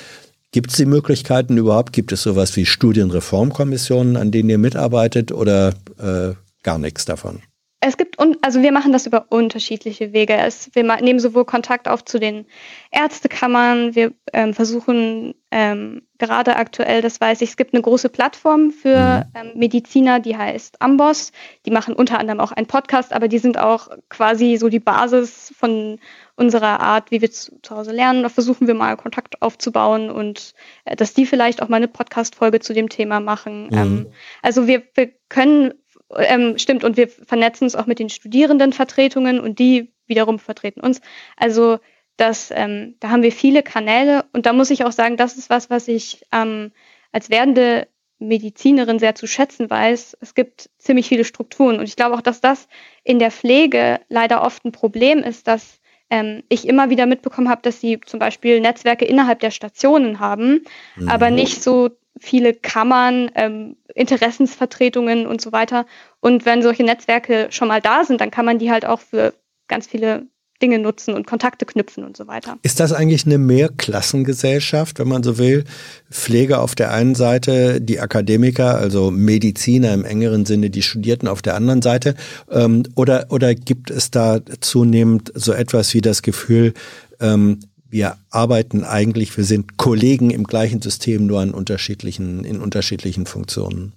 Gibt 0.51 0.71
es 0.71 0.77
die 0.77 0.87
Möglichkeiten 0.87 1.57
überhaupt? 1.57 1.93
Gibt 1.93 2.11
es 2.11 2.23
sowas 2.23 2.57
wie 2.57 2.67
Studienreformkommissionen, 2.67 4.17
an 4.17 4.31
denen 4.31 4.51
ihr 4.51 4.59
mitarbeitet 4.59 5.31
oder 5.31 5.75
äh, 5.99 6.35
gar 6.63 6.79
nichts 6.79 7.05
davon? 7.05 7.41
Es 7.81 7.97
gibt, 7.97 8.17
also 8.43 8.63
wir 8.63 8.73
machen 8.73 8.93
das 8.93 9.07
über 9.07 9.27
unterschiedliche 9.29 10.13
Wege. 10.13 10.35
Es, 10.35 10.71
wir 10.75 10.83
nehmen 11.01 11.21
sowohl 11.21 11.45
Kontakt 11.45 11.87
auf 11.87 12.05
zu 12.05 12.19
den 12.19 12.47
Ärztekammern, 12.91 13.95
wir 13.95 14.13
ähm, 14.33 14.53
versuchen 14.53 15.35
ähm, 15.53 16.03
gerade 16.19 16.57
aktuell, 16.57 17.01
das 17.01 17.21
weiß 17.21 17.41
ich, 17.41 17.51
es 17.51 17.57
gibt 17.57 17.73
eine 17.73 17.83
große 17.83 18.09
Plattform 18.09 18.73
für 18.73 19.25
mhm. 19.35 19.41
ähm, 19.41 19.53
Mediziner, 19.55 20.19
die 20.19 20.37
heißt 20.37 20.83
Amboss. 20.83 21.31
Die 21.65 21.71
machen 21.71 21.95
unter 21.95 22.19
anderem 22.19 22.41
auch 22.41 22.51
einen 22.51 22.67
Podcast, 22.67 23.13
aber 23.13 23.29
die 23.29 23.39
sind 23.39 23.59
auch 23.59 23.89
quasi 24.09 24.57
so 24.57 24.69
die 24.69 24.81
Basis 24.81 25.55
von 25.57 26.01
unserer 26.35 26.81
Art, 26.81 27.11
wie 27.13 27.23
wir 27.23 27.31
zu, 27.31 27.61
zu 27.63 27.77
Hause 27.77 27.93
lernen. 27.93 28.25
Da 28.25 28.29
versuchen 28.29 28.67
wir 28.67 28.75
mal 28.75 28.97
Kontakt 28.97 29.41
aufzubauen 29.41 30.11
und 30.11 30.55
äh, 30.85 30.97
dass 30.97 31.15
die 31.15 31.27
vielleicht 31.27 31.63
auch 31.63 31.69
mal 31.69 31.77
eine 31.77 31.89
Podcast-Folge 31.89 32.59
zu 32.59 32.75
dem 32.75 32.89
Thema 32.89 33.21
machen. 33.21 33.69
Mhm. 33.71 34.07
Also 34.43 34.67
wir, 34.67 34.83
wir 34.95 35.13
können 35.29 35.75
ähm, 36.17 36.59
stimmt, 36.59 36.85
und 36.85 36.97
wir 36.97 37.09
vernetzen 37.09 37.65
uns 37.65 37.77
auch 37.77 37.87
mit 37.87 37.99
den 37.99 38.09
Studierendenvertretungen 38.09 39.41
und 39.41 39.59
die 39.59 39.93
wiederum 40.07 40.39
vertreten 40.39 40.81
uns. 40.81 41.01
Also 41.37 41.79
das, 42.17 42.51
ähm, 42.55 42.97
da 43.01 43.11
haben 43.11 43.23
wir 43.23 43.33
viele 43.33 43.63
Kanäle 43.63 44.25
und 44.33 44.47
da 44.47 44.53
muss 44.53 44.71
ich 44.71 44.85
auch 44.85 44.93
sagen, 44.93 45.17
das 45.17 45.37
ist 45.37 45.51
was, 45.51 45.71
was 45.71 45.87
ich 45.87 46.25
ähm, 46.33 46.73
als 47.13 47.31
werdende 47.31 47.87
Medizinerin 48.19 48.99
sehr 48.99 49.15
zu 49.15 49.27
schätzen 49.27 49.71
weiß. 49.71 50.17
Es 50.21 50.35
gibt 50.35 50.71
ziemlich 50.79 51.09
viele 51.09 51.25
Strukturen 51.25 51.79
und 51.79 51.85
ich 51.85 51.97
glaube 51.97 52.17
auch, 52.17 52.21
dass 52.21 52.41
das 52.41 52.69
in 53.05 53.19
der 53.19 53.31
Pflege 53.31 54.01
leider 54.09 54.43
oft 54.43 54.65
ein 54.65 54.73
Problem 54.73 55.21
ist, 55.21 55.47
dass 55.47 55.81
ähm, 56.11 56.43
ich 56.49 56.67
immer 56.67 56.91
wieder 56.91 57.07
mitbekommen 57.07 57.49
habe, 57.49 57.63
dass 57.63 57.81
sie 57.81 58.01
zum 58.05 58.19
Beispiel 58.19 58.61
Netzwerke 58.61 59.05
innerhalb 59.05 59.41
der 59.41 59.51
Stationen 59.51 60.19
haben, 60.19 60.65
mhm. 60.97 61.09
aber 61.09 61.31
nicht 61.31 61.63
so 61.63 61.91
viele 62.21 62.55
Kammern, 62.55 63.31
ähm, 63.35 63.77
Interessensvertretungen 63.95 65.27
und 65.27 65.41
so 65.41 65.53
weiter. 65.53 65.87
Und 66.21 66.47
wenn 66.47 66.63
solche 66.63 66.85
Netzwerke 66.85 67.49
schon 67.51 67.69
mal 67.69 67.81
da 67.81 68.05
sind, 68.05 68.21
dann 68.21 68.31
kann 68.31 68.45
man 68.45 68.59
die 68.59 68.71
halt 68.71 68.85
auch 68.85 69.01
für 69.01 69.35
ganz 69.69 69.87
viele 69.87 70.27
Dinge 70.61 70.79
nutzen 70.79 71.15
und 71.15 71.27
Kontakte 71.27 71.67
knüpfen 71.67 72.05
und 72.05 72.17
so 72.17 72.27
weiter. 72.27 72.59
Ist 72.63 72.81
das 72.81 72.93
eigentlich 72.93 73.27
eine 73.27 73.39
Mehrklassengesellschaft, 73.39 74.99
wenn 74.99 75.09
man 75.09 75.23
so 75.23 75.39
will? 75.39 75.65
Pflege 76.11 76.59
auf 76.59 76.75
der 76.75 76.93
einen 76.93 77.15
Seite, 77.15 77.81
die 77.81 78.01
Akademiker, 78.01 78.77
also 78.77 79.11
Mediziner 79.11 79.95
im 79.95 80.05
engeren 80.05 80.47
Sinne, 80.47 80.71
die 80.71 80.83
Studierten 80.83 81.29
auf 81.29 81.43
der 81.43 81.55
anderen 81.55 81.83
Seite? 81.83 82.15
Ähm, 82.51 82.83
oder, 82.97 83.27
oder 83.31 83.55
gibt 83.55 83.91
es 83.91 84.11
da 84.11 84.41
zunehmend 84.61 85.31
so 85.35 85.53
etwas 85.53 85.95
wie 85.95 86.01
das 86.01 86.23
Gefühl, 86.23 86.75
ähm, 87.21 87.61
wir 87.91 88.19
arbeiten 88.31 88.85
eigentlich, 88.85 89.37
wir 89.37 89.45
sind 89.45 89.79
Kollegen 89.79 90.31
im 90.31 90.45
gleichen 90.45 90.83
System, 90.83 91.27
nur 91.27 91.41
an 91.41 91.53
unterschiedlichen, 91.53 92.45
in 92.45 92.61
unterschiedlichen 92.61 93.27
Funktionen. 93.27 93.95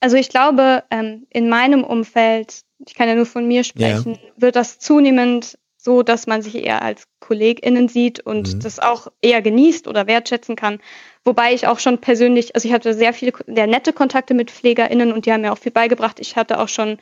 Also 0.00 0.16
ich 0.16 0.28
glaube, 0.28 0.84
ähm, 0.90 1.26
in 1.30 1.48
meinem 1.48 1.84
Umfeld, 1.84 2.62
ich 2.86 2.94
kann 2.94 3.08
ja 3.08 3.14
nur 3.14 3.26
von 3.26 3.46
mir 3.46 3.64
sprechen, 3.64 4.14
ja. 4.14 4.20
wird 4.36 4.56
das 4.56 4.78
zunehmend 4.78 5.58
so, 5.86 6.02
dass 6.02 6.26
man 6.26 6.42
sich 6.42 6.56
eher 6.56 6.82
als 6.82 7.06
KollegInnen 7.20 7.88
sieht 7.88 8.20
und 8.20 8.54
mhm. 8.54 8.60
das 8.60 8.80
auch 8.80 9.06
eher 9.22 9.40
genießt 9.40 9.86
oder 9.86 10.06
wertschätzen 10.06 10.56
kann. 10.56 10.80
Wobei 11.24 11.54
ich 11.54 11.66
auch 11.66 11.78
schon 11.78 11.98
persönlich, 11.98 12.54
also 12.54 12.68
ich 12.68 12.74
hatte 12.74 12.92
sehr 12.92 13.12
viele, 13.12 13.32
sehr 13.46 13.66
nette 13.66 13.92
Kontakte 13.92 14.34
mit 14.34 14.50
PflegerInnen 14.50 15.12
und 15.12 15.26
die 15.26 15.32
haben 15.32 15.42
mir 15.42 15.52
auch 15.52 15.58
viel 15.58 15.72
beigebracht. 15.72 16.18
Ich 16.20 16.36
hatte 16.36 16.58
auch 16.58 16.68
schon 16.68 16.98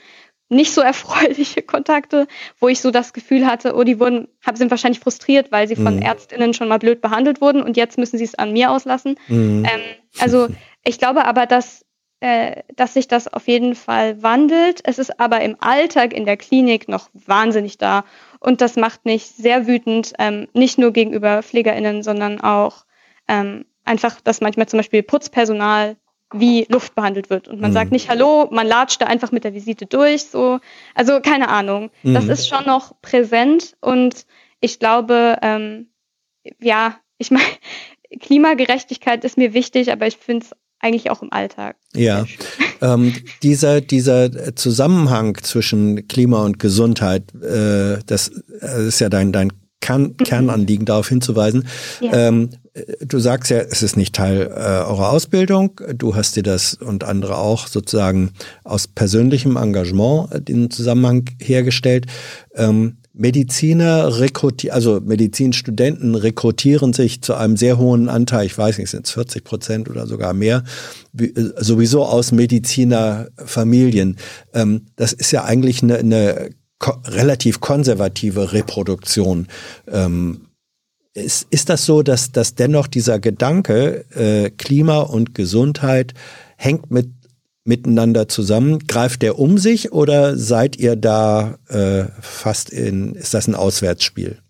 nicht 0.48 0.72
so 0.72 0.80
erfreuliche 0.80 1.62
Kontakte, 1.62 2.26
wo 2.60 2.68
ich 2.68 2.80
so 2.80 2.90
das 2.90 3.12
Gefühl 3.12 3.46
hatte, 3.46 3.74
oh, 3.74 3.82
die 3.82 3.98
wurden, 3.98 4.28
sind 4.54 4.70
wahrscheinlich 4.70 5.00
frustriert, 5.00 5.50
weil 5.50 5.68
sie 5.68 5.76
von 5.76 5.96
mhm. 5.96 6.02
ÄrztInnen 6.02 6.54
schon 6.54 6.68
mal 6.68 6.78
blöd 6.78 7.00
behandelt 7.00 7.40
wurden 7.40 7.62
und 7.62 7.76
jetzt 7.76 7.98
müssen 7.98 8.18
sie 8.18 8.24
es 8.24 8.34
an 8.34 8.52
mir 8.52 8.70
auslassen. 8.70 9.16
Mhm. 9.28 9.64
Ähm, 9.64 9.80
also 10.18 10.48
ich 10.84 10.98
glaube 10.98 11.24
aber, 11.24 11.46
dass 11.46 11.84
äh, 12.20 12.62
dass 12.74 12.94
sich 12.94 13.06
das 13.06 13.28
auf 13.30 13.48
jeden 13.48 13.74
Fall 13.74 14.22
wandelt. 14.22 14.80
Es 14.84 14.98
ist 14.98 15.20
aber 15.20 15.42
im 15.42 15.56
Alltag 15.60 16.14
in 16.14 16.24
der 16.24 16.38
Klinik 16.38 16.88
noch 16.88 17.10
wahnsinnig 17.12 17.76
da. 17.76 18.04
Und 18.40 18.62
das 18.62 18.76
macht 18.76 19.04
mich 19.04 19.26
sehr 19.26 19.66
wütend, 19.66 20.14
ähm, 20.18 20.48
nicht 20.54 20.78
nur 20.78 20.92
gegenüber 20.92 21.42
PflegerInnen, 21.42 22.02
sondern 22.02 22.40
auch 22.40 22.86
ähm, 23.28 23.66
einfach, 23.84 24.22
dass 24.22 24.40
manchmal 24.40 24.68
zum 24.68 24.78
Beispiel 24.78 25.02
Putzpersonal 25.02 25.96
wie 26.34 26.66
Luft 26.68 26.94
behandelt 26.94 27.30
wird. 27.30 27.48
Und 27.48 27.60
man 27.60 27.70
mhm. 27.70 27.74
sagt 27.74 27.92
nicht 27.92 28.08
Hallo, 28.08 28.48
man 28.50 28.66
latscht 28.66 29.00
da 29.00 29.06
einfach 29.06 29.32
mit 29.32 29.44
der 29.44 29.54
Visite 29.54 29.86
durch. 29.86 30.24
So. 30.24 30.60
Also 30.94 31.20
keine 31.20 31.48
Ahnung. 31.48 31.90
Mhm. 32.02 32.14
Das 32.14 32.26
ist 32.26 32.48
schon 32.48 32.66
noch 32.66 33.00
präsent 33.00 33.76
und 33.80 34.26
ich 34.60 34.78
glaube, 34.78 35.38
ähm, 35.42 35.88
ja, 36.60 36.98
ich 37.18 37.30
meine, 37.30 37.44
Klimagerechtigkeit 38.20 39.24
ist 39.24 39.36
mir 39.36 39.54
wichtig, 39.54 39.90
aber 39.90 40.06
ich 40.06 40.16
finde 40.16 40.46
es 40.46 40.52
eigentlich 40.78 41.10
auch 41.10 41.22
im 41.22 41.32
Alltag. 41.32 41.76
Ja, 41.94 42.26
ähm, 42.82 43.14
dieser, 43.42 43.80
dieser 43.80 44.54
Zusammenhang 44.54 45.36
zwischen 45.42 46.06
Klima 46.08 46.44
und 46.44 46.58
Gesundheit, 46.58 47.34
äh, 47.34 47.98
das, 48.06 48.30
das 48.60 48.78
ist 48.78 49.00
ja 49.00 49.08
dein, 49.08 49.32
dein 49.32 49.52
Kern. 49.84 50.16
Kernanliegen, 50.24 50.86
darauf 50.86 51.08
hinzuweisen. 51.08 51.66
Ja. 52.00 52.28
Ähm, 52.28 52.50
du 53.00 53.18
sagst 53.18 53.50
ja, 53.50 53.58
es 53.58 53.82
ist 53.82 53.96
nicht 53.96 54.14
Teil 54.14 54.42
äh, 54.42 54.50
eurer 54.50 55.10
Ausbildung. 55.10 55.80
Du 55.96 56.16
hast 56.16 56.36
dir 56.36 56.42
das 56.42 56.74
und 56.74 57.04
andere 57.04 57.36
auch 57.36 57.68
sozusagen 57.68 58.30
aus 58.64 58.88
persönlichem 58.88 59.56
Engagement 59.56 60.32
äh, 60.32 60.40
den 60.40 60.70
Zusammenhang 60.70 61.26
hergestellt. 61.40 62.06
Ähm, 62.54 62.96
Mediziner 63.16 64.18
rekrutieren, 64.18 64.74
also 64.74 65.00
Medizinstudenten 65.00 66.16
rekrutieren 66.16 66.92
sich 66.92 67.22
zu 67.22 67.34
einem 67.34 67.56
sehr 67.56 67.78
hohen 67.78 68.08
Anteil, 68.08 68.44
ich 68.44 68.58
weiß 68.58 68.78
nicht, 68.78 68.90
sind 68.90 69.06
es 69.06 69.12
40 69.12 69.44
Prozent 69.44 69.88
oder 69.88 70.08
sogar 70.08 70.34
mehr, 70.34 70.64
äh, 71.16 71.28
sowieso 71.58 72.04
aus 72.04 72.32
Medizinerfamilien. 72.32 74.16
Ähm, 74.52 74.86
das 74.96 75.12
ist 75.12 75.30
ja 75.30 75.44
eigentlich 75.44 75.84
eine, 75.84 75.98
eine 75.98 76.50
ko 76.84 77.00
relativ 77.06 77.60
konservative 77.60 78.52
Reproduktion. 78.52 79.48
Ähm, 79.90 80.48
ist, 81.14 81.46
ist 81.50 81.70
das 81.70 81.86
so, 81.86 82.02
dass, 82.02 82.30
dass 82.32 82.56
dennoch 82.56 82.88
dieser 82.88 83.18
Gedanke, 83.18 84.04
äh, 84.14 84.50
Klima 84.50 84.98
und 85.00 85.34
Gesundheit 85.34 86.12
hängt 86.56 86.90
mit 86.90 87.08
miteinander 87.66 88.28
zusammen? 88.28 88.80
Greift 88.86 89.22
der 89.22 89.38
um 89.38 89.56
sich 89.56 89.92
oder 89.92 90.36
seid 90.36 90.76
ihr 90.76 90.96
da 90.96 91.56
äh, 91.68 92.04
fast 92.20 92.68
in, 92.68 93.14
ist 93.14 93.32
das 93.32 93.48
ein 93.48 93.54
Auswärtsspiel? 93.54 94.42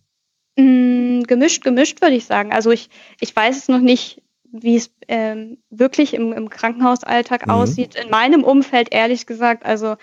Mm, 0.56 1.22
gemischt, 1.22 1.62
gemischt 1.62 2.02
würde 2.02 2.16
ich 2.16 2.24
sagen. 2.24 2.52
Also 2.52 2.72
ich, 2.72 2.90
ich 3.20 3.36
weiß 3.36 3.56
es 3.56 3.68
noch 3.68 3.80
nicht, 3.80 4.20
wie 4.50 4.74
es 4.74 4.90
ähm, 5.06 5.58
wirklich 5.70 6.14
im, 6.14 6.32
im 6.32 6.50
Krankenhausalltag 6.50 7.46
mhm. 7.46 7.52
aussieht. 7.52 7.94
In 7.94 8.10
meinem 8.10 8.42
Umfeld, 8.42 8.88
ehrlich 8.90 9.26
gesagt, 9.26 9.64
also 9.64 9.94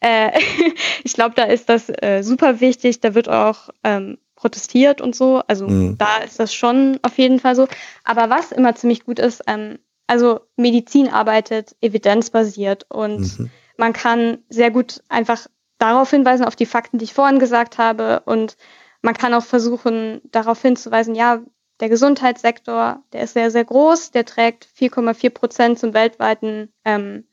äh, 0.00 0.30
ich 1.04 1.14
glaube, 1.14 1.34
da 1.34 1.44
ist 1.44 1.68
das 1.68 1.88
äh, 1.88 2.22
super 2.22 2.60
wichtig. 2.60 3.00
Da 3.00 3.14
wird 3.14 3.28
auch 3.28 3.70
ähm, 3.84 4.18
protestiert 4.34 5.00
und 5.00 5.14
so. 5.14 5.42
Also 5.46 5.68
mhm. 5.68 5.98
da 5.98 6.18
ist 6.18 6.40
das 6.40 6.54
schon 6.54 6.98
auf 7.02 7.18
jeden 7.18 7.38
Fall 7.38 7.54
so. 7.54 7.68
Aber 8.04 8.30
was 8.30 8.52
immer 8.52 8.74
ziemlich 8.74 9.04
gut 9.04 9.18
ist, 9.18 9.42
ähm, 9.46 9.78
also 10.06 10.40
Medizin 10.56 11.08
arbeitet 11.08 11.76
evidenzbasiert 11.80 12.84
und 12.88 13.38
mhm. 13.38 13.50
man 13.76 13.92
kann 13.92 14.38
sehr 14.48 14.72
gut 14.72 15.02
einfach 15.08 15.46
darauf 15.78 16.10
hinweisen, 16.10 16.44
auf 16.44 16.56
die 16.56 16.66
Fakten, 16.66 16.98
die 16.98 17.04
ich 17.04 17.14
vorhin 17.14 17.38
gesagt 17.38 17.78
habe. 17.78 18.22
Und 18.24 18.56
man 19.02 19.14
kann 19.14 19.34
auch 19.34 19.44
versuchen, 19.44 20.20
darauf 20.30 20.60
hinzuweisen, 20.60 21.14
ja, 21.14 21.42
der 21.80 21.88
Gesundheitssektor, 21.88 23.02
der 23.12 23.22
ist 23.22 23.32
sehr, 23.32 23.50
sehr 23.50 23.64
groß, 23.64 24.10
der 24.10 24.26
trägt 24.26 24.68
4,4 24.78 25.30
Prozent 25.30 25.78
zum 25.78 25.94
weltweiten 25.94 26.72
ähm, 26.84 27.24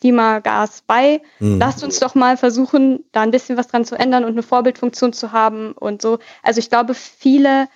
Klimagas 0.00 0.82
bei. 0.86 1.20
Mhm. 1.40 1.58
Lasst 1.58 1.82
uns 1.84 1.98
doch 1.98 2.14
mal 2.14 2.36
versuchen, 2.36 3.04
da 3.12 3.22
ein 3.22 3.30
bisschen 3.30 3.56
was 3.56 3.68
dran 3.68 3.84
zu 3.84 3.94
ändern 3.94 4.24
und 4.24 4.32
eine 4.32 4.42
Vorbildfunktion 4.42 5.12
zu 5.12 5.32
haben 5.32 5.72
und 5.72 6.02
so. 6.02 6.18
Also 6.42 6.58
ich 6.58 6.70
glaube, 6.70 6.94
viele 6.94 7.68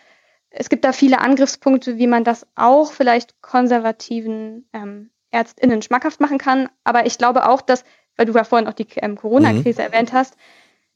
es 0.54 0.68
gibt 0.68 0.84
da 0.84 0.92
viele 0.92 1.20
Angriffspunkte, 1.20 1.98
wie 1.98 2.06
man 2.06 2.24
das 2.24 2.46
auch 2.54 2.92
vielleicht 2.92 3.40
konservativen 3.40 4.68
ähm, 4.72 5.10
ÄrztInnen 5.30 5.82
schmackhaft 5.82 6.20
machen 6.20 6.38
kann. 6.38 6.68
Aber 6.84 7.06
ich 7.06 7.18
glaube 7.18 7.48
auch, 7.48 7.62
dass, 7.62 7.84
weil 8.16 8.26
du 8.26 8.34
ja 8.34 8.44
vorhin 8.44 8.68
auch 8.68 8.74
die 8.74 8.86
ähm, 8.96 9.16
Corona-Krise 9.16 9.80
mhm. 9.80 9.92
erwähnt 9.92 10.12
hast, 10.12 10.36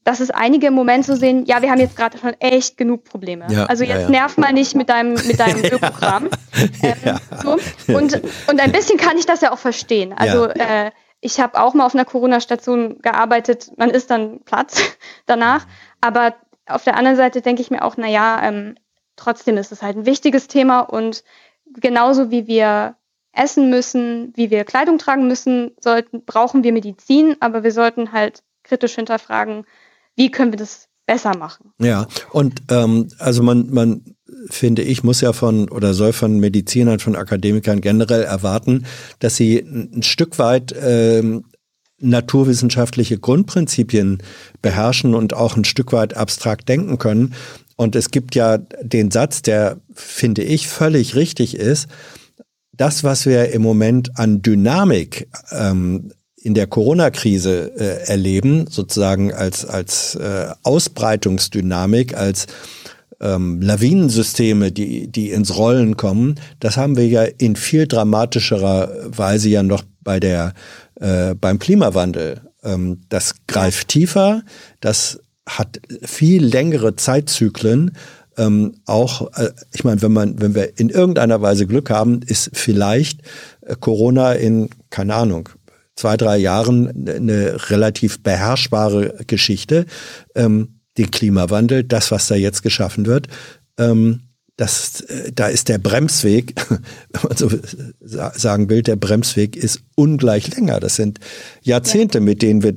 dass 0.03 0.21
es 0.21 0.29
einige 0.29 0.67
im 0.67 0.73
Moment 0.73 1.05
so 1.05 1.15
sehen, 1.15 1.45
ja, 1.45 1.61
wir 1.61 1.69
haben 1.69 1.81
jetzt 1.81 1.97
gerade 1.97 2.17
schon 2.17 2.33
echt 2.39 2.77
genug 2.77 3.03
Probleme. 3.03 3.45
Ja, 3.49 3.65
also 3.65 3.83
jetzt 3.83 3.95
ja, 3.95 4.01
ja. 4.03 4.09
nerv 4.09 4.37
mal 4.37 4.53
nicht 4.53 4.73
mit 4.73 4.87
deinem, 4.87 5.13
mit 5.13 5.37
deinem 5.39 5.65
Ökogramm. 5.65 6.29
ähm, 6.81 7.17
so. 7.43 7.57
und, 7.93 8.21
und 8.47 8.61
ein 8.61 8.71
bisschen 8.71 8.97
kann 8.97 9.17
ich 9.17 9.25
das 9.25 9.41
ja 9.41 9.51
auch 9.51 9.57
verstehen. 9.57 10.13
Also 10.13 10.45
äh, 10.45 10.91
ich 11.19 11.39
habe 11.39 11.59
auch 11.59 11.73
mal 11.73 11.85
auf 11.85 11.95
einer 11.95 12.05
Corona-Station 12.05 12.99
gearbeitet, 13.01 13.71
man 13.77 13.89
ist 13.89 14.09
dann 14.09 14.41
Platz 14.43 14.97
danach. 15.25 15.65
Aber 16.01 16.35
auf 16.67 16.83
der 16.83 16.95
anderen 16.95 17.17
Seite 17.17 17.41
denke 17.41 17.61
ich 17.61 17.71
mir 17.71 17.83
auch, 17.83 17.95
na 17.97 18.07
ja, 18.07 18.41
ähm, 18.43 18.75
trotzdem 19.15 19.57
ist 19.57 19.71
es 19.71 19.81
halt 19.81 19.97
ein 19.97 20.05
wichtiges 20.05 20.47
Thema 20.47 20.81
und 20.81 21.23
genauso 21.65 22.31
wie 22.31 22.47
wir 22.47 22.95
essen 23.33 23.69
müssen, 23.69 24.33
wie 24.35 24.49
wir 24.49 24.63
Kleidung 24.63 24.97
tragen 24.97 25.27
müssen, 25.27 25.75
sollten, 25.79 26.25
brauchen 26.25 26.63
wir 26.63 26.73
Medizin, 26.73 27.35
aber 27.39 27.63
wir 27.63 27.71
sollten 27.71 28.11
halt 28.11 28.43
kritisch 28.63 28.95
hinterfragen, 28.95 29.65
wie 30.15 30.31
können 30.31 30.51
wir 30.51 30.57
das 30.57 30.86
besser 31.07 31.35
machen. 31.35 31.71
Ja, 31.79 32.05
und 32.31 32.61
ähm, 32.69 33.07
also 33.17 33.41
man, 33.41 33.71
man 33.71 34.03
finde 34.49 34.83
ich, 34.83 35.03
muss 35.03 35.21
ja 35.21 35.33
von 35.33 35.69
oder 35.69 35.93
soll 35.93 36.13
von 36.13 36.39
Medizinern, 36.39 36.99
von 36.99 37.15
Akademikern 37.15 37.81
generell 37.81 38.23
erwarten, 38.23 38.85
dass 39.19 39.35
sie 39.35 39.57
ein 39.59 40.03
Stück 40.03 40.37
weit 40.37 40.75
ähm, 40.79 41.45
naturwissenschaftliche 41.99 43.17
Grundprinzipien 43.17 44.21
beherrschen 44.61 45.15
und 45.15 45.33
auch 45.33 45.57
ein 45.57 45.65
Stück 45.65 45.93
weit 45.93 46.15
abstrakt 46.15 46.69
denken 46.69 46.99
können. 46.99 47.33
Und 47.75 47.95
es 47.95 48.11
gibt 48.11 48.35
ja 48.35 48.57
den 48.57 49.11
Satz, 49.11 49.41
der, 49.41 49.77
finde 49.93 50.43
ich, 50.43 50.67
völlig 50.67 51.15
richtig 51.15 51.55
ist. 51.55 51.87
Das, 52.73 53.03
was 53.03 53.25
wir 53.25 53.49
im 53.51 53.63
Moment 53.63 54.19
an 54.19 54.41
Dynamik 54.41 55.29
ähm, 55.51 56.11
in 56.41 56.53
der 56.53 56.67
Corona-Krise 56.67 57.71
äh, 57.77 58.09
erleben, 58.09 58.67
sozusagen 58.69 59.33
als, 59.33 59.65
als 59.65 60.15
äh, 60.15 60.47
Ausbreitungsdynamik, 60.63 62.15
als 62.15 62.47
ähm, 63.19 63.61
Lawinensysteme, 63.61 64.71
die, 64.71 65.07
die 65.07 65.31
ins 65.31 65.57
Rollen 65.57 65.97
kommen, 65.97 66.39
das 66.59 66.77
haben 66.77 66.97
wir 66.97 67.07
ja 67.07 67.23
in 67.23 67.55
viel 67.55 67.87
dramatischerer 67.87 68.91
Weise 69.17 69.49
ja 69.49 69.63
noch 69.63 69.83
bei 70.01 70.19
der, 70.19 70.53
äh, 70.95 71.33
beim 71.33 71.59
Klimawandel. 71.59 72.41
Ähm, 72.63 73.01
das 73.09 73.35
greift 73.47 73.87
tiefer, 73.87 74.43
das 74.79 75.19
hat 75.47 75.79
viel 76.03 76.45
längere 76.45 76.95
Zeitzyklen. 76.95 77.91
Ähm, 78.37 78.75
auch, 78.85 79.31
äh, 79.37 79.49
ich 79.73 79.83
meine, 79.83 80.01
wenn 80.03 80.13
man, 80.13 80.39
wenn 80.39 80.53
wir 80.53 80.77
in 80.77 80.89
irgendeiner 80.89 81.41
Weise 81.41 81.65
Glück 81.65 81.89
haben, 81.89 82.21
ist 82.21 82.51
vielleicht 82.53 83.21
äh, 83.61 83.75
Corona 83.79 84.33
in, 84.33 84.69
keine 84.91 85.15
Ahnung, 85.15 85.49
zwei, 85.97 86.15
drei 86.15 86.37
Jahren 86.37 87.07
eine 87.07 87.69
relativ 87.69 88.23
beherrschbare 88.23 89.25
Geschichte. 89.27 89.85
Ähm, 90.35 90.79
den 90.97 91.11
Klimawandel, 91.11 91.83
das, 91.83 92.09
was 92.09 92.27
da 92.27 92.35
jetzt 92.35 92.63
geschaffen 92.63 93.05
wird, 93.05 93.27
ähm, 93.77 94.21
das, 94.55 95.01
äh, 95.01 95.31
da 95.31 95.47
ist 95.47 95.69
der 95.69 95.77
Bremsweg, 95.77 96.55
wenn 96.69 97.21
man 97.21 97.37
so 97.37 97.49
sagen 97.99 98.69
will, 98.69 98.81
der 98.81 98.95
Bremsweg 98.95 99.55
ist 99.55 99.81
ungleich 99.95 100.55
länger. 100.55 100.79
Das 100.79 100.95
sind 100.95 101.19
Jahrzehnte, 101.61 102.19
mit 102.19 102.41
denen 102.41 102.63
wir 102.63 102.73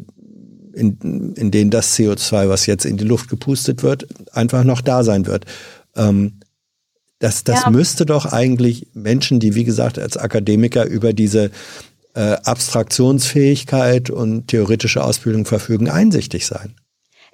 in, 0.75 1.35
in 1.35 1.51
denen 1.51 1.71
das 1.71 1.99
CO2, 1.99 2.49
was 2.49 2.67
jetzt 2.67 2.85
in 2.85 2.97
die 2.97 3.05
Luft 3.05 3.29
gepustet 3.29 3.83
wird, 3.83 4.07
einfach 4.33 4.63
noch 4.63 4.83
da 4.83 5.03
sein 5.03 5.27
wird. 5.27 5.47
Ähm, 5.97 6.41
das 7.19 7.45
das 7.45 7.65
ja. 7.65 7.71
müsste 7.71 8.07
doch 8.07 8.27
eigentlich 8.27 8.89
Menschen, 8.95 9.41
die 9.41 9.55
wie 9.55 9.65
gesagt 9.65 9.99
als 9.99 10.17
Akademiker 10.17 10.87
über 10.87 11.13
diese 11.13 11.51
äh, 12.15 12.37
Abstraktionsfähigkeit 12.45 14.11
und 14.11 14.49
theoretische 14.49 15.05
Ausbildung 15.05 15.45
verfügen, 15.45 15.89
einsichtig 15.89 16.47
sein. 16.47 16.77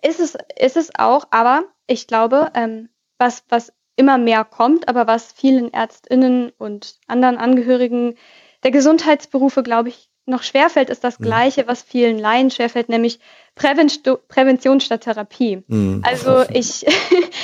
Ist 0.02 0.20
es, 0.20 0.36
ist 0.58 0.76
es 0.76 0.90
auch, 0.98 1.26
aber 1.30 1.64
ich 1.86 2.06
glaube, 2.06 2.50
ähm, 2.54 2.88
was, 3.18 3.44
was 3.48 3.72
immer 3.96 4.18
mehr 4.18 4.44
kommt, 4.44 4.88
aber 4.88 5.06
was 5.06 5.32
vielen 5.32 5.72
Ärztinnen 5.72 6.52
und 6.58 6.98
anderen 7.06 7.38
Angehörigen 7.38 8.14
der 8.62 8.70
Gesundheitsberufe, 8.70 9.62
glaube 9.62 9.88
ich, 9.88 10.10
noch 10.26 10.42
schwerfällt, 10.42 10.90
ist 10.90 11.04
das 11.04 11.18
mhm. 11.18 11.24
Gleiche, 11.24 11.66
was 11.68 11.82
vielen 11.82 12.18
Laien 12.18 12.50
schwerfällt, 12.50 12.88
nämlich 12.88 13.20
Prävention, 13.54 14.18
Prävention 14.28 14.80
statt 14.80 15.02
Therapie. 15.02 15.62
Mhm. 15.68 16.02
Also 16.04 16.44
ich, 16.52 16.84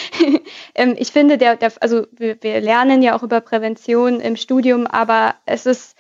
ähm, 0.74 0.96
ich 0.98 1.12
finde, 1.12 1.38
der, 1.38 1.56
der, 1.56 1.72
also 1.80 2.06
wir, 2.10 2.36
wir 2.42 2.60
lernen 2.60 3.02
ja 3.02 3.16
auch 3.16 3.22
über 3.22 3.40
Prävention 3.40 4.20
im 4.20 4.36
Studium, 4.36 4.86
aber 4.86 5.36
es 5.46 5.64
ist 5.64 5.96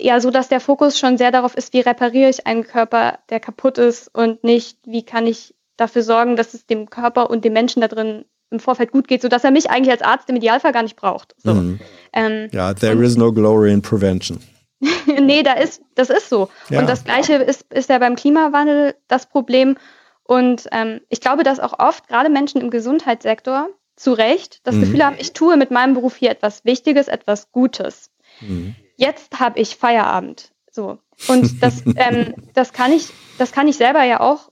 ja 0.00 0.20
so, 0.20 0.30
dass 0.30 0.48
der 0.48 0.60
Fokus 0.60 0.98
schon 0.98 1.18
sehr 1.18 1.30
darauf 1.30 1.54
ist, 1.54 1.72
wie 1.72 1.80
repariere 1.80 2.30
ich 2.30 2.46
einen 2.46 2.64
Körper, 2.64 3.18
der 3.30 3.40
kaputt 3.40 3.78
ist 3.78 4.14
und 4.14 4.44
nicht, 4.44 4.78
wie 4.84 5.04
kann 5.04 5.26
ich 5.26 5.54
dafür 5.76 6.02
sorgen, 6.02 6.36
dass 6.36 6.54
es 6.54 6.66
dem 6.66 6.90
Körper 6.90 7.30
und 7.30 7.44
dem 7.44 7.52
Menschen 7.52 7.80
da 7.80 7.88
drin 7.88 8.24
im 8.50 8.60
Vorfeld 8.60 8.92
gut 8.92 9.08
geht, 9.08 9.22
sodass 9.22 9.44
er 9.44 9.50
mich 9.50 9.70
eigentlich 9.70 9.92
als 9.92 10.02
Arzt 10.02 10.28
im 10.30 10.36
Idealfall 10.36 10.72
gar 10.72 10.82
nicht 10.82 10.96
braucht. 10.96 11.34
So. 11.38 11.54
Mhm. 11.54 11.80
Ähm, 12.12 12.48
ja, 12.52 12.72
there 12.74 13.02
is 13.04 13.16
no 13.16 13.32
glory 13.32 13.72
in 13.72 13.82
prevention. 13.82 14.40
nee, 15.06 15.42
da 15.42 15.54
ist, 15.54 15.82
das 15.94 16.10
ist 16.10 16.28
so. 16.28 16.48
Ja. 16.70 16.80
Und 16.80 16.88
das 16.88 17.04
Gleiche 17.04 17.34
ist, 17.34 17.72
ist 17.72 17.90
ja 17.90 17.98
beim 17.98 18.16
Klimawandel 18.16 18.94
das 19.08 19.26
Problem. 19.26 19.76
Und 20.24 20.68
ähm, 20.72 21.00
ich 21.08 21.20
glaube, 21.20 21.42
dass 21.42 21.60
auch 21.60 21.78
oft 21.78 22.08
gerade 22.08 22.30
Menschen 22.30 22.60
im 22.60 22.70
Gesundheitssektor 22.70 23.68
zu 23.96 24.12
Recht 24.12 24.60
das 24.64 24.76
mhm. 24.76 24.80
Gefühl 24.80 25.04
haben, 25.04 25.16
ich 25.18 25.32
tue 25.32 25.56
mit 25.56 25.70
meinem 25.70 25.94
Beruf 25.94 26.16
hier 26.16 26.30
etwas 26.30 26.64
Wichtiges, 26.64 27.08
etwas 27.08 27.50
Gutes. 27.50 28.10
Mhm. 28.40 28.76
Jetzt 28.98 29.38
habe 29.38 29.60
ich 29.60 29.76
Feierabend. 29.76 30.50
So. 30.70 30.98
Und 31.28 31.62
das, 31.62 31.82
ähm, 31.96 32.34
das 32.52 32.72
kann 32.72 32.92
ich, 32.92 33.08
das 33.38 33.52
kann 33.52 33.68
ich 33.68 33.76
selber 33.76 34.02
ja 34.02 34.20
auch 34.20 34.50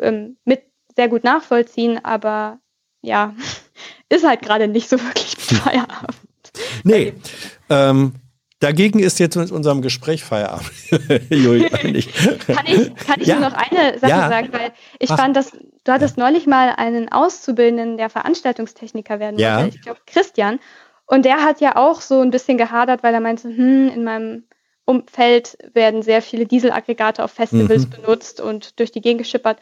ähm, 0.00 0.36
mit 0.44 0.62
sehr 0.96 1.08
gut 1.08 1.24
nachvollziehen, 1.24 2.04
aber 2.04 2.58
ja, 3.02 3.34
ist 4.08 4.26
halt 4.26 4.42
gerade 4.42 4.66
nicht 4.66 4.88
so 4.88 4.98
wirklich 4.98 5.36
Feierabend. 5.38 6.16
Nee, 6.84 7.14
ähm, 7.70 8.14
Dagegen 8.60 9.00
ist 9.00 9.18
jetzt 9.18 9.34
mit 9.34 9.50
unserem 9.50 9.82
Gespräch 9.82 10.22
Feierabend. 10.22 10.70
Julia, 11.30 11.68
kann 11.68 11.96
ich, 11.96 12.08
kann 12.14 13.20
ich 13.20 13.26
ja. 13.26 13.40
nur 13.40 13.50
noch 13.50 13.56
eine 13.56 13.98
Sache 13.98 14.12
ja. 14.12 14.28
sagen, 14.28 14.52
weil 14.52 14.70
ich 15.00 15.10
Ach. 15.10 15.18
fand, 15.18 15.36
dass 15.36 15.50
du 15.50 15.92
hattest 15.92 16.16
ja. 16.16 16.22
neulich 16.22 16.46
mal 16.46 16.72
einen 16.76 17.10
Auszubildenden, 17.10 17.96
der 17.96 18.08
Veranstaltungstechniker 18.08 19.18
werden 19.18 19.36
wollte, 19.36 19.76
ich 19.76 19.82
glaube 19.82 19.98
Christian, 20.06 20.60
und 21.12 21.26
der 21.26 21.44
hat 21.44 21.60
ja 21.60 21.76
auch 21.76 22.00
so 22.00 22.22
ein 22.22 22.30
bisschen 22.30 22.56
gehadert, 22.56 23.02
weil 23.02 23.12
er 23.12 23.20
meinte, 23.20 23.46
hm, 23.46 23.90
in 23.94 24.02
meinem 24.02 24.44
Umfeld 24.86 25.58
werden 25.74 26.00
sehr 26.00 26.22
viele 26.22 26.46
Dieselaggregate 26.46 27.22
auf 27.22 27.32
Festivals 27.32 27.86
mhm. 27.86 27.90
benutzt 27.90 28.40
und 28.40 28.80
durch 28.80 28.92
die 28.92 29.02
Gegend 29.02 29.20
geschippert. 29.20 29.58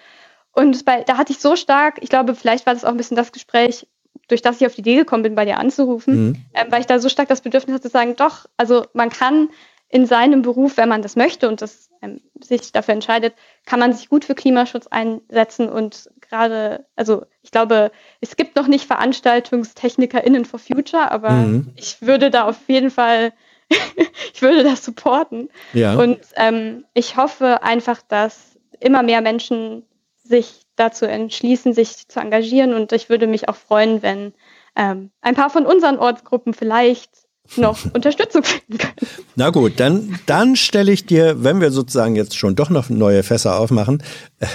Und 0.53 0.85
bei, 0.85 1.03
da 1.03 1.19
hatte 1.19 1.33
ich 1.33 1.41
so 1.41 1.57
stark, 1.57 1.99
ich 2.03 2.09
glaube, 2.09 2.37
vielleicht 2.37 2.67
war 2.67 2.75
das 2.75 2.85
auch 2.85 2.91
ein 2.91 2.97
bisschen 2.97 3.17
das 3.17 3.33
Gespräch, 3.33 3.89
durch 4.29 4.43
das 4.43 4.61
ich 4.61 4.67
auf 4.69 4.77
die 4.77 4.83
Idee 4.83 4.95
gekommen 4.95 5.25
bin, 5.25 5.35
bei 5.35 5.45
dir 5.45 5.59
anzurufen, 5.59 6.29
mhm. 6.29 6.45
ähm, 6.55 6.67
weil 6.71 6.83
ich 6.83 6.87
da 6.87 7.01
so 7.01 7.09
stark 7.09 7.29
das 7.29 7.41
Bedürfnis 7.41 7.75
hatte 7.75 7.89
zu 7.89 7.93
sagen, 7.93 8.15
doch, 8.15 8.47
also 8.57 8.87
man 8.93 9.11
kann 9.11 9.49
in 9.91 10.07
seinem 10.07 10.43
Beruf, 10.43 10.77
wenn 10.77 10.89
man 10.89 11.03
das 11.03 11.17
möchte 11.17 11.49
und 11.49 11.63
das 11.63 11.91
ähm, 12.01 12.21
sich 12.41 12.73
dafür 12.73 12.95
entscheidet, 12.95 13.35
kann 13.67 13.81
man 13.81 13.93
sich 13.93 14.09
gut 14.09 14.25
für 14.25 14.35
Klimaschutz 14.35 14.87
einsetzen 14.87 15.69
und 15.69 16.09
gerade, 16.21 16.87
also 16.97 17.25
ich 17.43 17.51
glaube, 17.51 17.91
es 18.21 18.37
gibt 18.37 18.55
noch 18.57 18.69
nicht 18.69 18.87
VeranstaltungstechnikerInnen 18.87 20.45
for 20.45 20.61
Future, 20.61 21.11
aber 21.11 21.31
mhm. 21.31 21.73
ich 21.75 22.01
würde 22.01 22.31
da 22.31 22.45
auf 22.45 22.57
jeden 22.69 22.91
Fall, 22.91 23.33
ich 24.33 24.41
würde 24.41 24.63
das 24.63 24.85
supporten. 24.85 25.49
Ja. 25.73 25.97
Und 25.97 26.21
ähm, 26.37 26.85
ich 26.95 27.17
hoffe 27.17 27.63
einfach, 27.63 28.01
dass 28.07 28.59
immer 28.79 29.03
mehr 29.03 29.21
Menschen 29.21 29.85
sich 30.23 30.63
dazu 30.77 31.05
entschließen, 31.05 31.75
sich 31.75 32.09
zu 32.09 32.21
engagieren. 32.21 32.75
Und 32.75 32.93
ich 32.93 33.09
würde 33.09 33.27
mich 33.27 33.49
auch 33.49 33.57
freuen, 33.57 34.03
wenn 34.03 34.33
ähm, 34.77 35.11
ein 35.21 35.35
paar 35.35 35.51
von 35.51 35.67
unseren 35.67 35.99
Ortsgruppen 35.99 36.55
vielleicht 36.55 37.11
noch 37.57 37.79
Unterstützung 37.93 38.43
finden 38.45 38.79
können. 38.79 38.95
Na 39.37 39.51
gut, 39.51 39.75
dann, 39.79 40.19
dann 40.27 40.57
stelle 40.57 40.93
ich 40.93 41.07
dir, 41.07 41.43
wenn 41.43 41.61
wir 41.61 41.71
sozusagen 41.71 42.17
jetzt 42.17 42.37
schon 42.37 42.57
doch 42.57 42.71
noch 42.71 42.89
neue 42.91 43.23
Fässer 43.23 43.59
aufmachen, 43.59 44.03
äh, 44.39 44.47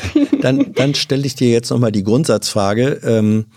dann, 0.42 0.74
dann 0.74 0.96
stelle 0.96 1.26
ich 1.26 1.36
dir 1.36 1.50
jetzt 1.50 1.70
nochmal 1.70 1.92
die 1.92 2.04
Grundsatzfrage. 2.04 3.02
Ähm, 3.04 3.48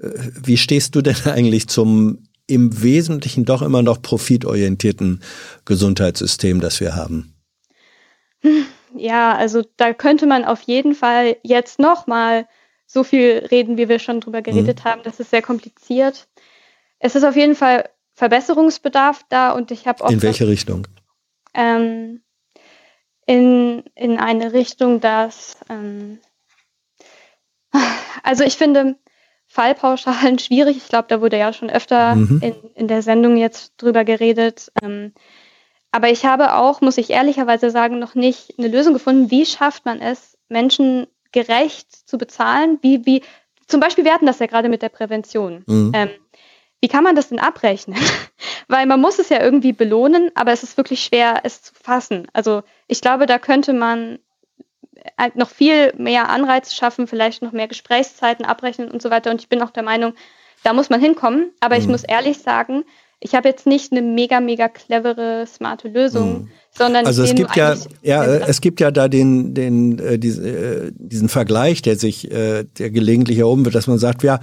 äh, 0.00 0.08
wie 0.42 0.56
stehst 0.56 0.94
du 0.94 1.02
denn 1.02 1.16
eigentlich 1.24 1.68
zum 1.68 2.24
im 2.46 2.82
Wesentlichen 2.82 3.44
doch 3.44 3.62
immer 3.62 3.82
noch 3.82 4.02
profitorientierten 4.02 5.22
Gesundheitssystem, 5.64 6.60
das 6.60 6.80
wir 6.80 6.96
haben? 6.96 7.34
ja, 8.96 9.36
also 9.36 9.62
da 9.76 9.92
könnte 9.92 10.26
man 10.26 10.44
auf 10.44 10.62
jeden 10.62 10.94
Fall 10.94 11.36
jetzt 11.42 11.78
nochmal 11.78 12.46
so 12.86 13.04
viel 13.04 13.46
reden, 13.50 13.78
wie 13.78 13.88
wir 13.88 14.00
schon 14.00 14.20
drüber 14.20 14.42
geredet 14.42 14.80
mhm. 14.80 14.88
haben. 14.88 15.00
Das 15.04 15.20
ist 15.20 15.30
sehr 15.30 15.42
kompliziert. 15.42 16.26
Es 16.98 17.14
ist 17.14 17.24
auf 17.24 17.36
jeden 17.36 17.54
Fall 17.54 17.88
Verbesserungsbedarf 18.20 19.24
da 19.30 19.50
und 19.52 19.70
ich 19.70 19.86
habe 19.86 20.04
auch. 20.04 20.10
In 20.10 20.20
welche 20.20 20.46
Richtung? 20.46 20.86
Ähm, 21.54 22.20
in, 23.24 23.82
in 23.94 24.18
eine 24.18 24.52
Richtung, 24.52 25.00
dass. 25.00 25.56
Ähm, 25.70 26.18
also 28.22 28.44
ich 28.44 28.58
finde 28.58 28.96
Fallpauschalen 29.46 30.38
schwierig. 30.38 30.76
Ich 30.76 30.88
glaube, 30.88 31.08
da 31.08 31.22
wurde 31.22 31.38
ja 31.38 31.54
schon 31.54 31.70
öfter 31.70 32.14
mhm. 32.14 32.42
in, 32.42 32.54
in 32.74 32.88
der 32.88 33.00
Sendung 33.00 33.38
jetzt 33.38 33.72
drüber 33.78 34.04
geredet. 34.04 34.70
Ähm, 34.82 35.14
aber 35.90 36.10
ich 36.10 36.26
habe 36.26 36.54
auch, 36.56 36.82
muss 36.82 36.98
ich 36.98 37.08
ehrlicherweise 37.08 37.70
sagen, 37.70 37.98
noch 37.98 38.14
nicht 38.14 38.58
eine 38.58 38.68
Lösung 38.68 38.92
gefunden, 38.92 39.30
wie 39.30 39.46
schafft 39.46 39.86
man 39.86 40.02
es, 40.02 40.36
Menschen 40.50 41.06
gerecht 41.32 41.90
zu 42.06 42.18
bezahlen? 42.18 42.78
Wie, 42.82 43.06
wie, 43.06 43.22
zum 43.66 43.80
Beispiel, 43.80 44.04
wir 44.04 44.12
hatten 44.12 44.26
das 44.26 44.40
ja 44.40 44.46
gerade 44.46 44.68
mit 44.68 44.82
der 44.82 44.90
Prävention. 44.90 45.64
Mhm. 45.66 45.92
Ähm, 45.94 46.10
wie 46.80 46.88
kann 46.88 47.04
man 47.04 47.14
das 47.14 47.28
denn 47.28 47.38
abrechnen? 47.38 47.98
Weil 48.68 48.86
man 48.86 49.00
muss 49.00 49.18
es 49.18 49.28
ja 49.28 49.42
irgendwie 49.42 49.72
belohnen, 49.72 50.30
aber 50.34 50.52
es 50.52 50.62
ist 50.62 50.76
wirklich 50.76 51.04
schwer, 51.04 51.40
es 51.44 51.62
zu 51.62 51.74
fassen. 51.74 52.26
Also 52.32 52.62
ich 52.86 53.00
glaube, 53.00 53.26
da 53.26 53.38
könnte 53.38 53.72
man 53.72 54.18
halt 55.18 55.36
noch 55.36 55.50
viel 55.50 55.92
mehr 55.96 56.28
Anreiz 56.28 56.74
schaffen, 56.74 57.06
vielleicht 57.06 57.42
noch 57.42 57.52
mehr 57.52 57.68
Gesprächszeiten 57.68 58.44
abrechnen 58.44 58.90
und 58.90 59.02
so 59.02 59.10
weiter. 59.10 59.30
Und 59.30 59.40
ich 59.40 59.48
bin 59.48 59.62
auch 59.62 59.70
der 59.70 59.82
Meinung, 59.82 60.14
da 60.62 60.72
muss 60.72 60.90
man 60.90 61.00
hinkommen. 61.00 61.52
Aber 61.60 61.76
mhm. 61.76 61.82
ich 61.82 61.88
muss 61.88 62.04
ehrlich 62.04 62.38
sagen, 62.38 62.84
ich 63.20 63.34
habe 63.34 63.48
jetzt 63.48 63.66
nicht 63.66 63.92
eine 63.92 64.00
mega, 64.00 64.40
mega 64.40 64.68
clevere, 64.68 65.46
smarte 65.46 65.88
Lösung, 65.88 66.34
hm. 66.34 66.48
sondern 66.70 67.06
also 67.06 67.22
es 67.22 67.34
gibt 67.34 67.54
ja, 67.54 67.76
ja, 68.02 68.24
es 68.24 68.62
gibt 68.62 68.80
ja 68.80 68.90
da 68.90 69.08
den, 69.08 69.52
den, 69.54 69.98
äh, 69.98 70.18
diesen, 70.18 70.44
äh, 70.44 70.90
diesen 70.94 71.28
Vergleich, 71.28 71.82
der 71.82 71.96
sich, 71.96 72.30
äh, 72.30 72.64
der 72.64 72.90
gelegentlich 72.90 73.38
erhoben 73.38 73.66
wird, 73.66 73.74
dass 73.74 73.86
man 73.86 73.98
sagt, 73.98 74.22
ja, 74.22 74.40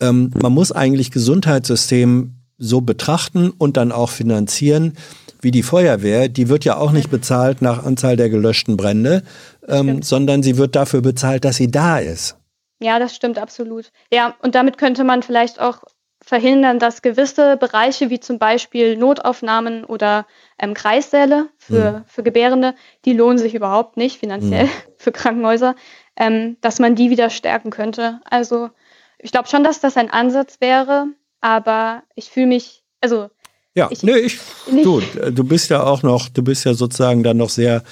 ähm, 0.00 0.30
man 0.40 0.52
muss 0.52 0.70
eigentlich 0.70 1.10
Gesundheitssystem 1.10 2.36
so 2.58 2.80
betrachten 2.80 3.50
und 3.50 3.76
dann 3.76 3.90
auch 3.90 4.10
finanzieren, 4.10 4.94
wie 5.40 5.50
die 5.50 5.64
Feuerwehr, 5.64 6.28
die 6.28 6.48
wird 6.48 6.64
ja 6.64 6.76
auch 6.76 6.92
nicht 6.92 7.10
bezahlt 7.10 7.60
nach 7.60 7.84
Anzahl 7.84 8.16
der 8.16 8.30
gelöschten 8.30 8.76
Brände, 8.76 9.24
ähm, 9.66 10.00
sondern 10.02 10.44
sie 10.44 10.56
wird 10.56 10.76
dafür 10.76 11.02
bezahlt, 11.02 11.44
dass 11.44 11.56
sie 11.56 11.70
da 11.70 11.98
ist. 11.98 12.36
Ja, 12.80 12.98
das 13.00 13.14
stimmt 13.14 13.38
absolut. 13.38 13.90
Ja, 14.12 14.34
und 14.42 14.54
damit 14.54 14.78
könnte 14.78 15.02
man 15.02 15.22
vielleicht 15.22 15.60
auch 15.60 15.82
verhindern, 16.24 16.78
dass 16.78 17.02
gewisse 17.02 17.56
Bereiche 17.56 18.10
wie 18.10 18.20
zum 18.20 18.38
Beispiel 18.38 18.96
Notaufnahmen 18.96 19.84
oder 19.84 20.26
ähm, 20.58 20.74
Kreissäle 20.74 21.48
für, 21.58 21.92
mhm. 21.92 22.04
für 22.06 22.22
Gebärende, 22.22 22.74
die 23.04 23.12
lohnen 23.12 23.38
sich 23.38 23.54
überhaupt 23.54 23.96
nicht 23.96 24.18
finanziell 24.18 24.66
mhm. 24.66 24.70
für 24.96 25.12
Krankenhäuser, 25.12 25.74
ähm, 26.16 26.56
dass 26.60 26.78
man 26.78 26.94
die 26.94 27.10
wieder 27.10 27.30
stärken 27.30 27.70
könnte. 27.70 28.20
Also 28.24 28.70
ich 29.18 29.32
glaube 29.32 29.48
schon, 29.48 29.64
dass 29.64 29.80
das 29.80 29.96
ein 29.96 30.10
Ansatz 30.10 30.60
wäre, 30.60 31.06
aber 31.40 32.02
ich 32.14 32.30
fühle 32.30 32.46
mich, 32.46 32.82
also 33.00 33.28
ja, 33.74 33.88
ich, 33.90 34.02
nee, 34.02 34.18
ich, 34.18 34.38
du, 34.66 35.00
du 35.00 35.44
bist 35.44 35.70
ja 35.70 35.82
auch 35.82 36.02
noch, 36.02 36.28
du 36.28 36.42
bist 36.42 36.64
ja 36.64 36.74
sozusagen 36.74 37.22
dann 37.22 37.38
noch 37.38 37.48
sehr, 37.48 37.82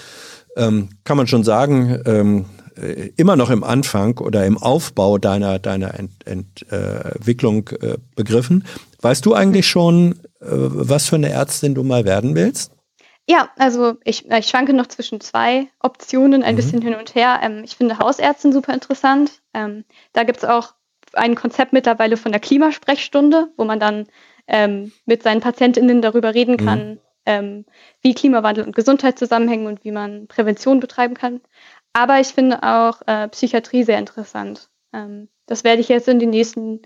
ähm, 0.57 0.91
kann 1.05 1.17
man 1.17 1.27
schon 1.27 1.43
sagen, 1.43 2.03
ähm, 2.05 2.45
äh, 2.81 3.13
immer 3.17 3.37
noch 3.37 3.51
im 3.51 3.65
Anfang 3.65 4.19
oder 4.19 4.47
im 4.47 4.59
Aufbau 4.59 5.19
deiner, 5.19 5.59
deiner 5.59 5.95
Ent, 5.99 6.25
Entwicklung 6.27 7.69
äh, 7.81 7.99
begriffen. 8.17 8.65
Weißt 9.01 9.25
du 9.25 9.35
eigentlich 9.35 9.67
schon, 9.67 10.13
äh, 10.41 10.47
was 10.49 11.09
für 11.09 11.17
eine 11.17 11.31
Ärztin 11.31 11.75
du 11.75 11.83
mal 11.83 12.05
werden 12.05 12.35
willst? 12.35 12.73
Ja, 13.29 13.49
also 13.57 13.95
ich, 14.05 14.29
ich 14.29 14.49
schwanke 14.49 14.73
noch 14.73 14.89
zwischen 14.89 15.21
zwei 15.21 15.69
Optionen, 15.79 16.43
ein 16.43 16.55
mhm. 16.55 16.57
bisschen 16.57 16.83
hin 16.83 16.95
und 16.97 17.15
her. 17.15 17.41
Ähm, 17.43 17.63
ich 17.65 17.77
finde 17.77 17.99
Hausärztin 17.99 18.53
super 18.53 18.75
interessant. 18.75 19.41
Ähm, 19.55 19.85
da 20.13 20.25
gibt 20.25 20.39
es 20.39 20.45
auch 20.45 20.75
ein 21.13 21.35
Konzept 21.35 21.73
mittlerweile 21.73 22.17
von 22.17 22.33
der 22.33 22.41
Klimasprechstunde, 22.41 23.49
wo 23.57 23.65
man 23.65 23.81
dann 23.81 24.07
ähm, 24.47 24.93
mit 25.07 25.23
seinen 25.23 25.41
PatientInnen 25.41 26.03
darüber 26.03 26.35
reden 26.35 26.57
mhm. 26.59 26.67
kann, 26.67 26.99
mhm. 27.27 27.65
wie 28.03 28.15
Klimawandel 28.15 28.65
und 28.65 28.75
Gesundheit 28.75 29.19
zusammenhängen 29.19 29.67
und 29.67 29.85
wie 29.85 29.93
man 29.93 30.27
Prävention 30.27 30.81
betreiben 30.81 31.15
kann. 31.15 31.41
Aber 31.93 32.21
ich 32.21 32.29
finde 32.29 32.63
auch 32.63 33.03
äh, 33.07 33.29
Psychiatrie 33.29 33.85
sehr 33.85 33.99
interessant. 33.99 34.69
Ähm, 34.93 35.29
das 35.47 35.65
werde 35.65 35.81
ich 35.81 35.89
jetzt 35.89 36.09
in 36.09 36.19
den 36.19 36.31
nächsten, 36.31 36.83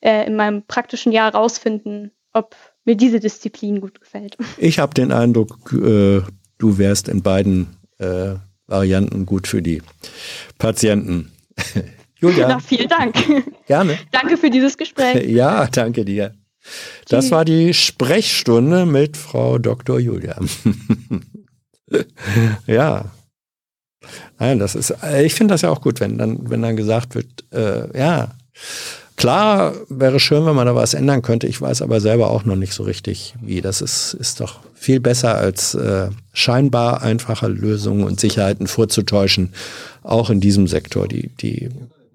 äh, 0.00 0.26
in 0.26 0.36
meinem 0.36 0.64
praktischen 0.64 1.12
Jahr 1.12 1.34
rausfinden, 1.34 2.12
ob 2.32 2.56
mir 2.84 2.96
diese 2.96 3.20
Disziplin 3.20 3.80
gut 3.80 4.00
gefällt. 4.00 4.36
Ich 4.56 4.78
habe 4.78 4.94
den 4.94 5.12
Eindruck, 5.12 5.72
äh, 5.72 6.22
du 6.58 6.78
wärst 6.78 7.08
in 7.08 7.22
beiden 7.22 7.76
äh, 7.98 8.34
Varianten 8.66 9.26
gut 9.26 9.46
für 9.46 9.62
die 9.62 9.82
Patienten. 10.58 11.32
Julia. 12.16 12.48
Na, 12.48 12.58
vielen 12.58 12.88
Dank. 12.88 13.14
Gerne. 13.66 13.98
danke 14.10 14.36
für 14.36 14.50
dieses 14.50 14.76
Gespräch. 14.76 15.26
Ja, 15.28 15.66
danke 15.66 16.04
dir. 16.04 16.34
Das 17.08 17.30
war 17.30 17.44
die 17.44 17.72
Sprechstunde 17.72 18.84
mit 18.84 19.16
Frau 19.16 19.58
Dr. 19.58 19.98
Julia. 19.98 20.36
ja. 22.66 23.04
Nein, 24.38 24.58
das 24.58 24.74
ist, 24.74 24.90
äh, 25.02 25.24
ich 25.24 25.34
finde 25.34 25.54
das 25.54 25.62
ja 25.62 25.70
auch 25.70 25.80
gut, 25.80 26.00
wenn 26.00 26.18
dann, 26.18 26.50
wenn 26.50 26.62
dann 26.62 26.76
gesagt 26.76 27.14
wird, 27.14 27.44
äh, 27.52 27.96
ja, 27.98 28.28
klar 29.16 29.74
wäre 29.88 30.20
schön, 30.20 30.46
wenn 30.46 30.54
man 30.54 30.66
da 30.66 30.74
was 30.74 30.94
ändern 30.94 31.22
könnte. 31.22 31.46
Ich 31.46 31.60
weiß 31.60 31.82
aber 31.82 32.00
selber 32.00 32.30
auch 32.30 32.44
noch 32.44 32.56
nicht 32.56 32.72
so 32.72 32.84
richtig, 32.84 33.34
wie. 33.42 33.60
Das 33.60 33.80
ist, 33.80 34.14
ist 34.14 34.40
doch 34.40 34.60
viel 34.74 35.00
besser 35.00 35.34
als 35.34 35.74
äh, 35.74 36.10
scheinbar 36.32 37.02
einfache 37.02 37.48
Lösungen 37.48 38.04
und 38.04 38.20
Sicherheiten 38.20 38.66
vorzutäuschen, 38.68 39.52
auch 40.02 40.30
in 40.30 40.40
diesem 40.40 40.68
Sektor. 40.68 41.08
Die, 41.08 41.28
die 41.36 41.68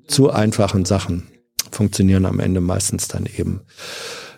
zu 0.07 0.31
einfachen 0.31 0.85
Sachen 0.85 1.23
funktionieren 1.71 2.25
am 2.25 2.39
Ende 2.39 2.61
meistens 2.61 3.07
dann 3.07 3.25
eben 3.37 3.61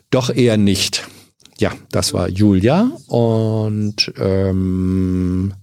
doch 0.09 0.29
eher 0.29 0.57
nicht. 0.57 1.07
ja, 1.57 1.71
das 1.91 2.13
war 2.13 2.29
Julia 2.29 2.91
und 3.07 4.11
ähm, 4.17 5.53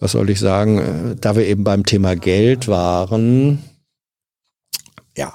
was 0.00 0.12
soll 0.12 0.30
ich 0.30 0.40
sagen, 0.40 0.78
äh, 0.78 1.16
da 1.16 1.36
wir 1.36 1.46
eben 1.46 1.64
beim 1.64 1.84
Thema 1.84 2.16
Geld 2.16 2.68
waren, 2.68 3.62
ja, 5.16 5.32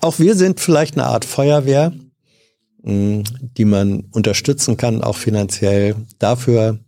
auch 0.00 0.18
wir 0.18 0.34
sind 0.34 0.60
vielleicht 0.60 0.96
eine 0.96 1.06
Art 1.06 1.24
Feuerwehr, 1.24 1.92
mh, 2.82 3.24
die 3.56 3.64
man 3.64 4.06
unterstützen 4.12 4.76
kann, 4.76 5.02
auch 5.02 5.16
finanziell 5.16 5.96
dafür, 6.18 6.78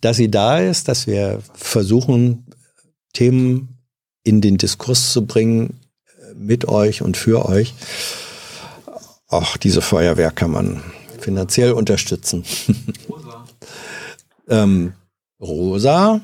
dass 0.00 0.16
sie 0.16 0.30
da 0.30 0.58
ist, 0.58 0.88
dass 0.88 1.06
wir 1.06 1.40
versuchen, 1.54 2.46
Themen 3.12 3.78
in 4.24 4.40
den 4.40 4.56
Diskurs 4.56 5.12
zu 5.12 5.26
bringen, 5.26 5.80
äh, 6.06 6.34
mit 6.34 6.66
euch 6.68 7.02
und 7.02 7.16
für 7.16 7.46
euch. 7.46 7.74
Auch 9.28 9.56
diese 9.56 9.82
Feuerwehr 9.82 10.30
kann 10.30 10.50
man 10.50 10.82
finanziell 11.20 11.72
unterstützen. 11.72 12.44
Rosa. 13.08 13.44
ähm, 14.48 14.92
Rosa, 15.40 16.20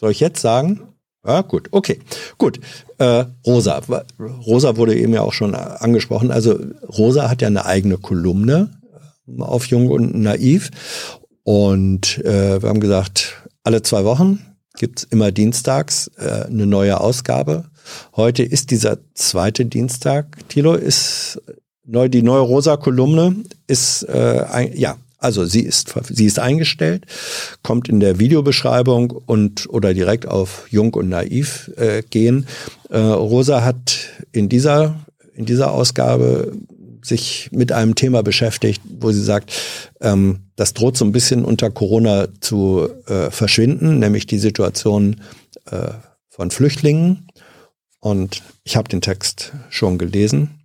soll 0.00 0.12
ich 0.12 0.20
jetzt 0.20 0.40
sagen? 0.40 0.80
Ja, 1.26 1.42
gut, 1.42 1.68
okay, 1.72 2.00
gut. 2.38 2.58
Äh, 2.96 3.26
Rosa, 3.46 3.82
Rosa 4.18 4.78
wurde 4.78 4.96
eben 4.96 5.12
ja 5.12 5.20
auch 5.20 5.34
schon 5.34 5.54
angesprochen. 5.54 6.30
Also 6.30 6.58
Rosa 6.88 7.28
hat 7.28 7.42
ja 7.42 7.48
eine 7.48 7.66
eigene 7.66 7.98
Kolumne 7.98 8.70
äh, 9.28 9.42
auf 9.42 9.66
Jung 9.66 9.88
und 9.88 10.14
Naiv. 10.14 10.70
Und 11.42 12.18
äh, 12.24 12.62
wir 12.62 12.68
haben 12.70 12.80
gesagt, 12.80 13.34
alle 13.62 13.82
zwei 13.82 14.04
Wochen 14.04 14.38
gibt's 14.78 15.04
immer 15.04 15.30
dienstags 15.30 16.10
äh, 16.16 16.46
eine 16.46 16.66
neue 16.66 16.98
Ausgabe. 16.98 17.64
Heute 18.16 18.42
ist 18.42 18.70
dieser 18.70 18.98
zweite 19.14 19.66
Dienstag. 19.66 20.38
Tilo, 20.48 20.72
ist 20.74 21.42
neu, 21.84 22.08
die 22.08 22.22
neue 22.22 22.40
Rosa-Kolumne 22.40 23.36
ist, 23.66 24.04
äh, 24.04 24.46
ein, 24.50 24.74
ja, 24.74 24.96
also 25.20 25.44
sie 25.44 25.60
ist, 25.60 25.94
sie 26.08 26.24
ist 26.24 26.38
eingestellt, 26.38 27.04
kommt 27.62 27.88
in 27.88 28.00
der 28.00 28.18
Videobeschreibung 28.18 29.10
und 29.10 29.68
oder 29.68 29.94
direkt 29.94 30.26
auf 30.26 30.66
Jung 30.70 30.94
und 30.94 31.10
Naiv 31.10 31.70
äh, 31.76 32.02
gehen. 32.02 32.46
Äh, 32.88 32.98
Rosa 32.98 33.62
hat 33.62 34.08
in 34.32 34.48
dieser, 34.48 34.96
in 35.34 35.44
dieser 35.44 35.72
Ausgabe 35.72 36.52
sich 37.02 37.50
mit 37.52 37.72
einem 37.72 37.94
Thema 37.94 38.22
beschäftigt, 38.22 38.82
wo 38.98 39.10
sie 39.12 39.22
sagt, 39.22 39.52
ähm, 40.00 40.40
das 40.56 40.74
droht 40.74 40.96
so 40.96 41.04
ein 41.04 41.12
bisschen 41.12 41.44
unter 41.44 41.70
Corona 41.70 42.28
zu 42.40 42.88
äh, 43.06 43.30
verschwinden, 43.30 43.98
nämlich 43.98 44.26
die 44.26 44.38
Situation 44.38 45.20
äh, 45.70 45.92
von 46.28 46.50
Flüchtlingen. 46.50 47.28
Und 48.00 48.42
ich 48.64 48.76
habe 48.76 48.88
den 48.88 49.02
Text 49.02 49.52
schon 49.68 49.98
gelesen. 49.98 50.59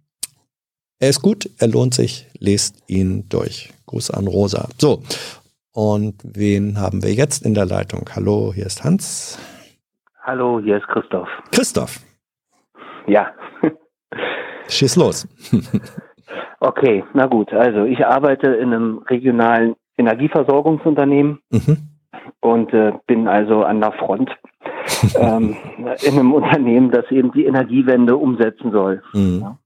Er 1.06 1.10
ist 1.10 1.22
gut, 1.22 1.48
er 1.60 1.68
lohnt 1.68 1.94
sich, 1.94 2.26
lest 2.40 2.84
ihn 2.88 3.30
durch. 3.30 3.72
Gruß 3.86 4.10
an 4.10 4.26
Rosa. 4.26 4.70
So, 4.80 5.04
und 5.72 6.16
wen 6.24 6.82
haben 6.82 7.04
wir 7.04 7.14
jetzt 7.14 7.46
in 7.46 7.54
der 7.54 7.68
Leitung? 7.68 8.10
Hallo, 8.16 8.52
hier 8.56 8.66
ist 8.66 8.84
Hans. 8.84 9.38
Hallo, 10.24 10.60
hier 10.60 10.78
ist 10.78 10.88
Christoph. 10.88 11.28
Christoph. 11.52 12.00
Ja. 13.06 13.28
Schieß 14.68 14.96
los. 14.96 15.28
okay, 16.60 17.04
na 17.14 17.28
gut. 17.28 17.54
Also 17.54 17.84
ich 17.84 18.04
arbeite 18.04 18.48
in 18.56 18.74
einem 18.74 18.98
regionalen 19.08 19.76
Energieversorgungsunternehmen 20.00 21.38
mhm. 21.52 21.78
und 22.40 22.74
äh, 22.74 22.94
bin 23.06 23.28
also 23.28 23.62
an 23.64 23.80
der 23.80 23.92
Front 23.92 24.32
ähm, 25.20 25.56
in 26.02 26.14
einem 26.14 26.34
Unternehmen, 26.34 26.90
das 26.90 27.06
eben 27.12 27.32
die 27.32 27.46
Energiewende 27.46 28.18
umsetzen 28.18 28.72
soll. 28.72 29.04
Mhm. 29.14 29.42
Ja. 29.42 29.60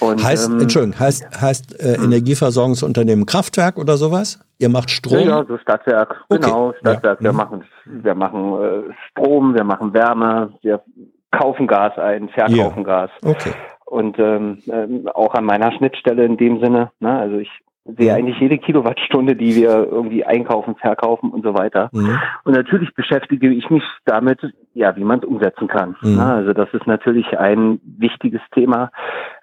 Und, 0.00 0.22
heißt, 0.22 0.50
ähm, 0.50 0.60
Entschuldigung, 0.60 0.98
heißt, 0.98 1.40
heißt 1.40 1.80
äh, 1.80 1.96
hm. 1.96 2.04
Energieversorgungsunternehmen 2.04 3.26
Kraftwerk 3.26 3.78
oder 3.78 3.96
sowas? 3.96 4.40
Ihr 4.58 4.68
macht 4.68 4.90
Strom? 4.90 5.18
Ja, 5.18 5.40
ja 5.40 5.44
so 5.46 5.58
Stadtwerk, 5.58 6.24
okay. 6.28 6.40
genau, 6.40 6.72
Stadtwerk. 6.80 7.20
Ja. 7.20 7.24
Wir 7.24 7.32
mhm. 7.32 7.36
machen, 7.36 7.64
wir 7.84 8.14
machen 8.14 8.62
äh, 8.62 8.94
Strom, 9.10 9.54
wir 9.54 9.64
machen 9.64 9.92
Wärme, 9.92 10.52
wir 10.62 10.82
kaufen 11.30 11.66
Gas 11.66 11.98
ein, 11.98 12.28
verkaufen 12.28 12.78
ja. 12.78 12.82
Gas. 12.82 13.10
Okay. 13.22 13.52
Und 13.86 14.18
ähm, 14.18 14.58
äh, 14.66 15.08
auch 15.10 15.34
an 15.34 15.44
meiner 15.44 15.72
Schnittstelle 15.72 16.24
in 16.24 16.36
dem 16.36 16.60
Sinne, 16.60 16.90
ne, 17.00 17.18
also 17.18 17.36
ich 17.36 17.50
sehe 17.84 18.10
mhm. 18.10 18.16
eigentlich 18.16 18.40
jede 18.40 18.58
Kilowattstunde, 18.58 19.36
die 19.36 19.54
wir 19.56 19.86
irgendwie 19.90 20.24
einkaufen, 20.24 20.74
verkaufen 20.76 21.30
und 21.30 21.44
so 21.44 21.54
weiter. 21.54 21.90
Mhm. 21.92 22.18
Und 22.44 22.54
natürlich 22.54 22.94
beschäftige 22.94 23.48
ich 23.50 23.68
mich 23.70 23.84
damit, 24.04 24.40
ja, 24.72 24.96
wie 24.96 25.04
man 25.04 25.18
es 25.18 25.24
umsetzen 25.24 25.68
kann. 25.68 25.96
Mhm. 26.02 26.18
Also 26.18 26.52
das 26.52 26.72
ist 26.72 26.86
natürlich 26.86 27.38
ein 27.38 27.80
wichtiges 27.84 28.40
Thema. 28.52 28.90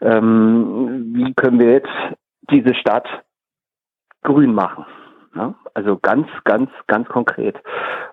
Ähm, 0.01 1.11
wie 1.13 1.33
können 1.33 1.59
wir 1.59 1.71
jetzt 1.71 1.89
diese 2.49 2.73
Stadt 2.73 3.07
grün 4.23 4.53
machen? 4.53 4.85
Ja, 5.35 5.55
also 5.73 5.97
ganz, 5.97 6.27
ganz, 6.43 6.69
ganz 6.87 7.07
konkret. 7.07 7.55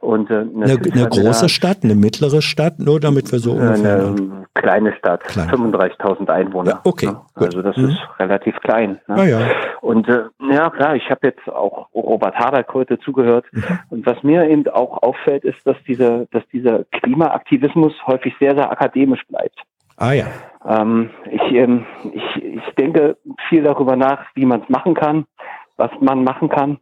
Und 0.01 0.31
äh, 0.31 0.35
eine, 0.35 0.65
eine 0.65 1.09
große 1.09 1.43
da, 1.43 1.49
Stadt, 1.49 1.79
eine 1.83 1.97
mittlere 1.97 2.43
Stadt, 2.43 2.79
nur 2.79 3.01
damit 3.01 3.33
wir 3.33 3.41
so 3.41 3.53
ungefähr. 3.53 4.07
Eine 4.07 4.47
kleine 4.55 4.95
Stadt, 4.95 5.25
35.000 5.25 6.29
Einwohner. 6.29 6.71
Ja, 6.71 6.81
okay. 6.85 7.07
Ne? 7.07 7.21
Also 7.35 7.63
das 7.63 7.77
mhm. 7.77 7.91
ist 7.91 7.99
relativ 8.21 8.57
klein. 8.61 9.01
Ne? 9.09 9.17
Ja, 9.17 9.41
ja. 9.41 9.47
Und 9.81 10.09
äh, 10.09 10.25
ja 10.53 10.71
klar, 10.71 10.95
ich 10.95 11.11
habe 11.11 11.27
jetzt 11.27 11.49
auch 11.49 11.89
Robert 11.95 12.37
Habeck 12.37 12.73
heute 12.73 12.99
zugehört. 13.01 13.47
Mhm. 13.51 13.65
Und 13.91 14.07
was 14.07 14.23
mir 14.23 14.49
eben 14.49 14.69
auch 14.69 15.03
auffällt, 15.03 15.45
ist, 15.45 15.67
dass 15.67 15.77
dieser, 15.89 16.27
dass 16.27 16.47
dieser 16.53 16.85
Klimaaktivismus 16.85 17.95
häufig 18.07 18.35
sehr, 18.39 18.55
sehr 18.55 18.71
akademisch 18.71 19.27
bleibt. 19.27 19.59
Ah 19.97 20.13
ja. 20.13 20.27
Ähm, 20.65 21.11
ich, 21.31 21.53
ähm, 21.53 21.85
ich, 22.13 22.43
ich 22.43 22.75
denke 22.77 23.17
viel 23.49 23.65
darüber 23.65 23.97
nach, 23.97 24.25
wie 24.35 24.45
man 24.45 24.63
es 24.63 24.69
machen 24.69 24.95
kann, 24.95 25.27
was 25.77 25.91
man 26.01 26.23
machen 26.23 26.49
kann. 26.49 26.79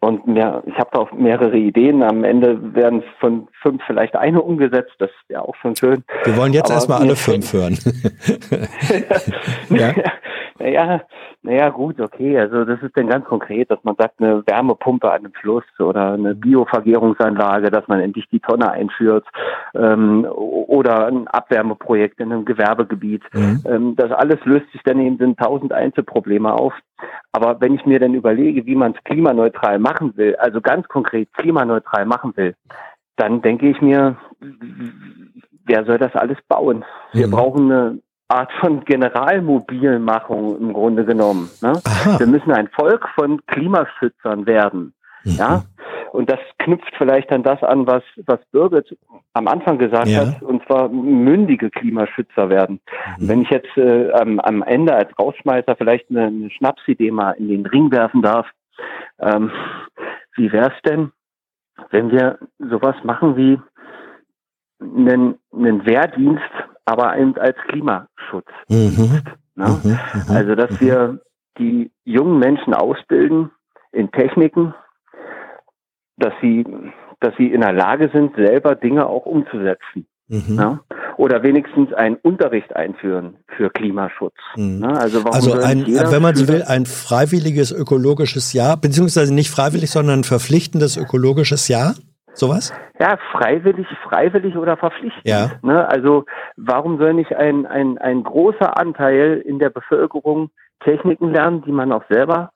Und 0.00 0.26
mehr, 0.26 0.62
ich 0.66 0.74
habe 0.74 0.90
da 0.92 1.00
auch 1.00 1.12
mehrere 1.12 1.56
Ideen. 1.56 2.02
Am 2.02 2.24
Ende 2.24 2.74
werden 2.74 3.02
von 3.18 3.48
fünf 3.62 3.82
vielleicht 3.86 4.16
eine 4.16 4.40
umgesetzt. 4.40 4.92
Das 4.98 5.10
wäre 5.28 5.42
auch 5.42 5.54
schon 5.56 5.76
schön. 5.76 6.04
Wir 6.24 6.36
wollen 6.36 6.52
jetzt 6.52 6.70
erstmal 6.70 7.00
alle 7.00 7.16
fünf 7.16 7.52
hören. 7.52 7.78
ja. 9.70 9.94
Naja, 10.60 11.00
naja, 11.42 11.70
gut, 11.70 12.00
okay. 12.00 12.38
Also 12.38 12.64
das 12.64 12.82
ist 12.82 12.96
dann 12.96 13.08
ganz 13.08 13.24
konkret, 13.24 13.70
dass 13.70 13.82
man 13.82 13.96
sagt, 13.96 14.20
eine 14.20 14.46
Wärmepumpe 14.46 15.10
an 15.10 15.20
einem 15.20 15.32
Fluss 15.32 15.64
oder 15.78 16.12
eine 16.12 16.34
Biovergärungsanlage, 16.34 17.70
dass 17.70 17.88
man 17.88 18.00
endlich 18.00 18.28
die 18.28 18.40
Tonne 18.40 18.70
einführt 18.70 19.26
ähm, 19.74 20.26
oder 20.30 21.06
ein 21.06 21.28
Abwärmeprojekt 21.28 22.20
in 22.20 22.30
einem 22.30 22.44
Gewerbegebiet. 22.44 23.22
Mhm. 23.32 23.64
Ähm, 23.64 23.96
das 23.96 24.12
alles 24.12 24.38
löst 24.44 24.70
sich 24.72 24.82
dann 24.82 25.00
eben 25.00 25.18
in 25.18 25.36
tausend 25.36 25.72
Einzelprobleme 25.72 26.52
auf. 26.52 26.74
Aber 27.32 27.58
wenn 27.62 27.74
ich 27.74 27.86
mir 27.86 27.98
dann 27.98 28.12
überlege, 28.12 28.66
wie 28.66 28.76
man 28.76 28.92
es 28.92 29.02
klimaneutral 29.04 29.78
machen 29.78 30.14
will, 30.16 30.36
also 30.36 30.60
ganz 30.60 30.86
konkret 30.88 31.32
klimaneutral 31.32 32.04
machen 32.04 32.36
will, 32.36 32.54
dann 33.16 33.40
denke 33.40 33.68
ich 33.70 33.80
mir, 33.80 34.16
wer 35.64 35.84
soll 35.84 35.98
das 35.98 36.14
alles 36.14 36.38
bauen? 36.48 36.84
Wir 37.12 37.28
mhm. 37.28 37.30
brauchen 37.30 37.72
eine 37.72 37.98
Art 38.30 38.52
von 38.60 38.84
Generalmobilmachung 38.84 40.58
im 40.58 40.72
Grunde 40.72 41.04
genommen. 41.04 41.50
Ne? 41.62 41.72
Wir 42.18 42.26
müssen 42.26 42.52
ein 42.52 42.68
Volk 42.68 43.08
von 43.14 43.44
Klimaschützern 43.46 44.46
werden. 44.46 44.94
Mhm. 45.24 45.32
Ja, 45.32 45.64
und 46.12 46.30
das 46.30 46.40
knüpft 46.58 46.92
vielleicht 46.98 47.30
an 47.30 47.42
das 47.42 47.62
an, 47.62 47.86
was, 47.86 48.02
was 48.26 48.40
Birgit 48.52 48.96
am 49.32 49.46
Anfang 49.46 49.78
gesagt 49.78 50.08
ja. 50.08 50.26
hat, 50.26 50.42
und 50.42 50.64
zwar 50.66 50.88
mündige 50.88 51.70
Klimaschützer 51.70 52.48
werden. 52.48 52.80
Mhm. 53.18 53.28
Wenn 53.28 53.42
ich 53.42 53.50
jetzt 53.50 53.76
äh, 53.76 54.10
am, 54.12 54.40
am 54.40 54.62
Ende 54.62 54.94
als 54.94 55.16
Rausschmeißer 55.18 55.76
vielleicht 55.76 56.10
eine, 56.10 56.26
eine 56.26 56.50
Schnapsidee 56.50 57.10
mal 57.10 57.32
in 57.32 57.48
den 57.48 57.66
Ring 57.66 57.90
werfen 57.92 58.22
darf, 58.22 58.46
ähm, 59.18 59.50
wie 60.36 60.52
wäre 60.52 60.72
es 60.74 60.82
denn, 60.90 61.12
wenn 61.90 62.10
wir 62.10 62.38
sowas 62.58 62.96
machen 63.04 63.36
wie 63.36 63.60
einen, 64.80 65.38
einen 65.52 65.84
Wehrdienst 65.84 66.42
aber 66.90 67.16
eben 67.16 67.36
als 67.38 67.56
Klimaschutz. 67.68 68.48
Mhm. 68.68 69.22
Ne? 69.54 69.80
Mhm, 69.84 69.90
mhm. 69.90 69.98
Also, 70.28 70.54
dass 70.56 70.70
mhm. 70.72 70.80
wir 70.80 71.20
die 71.58 71.92
jungen 72.04 72.38
Menschen 72.38 72.74
ausbilden 72.74 73.50
in 73.92 74.10
Techniken, 74.10 74.74
dass 76.16 76.32
sie, 76.40 76.64
dass 77.20 77.32
sie 77.38 77.46
in 77.46 77.60
der 77.60 77.72
Lage 77.72 78.10
sind, 78.12 78.34
selber 78.34 78.74
Dinge 78.74 79.06
auch 79.06 79.24
umzusetzen. 79.24 80.06
Mhm. 80.26 80.56
Ne? 80.56 80.80
Oder 81.16 81.42
wenigstens 81.42 81.92
einen 81.92 82.16
Unterricht 82.16 82.74
einführen 82.74 83.36
für 83.56 83.70
Klimaschutz. 83.70 84.34
Mhm. 84.56 84.80
Ne? 84.80 84.98
Also, 84.98 85.22
also 85.24 85.52
ein, 85.52 85.86
wenn 85.86 86.22
man 86.22 86.34
so 86.34 86.48
will, 86.48 86.62
ein 86.62 86.86
freiwilliges 86.86 87.70
ökologisches 87.70 88.52
Jahr, 88.52 88.76
beziehungsweise 88.76 89.32
nicht 89.32 89.50
freiwillig, 89.50 89.90
sondern 89.90 90.20
ein 90.20 90.24
verpflichtendes 90.24 90.96
ökologisches 90.96 91.68
Jahr? 91.68 91.94
Sowas? 92.34 92.72
Ja, 92.98 93.18
freiwillig, 93.32 93.86
freiwillig 94.08 94.56
oder 94.56 94.76
verpflichtend. 94.76 95.24
Ja. 95.24 95.50
Ne? 95.62 95.88
Also 95.88 96.24
warum 96.56 96.98
soll 96.98 97.14
nicht 97.14 97.34
ein, 97.34 97.66
ein, 97.66 97.98
ein 97.98 98.22
großer 98.22 98.78
Anteil 98.78 99.42
in 99.44 99.58
der 99.58 99.70
Bevölkerung 99.70 100.50
Techniken 100.84 101.32
lernen, 101.32 101.62
die 101.66 101.72
man 101.72 101.92
auch 101.92 102.04
selber 102.08 102.50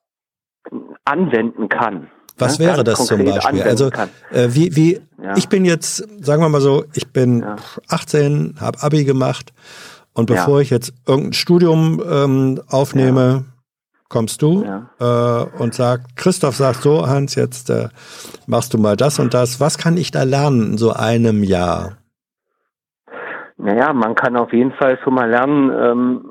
anwenden 1.04 1.68
kann? 1.68 2.08
Was 2.38 2.58
ne? 2.58 2.66
wäre 2.66 2.84
Ganz 2.84 2.98
das 2.98 3.06
zum 3.06 3.24
Beispiel? 3.24 3.62
Also 3.62 3.90
äh, 4.32 4.48
wie, 4.48 4.74
wie 4.74 5.00
ja. 5.22 5.36
ich 5.36 5.48
bin 5.48 5.64
jetzt, 5.64 5.96
sagen 6.24 6.42
wir 6.42 6.48
mal 6.48 6.60
so, 6.60 6.84
ich 6.94 7.12
bin 7.12 7.40
ja. 7.40 7.56
18, 7.88 8.56
habe 8.60 8.82
Abi 8.82 9.04
gemacht 9.04 9.52
und 10.14 10.26
bevor 10.26 10.60
ich 10.60 10.70
jetzt 10.70 10.92
irgendein 11.06 11.32
Studium 11.32 12.02
ähm, 12.08 12.60
aufnehme, 12.68 13.44
kommst 14.08 14.42
du 14.42 14.64
ja. 14.64 14.90
äh, 15.00 15.62
und 15.62 15.74
sagt, 15.74 16.16
Christoph 16.16 16.56
sagt 16.56 16.82
so, 16.82 17.06
Hans, 17.06 17.34
jetzt 17.34 17.70
äh, 17.70 17.88
machst 18.46 18.74
du 18.74 18.78
mal 18.78 18.96
das 18.96 19.18
und 19.18 19.34
das. 19.34 19.60
Was 19.60 19.78
kann 19.78 19.96
ich 19.96 20.10
da 20.10 20.22
lernen 20.22 20.72
in 20.72 20.78
so 20.78 20.92
einem 20.92 21.42
Jahr? 21.42 21.98
Naja, 23.56 23.92
man 23.92 24.14
kann 24.14 24.36
auf 24.36 24.52
jeden 24.52 24.72
Fall 24.72 24.98
schon 25.02 25.14
mal 25.14 25.30
lernen, 25.30 25.70
ähm, 25.70 26.24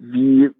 wie, 0.00 0.50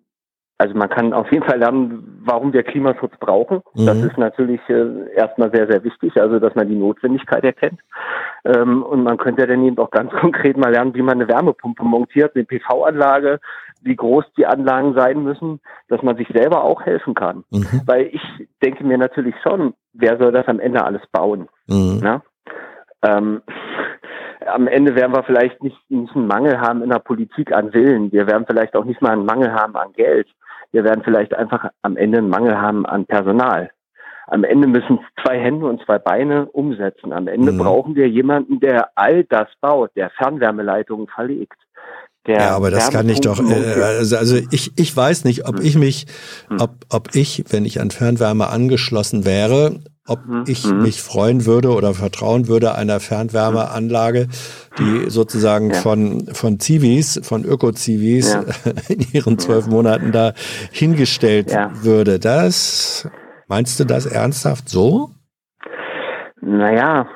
also 0.58 0.74
man 0.74 0.88
kann 0.88 1.12
auf 1.12 1.30
jeden 1.32 1.44
Fall 1.44 1.58
lernen, 1.58 2.20
warum 2.24 2.52
wir 2.52 2.64
Klimaschutz 2.64 3.16
brauchen. 3.18 3.62
Mhm. 3.74 3.86
Das 3.86 3.98
ist 3.98 4.18
natürlich 4.18 4.60
äh, 4.68 5.10
erstmal 5.14 5.50
sehr, 5.52 5.66
sehr 5.66 5.82
wichtig, 5.84 6.20
also 6.20 6.38
dass 6.38 6.54
man 6.54 6.68
die 6.68 6.74
Notwendigkeit 6.74 7.44
erkennt. 7.44 7.80
Ähm, 8.44 8.82
und 8.82 9.04
man 9.04 9.16
könnte 9.16 9.46
dann 9.46 9.64
eben 9.64 9.78
auch 9.78 9.90
ganz 9.90 10.12
konkret 10.20 10.56
mal 10.56 10.70
lernen, 10.70 10.94
wie 10.94 11.02
man 11.02 11.20
eine 11.20 11.28
Wärmepumpe 11.28 11.84
montiert, 11.84 12.34
eine 12.34 12.44
PV-Anlage, 12.44 13.40
wie 13.82 13.96
groß 13.96 14.24
die 14.36 14.46
Anlagen 14.46 14.94
sein 14.94 15.22
müssen, 15.22 15.60
dass 15.88 16.02
man 16.02 16.16
sich 16.16 16.28
selber 16.28 16.64
auch 16.64 16.82
helfen 16.82 17.14
kann. 17.14 17.44
Mhm. 17.50 17.82
Weil 17.86 18.06
ich 18.12 18.22
denke 18.62 18.84
mir 18.84 18.98
natürlich 18.98 19.34
schon, 19.42 19.74
wer 19.92 20.18
soll 20.18 20.32
das 20.32 20.46
am 20.48 20.60
Ende 20.60 20.84
alles 20.84 21.02
bauen? 21.12 21.48
Mhm. 21.66 22.20
Ähm, 23.02 23.42
am 24.46 24.68
Ende 24.68 24.94
werden 24.94 25.14
wir 25.14 25.22
vielleicht 25.24 25.62
nicht, 25.62 25.78
nicht 25.88 26.14
einen 26.14 26.26
Mangel 26.26 26.60
haben 26.60 26.82
in 26.82 26.90
der 26.90 26.98
Politik 26.98 27.52
an 27.52 27.72
Willen. 27.72 28.12
Wir 28.12 28.26
werden 28.26 28.44
vielleicht 28.46 28.76
auch 28.76 28.84
nicht 28.84 29.02
mal 29.02 29.12
einen 29.12 29.26
Mangel 29.26 29.52
haben 29.52 29.76
an 29.76 29.92
Geld. 29.92 30.28
Wir 30.72 30.84
werden 30.84 31.02
vielleicht 31.04 31.34
einfach 31.34 31.70
am 31.82 31.96
Ende 31.96 32.18
einen 32.18 32.28
Mangel 32.28 32.60
haben 32.60 32.86
an 32.86 33.06
Personal. 33.06 33.70
Am 34.28 34.42
Ende 34.42 34.66
müssen 34.66 34.98
zwei 35.22 35.38
Hände 35.38 35.66
und 35.66 35.84
zwei 35.84 35.98
Beine 35.98 36.46
umsetzen. 36.46 37.12
Am 37.12 37.28
Ende 37.28 37.52
mhm. 37.52 37.58
brauchen 37.58 37.94
wir 37.94 38.08
jemanden, 38.08 38.58
der 38.58 38.90
all 38.96 39.24
das 39.24 39.48
baut, 39.60 39.92
der 39.94 40.10
Fernwärmeleitungen 40.10 41.06
verlegt, 41.06 41.58
ja, 42.26 42.56
aber 42.56 42.70
das 42.70 42.90
kann 42.90 43.08
ich 43.08 43.20
doch, 43.20 43.40
äh, 43.40 43.80
also, 43.80 44.16
also 44.16 44.36
ich, 44.50 44.72
ich 44.76 44.96
weiß 44.96 45.24
nicht, 45.24 45.46
ob 45.46 45.58
hm. 45.58 45.64
ich 45.64 45.76
mich, 45.76 46.06
hm. 46.48 46.60
ob, 46.60 46.70
ob 46.90 47.14
ich, 47.14 47.44
wenn 47.50 47.64
ich 47.64 47.80
an 47.80 47.90
Fernwärme 47.90 48.48
angeschlossen 48.48 49.24
wäre, 49.24 49.80
ob 50.08 50.24
hm. 50.24 50.44
ich 50.46 50.66
mich 50.66 51.02
freuen 51.02 51.46
würde 51.46 51.70
oder 51.70 51.94
vertrauen 51.94 52.48
würde 52.48 52.74
einer 52.74 53.00
Fernwärmeanlage, 53.00 54.28
die 54.78 55.10
sozusagen 55.10 55.70
ja. 55.70 55.76
von, 55.76 56.26
von 56.32 56.60
Zivis, 56.60 57.20
von 57.22 57.44
Öko-Zivis 57.44 58.32
ja. 58.32 58.44
in 58.88 59.06
ihren 59.12 59.38
zwölf 59.38 59.66
Monaten 59.66 60.12
da 60.12 60.32
hingestellt 60.70 61.50
ja. 61.50 61.70
würde. 61.82 62.18
Das, 62.18 63.08
meinst 63.48 63.80
du 63.80 63.84
das 63.84 64.06
ernsthaft 64.06 64.68
so? 64.68 65.10
Naja, 66.40 67.08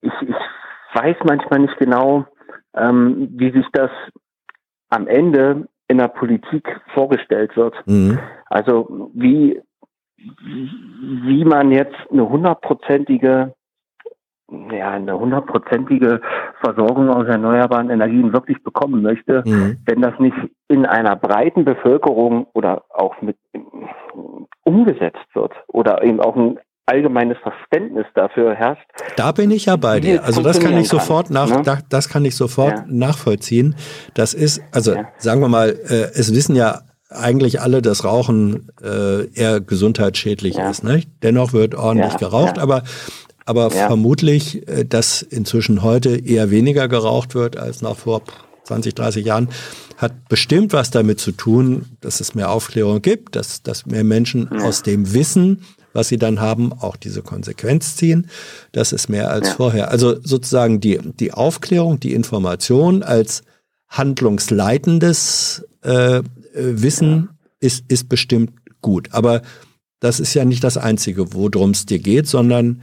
ich, 0.00 0.12
ich 0.22 0.34
weiß 1.02 1.16
manchmal 1.24 1.60
nicht 1.60 1.76
genau, 1.78 2.24
ähm, 2.74 3.28
wie 3.32 3.50
sich 3.50 3.66
das 3.72 3.90
am 4.90 5.06
Ende 5.06 5.68
in 5.88 5.98
der 5.98 6.08
Politik 6.08 6.80
vorgestellt 6.94 7.56
wird. 7.56 7.74
Mhm. 7.86 8.18
Also 8.46 9.10
wie, 9.14 9.60
wie 10.16 11.44
man 11.44 11.72
jetzt 11.72 11.96
eine 12.10 12.28
hundertprozentige 12.28 13.54
ja, 14.70 14.90
eine 14.90 15.18
hundertprozentige 15.18 16.20
Versorgung 16.60 17.08
aus 17.08 17.26
erneuerbaren 17.26 17.88
Energien 17.88 18.34
wirklich 18.34 18.62
bekommen 18.62 19.00
möchte, 19.00 19.42
mhm. 19.46 19.78
wenn 19.86 20.02
das 20.02 20.18
nicht 20.18 20.36
in 20.68 20.84
einer 20.84 21.16
breiten 21.16 21.64
Bevölkerung 21.64 22.46
oder 22.52 22.84
auch 22.90 23.22
mit 23.22 23.38
umgesetzt 24.64 25.26
wird 25.32 25.52
oder 25.68 26.02
eben 26.04 26.20
auch 26.20 26.36
ein 26.36 26.58
allgemeines 26.86 27.38
Verständnis 27.38 28.06
dafür 28.14 28.54
herrscht. 28.54 28.86
Da 29.16 29.32
bin 29.32 29.50
ich 29.50 29.66
ja 29.66 29.76
bei 29.76 30.00
dir. 30.00 30.24
Also 30.24 30.42
das 30.42 30.58
kann 30.60 30.76
ich 30.76 30.88
sofort 30.88 31.30
nach, 31.30 31.48
ne? 31.48 31.78
das 31.88 32.08
kann 32.08 32.24
ich 32.24 32.36
sofort 32.36 32.78
ja. 32.78 32.84
nachvollziehen. 32.88 33.76
Das 34.14 34.34
ist, 34.34 34.62
also 34.72 34.94
ja. 34.94 35.08
sagen 35.18 35.40
wir 35.40 35.48
mal, 35.48 35.70
äh, 35.70 36.10
es 36.14 36.34
wissen 36.34 36.56
ja 36.56 36.80
eigentlich 37.08 37.60
alle, 37.60 37.82
dass 37.82 38.04
Rauchen 38.04 38.70
äh, 38.82 39.26
eher 39.34 39.60
gesundheitsschädlich 39.60 40.56
ja. 40.56 40.70
ist. 40.70 40.82
Ne? 40.82 41.02
Dennoch 41.22 41.52
wird 41.52 41.74
ordentlich 41.74 42.16
geraucht, 42.16 42.58
aber 42.58 42.82
aber 43.44 43.70
vermutlich, 43.70 44.68
äh, 44.68 44.84
dass 44.84 45.22
inzwischen 45.22 45.82
heute 45.82 46.16
eher 46.16 46.50
weniger 46.50 46.88
geraucht 46.88 47.34
wird 47.34 47.56
als 47.56 47.82
noch 47.82 47.96
vor 47.98 48.22
20, 48.64 48.94
30 48.94 49.26
Jahren, 49.26 49.48
hat 49.96 50.28
bestimmt 50.28 50.72
was 50.72 50.90
damit 50.90 51.20
zu 51.20 51.32
tun, 51.32 51.86
dass 52.00 52.20
es 52.20 52.34
mehr 52.34 52.50
Aufklärung 52.50 53.02
gibt, 53.02 53.36
dass, 53.36 53.62
dass 53.62 53.86
mehr 53.86 54.04
Menschen 54.04 54.48
aus 54.60 54.82
dem 54.82 55.12
Wissen, 55.12 55.64
was 55.92 56.08
sie 56.08 56.18
dann 56.18 56.40
haben, 56.40 56.72
auch 56.72 56.96
diese 56.96 57.22
Konsequenz 57.22 57.96
ziehen. 57.96 58.28
Das 58.72 58.92
ist 58.92 59.08
mehr 59.08 59.30
als 59.30 59.48
ja. 59.48 59.54
vorher. 59.54 59.90
Also 59.90 60.20
sozusagen 60.22 60.80
die, 60.80 60.98
die 61.02 61.32
Aufklärung, 61.32 62.00
die 62.00 62.14
Information 62.14 63.02
als 63.02 63.42
handlungsleitendes 63.88 65.64
äh, 65.82 66.22
Wissen 66.54 67.28
ja. 67.30 67.36
ist, 67.60 67.84
ist 67.88 68.08
bestimmt 68.08 68.52
gut. 68.80 69.08
Aber 69.12 69.42
das 70.00 70.18
ist 70.18 70.34
ja 70.34 70.44
nicht 70.44 70.64
das 70.64 70.76
Einzige, 70.76 71.32
worum 71.34 71.70
es 71.70 71.86
dir 71.86 71.98
geht, 71.98 72.26
sondern 72.26 72.82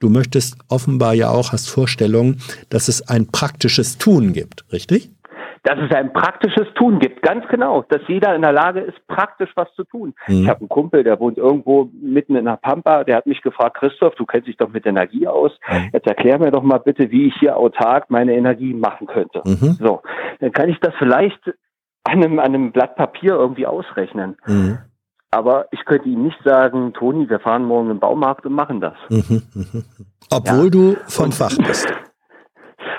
du 0.00 0.08
möchtest 0.08 0.56
offenbar 0.68 1.14
ja 1.14 1.30
auch, 1.30 1.52
hast 1.52 1.68
Vorstellungen, 1.68 2.40
dass 2.68 2.88
es 2.88 3.02
ein 3.02 3.26
praktisches 3.26 3.98
Tun 3.98 4.32
gibt, 4.32 4.64
richtig? 4.72 5.10
Dass 5.68 5.78
es 5.80 5.94
ein 5.94 6.14
praktisches 6.14 6.66
Tun 6.76 6.98
gibt, 6.98 7.20
ganz 7.20 7.46
genau, 7.48 7.84
dass 7.90 8.00
jeder 8.08 8.34
in 8.34 8.40
der 8.40 8.52
Lage 8.52 8.80
ist, 8.80 9.06
praktisch 9.06 9.50
was 9.54 9.68
zu 9.74 9.84
tun. 9.84 10.14
Mhm. 10.26 10.42
Ich 10.42 10.48
habe 10.48 10.60
einen 10.60 10.70
Kumpel, 10.70 11.04
der 11.04 11.20
wohnt 11.20 11.36
irgendwo 11.36 11.90
mitten 12.00 12.36
in 12.36 12.46
der 12.46 12.56
Pampa, 12.56 13.04
der 13.04 13.16
hat 13.16 13.26
mich 13.26 13.42
gefragt, 13.42 13.76
Christoph, 13.76 14.14
du 14.14 14.24
kennst 14.24 14.48
dich 14.48 14.56
doch 14.56 14.70
mit 14.70 14.86
Energie 14.86 15.28
aus, 15.28 15.52
mhm. 15.70 15.90
jetzt 15.92 16.06
erklär 16.06 16.38
mir 16.38 16.50
doch 16.50 16.62
mal 16.62 16.78
bitte, 16.78 17.10
wie 17.10 17.26
ich 17.26 17.34
hier 17.38 17.58
autark 17.58 18.08
meine 18.08 18.34
Energie 18.34 18.72
machen 18.72 19.06
könnte. 19.06 19.42
Mhm. 19.44 19.76
So, 19.78 20.00
dann 20.40 20.52
kann 20.52 20.70
ich 20.70 20.80
das 20.80 20.94
vielleicht 20.98 21.40
an 22.04 22.24
einem, 22.24 22.38
an 22.38 22.46
einem 22.46 22.72
Blatt 22.72 22.96
Papier 22.96 23.34
irgendwie 23.34 23.66
ausrechnen. 23.66 24.36
Mhm. 24.46 24.78
Aber 25.30 25.66
ich 25.72 25.84
könnte 25.84 26.08
ihm 26.08 26.22
nicht 26.22 26.38
sagen, 26.42 26.94
Toni, 26.94 27.28
wir 27.28 27.40
fahren 27.40 27.64
morgen 27.64 27.90
im 27.90 28.00
Baumarkt 28.00 28.46
und 28.46 28.54
machen 28.54 28.80
das. 28.80 28.94
Mhm, 29.10 29.42
mhm. 29.52 29.84
Obwohl 30.30 30.64
ja. 30.64 30.70
du 30.70 30.96
von 31.08 31.30
Fach 31.32 31.54
bist 31.58 31.92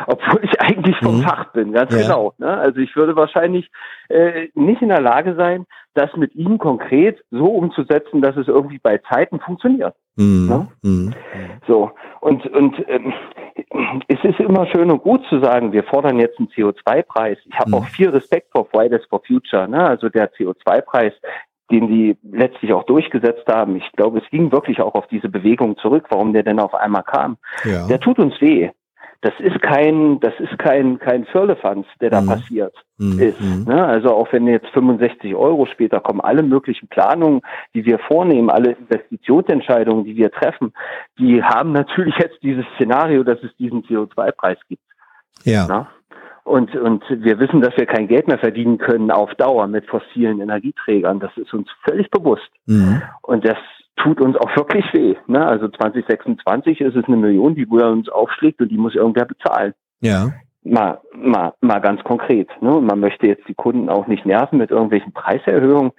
obwohl 0.07 0.43
ich 0.43 0.59
eigentlich 0.61 0.97
vom 0.97 1.17
mhm. 1.17 1.23
Fach 1.23 1.51
bin, 1.51 1.73
ganz 1.73 1.93
ja. 1.93 2.01
genau. 2.01 2.33
Ne? 2.37 2.47
Also 2.47 2.79
ich 2.79 2.95
würde 2.95 3.15
wahrscheinlich 3.15 3.69
äh, 4.09 4.47
nicht 4.53 4.81
in 4.81 4.89
der 4.89 5.01
Lage 5.01 5.35
sein, 5.35 5.65
das 5.93 6.15
mit 6.15 6.35
ihm 6.35 6.57
konkret 6.57 7.23
so 7.31 7.45
umzusetzen, 7.45 8.21
dass 8.21 8.37
es 8.37 8.47
irgendwie 8.47 8.79
bei 8.79 8.99
Zeiten 9.09 9.39
funktioniert. 9.39 9.95
Mhm. 10.15 10.47
Ne? 10.47 10.67
Mhm. 10.83 11.13
So 11.67 11.91
und 12.21 12.45
und 12.47 12.75
ähm, 12.87 13.13
es 14.07 14.19
ist 14.23 14.39
immer 14.39 14.67
schön 14.67 14.91
und 14.91 15.01
gut 15.01 15.25
zu 15.29 15.39
sagen, 15.39 15.71
wir 15.71 15.83
fordern 15.83 16.19
jetzt 16.19 16.39
einen 16.39 16.49
CO2-Preis. 16.49 17.37
Ich 17.45 17.57
habe 17.57 17.69
mhm. 17.69 17.75
auch 17.75 17.85
viel 17.85 18.09
Respekt 18.09 18.51
vor 18.51 18.65
Fridays 18.65 19.05
for 19.09 19.21
Future. 19.25 19.67
Ne? 19.67 19.85
Also 19.85 20.09
der 20.09 20.31
CO2-Preis, 20.33 21.13
den 21.71 21.87
die 21.87 22.17
letztlich 22.31 22.73
auch 22.73 22.83
durchgesetzt 22.83 23.47
haben. 23.47 23.75
Ich 23.75 23.91
glaube, 23.93 24.19
es 24.19 24.29
ging 24.29 24.51
wirklich 24.51 24.81
auch 24.81 24.95
auf 24.95 25.07
diese 25.07 25.29
Bewegung 25.29 25.77
zurück, 25.77 26.05
warum 26.09 26.33
der 26.33 26.43
denn 26.43 26.59
auf 26.59 26.73
einmal 26.73 27.03
kam. 27.03 27.37
Ja. 27.63 27.87
Der 27.87 27.99
tut 27.99 28.19
uns 28.19 28.39
weh 28.41 28.71
das 29.21 29.33
ist 29.39 29.61
kein, 29.61 30.19
das 30.21 30.33
ist 30.39 30.57
kein, 30.57 30.97
kein 30.97 31.25
Firlefanz, 31.25 31.85
der 31.99 32.09
da 32.09 32.21
mhm. 32.21 32.27
passiert 32.27 32.73
mhm. 32.97 33.19
ist. 33.19 33.41
Mhm. 33.41 33.65
Ne? 33.67 33.85
Also 33.85 34.13
auch 34.13 34.31
wenn 34.31 34.47
jetzt 34.47 34.69
65 34.69 35.35
Euro 35.35 35.65
später 35.65 35.99
kommen, 35.99 36.21
alle 36.21 36.41
möglichen 36.41 36.87
Planungen, 36.87 37.41
die 37.73 37.85
wir 37.85 37.99
vornehmen, 37.99 38.49
alle 38.49 38.71
Investitionsentscheidungen, 38.71 40.05
die 40.05 40.15
wir 40.15 40.31
treffen, 40.31 40.71
die 41.17 41.43
haben 41.43 41.73
natürlich 41.73 42.15
jetzt 42.17 42.41
dieses 42.41 42.65
Szenario, 42.75 43.23
dass 43.23 43.43
es 43.43 43.53
diesen 43.57 43.83
CO2-Preis 43.83 44.57
gibt. 44.69 44.83
Ja. 45.43 45.67
Ne? 45.67 45.87
Und, 46.45 46.75
und 46.75 47.03
wir 47.09 47.39
wissen, 47.39 47.61
dass 47.61 47.75
wir 47.77 47.85
kein 47.85 48.07
Geld 48.07 48.27
mehr 48.27 48.39
verdienen 48.39 48.77
können 48.77 49.11
auf 49.11 49.35
Dauer 49.35 49.67
mit 49.67 49.85
fossilen 49.85 50.39
Energieträgern. 50.41 51.19
Das 51.19 51.35
ist 51.35 51.53
uns 51.53 51.69
völlig 51.83 52.09
bewusst. 52.09 52.49
Mhm. 52.65 53.01
Und 53.21 53.45
das 53.45 53.57
tut 54.01 54.21
uns 54.21 54.35
auch 54.37 54.55
wirklich 54.55 54.85
weh. 54.93 55.15
Ne? 55.27 55.45
Also 55.45 55.67
2026 55.67 56.81
ist 56.81 56.95
es 56.95 57.05
eine 57.05 57.17
Million, 57.17 57.55
die 57.55 57.65
Google 57.65 57.89
uns 57.89 58.09
aufschlägt 58.09 58.61
und 58.61 58.69
die 58.69 58.77
muss 58.77 58.95
irgendwer 58.95 59.25
bezahlen. 59.25 59.73
Ja. 60.01 60.31
Mal, 60.63 60.99
mal, 61.13 61.53
mal 61.61 61.79
ganz 61.79 62.03
konkret. 62.03 62.49
Ne? 62.61 62.75
Und 62.75 62.85
man 62.85 62.99
möchte 62.99 63.27
jetzt 63.27 63.47
die 63.47 63.53
Kunden 63.53 63.89
auch 63.89 64.07
nicht 64.07 64.25
nerven 64.25 64.57
mit 64.57 64.71
irgendwelchen 64.71 65.13
Preiserhöhungen. 65.13 65.91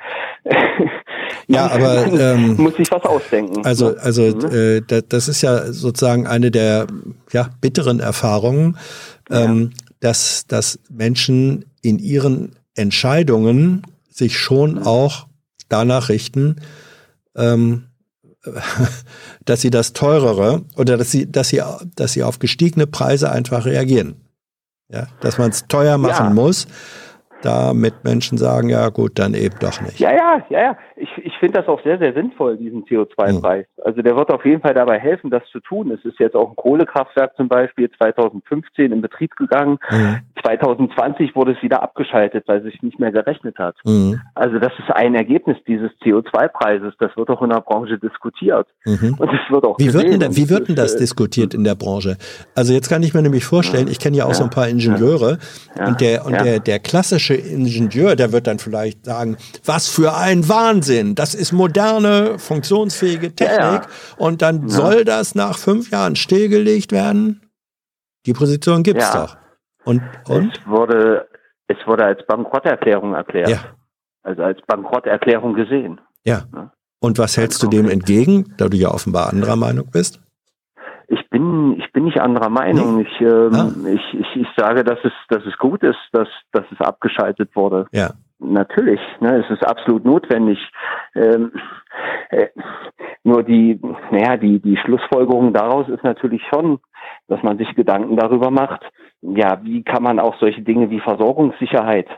ja, 1.46 1.66
aber 1.70 2.06
ähm, 2.06 2.56
muss 2.56 2.76
sich 2.76 2.90
was 2.90 3.04
ausdenken. 3.04 3.64
Also, 3.64 3.90
ne? 3.90 3.96
also 4.00 4.22
mhm. 4.22 4.54
äh, 4.54 5.02
das 5.08 5.28
ist 5.28 5.42
ja 5.42 5.72
sozusagen 5.72 6.26
eine 6.26 6.50
der 6.50 6.86
ja, 7.32 7.48
bitteren 7.60 8.00
Erfahrungen, 8.00 8.76
ähm, 9.30 9.70
ja. 9.72 9.78
dass, 10.00 10.46
dass 10.46 10.78
Menschen 10.90 11.64
in 11.82 11.98
ihren 11.98 12.56
Entscheidungen 12.76 13.82
sich 14.08 14.38
schon 14.38 14.72
mhm. 14.72 14.82
auch 14.86 15.26
danach 15.68 16.08
richten, 16.08 16.56
ähm, 17.36 17.89
dass 19.44 19.60
sie 19.60 19.70
das 19.70 19.92
teurere 19.92 20.62
oder 20.76 20.96
dass 20.96 21.10
sie, 21.10 21.30
dass 21.30 21.48
sie, 21.48 21.62
dass 21.96 22.12
sie 22.12 22.22
auf 22.22 22.38
gestiegene 22.38 22.86
Preise 22.86 23.30
einfach 23.30 23.66
reagieren. 23.66 24.16
Ja, 24.92 25.06
dass 25.20 25.38
man 25.38 25.50
es 25.50 25.66
teuer 25.68 25.98
machen 25.98 26.26
ja. 26.26 26.34
muss. 26.34 26.66
Da 27.42 27.72
Mitmenschen 27.74 28.38
sagen, 28.38 28.68
ja 28.68 28.88
gut, 28.88 29.18
dann 29.18 29.34
eben 29.34 29.56
doch 29.60 29.80
nicht. 29.80 29.98
Ja, 29.98 30.12
ja, 30.12 30.42
ja, 30.48 30.62
ja. 30.62 30.78
Ich, 30.96 31.08
ich 31.22 31.32
finde 31.38 31.60
das 31.60 31.68
auch 31.68 31.82
sehr, 31.82 31.98
sehr 31.98 32.12
sinnvoll, 32.12 32.56
diesen 32.56 32.84
CO2-Preis. 32.84 33.66
Mhm. 33.76 33.82
Also 33.84 34.02
der 34.02 34.16
wird 34.16 34.32
auf 34.32 34.44
jeden 34.44 34.60
Fall 34.60 34.74
dabei 34.74 34.98
helfen, 34.98 35.30
das 35.30 35.42
zu 35.50 35.60
tun. 35.60 35.90
Es 35.90 36.04
ist 36.04 36.18
jetzt 36.18 36.36
auch 36.36 36.50
ein 36.50 36.56
Kohlekraftwerk 36.56 37.36
zum 37.36 37.48
Beispiel 37.48 37.90
2015 37.90 38.92
in 38.92 39.00
Betrieb 39.00 39.34
gegangen. 39.36 39.78
Mhm. 39.90 40.20
2020 40.44 41.34
wurde 41.34 41.52
es 41.52 41.62
wieder 41.62 41.82
abgeschaltet, 41.82 42.44
weil 42.46 42.62
sich 42.62 42.82
nicht 42.82 42.98
mehr 42.98 43.12
gerechnet 43.12 43.58
hat. 43.58 43.76
Mhm. 43.84 44.20
Also 44.34 44.58
das 44.58 44.72
ist 44.78 44.90
ein 44.94 45.14
Ergebnis 45.14 45.56
dieses 45.66 45.90
CO2-Preises. 46.02 46.94
Das 46.98 47.16
wird 47.16 47.28
auch 47.30 47.42
in 47.42 47.50
der 47.50 47.60
Branche 47.60 47.98
diskutiert. 47.98 48.66
Mhm. 48.84 49.16
Und 49.18 49.30
es 49.32 49.50
wird 49.50 49.64
auch 49.64 49.78
wie 49.78 49.92
wird, 49.92 50.04
denn, 50.04 50.36
wie 50.36 50.48
wird 50.48 50.68
denn 50.68 50.76
das, 50.76 50.94
äh, 50.94 50.98
diskutiert 50.98 51.54
in 51.54 51.64
der 51.64 51.74
Branche? 51.74 52.16
Also 52.54 52.72
jetzt 52.72 52.88
kann 52.88 53.02
ich 53.02 53.14
mir 53.14 53.22
nämlich 53.22 53.44
vorstellen, 53.44 53.88
ich 53.88 53.98
kenne 53.98 54.16
ja 54.16 54.24
auch 54.24 54.28
ja. 54.28 54.34
so 54.34 54.44
ein 54.44 54.50
paar 54.50 54.68
Ingenieure 54.68 55.38
ja. 55.78 55.88
und 55.88 56.00
der 56.00 56.26
und 56.26 56.32
der 56.32 56.60
der 56.60 56.78
klassische 56.78 57.29
Ingenieur, 57.34 58.16
der 58.16 58.32
wird 58.32 58.46
dann 58.46 58.58
vielleicht 58.58 59.04
sagen, 59.04 59.36
was 59.64 59.88
für 59.88 60.16
ein 60.16 60.48
Wahnsinn, 60.48 61.14
das 61.14 61.34
ist 61.34 61.52
moderne, 61.52 62.38
funktionsfähige 62.38 63.34
Technik 63.34 63.82
und 64.16 64.42
dann 64.42 64.68
soll 64.68 65.04
das 65.04 65.34
nach 65.34 65.58
fünf 65.58 65.90
Jahren 65.90 66.16
stillgelegt 66.16 66.92
werden? 66.92 67.42
Die 68.26 68.32
Position 68.32 68.82
gibt's 68.82 69.10
doch. 69.12 69.36
Und, 69.84 70.02
und? 70.28 70.56
Es 70.56 70.66
wurde, 70.66 71.26
es 71.68 71.78
wurde 71.86 72.04
als 72.04 72.24
Bankrotterklärung 72.26 73.14
erklärt. 73.14 73.48
Ja. 73.48 73.58
Also 74.22 74.42
als 74.42 74.58
Bankrotterklärung 74.66 75.54
gesehen. 75.54 76.00
Ja. 76.24 76.44
Und 77.00 77.18
was 77.18 77.36
hältst 77.36 77.62
du 77.62 77.68
dem 77.68 77.88
entgegen, 77.88 78.54
da 78.58 78.68
du 78.68 78.76
ja 78.76 78.90
offenbar 78.90 79.30
anderer 79.30 79.56
Meinung 79.56 79.88
bist? 79.90 80.20
Ich 81.40 81.46
bin, 81.46 81.76
ich 81.78 81.92
bin 81.92 82.04
nicht 82.04 82.20
anderer 82.20 82.50
Meinung. 82.50 82.96
Nee. 82.96 83.02
Ich, 83.02 83.20
ähm, 83.20 83.50
ah. 83.54 83.88
ich, 83.88 84.20
ich, 84.20 84.36
ich 84.36 84.48
sage, 84.56 84.84
dass 84.84 84.98
es, 85.04 85.12
dass 85.28 85.44
es 85.46 85.56
gut 85.56 85.82
ist, 85.82 85.98
dass, 86.12 86.28
dass 86.52 86.64
es 86.70 86.80
abgeschaltet 86.80 87.56
wurde. 87.56 87.86
Ja. 87.92 88.10
Natürlich, 88.38 89.00
ne, 89.20 89.42
es 89.44 89.50
ist 89.50 89.66
absolut 89.66 90.04
notwendig. 90.04 90.58
Ähm, 91.14 91.52
äh, 92.30 92.48
nur 93.22 93.42
die, 93.42 93.80
naja, 94.10 94.36
die, 94.36 94.60
die 94.60 94.76
Schlussfolgerung 94.78 95.52
daraus 95.52 95.88
ist 95.88 96.04
natürlich 96.04 96.42
schon, 96.52 96.78
dass 97.28 97.42
man 97.42 97.58
sich 97.58 97.74
Gedanken 97.74 98.16
darüber 98.16 98.50
macht, 98.50 98.82
ja, 99.22 99.60
wie 99.62 99.82
kann 99.82 100.02
man 100.02 100.18
auch 100.18 100.38
solche 100.40 100.62
Dinge 100.62 100.90
wie 100.90 101.00
Versorgungssicherheit 101.00 102.08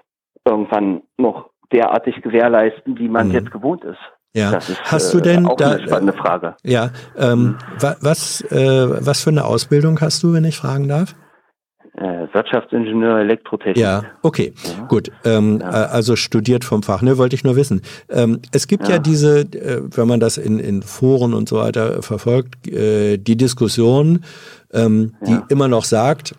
irgendwann 0.44 1.03
noch 1.16 1.51
derartig 1.73 2.23
gewährleisten, 2.23 2.99
wie 2.99 3.09
man 3.09 3.28
mhm. 3.28 3.35
jetzt 3.35 3.51
gewohnt 3.51 3.85
ist. 3.85 4.01
Ja, 4.34 4.56
ist, 4.56 4.80
hast 4.84 5.12
du 5.12 5.18
äh, 5.18 5.22
denn 5.22 5.46
auch 5.46 5.56
da, 5.56 5.72
eine 5.72 5.82
spannende 5.86 6.14
Frage. 6.14 6.56
Ja, 6.64 6.90
ähm, 7.16 7.42
mhm. 7.42 7.56
was, 8.00 8.40
äh, 8.50 9.06
was 9.06 9.22
für 9.22 9.30
eine 9.30 9.44
Ausbildung 9.44 10.00
hast 10.00 10.22
du, 10.22 10.32
wenn 10.32 10.44
ich 10.44 10.56
fragen 10.56 10.88
darf? 10.88 11.14
Äh, 11.94 12.26
Wirtschaftsingenieur 12.32 13.18
Elektrotechnik. 13.18 13.76
Ja, 13.76 14.04
okay, 14.22 14.54
ja. 14.64 14.86
gut. 14.86 15.10
Ähm, 15.26 15.59
ja. 15.60 15.68
Äh, 15.68 15.88
also 15.88 16.16
studiert 16.16 16.64
vom 16.64 16.82
Fach, 16.82 17.02
ne, 17.02 17.18
wollte 17.18 17.36
ich 17.36 17.44
nur 17.44 17.56
wissen. 17.56 17.82
Ähm, 18.09 18.40
es 18.52 18.66
gibt 18.66 18.88
ja, 18.88 18.94
ja 18.94 18.98
diese, 18.98 19.40
äh, 19.40 19.82
wenn 19.94 20.09
man 20.09 20.18
das 20.18 20.38
in, 20.38 20.59
in 20.59 20.80
Foren 20.80 21.34
und 21.34 21.50
so 21.50 21.56
weiter 21.56 22.02
verfolgt, 22.02 22.66
äh, 22.66 23.18
die 23.18 23.36
Diskussion, 23.36 24.24
ähm, 24.72 25.12
die 25.26 25.38
immer 25.50 25.68
noch 25.68 25.84
sagt, 25.84 26.34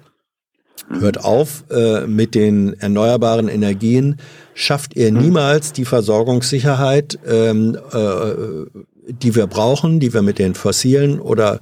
hört 0.90 1.24
auf 1.24 1.64
äh, 1.72 2.06
mit 2.08 2.36
den 2.36 2.74
erneuerbaren 2.80 3.48
Energien, 3.48 4.18
schafft 4.54 4.95
ihr 4.95 5.12
niemals 5.12 5.74
die 5.74 5.86
Versorgungssicherheit, 5.86 7.18
ähm, 7.28 7.78
äh, 7.94 8.80
die 9.08 9.36
wir 9.36 9.48
brauchen, 9.48 10.00
die 10.00 10.14
wir 10.14 10.22
mit 10.22 10.40
den 10.40 10.56
fossilen 10.56 11.20
oder 11.20 11.60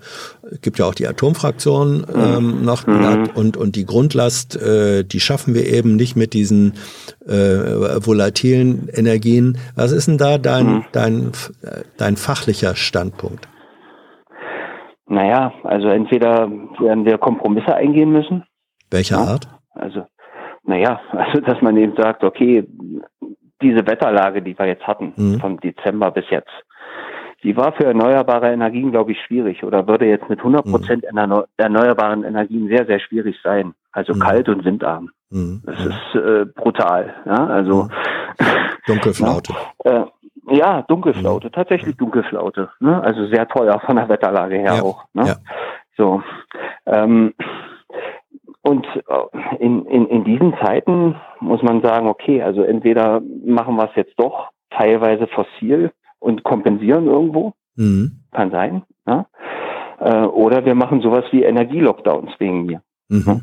gibt 0.61 0.77
ja 0.77 0.85
auch 0.85 0.93
die 0.93 1.07
Atomfraktion 1.07 2.05
ähm, 2.13 2.63
noch 2.63 2.85
mhm. 2.85 3.29
und 3.33 3.57
und 3.57 3.75
die 3.75 3.85
Grundlast, 3.85 4.61
äh, 4.61 5.03
die 5.03 5.19
schaffen 5.19 5.55
wir 5.55 5.65
eben 5.65 5.95
nicht 5.95 6.15
mit 6.15 6.33
diesen 6.33 6.73
äh, 7.25 7.31
volatilen 8.05 8.89
Energien. 8.93 9.57
Was 9.75 9.91
ist 9.91 10.07
denn 10.07 10.19
da 10.19 10.37
dein 10.37 10.67
mhm. 10.67 10.85
dein 10.91 11.31
dein 11.97 12.15
fachlicher 12.15 12.75
Standpunkt? 12.75 13.47
Naja, 15.07 15.51
also 15.63 15.87
entweder 15.89 16.49
werden 16.79 17.05
wir 17.05 17.17
Kompromisse 17.17 17.75
eingehen 17.75 18.11
müssen. 18.11 18.43
Welcher 18.91 19.17
ja, 19.17 19.23
Art? 19.23 19.47
Also, 19.73 20.05
naja, 20.63 21.01
also 21.11 21.39
dass 21.41 21.61
man 21.61 21.77
eben 21.77 21.95
sagt, 21.95 22.23
okay, 22.23 22.67
diese 23.61 23.85
Wetterlage, 23.87 24.41
die 24.41 24.57
wir 24.57 24.67
jetzt 24.67 24.85
hatten, 24.85 25.13
mhm. 25.15 25.39
vom 25.39 25.59
Dezember 25.59 26.11
bis 26.11 26.25
jetzt, 26.29 26.51
die 27.43 27.57
war 27.57 27.73
für 27.73 27.85
erneuerbare 27.85 28.51
Energien, 28.51 28.91
glaube 28.91 29.13
ich, 29.13 29.21
schwierig 29.21 29.63
oder 29.63 29.87
würde 29.87 30.05
jetzt 30.05 30.29
mit 30.29 30.39
100 30.39 30.65
mhm. 30.65 30.71
Prozent 30.71 31.05
mhm. 31.11 31.43
erneuerbaren 31.57 32.23
Energien 32.23 32.67
sehr, 32.67 32.85
sehr 32.85 32.99
schwierig 32.99 33.35
sein. 33.43 33.73
Also 33.91 34.13
mhm. 34.13 34.19
kalt 34.19 34.49
und 34.49 34.63
windarm. 34.63 35.09
Mhm. 35.31 35.61
Das 35.65 35.79
ist 35.79 36.15
äh, 36.15 36.45
brutal. 36.45 37.13
Ja, 37.25 37.47
also 37.47 37.83
mhm. 37.83 37.89
Dunkelflaute. 38.85 39.53
Ja, 39.85 40.03
äh, 40.03 40.05
ja, 40.57 40.81
Dunkelflaute, 40.83 41.47
mhm. 41.47 41.51
tatsächlich 41.51 41.95
Dunkelflaute. 41.97 42.69
Ne? 42.79 43.01
Also 43.01 43.27
sehr 43.27 43.47
teuer 43.47 43.79
von 43.79 43.95
der 43.95 44.09
Wetterlage 44.09 44.57
her 44.57 44.75
ja. 44.75 44.81
auch. 44.81 45.05
Ne? 45.13 45.27
Ja. 45.27 45.35
So. 45.97 46.21
Ähm, 46.85 47.33
und 48.63 48.85
äh, 48.85 49.57
in, 49.59 49.85
in, 49.85 50.07
in 50.07 50.23
diesen 50.23 50.53
Zeiten 50.63 51.15
muss 51.39 51.61
man 51.63 51.81
sagen, 51.81 52.07
okay, 52.07 52.41
also 52.41 52.63
entweder 52.63 53.21
machen 53.45 53.75
wir 53.75 53.85
es 53.85 53.95
jetzt 53.95 54.13
doch 54.17 54.49
teilweise 54.69 55.27
fossil 55.27 55.91
und 56.19 56.43
kompensieren 56.43 57.07
irgendwo. 57.07 57.53
Mhm. 57.75 58.23
Kann 58.31 58.51
sein. 58.51 58.83
Ja? 59.07 59.25
Äh, 59.99 60.25
oder 60.25 60.65
wir 60.65 60.75
machen 60.75 61.01
sowas 61.01 61.25
wie 61.31 61.43
Energielockdowns 61.43 62.31
wegen 62.39 62.65
mir. 62.65 62.81
Mhm. 63.09 63.41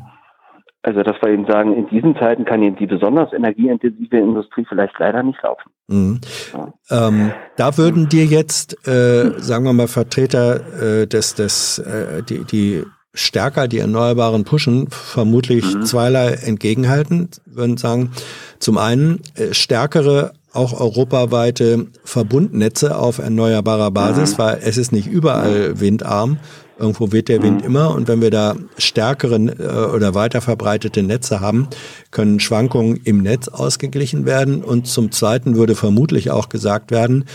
Also, 0.81 1.03
dass 1.03 1.21
wir 1.21 1.29
eben 1.29 1.45
sagen, 1.45 1.75
in 1.75 1.89
diesen 1.89 2.15
Zeiten 2.15 2.45
kann 2.45 2.63
eben 2.63 2.77
die 2.77 2.87
besonders 2.87 3.33
energieintensive 3.33 4.17
Industrie 4.17 4.65
vielleicht 4.67 4.97
leider 4.97 5.23
nicht 5.23 5.41
laufen. 5.43 5.69
Mhm. 5.87 6.21
Ja. 6.53 7.07
Ähm, 7.07 7.31
da 7.57 7.77
würden 7.77 8.07
dir 8.07 8.23
jetzt, 8.23 8.87
äh, 8.87 9.33
sagen 9.39 9.65
wir 9.65 9.73
mal, 9.73 9.89
Vertreter 9.89 11.01
äh, 11.01 11.07
des, 11.07 11.35
des 11.35 11.79
äh, 11.79 12.23
die, 12.23 12.45
die 12.45 12.83
stärker 13.13 13.67
die 13.67 13.79
Erneuerbaren 13.79 14.43
pushen, 14.43 14.87
vermutlich 14.89 15.75
mhm. 15.75 15.85
zweierlei 15.85 16.33
entgegenhalten. 16.33 17.29
Würden 17.45 17.77
sagen, 17.77 18.11
zum 18.59 18.77
einen 18.77 19.21
äh, 19.35 19.53
stärkere 19.53 20.33
auch 20.51 20.79
europaweite 20.79 21.87
Verbundnetze 22.03 22.97
auf 22.97 23.19
erneuerbarer 23.19 23.91
Basis, 23.91 24.33
mhm. 24.33 24.37
weil 24.37 24.59
es 24.63 24.77
ist 24.77 24.91
nicht 24.91 25.07
überall 25.07 25.79
windarm. 25.79 26.39
Irgendwo 26.77 27.11
weht 27.11 27.27
der 27.27 27.43
Wind 27.43 27.59
mhm. 27.59 27.65
immer 27.65 27.93
und 27.93 28.07
wenn 28.07 28.21
wir 28.21 28.31
da 28.31 28.55
stärkere 28.77 29.35
äh, 29.35 29.93
oder 29.93 30.15
weiter 30.15 30.41
verbreitete 30.41 31.03
Netze 31.03 31.41
haben, 31.41 31.67
können 32.11 32.39
Schwankungen 32.39 33.01
im 33.03 33.21
Netz 33.21 33.47
ausgeglichen 33.49 34.25
werden. 34.25 34.63
Und 34.63 34.87
zum 34.87 35.11
Zweiten 35.11 35.55
würde 35.55 35.75
vermutlich 35.75 36.31
auch 36.31 36.47
gesagt 36.47 36.91
werden, 36.91 37.25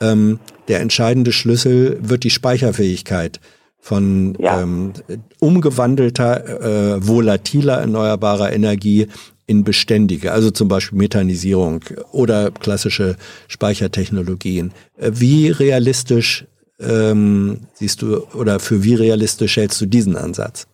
ähm, 0.00 0.38
der 0.68 0.80
entscheidende 0.80 1.32
Schlüssel 1.32 1.98
wird 2.00 2.22
die 2.22 2.30
Speicherfähigkeit 2.30 3.40
von 3.82 4.36
ja. 4.38 4.60
ähm, 4.60 4.92
umgewandelter, 5.40 6.94
äh, 6.96 7.06
volatiler 7.06 7.78
erneuerbarer 7.78 8.52
Energie 8.52 9.08
in 9.48 9.64
beständige, 9.64 10.30
also 10.30 10.52
zum 10.52 10.68
Beispiel 10.68 10.96
Methanisierung 10.98 11.80
oder 12.12 12.52
klassische 12.52 13.16
Speichertechnologien. 13.48 14.72
Äh, 14.96 15.10
wie 15.14 15.48
realistisch 15.48 16.46
ähm, 16.78 17.66
siehst 17.72 18.02
du 18.02 18.22
oder 18.38 18.60
für 18.60 18.84
wie 18.84 18.94
realistisch 18.94 19.56
hältst 19.56 19.80
du 19.80 19.86
diesen 19.86 20.16
Ansatz? 20.16 20.68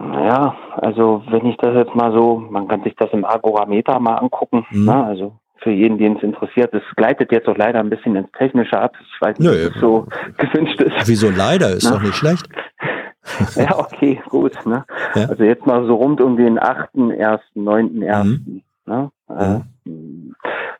Naja, 0.00 0.56
also 0.76 1.22
wenn 1.30 1.46
ich 1.46 1.56
das 1.58 1.76
jetzt 1.76 1.94
mal 1.94 2.12
so, 2.12 2.38
man 2.50 2.66
kann 2.66 2.82
sich 2.82 2.96
das 2.96 3.10
im 3.12 3.24
Agorameter 3.24 4.00
mal 4.00 4.16
angucken, 4.16 4.66
mhm. 4.70 4.86
ne, 4.86 5.04
also 5.04 5.36
für 5.62 5.70
jeden, 5.70 5.98
den 5.98 6.16
es 6.16 6.22
interessiert. 6.22 6.72
Es 6.74 6.82
gleitet 6.96 7.32
jetzt 7.32 7.48
auch 7.48 7.56
leider 7.56 7.80
ein 7.80 7.90
bisschen 7.90 8.16
ins 8.16 8.30
Technische 8.32 8.78
ab. 8.78 8.94
Ich 9.00 9.20
weiß 9.20 9.38
nicht, 9.38 9.50
Nö, 9.50 9.66
ob 9.66 9.74
es 9.74 9.80
so 9.80 10.06
gewünscht 10.38 10.80
ist. 10.80 11.08
Wieso 11.08 11.30
leider? 11.30 11.70
Ist 11.70 11.84
Na? 11.84 11.92
doch 11.92 12.02
nicht 12.02 12.16
schlecht. 12.16 12.48
ja, 13.54 13.78
okay, 13.78 14.20
gut. 14.28 14.54
Ne? 14.66 14.84
Ja. 15.14 15.28
Also 15.28 15.44
jetzt 15.44 15.66
mal 15.66 15.84
so 15.86 15.94
rund 15.94 16.20
um 16.20 16.36
den 16.36 16.58
8., 16.58 16.90
1., 16.94 17.40
9., 17.54 18.02
1. 18.02 18.24
Mhm. 18.26 18.62
Ne? 18.86 19.10
Äh, 19.28 19.60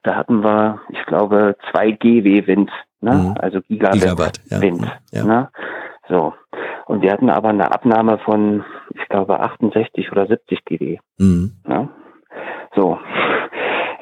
da 0.02 0.16
hatten 0.16 0.42
wir, 0.42 0.80
ich 0.90 1.04
glaube, 1.06 1.56
2 1.70 1.92
GW 1.92 2.46
Wind, 2.46 2.70
ne? 3.00 3.12
Mhm. 3.12 3.34
also 3.38 3.60
Gigawatt, 3.62 3.94
Gigawatt 3.94 4.40
ja. 4.50 4.60
Wind. 4.60 5.00
Ja. 5.12 5.24
Ne? 5.24 5.48
So. 6.08 6.34
Und 6.86 7.02
wir 7.02 7.12
hatten 7.12 7.30
aber 7.30 7.50
eine 7.50 7.72
Abnahme 7.72 8.18
von, 8.18 8.64
ich 8.90 9.08
glaube, 9.08 9.38
68 9.38 10.10
oder 10.10 10.26
70 10.26 10.64
GW. 10.64 10.98
Mhm. 11.18 11.52
Ne? 11.66 11.88
So. 12.74 12.98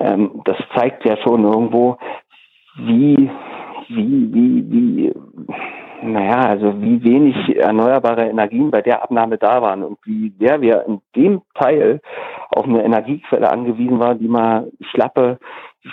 Ähm, 0.01 0.43
das 0.45 0.57
zeigt 0.75 1.05
ja 1.05 1.17
schon 1.19 1.45
irgendwo, 1.45 1.99
wie, 2.77 3.31
wie, 3.89 4.35
wie, 4.35 4.71
wie, 4.71 5.13
naja, 6.03 6.41
also 6.41 6.81
wie 6.81 7.03
wenig 7.05 7.57
erneuerbare 7.57 8.29
Energien 8.29 8.71
bei 8.71 8.81
der 8.81 9.03
Abnahme 9.03 9.37
da 9.39 9.61
waren 9.61 9.83
und 9.83 9.99
wie 10.05 10.33
sehr 10.41 10.61
wir 10.61 10.85
in 10.87 11.01
dem 11.15 11.43
Teil 11.55 12.01
auf 12.51 12.65
eine 12.65 12.83
Energiequelle 12.83 13.51
angewiesen 13.51 13.99
waren, 14.01 14.19
die 14.19 14.29
mal 14.29 14.71
schlappe 14.91 15.39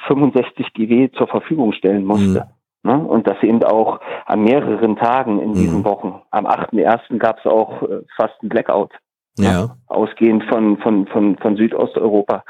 65 0.07 0.73
GW 0.73 1.11
zur 1.11 1.27
Verfügung 1.27 1.73
stellen 1.73 2.05
musste. 2.05 2.47
Mhm. 2.83 2.91
Ne? 2.91 2.97
Und 2.97 3.27
das 3.27 3.41
eben 3.43 3.63
auch 3.63 3.99
an 4.25 4.43
mehreren 4.43 4.95
Tagen 4.95 5.39
in 5.39 5.53
diesen 5.53 5.79
mhm. 5.79 5.85
Wochen. 5.85 6.21
Am 6.31 6.45
8.1. 6.45 7.17
gab 7.17 7.39
es 7.39 7.45
auch 7.45 7.83
äh, 7.83 8.03
fast 8.15 8.35
einen 8.41 8.49
Blackout. 8.49 8.91
Ja. 9.37 9.75
Ausgehend 9.87 10.43
von, 10.45 10.77
von, 10.77 11.07
von, 11.07 11.37
von 11.37 11.55
Südosteuropa. 11.55 12.43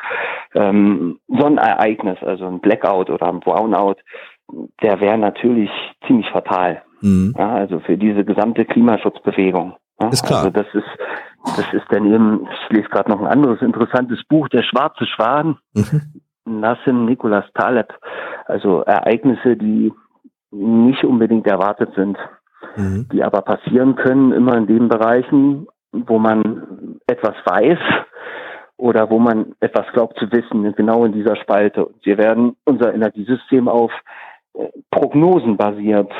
Ähm, 0.56 1.20
so 1.28 1.46
ein 1.46 1.58
Ereignis, 1.58 2.18
also 2.22 2.46
ein 2.46 2.60
Blackout 2.60 3.10
oder 3.10 3.28
ein 3.28 3.40
Brownout, 3.40 3.96
der 4.82 5.00
wäre 5.00 5.18
natürlich 5.18 5.70
ziemlich 6.06 6.30
fatal. 6.30 6.82
Mhm. 7.02 7.36
Ja, 7.38 7.56
also 7.56 7.80
für 7.80 7.98
diese 7.98 8.24
gesamte 8.24 8.66
Klimaschutzbewegung. 8.66 9.76
Ja, 10.00 10.10
ist 10.10 10.26
klar. 10.26 10.40
Also 10.40 10.52
das 10.52 10.68
ist, 10.74 10.88
das 11.58 11.74
ist 11.74 11.86
dann 11.90 12.06
eben, 12.12 12.48
ich 12.52 12.78
lese 12.78 12.90
gerade 12.90 13.10
noch 13.10 13.20
ein 13.20 13.28
anderes 13.28 13.62
interessantes 13.62 14.24
Buch, 14.26 14.48
Der 14.50 14.64
schwarze 14.64 15.06
Schwan, 15.06 15.58
mhm. 15.74 16.22
Nassim 16.46 17.06
Nicholas 17.06 17.46
Taleb. 17.54 17.94
Also 18.46 18.82
Ereignisse, 18.82 19.58
die 19.58 19.92
nicht 20.52 21.04
unbedingt 21.04 21.46
erwartet 21.48 21.94
sind, 21.96 22.18
mhm. 22.76 23.08
die 23.12 23.24
aber 23.24 23.42
passieren 23.42 23.96
können, 23.96 24.32
immer 24.32 24.56
in 24.58 24.68
den 24.68 24.88
Bereichen, 24.88 25.68
wo 25.92 26.20
man 26.20 27.00
etwas 27.08 27.36
weiß 27.46 27.80
oder 28.78 29.10
wo 29.10 29.20
man 29.20 29.56
etwas 29.60 29.86
glaubt 29.94 30.20
zu 30.20 30.32
wissen, 30.32 30.74
genau 30.76 31.06
in 31.06 31.14
dieser 31.14 31.36
Spalte. 31.36 31.86
Und 31.86 32.06
wir 32.06 32.18
werden 32.18 32.56
unser 32.66 32.94
Energiesystem 32.94 33.68
auf 33.68 33.92
äh, 34.54 34.68
Prognosen 34.92 35.58
basiert 35.58 36.12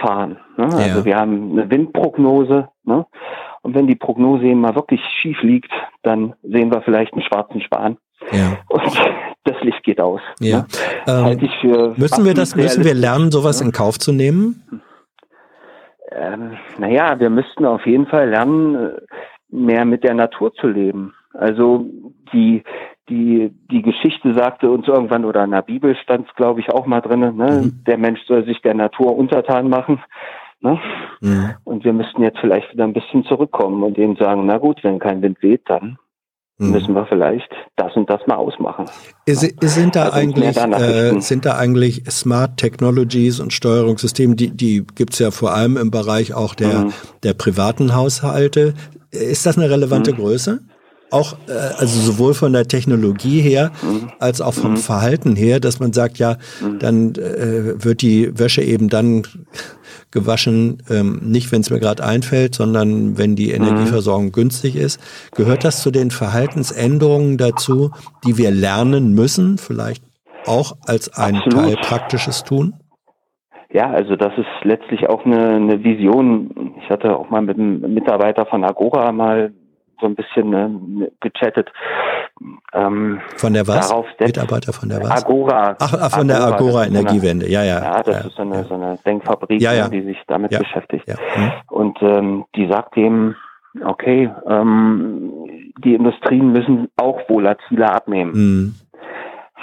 fahren. 0.00 0.38
Ne? 0.56 0.68
Ja. 0.70 0.78
Also 0.78 1.04
wir 1.04 1.16
haben 1.16 1.52
eine 1.52 1.70
Windprognose. 1.70 2.68
Ne? 2.84 3.06
Und 3.62 3.74
wenn 3.74 3.86
die 3.86 3.94
Prognose 3.94 4.44
eben 4.44 4.60
mal 4.60 4.74
wirklich 4.74 5.00
schief 5.20 5.40
liegt, 5.42 5.70
dann 6.02 6.34
sehen 6.42 6.72
wir 6.72 6.82
vielleicht 6.82 7.12
einen 7.12 7.22
schwarzen 7.22 7.60
Schwan. 7.62 7.96
Ja. 8.30 8.58
Und 8.68 8.82
das 9.44 9.56
Licht 9.62 9.82
geht 9.84 10.00
aus. 10.00 10.20
Ja. 10.40 10.66
Ne? 11.06 11.38
Ähm, 11.38 11.94
müssen 11.96 12.24
wir 12.24 12.34
das, 12.34 12.54
müssen 12.54 12.84
wir 12.84 12.94
lernen, 12.94 13.30
sowas 13.30 13.60
in 13.60 13.72
Kauf 13.72 13.98
zu 13.98 14.12
nehmen? 14.12 14.82
Ähm, 16.14 16.56
naja, 16.78 17.18
wir 17.18 17.30
müssten 17.30 17.64
auf 17.64 17.86
jeden 17.86 18.06
Fall 18.06 18.30
lernen, 18.30 18.74
äh, 18.74 19.00
mehr 19.48 19.84
mit 19.84 20.04
der 20.04 20.14
Natur 20.14 20.54
zu 20.54 20.68
leben. 20.68 21.14
Also 21.34 21.86
die, 22.32 22.62
die, 23.08 23.52
die 23.70 23.82
Geschichte 23.82 24.34
sagte 24.34 24.70
uns 24.70 24.88
irgendwann, 24.88 25.24
oder 25.24 25.44
in 25.44 25.50
der 25.50 25.62
Bibel 25.62 25.94
stand 25.96 26.28
es, 26.28 26.34
glaube 26.34 26.60
ich, 26.60 26.70
auch 26.70 26.86
mal 26.86 27.00
drin, 27.00 27.20
ne? 27.20 27.62
Mhm. 27.62 27.84
der 27.86 27.98
Mensch 27.98 28.20
soll 28.26 28.44
sich 28.44 28.60
der 28.62 28.74
Natur 28.74 29.16
untertan 29.16 29.68
machen. 29.68 30.02
Ne? 30.60 30.80
Mhm. 31.20 31.54
Und 31.64 31.84
wir 31.84 31.92
müssten 31.92 32.22
jetzt 32.22 32.38
vielleicht 32.38 32.72
wieder 32.72 32.84
ein 32.84 32.92
bisschen 32.92 33.24
zurückkommen 33.24 33.82
und 33.82 33.96
denen 33.96 34.16
sagen, 34.16 34.46
na 34.46 34.58
gut, 34.58 34.84
wenn 34.84 35.00
kein 35.00 35.20
Wind 35.20 35.42
weht, 35.42 35.62
dann. 35.66 35.98
Müssen 36.58 36.94
wir 36.94 37.06
vielleicht 37.06 37.48
das 37.76 37.94
und 37.96 38.08
das 38.08 38.20
mal 38.26 38.36
ausmachen. 38.36 38.86
Ist, 39.26 39.40
sind 39.60 39.96
da 39.96 40.04
also 40.04 40.16
eigentlich 40.16 40.56
äh, 40.56 41.20
sind 41.20 41.44
da 41.44 41.56
eigentlich 41.56 42.04
Smart 42.10 42.56
Technologies 42.56 43.40
und 43.40 43.52
Steuerungssysteme, 43.52 44.36
die 44.36 44.50
die 44.50 44.86
gibt's 44.94 45.18
ja 45.18 45.30
vor 45.30 45.54
allem 45.54 45.76
im 45.76 45.90
Bereich 45.90 46.34
auch 46.34 46.54
der 46.54 46.84
mhm. 46.84 46.92
der 47.22 47.34
privaten 47.34 47.94
Haushalte. 47.94 48.74
Ist 49.10 49.46
das 49.46 49.58
eine 49.58 49.68
relevante 49.70 50.12
mhm. 50.12 50.16
Größe? 50.16 50.60
auch, 51.12 51.36
äh, 51.46 51.52
also 51.52 52.00
sowohl 52.00 52.34
von 52.34 52.52
der 52.52 52.66
Technologie 52.66 53.40
her 53.40 53.70
mhm. 53.82 54.10
als 54.18 54.40
auch 54.40 54.54
vom 54.54 54.72
mhm. 54.72 54.76
Verhalten 54.78 55.36
her, 55.36 55.60
dass 55.60 55.78
man 55.78 55.92
sagt, 55.92 56.18
ja, 56.18 56.38
mhm. 56.60 56.78
dann 56.78 57.14
äh, 57.16 57.84
wird 57.84 58.02
die 58.02 58.38
Wäsche 58.38 58.62
eben 58.62 58.88
dann 58.88 59.22
gewaschen, 60.12 60.82
ähm, 60.90 61.20
nicht 61.22 61.50
wenn 61.50 61.62
es 61.62 61.70
mir 61.70 61.80
gerade 61.80 62.04
einfällt, 62.04 62.54
sondern 62.54 63.18
wenn 63.18 63.34
die 63.34 63.50
Energieversorgung 63.50 64.30
günstig 64.30 64.76
ist. 64.76 65.00
Gehört 65.34 65.64
das 65.64 65.82
zu 65.82 65.90
den 65.90 66.10
Verhaltensänderungen 66.10 67.38
dazu, 67.38 67.90
die 68.24 68.38
wir 68.38 68.50
lernen 68.50 69.14
müssen, 69.14 69.58
vielleicht 69.58 70.04
auch 70.46 70.74
als 70.86 71.16
ein 71.16 71.36
Absolut. 71.36 71.58
Teil 71.58 71.76
praktisches 71.76 72.44
Tun? 72.44 72.74
Ja, 73.72 73.90
also 73.90 74.16
das 74.16 74.36
ist 74.36 74.64
letztlich 74.64 75.08
auch 75.08 75.24
eine, 75.24 75.54
eine 75.54 75.82
Vision. 75.82 76.74
Ich 76.82 76.90
hatte 76.90 77.16
auch 77.16 77.30
mal 77.30 77.40
mit 77.40 77.58
einem 77.58 77.94
Mitarbeiter 77.94 78.44
von 78.44 78.64
Agora 78.64 79.12
mal 79.12 79.52
so 80.02 80.06
ein 80.06 80.14
bisschen 80.14 80.50
ne, 80.50 81.10
gechattet. 81.20 81.72
Ähm, 82.74 83.20
von 83.36 83.54
der 83.54 83.66
was? 83.66 83.94
Mitarbeiter 84.20 84.72
von 84.72 84.88
der 84.88 85.02
was? 85.02 85.24
Agora. 85.24 85.76
Ach, 85.78 85.94
ach 86.00 86.10
von 86.10 86.30
Agora, 86.30 86.48
der 86.48 86.56
Agora 86.56 86.86
Energiewende, 86.86 87.48
ja, 87.48 87.62
ja. 87.62 87.82
Ja, 87.82 88.02
das 88.02 88.16
ja, 88.16 88.26
ist 88.28 88.36
so 88.36 88.42
eine, 88.42 88.56
ja. 88.56 88.64
so 88.64 88.74
eine 88.74 88.98
Denkfabrik, 89.06 89.62
ja, 89.62 89.72
ja. 89.72 89.88
die 89.88 90.02
sich 90.02 90.18
damit 90.26 90.50
beschäftigt. 90.50 91.06
Hm. 91.06 91.52
Und 91.70 92.02
ähm, 92.02 92.44
die 92.56 92.66
sagt 92.68 92.96
dem, 92.96 93.36
okay, 93.84 94.30
ähm, 94.46 95.32
die 95.84 95.94
Industrien 95.94 96.52
müssen 96.52 96.88
auch 96.96 97.20
volatiler 97.28 97.94
abnehmen. 97.94 98.32
Hm. 98.32 98.74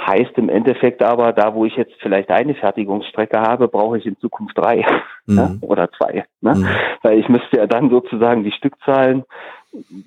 Heißt 0.08 0.38
im 0.38 0.48
Endeffekt 0.48 1.04
aber, 1.04 1.34
da 1.34 1.54
wo 1.54 1.66
ich 1.66 1.76
jetzt 1.76 1.94
vielleicht 2.00 2.30
eine 2.30 2.56
Fertigungsstrecke 2.56 3.40
habe, 3.42 3.68
brauche 3.68 3.98
ich 3.98 4.06
in 4.06 4.18
Zukunft 4.18 4.58
drei 4.58 4.86
mhm. 5.26 5.36
ne? 5.36 5.58
oder 5.62 5.92
zwei. 5.92 6.26
Ne? 6.42 6.56
Mhm. 6.56 6.68
Weil 7.04 7.20
ich 7.20 7.28
müsste 7.28 7.58
ja 7.58 7.68
dann 7.68 7.90
sozusagen 7.90 8.44
die 8.44 8.52
Stückzahlen 8.52 9.26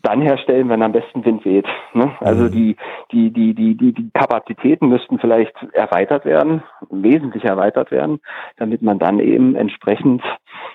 dann 0.02 0.20
herstellen, 0.22 0.68
wenn 0.68 0.82
am 0.82 0.92
besten 0.92 1.24
Wind 1.24 1.44
weht. 1.44 1.66
Ne? 1.94 2.12
Also 2.20 2.44
mhm. 2.44 2.50
die, 2.50 2.76
die, 3.12 3.32
die, 3.32 3.54
die, 3.54 3.76
die, 3.76 3.92
die 3.92 4.10
Kapazitäten 4.12 4.88
müssten 4.88 5.18
vielleicht 5.18 5.54
erweitert 5.72 6.24
werden, 6.24 6.62
wesentlich 6.90 7.44
erweitert 7.44 7.90
werden, 7.90 8.20
damit 8.56 8.82
man 8.82 8.98
dann 8.98 9.20
eben 9.20 9.54
entsprechend, 9.54 10.22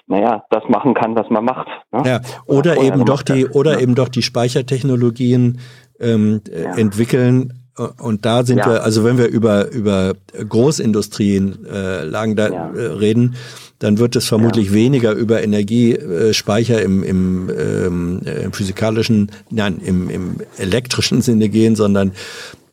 naja, 0.08 0.46
das 0.50 0.64
machen 0.70 0.94
kann, 0.94 1.16
was 1.16 1.30
man 1.30 1.44
macht. 1.44 1.68
Ne? 1.92 2.04
Ja, 2.06 2.22
oder 2.46 2.78
eben 2.82 3.04
doch 3.06 3.24
die, 3.24 3.46
hat. 3.46 3.56
oder 3.56 3.74
ja. 3.74 3.80
eben 3.80 3.96
doch 3.96 4.10
die 4.10 4.22
Speichertechnologien 4.22 5.60
ähm, 6.00 6.42
ja. 6.50 6.76
entwickeln, 6.78 7.54
und 8.00 8.26
da 8.26 8.44
sind 8.44 8.58
ja. 8.58 8.66
wir, 8.66 8.84
also 8.84 9.04
wenn 9.04 9.20
wir 9.20 9.28
über, 9.28 9.70
über 9.72 10.14
Großindustrien 10.34 11.66
äh, 11.66 12.04
Lagen 12.06 12.36
da 12.36 12.48
äh, 12.48 12.80
reden, 12.80 13.36
dann 13.80 14.00
wird 14.00 14.16
es 14.16 14.28
vermutlich 14.28 14.68
ja. 14.68 14.74
weniger 14.74 15.12
über 15.14 15.44
Energiespeicher 15.44 16.82
im, 16.82 17.04
im, 17.04 17.50
ähm, 17.50 18.22
im 18.44 18.54
physikalischen, 18.54 19.32
nein, 19.50 19.80
im, 19.84 20.10
im 20.10 20.36
elektrischen 20.58 21.22
Sinne 21.22 21.50
gehen, 21.50 21.76
sondern 21.76 22.14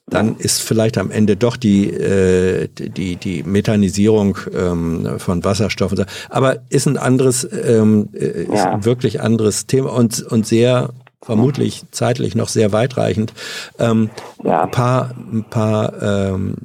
dann 0.06 0.36
ist 0.36 0.62
vielleicht 0.62 0.98
am 0.98 1.10
Ende 1.10 1.36
doch 1.36 1.56
die, 1.56 1.90
äh, 1.90 2.68
die, 2.68 3.16
die 3.16 3.42
Methanisierung 3.42 4.36
ähm, 4.54 5.18
von 5.18 5.42
Wasserstoff. 5.44 5.94
Aber 6.28 6.58
ist 6.68 6.86
ein 6.86 6.98
anderes, 6.98 7.48
ähm, 7.52 8.10
ist 8.12 8.66
ein 8.66 8.84
wirklich 8.84 9.22
anderes 9.22 9.66
Thema 9.66 9.92
und, 9.92 10.22
und 10.22 10.46
sehr 10.46 10.90
vermutlich 11.22 11.84
zeitlich 11.90 12.34
noch 12.34 12.48
sehr 12.48 12.72
weitreichend. 12.72 13.32
Ähm, 13.78 14.10
ja. 14.42 14.64
Ein 14.64 14.70
paar, 14.70 15.14
ein 15.16 15.44
paar 15.48 16.02
ähm, 16.02 16.56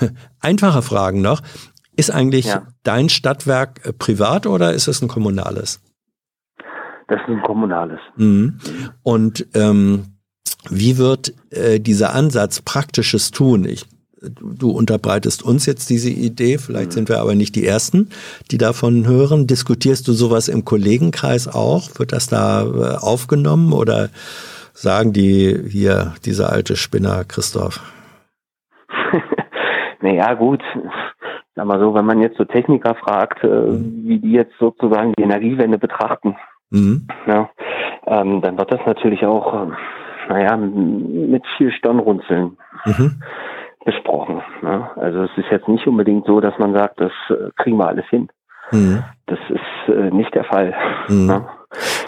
einfache 0.40 0.82
Fragen 0.82 1.22
noch. 1.22 1.42
Ist 1.96 2.10
eigentlich 2.10 2.46
ja. 2.46 2.66
dein 2.82 3.08
Stadtwerk 3.08 3.80
äh, 3.84 3.92
privat 3.92 4.46
oder 4.46 4.72
ist 4.72 4.88
es 4.88 5.02
ein 5.02 5.08
kommunales? 5.08 5.80
Das 7.08 7.20
ist 7.20 7.28
ein 7.28 7.42
kommunales. 7.42 8.00
Mhm. 8.16 8.58
Und 9.02 9.46
ähm, 9.54 10.16
wie 10.70 10.98
wird 10.98 11.34
äh, 11.50 11.78
dieser 11.78 12.14
Ansatz 12.14 12.62
praktisches 12.62 13.30
Tun? 13.30 13.64
Ich 13.64 13.86
du 14.28 14.70
unterbreitest 14.70 15.42
uns 15.42 15.66
jetzt 15.66 15.90
diese 15.90 16.10
Idee, 16.10 16.58
vielleicht 16.58 16.90
mhm. 16.90 16.94
sind 16.94 17.08
wir 17.08 17.20
aber 17.20 17.34
nicht 17.34 17.54
die 17.54 17.66
Ersten, 17.66 18.10
die 18.50 18.58
davon 18.58 19.06
hören. 19.06 19.46
Diskutierst 19.46 20.08
du 20.08 20.12
sowas 20.12 20.48
im 20.48 20.64
Kollegenkreis 20.64 21.48
auch? 21.48 21.98
Wird 21.98 22.12
das 22.12 22.26
da 22.26 22.62
äh, 22.62 22.96
aufgenommen 22.96 23.72
oder 23.72 24.08
sagen 24.72 25.12
die 25.12 25.64
hier, 25.68 26.14
dieser 26.24 26.50
alte 26.50 26.76
Spinner 26.76 27.24
Christoph? 27.24 27.80
naja, 30.00 30.34
gut. 30.34 30.62
Sag 31.54 31.66
mal 31.66 31.78
so, 31.78 31.94
wenn 31.94 32.06
man 32.06 32.20
jetzt 32.20 32.36
so 32.36 32.44
Techniker 32.44 32.94
fragt, 32.94 33.44
äh, 33.44 33.46
mhm. 33.46 34.02
wie 34.04 34.18
die 34.18 34.32
jetzt 34.32 34.54
sozusagen 34.58 35.12
die 35.16 35.22
Energiewende 35.22 35.78
betrachten, 35.78 36.36
mhm. 36.70 37.06
ja, 37.26 37.48
ähm, 38.06 38.40
dann 38.40 38.58
wird 38.58 38.72
das 38.72 38.80
natürlich 38.86 39.24
auch, 39.24 39.54
äh, 39.54 39.72
naja, 40.28 40.56
mit 40.56 41.46
viel 41.56 41.70
Stirnrunzeln 41.70 42.56
mhm 42.84 43.20
besprochen. 43.84 44.42
Ne? 44.62 44.90
Also 44.96 45.24
es 45.24 45.30
ist 45.36 45.50
jetzt 45.50 45.68
nicht 45.68 45.86
unbedingt 45.86 46.26
so, 46.26 46.40
dass 46.40 46.58
man 46.58 46.74
sagt, 46.74 47.00
das 47.00 47.12
äh, 47.28 47.50
kriegen 47.56 47.76
wir 47.76 47.86
alles 47.86 48.06
hin. 48.06 48.28
Mhm. 48.72 49.04
Das 49.26 49.38
ist 49.48 49.94
äh, 49.94 50.10
nicht 50.10 50.34
der 50.34 50.44
Fall. 50.44 50.74
Mhm. 51.08 51.26
Ne? 51.26 51.46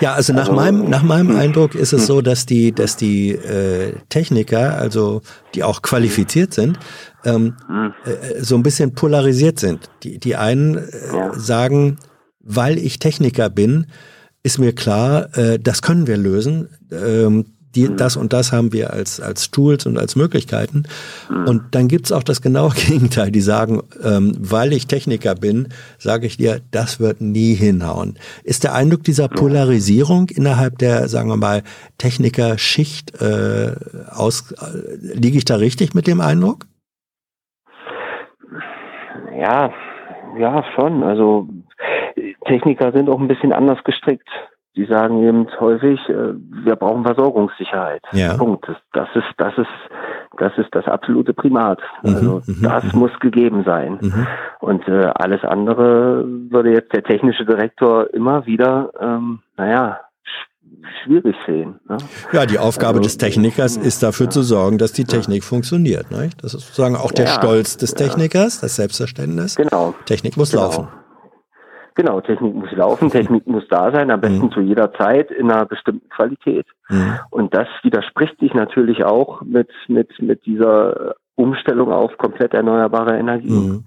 Ja, 0.01 0.15
also 0.15 0.33
nach 0.33 0.49
also, 0.49 0.53
meinem 0.53 0.89
nach 0.89 1.03
meinem 1.03 1.31
hm. 1.31 1.39
Eindruck 1.39 1.75
ist 1.75 1.93
es 1.93 2.03
hm. 2.03 2.07
so, 2.07 2.21
dass 2.21 2.47
die 2.47 2.73
dass 2.73 2.97
die 2.97 3.31
äh, 3.31 3.95
Techniker, 4.09 4.79
also 4.79 5.23
die 5.55 5.65
auch 5.65 5.83
qualifiziert 5.83 6.55
sind, 6.55 6.79
ähm, 7.25 7.57
hm. 7.67 7.93
äh, 8.05 8.41
so 8.41 8.55
ein 8.55 8.63
bisschen 8.63 8.95
polarisiert 8.95 9.59
sind. 9.59 9.91
Die 10.03 10.19
die 10.19 10.37
einen 10.37 10.77
äh, 10.77 10.83
ja. 11.13 11.33
sagen, 11.33 11.99
weil 12.41 12.79
ich 12.79 12.99
Techniker 12.99 13.51
bin, 13.51 13.87
ist 14.43 14.59
mir 14.59 14.73
klar, 14.75 15.37
äh, 15.37 15.59
das 15.59 15.83
können 15.83 16.07
wir 16.07 16.17
lösen. 16.17 16.69
Ähm, 16.93 17.56
die, 17.77 17.89
mhm. 17.89 17.97
das 17.97 18.17
und 18.17 18.33
das 18.33 18.53
haben 18.53 18.73
wir 18.73 18.93
als, 18.93 19.21
als 19.21 19.51
Tools 19.51 19.87
und 19.87 19.99
als 19.99 20.17
Möglichkeiten. 20.17 20.85
Mhm. 21.31 21.49
Und 21.49 21.63
dann 21.75 21.89
gibt's 21.89 22.11
auch 22.11 22.23
das 22.23 22.43
genaue 22.43 22.71
Gegenteil, 22.75 23.31
die 23.31 23.41
sagen, 23.41 23.83
ähm, 24.03 24.33
weil 24.39 24.73
ich 24.73 24.87
Techniker 24.87 25.35
bin, 25.35 25.69
sage 25.99 26.27
ich 26.27 26.37
dir, 26.37 26.61
das 26.71 26.99
wird 26.99 27.21
nie 27.21 27.55
hinhauen. 27.55 28.19
Ist 28.43 28.65
der 28.65 28.75
Eindruck 28.75 29.05
dieser 29.05 29.29
Polarisierung 29.29 30.31
innerhalb 30.31 30.79
der, 30.79 31.09
sagen 31.09 31.29
wir 31.29 31.37
mal, 31.37 31.63
Technikerschicht 31.99 33.21
äh, 33.21 33.73
aus, 34.11 34.53
äh, 34.53 35.15
liege 35.15 35.39
ich 35.39 35.45
da 35.45 35.57
richtig 35.57 35.95
mit 35.95 36.07
dem 36.07 36.21
Eindruck? 36.21 36.67
Ja, 39.39 39.73
ja, 40.39 40.65
schon. 40.75 41.03
Also 41.03 41.49
Techniker 42.47 42.93
sind 42.93 43.09
auch 43.09 43.21
ein 43.21 43.29
bisschen 43.29 43.53
anders 43.53 43.83
gestrickt 43.85 44.29
die 44.77 44.85
sagen 44.85 45.23
eben 45.27 45.47
häufig, 45.59 45.99
äh, 46.09 46.35
wir 46.65 46.77
brauchen 46.77 47.05
Versorgungssicherheit. 47.05 48.03
Ja. 48.13 48.37
Punkt. 48.37 48.67
Das, 48.93 49.09
ist, 49.15 49.25
das 49.39 49.57
ist, 49.57 49.67
das 50.39 50.53
ist 50.59 50.69
das 50.73 50.87
absolute 50.87 51.33
Primat. 51.33 51.81
Mhm, 52.03 52.15
Also 52.15 52.43
mhm, 52.47 52.63
das 52.63 52.93
mhm. 52.93 52.99
muss 53.01 53.11
gegeben 53.21 53.65
sein. 53.65 53.99
Mhm. 54.01 54.27
Und 54.61 54.87
äh, 54.89 55.11
alles 55.15 55.43
andere 55.45 56.25
würde 56.51 56.73
jetzt 56.73 56.93
der 56.93 57.03
technische 57.03 57.45
Direktor 57.47 58.13
immer 58.13 58.45
wieder, 58.47 58.91
ähm, 59.01 59.41
naja, 59.57 60.01
sch 60.25 61.05
schwierig 61.05 61.37
sehen. 61.47 61.81
Ne? 61.89 61.97
Ja, 62.33 62.45
die 62.45 62.59
Aufgabe 62.59 62.99
Also, 62.99 63.05
des 63.05 63.17
Technikers 63.19 63.77
ist 63.79 64.03
dafür 64.03 64.27
ja. 64.27 64.31
zu 64.31 64.43
sorgen, 64.43 64.77
dass 64.79 64.93
die 64.93 65.05
Technik 65.05 65.43
funktioniert. 65.43 66.11
Ne? 66.11 66.31
Das 66.43 66.53
ist 66.55 66.67
sozusagen 66.67 66.97
auch 66.97 67.13
der 67.13 67.27
Ja, 67.27 67.31
Stolz 67.33 67.77
des 67.79 67.93
ja. 67.93 68.07
Technikers, 68.07 68.61
das 68.61 68.77
Selbstverständnis. 68.77 69.57
Genau. 69.57 69.95
Technik 70.05 70.37
muss 70.37 70.51
Genau. 70.51 70.65
laufen. 70.65 70.89
Genau, 71.97 72.21
Technik 72.21 72.55
muss 72.55 72.71
laufen, 72.73 73.11
Technik 73.11 73.47
muss 73.47 73.67
da 73.69 73.91
sein, 73.91 74.11
am 74.11 74.21
besten 74.21 74.47
Mhm. 74.47 74.53
zu 74.53 74.61
jeder 74.61 74.93
Zeit 74.93 75.31
in 75.31 75.51
einer 75.51 75.65
bestimmten 75.65 76.09
Qualität. 76.11 76.67
Mhm. 76.91 77.19
Und 77.31 77.55
das 77.55 77.69
widerspricht 77.83 78.39
sich 78.39 78.53
natürlich 78.53 79.03
auch 79.03 79.41
mit, 79.41 79.71
mit, 79.89 80.11
mit 80.21 80.45
dieser 80.45 81.15
Umstellung 81.37 81.91
auf 81.93 82.17
komplett 82.19 82.53
erneuerbare 82.53 83.17
Energien. 83.17 83.67
Mhm. 83.67 83.85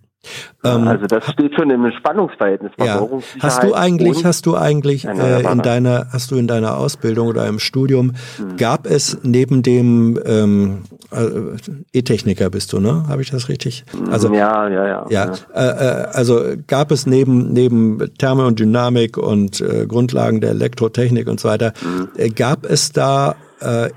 Ähm, 0.63 0.87
also 0.87 1.05
das 1.05 1.23
steht 1.31 1.55
schon 1.55 1.69
im 1.69 1.89
Spannungsverhältnis. 1.91 2.71
ja. 2.77 3.01
Hast 3.39 3.63
du 3.63 3.73
eigentlich, 3.73 4.25
hast 4.25 4.45
du 4.45 4.55
eigentlich 4.57 5.05
äh, 5.05 5.41
in 5.49 5.59
deiner, 5.59 6.07
hast 6.11 6.31
du 6.31 6.35
in 6.35 6.47
deiner 6.47 6.77
Ausbildung 6.77 7.27
oder 7.27 7.47
im 7.47 7.59
Studium, 7.59 8.13
Hm. 8.37 8.57
gab 8.57 8.85
es 8.85 9.17
neben 9.23 9.63
dem 9.63 10.19
ähm, 10.25 10.83
äh, 11.11 11.97
E-Techniker 11.97 12.49
bist 12.49 12.73
du, 12.73 12.79
ne? 12.79 13.05
Habe 13.07 13.21
ich 13.21 13.31
das 13.31 13.47
richtig? 13.49 13.85
Also 14.11 14.33
ja, 14.33 14.67
ja, 14.67 14.87
ja. 14.87 15.05
Ja, 15.09 15.31
äh, 15.53 16.03
äh, 16.03 16.07
also 16.11 16.41
gab 16.67 16.91
es 16.91 17.05
neben 17.05 17.53
neben 17.53 17.99
Thermo 18.17 18.45
und 18.47 19.61
äh, 19.61 19.85
Grundlagen 19.87 20.41
der 20.41 20.51
Elektrotechnik 20.51 21.27
und 21.27 21.39
so 21.39 21.47
weiter, 21.47 21.73
Mhm. 21.81 22.09
äh, 22.17 22.29
gab 22.29 22.65
es 22.65 22.91
da 22.91 23.35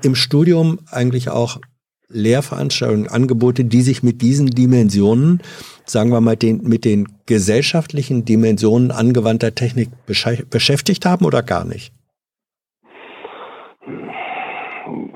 im 0.01 0.13
Studium 0.15 0.79
eigentlich 0.91 1.29
auch 1.29 1.57
Lehrveranstaltungen, 2.13 3.07
Angebote, 3.07 3.65
die 3.65 3.81
sich 3.81 4.03
mit 4.03 4.21
diesen 4.21 4.47
Dimensionen, 4.47 5.41
sagen 5.85 6.11
wir 6.11 6.21
mal, 6.21 6.35
den, 6.35 6.63
mit 6.63 6.85
den 6.85 7.07
gesellschaftlichen 7.25 8.25
Dimensionen 8.25 8.91
angewandter 8.91 9.53
Technik 9.55 9.89
beschäftigt 10.05 11.05
haben 11.05 11.25
oder 11.25 11.43
gar 11.43 11.65
nicht? 11.65 11.91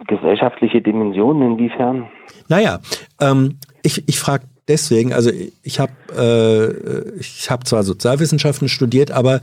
Gesellschaftliche 0.08 0.82
Dimensionen 0.82 1.54
inwiefern? 1.54 2.10
Naja, 2.48 2.80
ähm, 3.22 3.60
ich, 3.84 4.08
ich 4.08 4.20
frage 4.20 4.46
deswegen, 4.68 5.14
also 5.14 5.32
ich 5.64 5.80
habe 5.80 5.94
äh, 6.18 7.20
ich 7.20 7.50
hab 7.50 7.68
zwar 7.68 7.84
Sozialwissenschaften 7.84 8.70
studiert, 8.70 9.12
aber 9.12 9.42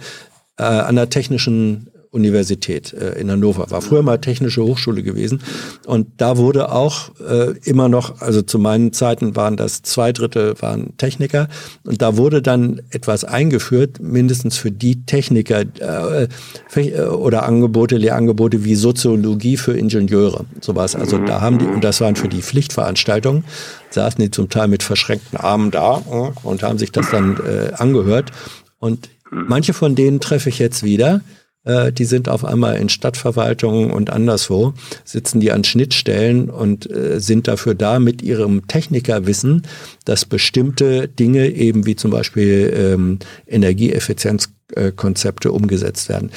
äh, 0.59 0.63
an 0.63 0.97
der 0.97 1.11
Technischen 1.11 1.91
Universität 2.15 2.93
äh, 2.93 3.20
in 3.20 3.31
Hannover. 3.31 3.70
War 3.70 3.82
früher 3.82 4.03
mal 4.03 4.19
Technische 4.19 4.62
Hochschule 4.62 5.03
gewesen. 5.03 5.43
Und 5.85 6.07
da 6.19 6.36
wurde 6.36 6.70
auch 6.73 7.11
äh, 7.20 7.59
immer 7.65 7.89
noch, 7.89 8.20
also 8.20 8.41
zu 8.41 8.59
meinen 8.59 8.93
Zeiten 8.93 9.35
waren 9.36 9.57
das 9.57 9.82
zwei 9.82 10.12
Drittel 10.12 10.55
waren 10.61 10.97
Techniker. 10.97 11.49
Und 11.85 12.01
da 12.01 12.16
wurde 12.16 12.41
dann 12.41 12.81
etwas 12.91 13.24
eingeführt, 13.24 14.01
mindestens 14.01 14.57
für 14.57 14.70
die 14.70 15.05
Techniker 15.05 15.61
äh, 15.61 16.28
für, 16.69 17.19
oder 17.19 17.43
Angebote, 17.45 17.97
Lehrangebote 17.97 18.65
wie 18.65 18.77
Soziologie 18.77 19.57
für 19.57 19.77
Ingenieure. 19.77 20.45
Sowas. 20.61 20.95
Also 20.95 21.19
da 21.19 21.41
haben 21.41 21.59
die, 21.59 21.66
und 21.66 21.82
das 21.82 22.01
waren 22.01 22.15
für 22.15 22.28
die 22.28 22.43
Pflichtveranstaltungen, 22.43 23.45
saßen 23.91 24.23
die 24.23 24.31
zum 24.31 24.49
Teil 24.49 24.69
mit 24.69 24.85
verschränkten 24.85 25.39
Armen 25.39 25.73
da 25.73 25.99
äh, 25.99 26.47
und 26.47 26.62
haben 26.62 26.78
sich 26.78 26.93
das 26.93 27.11
dann 27.11 27.39
äh, 27.39 27.73
angehört. 27.74 28.31
Und 28.78 29.09
manche 29.31 29.73
von 29.73 29.95
denen 29.95 30.20
treffe 30.20 30.49
ich 30.49 30.59
jetzt 30.59 30.85
wieder. 30.85 31.20
Äh, 31.65 31.93
die 31.93 32.05
sind 32.05 32.28
auf 32.28 32.45
einmal 32.45 32.77
in 32.77 32.89
Stadtverwaltungen 32.89 33.91
und 33.91 34.11
anderswo, 34.11 34.74
sitzen 35.05 35.41
die 35.41 35.53
an 35.53 35.65
Schnittstellen 35.65 36.51
und 36.51 36.91
äh, 36.91 37.20
sind 37.20 37.49
dafür 37.49 37.74
da 37.74 37.99
mit 37.99 38.23
ihrem 38.23 38.66
Technikerwissen, 38.69 39.62
dass 40.05 40.24
bestimmte 40.24 41.09
Dinge 41.09 41.49
eben 41.49 41.86
wie 41.86 41.97
zum 41.97 42.11
Beispiel 42.11 42.73
ähm, 42.77 43.19
Energieeffizienzkonzepte 43.47 45.53
umgesetzt 45.53 46.09
werden. 46.09 46.31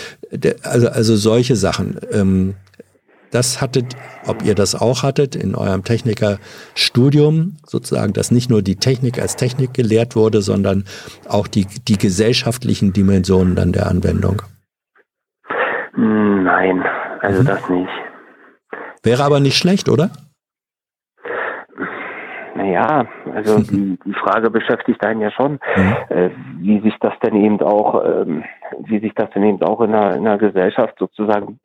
Also, 0.63 0.89
also 0.89 1.15
solche 1.15 1.55
Sachen. 1.55 1.99
Ähm, 2.11 2.55
das 3.31 3.59
hattet, 3.59 3.97
ob 4.25 4.45
ihr 4.45 4.55
das 4.55 4.73
auch 4.73 5.03
hattet 5.03 5.35
in 5.35 5.53
eurem 5.53 5.83
Technikerstudium, 5.83 7.57
sozusagen, 7.67 8.13
dass 8.13 8.31
nicht 8.31 8.49
nur 8.49 8.61
die 8.61 8.77
Technik 8.77 9.19
als 9.19 9.35
Technik 9.35 9.73
gelehrt 9.73 10.15
wurde, 10.15 10.41
sondern 10.41 10.85
auch 11.27 11.47
die, 11.47 11.67
die 11.89 11.97
gesellschaftlichen 11.97 12.93
Dimensionen 12.93 13.55
dann 13.55 13.73
der 13.73 13.87
Anwendung. 13.87 14.43
Nein, 15.97 16.83
also 17.21 17.41
Mhm. 17.41 17.47
das 17.47 17.69
nicht. 17.69 17.91
Wäre 19.03 19.23
aber 19.23 19.39
nicht 19.39 19.57
schlecht, 19.57 19.89
oder? 19.89 20.09
Naja, 22.55 23.05
also 23.33 23.59
die, 23.71 23.97
die 24.05 24.13
Frage 24.13 24.49
beschäftigt 24.49 25.03
einen 25.05 25.21
ja 25.21 25.31
schon, 25.31 25.53
Mhm. 25.75 25.95
äh, 26.09 26.29
wie 26.59 26.79
sich 26.81 26.95
das 26.99 27.13
denn 27.23 27.35
eben 27.35 27.59
auch, 27.61 28.03
ähm, 28.05 28.43
wie 28.79 28.99
sich 28.99 29.13
das 29.15 29.29
denn 29.31 29.43
eben 29.43 29.61
auch 29.63 29.81
in 29.81 29.93
einer, 29.93 30.15
in 30.15 30.27
einer 30.27 30.37
Gesellschaft 30.37 30.95
sozusagen, 30.99 31.59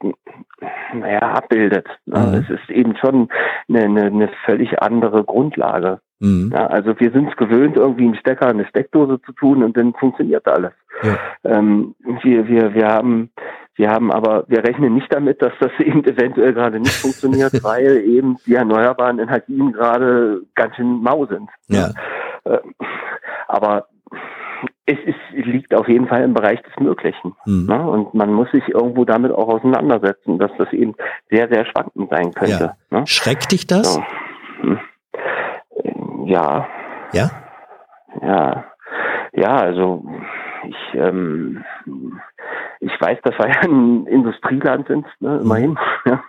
naja, 0.94 1.20
abbildet. 1.20 1.86
Mhm. 2.06 2.14
Es 2.34 2.50
ist 2.50 2.70
eben 2.70 2.96
schon 2.96 3.28
eine, 3.68 3.84
eine, 3.84 4.02
eine 4.06 4.28
völlig 4.44 4.80
andere 4.82 5.24
Grundlage. 5.24 6.00
Mhm. 6.20 6.52
Ja, 6.54 6.66
also 6.68 6.98
wir 7.00 7.10
sind 7.10 7.30
es 7.30 7.36
gewöhnt, 7.36 7.76
irgendwie 7.76 8.04
einen 8.04 8.14
Stecker, 8.16 8.46
eine 8.48 8.66
Steckdose 8.66 9.20
zu 9.22 9.32
tun 9.32 9.62
und 9.64 9.76
dann 9.76 9.92
funktioniert 9.94 10.46
alles. 10.46 10.72
Ja. 11.02 11.16
Ähm, 11.44 11.94
wir, 12.22 12.46
wir, 12.46 12.74
wir 12.74 12.86
haben, 12.86 13.30
wir 13.74 13.90
haben 13.90 14.12
aber, 14.12 14.44
wir 14.48 14.64
rechnen 14.64 14.94
nicht 14.94 15.12
damit, 15.12 15.40
dass 15.42 15.52
das 15.60 15.72
eben 15.78 16.04
eventuell 16.04 16.52
gerade 16.52 16.78
nicht 16.78 16.94
funktioniert, 16.94 17.52
weil 17.64 17.98
eben 17.98 18.36
die 18.46 18.54
erneuerbaren 18.54 19.18
Energien 19.18 19.72
gerade 19.72 20.42
ganz 20.54 20.76
schön 20.76 21.02
mau 21.02 21.26
sind. 21.26 21.48
Ja. 21.68 21.90
Äh, 22.44 22.58
aber 23.48 23.86
es 24.86 24.98
ist, 25.04 25.46
liegt 25.46 25.74
auf 25.74 25.88
jeden 25.88 26.08
Fall 26.08 26.22
im 26.22 26.34
Bereich 26.34 26.60
des 26.62 26.72
Möglichen. 26.78 27.34
Mhm. 27.46 27.66
Ne? 27.66 27.88
Und 27.88 28.14
man 28.14 28.32
muss 28.32 28.50
sich 28.50 28.68
irgendwo 28.68 29.04
damit 29.04 29.32
auch 29.32 29.48
auseinandersetzen, 29.48 30.38
dass 30.38 30.50
das 30.58 30.72
eben 30.72 30.94
sehr, 31.30 31.48
sehr 31.48 31.64
schwankend 31.66 32.10
sein 32.10 32.32
könnte. 32.32 32.74
Ne? 32.90 33.06
Schreckt 33.06 33.52
dich 33.52 33.66
das? 33.66 33.94
So. 33.94 34.04
Hm. 34.60 34.80
Ja, 36.26 36.68
Ja? 37.12 37.30
ja, 38.20 38.64
ja, 39.32 39.56
also 39.56 40.04
ich, 40.68 40.94
ähm, 40.94 41.64
ich 42.82 43.00
weiß, 43.00 43.18
dass 43.22 43.38
wir 43.38 43.48
ja 43.48 43.60
ein 43.62 44.06
Industrieland 44.06 44.88
sind, 44.88 45.06
ne, 45.20 45.40
immerhin. 45.42 45.78
Ja. 46.04 46.22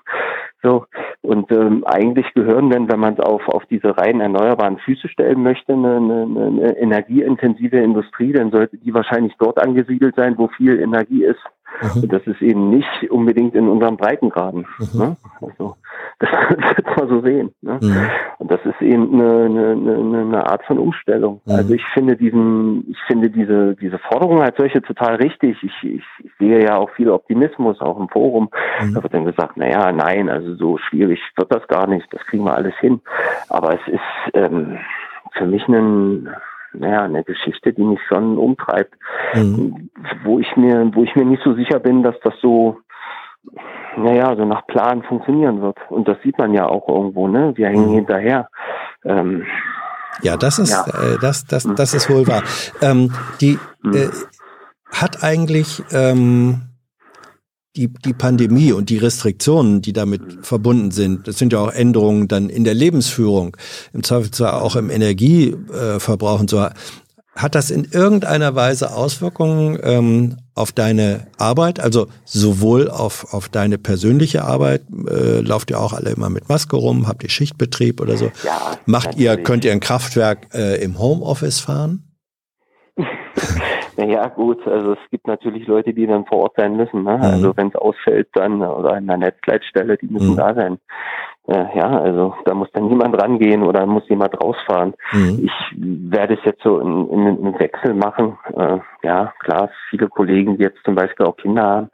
So, 0.62 0.86
und 1.22 1.52
ähm, 1.52 1.84
eigentlich 1.86 2.34
gehören 2.34 2.70
denn, 2.70 2.90
wenn 2.90 3.00
man 3.00 3.16
es 3.16 3.20
auf, 3.20 3.50
auf 3.50 3.66
diese 3.66 3.98
rein 3.98 4.22
erneuerbaren 4.22 4.78
Füße 4.78 5.10
stellen 5.10 5.44
möchte, 5.44 5.74
eine, 5.74 5.98
eine, 5.98 6.24
eine 6.24 6.78
energieintensive 6.78 7.78
Industrie, 7.78 8.32
dann 8.32 8.52
sollte 8.52 8.78
die 8.78 8.94
wahrscheinlich 8.94 9.34
dort 9.40 9.60
angesiedelt 9.60 10.16
sein, 10.16 10.38
wo 10.38 10.48
viel 10.48 10.80
Energie 10.80 11.26
ist. 11.26 11.42
Mhm. 11.82 12.04
Und 12.04 12.14
das 12.14 12.26
ist 12.28 12.42
eben 12.42 12.70
nicht 12.70 13.10
unbedingt 13.10 13.56
in 13.56 13.68
unseren 13.68 13.98
Breitengraden. 13.98 14.66
Mhm. 14.80 15.00
Ne? 15.00 15.18
Also 15.42 15.76
das 16.20 16.30
wird 16.78 16.98
man 16.98 17.10
so 17.10 17.22
sehen. 17.22 17.54
Ne? 17.62 17.80
Mhm. 17.82 18.10
Und 18.40 18.52
das 18.52 18.60
ist 18.66 18.82
eben 18.82 19.14
eine, 19.14 19.46
eine, 19.46 19.72
eine, 19.72 20.20
eine 20.20 20.46
Art 20.48 20.64
von 20.66 20.78
Umstellung. 20.78 21.42
Mhm. 21.46 21.54
Also 21.54 21.74
ich 21.74 21.86
finde 21.94 22.16
diesen, 22.16 22.90
ich 22.90 23.00
finde 23.08 23.30
diese, 23.30 23.76
diese 23.76 24.00
Forderung 24.00 24.42
als 24.42 24.58
solche 24.58 24.82
total 24.82 25.16
richtig. 25.16 25.58
Ich, 25.64 25.84
ich, 25.84 26.04
ich 26.20 26.32
sehe 26.40 26.64
ja 26.64 26.78
auch 26.78 26.90
viel 26.92 27.10
Optimismus 27.10 27.82
auch 27.82 28.00
im 28.00 28.10
Forum. 28.10 28.50
Mhm. 28.82 28.94
Da 28.94 29.04
wird 29.04 29.14
dann 29.14 29.26
gesagt, 29.26 29.54
na 29.56 29.70
ja, 29.70 29.92
nein, 29.92 30.30
also 30.30 30.56
so 30.56 30.78
schwierig 30.78 31.20
wird 31.36 31.54
das 31.54 31.68
gar 31.68 31.88
nicht. 31.88 32.08
Das 32.12 32.22
kriegen 32.26 32.44
wir 32.44 32.56
alles 32.56 32.76
hin. 32.80 33.02
Aber 33.50 33.74
es 33.74 33.88
ist 33.88 34.34
ähm, 34.34 34.78
für 35.34 35.46
mich 35.46 35.68
ein, 35.68 36.30
naja, 36.74 37.04
eine 37.04 37.24
Geschichte, 37.24 37.74
die 37.74 37.84
mich 37.84 38.00
schon 38.08 38.38
umtreibt, 38.38 38.94
Mhm. 39.36 39.90
wo 40.24 40.40
ich 40.40 40.56
mir, 40.56 40.90
wo 40.94 41.04
ich 41.04 41.16
mir 41.16 41.26
nicht 41.26 41.44
so 41.44 41.54
sicher 41.54 41.80
bin, 41.80 42.04
dass 42.04 42.16
das 42.24 42.34
so, 42.42 42.78
naja, 43.98 44.36
so 44.36 44.46
nach 44.46 44.66
Plan 44.68 45.04
funktionieren 45.04 45.62
wird. 45.62 45.78
Und 45.90 46.08
das 46.08 46.18
sieht 46.24 46.38
man 46.38 46.54
ja 46.54 46.66
auch 46.68 46.88
irgendwo, 46.88 47.28
ne? 47.28 47.52
Wir 47.56 47.68
hängen 47.68 47.90
Mhm. 47.90 47.96
hinterher. 47.96 48.50
Ähm, 49.06 49.44
Ja, 50.22 50.38
das 50.38 50.60
ist, 50.60 50.70
Ja. 50.72 50.86
Äh, 50.86 51.18
das, 51.20 51.46
das, 51.46 51.68
das 51.76 51.94
ist 51.94 52.10
wohl 52.10 52.28
wahr. 52.28 52.44
Ähm, 52.82 53.12
die 53.42 53.58
äh, 53.84 54.10
hat 54.92 55.24
eigentlich 55.24 55.84
ähm, 55.92 56.62
die, 57.76 57.92
die 57.92 58.14
Pandemie 58.14 58.72
und 58.72 58.90
die 58.90 58.98
Restriktionen, 58.98 59.82
die 59.82 59.94
damit 59.94 60.22
verbunden 60.46 60.92
sind, 60.92 61.28
das 61.28 61.38
sind 61.38 61.54
ja 61.54 61.60
auch 61.60 61.72
Änderungen 61.72 62.28
dann 62.28 62.50
in 62.50 62.64
der 62.64 62.76
Lebensführung, 62.76 63.58
im 63.94 64.04
Zweifelsfall 64.04 64.62
auch 64.62 64.76
im 64.76 64.90
Energieverbrauch 64.90 66.40
und 66.40 66.50
so. 66.50 66.68
Hat 67.36 67.56
das 67.56 67.72
in 67.72 67.86
irgendeiner 67.86 68.54
Weise 68.54 68.94
Auswirkungen 68.94 69.80
ähm, 69.82 70.38
auf 70.54 70.72
deine 70.72 71.26
Arbeit, 71.40 71.80
also 71.80 72.08
sowohl 72.26 72.92
auf, 72.92 73.34
auf 73.34 73.50
deine 73.50 73.80
persönliche 73.80 74.44
Arbeit, 74.44 74.84
äh, 75.10 75.40
lauft 75.40 75.72
ihr 75.72 75.80
auch 75.80 75.94
alle 75.94 76.12
immer 76.12 76.30
mit 76.30 76.48
Maske 76.48 76.76
rum, 76.76 77.08
habt 77.08 77.24
ihr 77.24 77.30
Schichtbetrieb 77.30 78.02
oder 78.02 78.18
so? 78.18 78.32
ja, 78.46 78.78
Macht 78.86 79.18
ihr, 79.18 79.32
natürlich. 79.32 79.46
könnt 79.48 79.66
ihr 79.66 79.72
ein 79.72 79.80
Kraftwerk 79.80 80.54
äh, 80.54 80.76
im 80.84 81.00
Homeoffice 81.00 81.60
fahren? 81.60 82.04
Naja, 83.98 84.28
gut, 84.28 84.66
also 84.68 84.94
es 84.94 85.10
gibt 85.12 85.28
natürlich 85.28 85.68
Leute, 85.68 85.94
die 85.94 86.08
dann 86.08 86.26
vor 86.26 86.40
Ort 86.40 86.54
sein 86.58 86.76
müssen. 86.76 87.04
Ne? 87.04 87.18
Mhm. 87.18 87.24
Also 87.24 87.58
wenn 87.58 87.68
es 87.68 87.76
ausfällt, 87.76 88.30
dann 88.34 88.62
oder 88.62 88.98
in 88.98 89.08
der 89.08 89.18
Netzleitstelle, 89.18 89.98
die 89.98 90.08
müssen 90.08 90.32
mhm. 90.32 90.38
da 90.38 90.54
sein. 90.54 90.80
Äh, 91.48 91.78
ja, 91.78 92.00
also 92.00 92.36
da 92.46 92.54
muss 92.54 92.72
dann 92.72 92.90
jemand 92.90 93.22
rangehen 93.22 93.64
oder 93.64 93.86
muss 93.86 94.08
jemand 94.08 94.40
rausfahren. 94.42 94.94
Mhm. 95.12 95.42
Ich 95.44 95.76
werde 95.78 96.36
es 96.36 96.40
jetzt 96.46 96.64
so 96.64 96.80
in, 96.80 97.10
in, 97.10 97.46
in 97.46 97.60
Wechsel 97.60 97.94
machen. 97.94 98.38
Äh, 98.56 98.80
ja, 99.04 99.34
klar, 99.40 99.70
viele 99.90 100.08
Kollegen, 100.08 100.58
die 100.58 100.64
jetzt 100.64 100.84
zum 100.86 100.96
Beispiel 100.96 101.26
auch 101.26 101.36
Kinder 101.36 101.64
haben, 101.64 101.90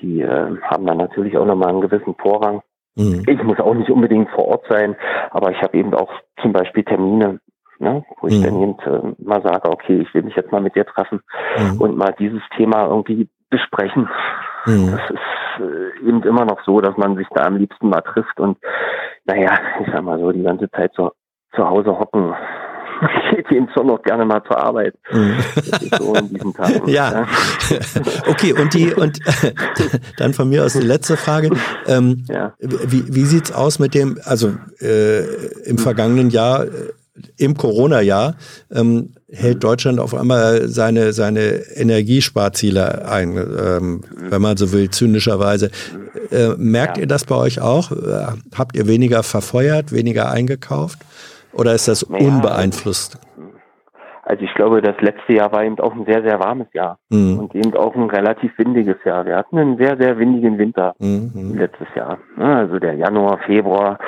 die 0.00 0.20
äh, 0.20 0.56
haben 0.62 0.86
dann 0.86 0.98
natürlich 0.98 1.36
auch 1.38 1.46
nochmal 1.46 1.70
einen 1.70 1.80
gewissen 1.80 2.14
Vorrang. 2.16 2.60
Mhm. 2.96 3.24
Ich 3.26 3.42
muss 3.42 3.58
auch 3.60 3.74
nicht 3.74 3.90
unbedingt 3.90 4.28
vor 4.30 4.46
Ort 4.48 4.66
sein, 4.68 4.94
aber 5.30 5.50
ich 5.50 5.62
habe 5.62 5.78
eben 5.78 5.94
auch 5.94 6.12
zum 6.42 6.52
Beispiel 6.52 6.84
Termine, 6.84 7.40
ne, 7.82 8.04
wo 8.20 8.28
ich 8.28 8.38
mhm. 8.38 8.44
dann 8.44 8.62
eben 8.62 8.78
äh, 8.80 9.22
mal 9.22 9.42
sage, 9.42 9.70
okay, 9.70 10.00
ich 10.00 10.14
will 10.14 10.22
mich 10.22 10.36
jetzt 10.36 10.52
mal 10.52 10.60
mit 10.60 10.74
dir 10.74 10.86
treffen 10.86 11.20
mhm. 11.58 11.80
und 11.80 11.96
mal 11.96 12.14
dieses 12.18 12.42
Thema 12.56 12.86
irgendwie 12.86 13.28
besprechen. 13.50 14.08
Mhm. 14.66 14.92
Das 14.92 15.10
ist 15.10 15.60
äh, 15.60 16.08
eben 16.08 16.22
immer 16.22 16.44
noch 16.44 16.62
so, 16.64 16.80
dass 16.80 16.96
man 16.96 17.16
sich 17.16 17.26
da 17.34 17.44
am 17.44 17.56
liebsten 17.56 17.88
mal 17.88 18.00
trifft 18.00 18.38
und 18.40 18.56
naja, 19.24 19.58
ich 19.80 19.92
sag 19.92 20.02
mal 20.02 20.18
so, 20.18 20.32
die 20.32 20.42
ganze 20.42 20.70
Zeit 20.70 20.92
so 20.96 21.10
zu 21.54 21.68
Hause 21.68 21.90
hocken, 21.98 22.34
geht 23.30 23.50
eben 23.50 23.68
schon 23.74 23.88
noch 23.88 24.02
gerne 24.02 24.24
mal 24.24 24.42
zur 24.44 24.58
Arbeit. 24.58 24.94
Mhm. 25.10 25.34
So 25.98 26.14
in 26.14 26.28
diesen 26.28 26.54
Tagen. 26.54 26.82
ja. 26.88 27.12
ja. 27.12 27.26
okay, 28.28 28.52
und 28.52 28.72
die 28.74 28.94
und 28.94 29.18
dann 30.18 30.32
von 30.32 30.48
mir 30.48 30.64
aus 30.64 30.74
die 30.74 30.86
letzte 30.86 31.16
Frage. 31.16 31.50
Ähm, 31.86 32.24
ja. 32.28 32.54
Wie, 32.60 33.12
wie 33.12 33.24
sieht's 33.24 33.52
aus 33.52 33.78
mit 33.78 33.94
dem, 33.94 34.18
also 34.24 34.52
äh, 34.80 35.24
im 35.64 35.78
vergangenen 35.78 36.30
Jahr, 36.30 36.64
äh, 36.64 36.68
im 37.36 37.56
Corona-Jahr, 37.56 38.34
ähm, 38.74 39.14
hält 39.30 39.62
Deutschland 39.62 40.00
auf 40.00 40.14
einmal 40.14 40.68
seine, 40.68 41.12
seine 41.12 41.60
Energiesparziele 41.74 43.06
ein, 43.06 43.36
ähm, 43.36 44.00
wenn 44.16 44.40
man 44.40 44.56
so 44.56 44.72
will, 44.72 44.90
zynischerweise. 44.90 45.70
Äh, 46.30 46.54
merkt 46.56 46.96
ja. 46.96 47.02
ihr 47.02 47.06
das 47.06 47.24
bei 47.24 47.36
euch 47.36 47.60
auch? 47.60 47.92
Äh, 47.92 48.26
habt 48.56 48.76
ihr 48.76 48.86
weniger 48.86 49.22
verfeuert, 49.22 49.92
weniger 49.92 50.30
eingekauft? 50.30 51.00
Oder 51.52 51.74
ist 51.74 51.88
das 51.88 52.08
naja, 52.08 52.26
unbeeinflusst? 52.26 53.18
Also 54.24 54.44
ich 54.44 54.54
glaube, 54.54 54.80
das 54.80 54.98
letzte 55.00 55.34
Jahr 55.34 55.52
war 55.52 55.64
eben 55.64 55.78
auch 55.80 55.92
ein 55.92 56.06
sehr, 56.06 56.22
sehr 56.22 56.38
warmes 56.38 56.68
Jahr 56.72 56.98
mhm. 57.10 57.38
und 57.38 57.54
eben 57.54 57.74
auch 57.74 57.94
ein 57.94 58.08
relativ 58.08 58.56
windiges 58.56 58.96
Jahr. 59.04 59.26
Wir 59.26 59.36
hatten 59.36 59.58
einen 59.58 59.76
sehr, 59.76 59.96
sehr 59.98 60.16
windigen 60.18 60.58
Winter 60.58 60.94
mhm. 60.98 61.54
letztes 61.58 61.88
Jahr. 61.94 62.18
Also 62.38 62.78
der 62.78 62.94
Januar, 62.94 63.40
Februar 63.44 63.98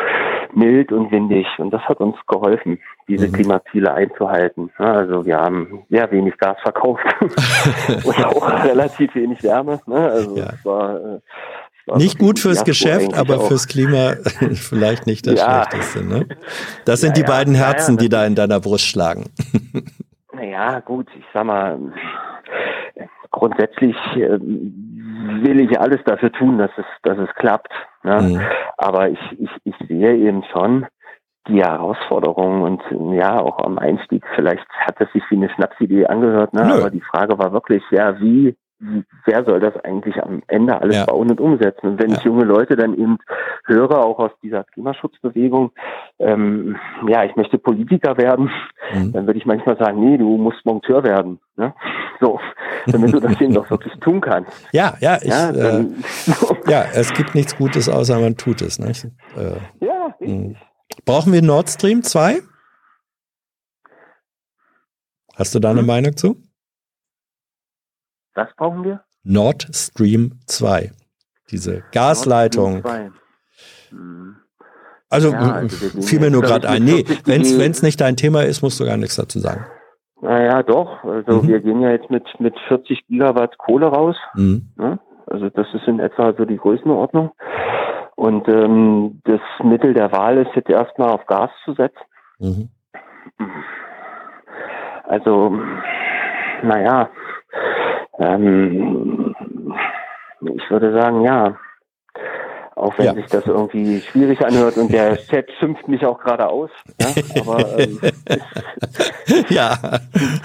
mild 0.56 0.92
und 0.92 1.10
windig 1.10 1.46
und 1.58 1.70
das 1.70 1.82
hat 1.82 2.00
uns 2.00 2.16
geholfen, 2.26 2.78
diese 3.08 3.28
mhm. 3.28 3.32
Klimaziele 3.32 3.92
einzuhalten. 3.92 4.70
Also 4.78 5.24
wir 5.26 5.38
haben 5.38 5.84
sehr 5.90 6.10
wenig 6.10 6.36
Gas 6.38 6.56
verkauft 6.62 7.04
und 8.04 8.24
auch 8.24 8.64
relativ 8.64 9.14
wenig 9.14 9.42
Wärme. 9.42 9.80
Also 9.86 10.36
ja. 10.36 10.52
es 10.52 10.64
war 10.64 10.96
äh, 10.96 11.20
nicht 11.96 12.18
gut 12.18 12.38
fürs 12.38 12.64
Geschäft, 12.64 13.14
aber 13.14 13.36
auch. 13.36 13.48
fürs 13.48 13.66
Klima 13.68 14.14
vielleicht 14.54 15.06
nicht 15.06 15.26
das 15.26 15.38
ja. 15.38 15.66
Schlechteste. 15.68 16.04
Ne? 16.04 16.26
Das 16.84 17.00
sind 17.00 17.16
ja, 17.16 17.22
die 17.22 17.28
beiden 17.28 17.54
Herzen, 17.54 17.98
die 17.98 18.08
da 18.08 18.24
in 18.24 18.34
deiner 18.34 18.60
Brust 18.60 18.86
schlagen. 18.86 19.26
naja, 20.32 20.80
gut, 20.80 21.06
ich 21.18 21.24
sag 21.34 21.44
mal, 21.44 21.78
grundsätzlich 23.30 23.96
äh, 24.16 24.38
will 25.42 25.60
ich 25.60 25.78
alles 25.80 26.00
dafür 26.04 26.32
tun, 26.32 26.58
dass 26.58 26.70
es, 26.76 26.84
dass 27.02 27.18
es 27.18 27.34
klappt. 27.34 27.72
Ne? 28.02 28.20
Mhm. 28.20 28.40
Aber 28.76 29.08
ich, 29.08 29.20
ich, 29.38 29.50
ich 29.64 29.74
sehe 29.88 30.16
eben 30.16 30.44
schon, 30.52 30.86
die 31.48 31.62
Herausforderungen 31.62 32.62
und 32.62 33.14
ja, 33.14 33.38
auch 33.38 33.58
am 33.58 33.78
Einstieg, 33.78 34.24
vielleicht 34.34 34.66
hat 34.70 35.00
es 35.00 35.12
sich 35.12 35.22
wie 35.28 35.36
eine 35.36 35.50
Schnapsidee 35.50 36.06
angehört, 36.06 36.54
ne? 36.54 36.62
aber 36.62 36.88
die 36.90 37.02
Frage 37.02 37.38
war 37.38 37.52
wirklich, 37.52 37.82
ja, 37.90 38.18
wie 38.18 38.56
wer 39.24 39.44
soll 39.44 39.60
das 39.60 39.76
eigentlich 39.84 40.22
am 40.22 40.42
Ende 40.46 40.80
alles 40.80 40.96
ja. 40.96 41.04
bauen 41.04 41.30
und 41.30 41.40
umsetzen? 41.40 41.88
Und 41.88 41.98
wenn 42.00 42.10
ja. 42.10 42.18
ich 42.18 42.24
junge 42.24 42.44
Leute 42.44 42.76
dann 42.76 42.94
eben 42.94 43.18
höre, 43.64 44.04
auch 44.04 44.18
aus 44.18 44.30
dieser 44.42 44.64
Klimaschutzbewegung, 44.64 45.72
ähm, 46.18 46.76
ja, 47.08 47.24
ich 47.24 47.34
möchte 47.36 47.58
Politiker 47.58 48.16
werden, 48.16 48.50
mhm. 48.92 49.12
dann 49.12 49.26
würde 49.26 49.38
ich 49.38 49.46
manchmal 49.46 49.76
sagen, 49.78 50.00
nee, 50.00 50.16
du 50.16 50.36
musst 50.36 50.64
Monteur 50.64 51.04
werden. 51.04 51.40
Ne? 51.56 51.74
So, 52.20 52.40
damit 52.86 53.12
du 53.12 53.20
das 53.20 53.32
eben 53.40 53.54
doch 53.54 53.70
wirklich 53.70 53.94
tun 54.00 54.20
kannst. 54.20 54.50
Ja, 54.72 54.94
ja, 55.00 55.18
ich, 55.22 55.28
ja, 55.28 55.50
äh, 55.50 55.86
ja, 56.66 56.84
es 56.92 57.12
gibt 57.14 57.34
nichts 57.34 57.56
Gutes, 57.56 57.88
außer 57.88 58.18
man 58.20 58.36
tut 58.36 58.62
es. 58.62 58.78
Nicht? 58.78 59.04
Äh, 59.36 59.84
ja, 59.84 60.14
richtig. 60.20 60.28
Hm. 60.28 60.56
Brauchen 61.04 61.32
wir 61.32 61.42
Nord 61.42 61.70
Stream 61.70 62.02
2? 62.02 62.40
Hast 65.36 65.54
du 65.54 65.58
da 65.58 65.70
eine 65.70 65.80
hm. 65.80 65.86
Meinung 65.86 66.16
zu? 66.16 66.36
Was 68.34 68.48
brauchen 68.56 68.84
wir? 68.84 69.04
Nord 69.22 69.66
Stream 69.72 70.40
2. 70.46 70.90
Diese 71.50 71.82
Gasleitung. 71.92 72.82
Hm. 73.90 74.36
Also, 75.08 75.30
ja, 75.30 75.52
also 75.52 76.02
fiel 76.02 76.18
mir 76.18 76.30
nur 76.30 76.42
gerade 76.42 76.68
ein. 76.68 76.82
Nee, 76.82 77.04
wenn 77.24 77.42
es 77.42 77.82
nicht 77.82 78.00
dein 78.00 78.16
Thema 78.16 78.42
ist, 78.42 78.62
musst 78.62 78.80
du 78.80 78.84
gar 78.84 78.96
nichts 78.96 79.16
dazu 79.16 79.38
sagen. 79.38 79.64
Naja, 80.20 80.62
doch. 80.62 81.04
Also 81.04 81.42
mhm. 81.42 81.48
wir 81.48 81.60
gehen 81.60 81.80
ja 81.82 81.90
jetzt 81.90 82.10
mit, 82.10 82.24
mit 82.40 82.58
40 82.68 83.06
Gigawatt 83.06 83.58
Kohle 83.58 83.86
raus. 83.86 84.16
Mhm. 84.34 84.70
Ja, 84.78 84.98
also 85.26 85.50
das 85.50 85.66
ist 85.74 85.86
in 85.86 86.00
etwa 86.00 86.32
so 86.32 86.46
die 86.46 86.56
Größenordnung. 86.56 87.32
Und 88.16 88.48
ähm, 88.48 89.20
das 89.24 89.40
Mittel 89.62 89.92
der 89.92 90.12
Wahl 90.12 90.38
ist 90.38 90.50
jetzt 90.54 90.70
erstmal 90.70 91.10
auf 91.10 91.26
Gas 91.26 91.50
zu 91.64 91.74
setzen. 91.74 92.00
Mhm. 92.38 92.70
Also, 95.04 95.58
naja, 96.62 97.10
ähm, 98.18 99.34
ich 100.40 100.70
würde 100.70 100.92
sagen, 100.92 101.22
ja. 101.22 101.56
Auch 102.76 102.98
wenn 102.98 103.06
ja. 103.06 103.14
sich 103.14 103.26
das 103.26 103.46
irgendwie 103.46 104.00
schwierig 104.00 104.44
anhört 104.44 104.76
und 104.76 104.92
der 104.92 105.16
Chat 105.28 105.46
schimpft 105.60 105.86
mich 105.86 106.04
auch 106.04 106.18
gerade 106.18 106.48
aus. 106.48 106.70
Ja, 107.00 107.08
aber, 107.40 107.78
ähm, 107.78 108.00
ja. 109.48 109.78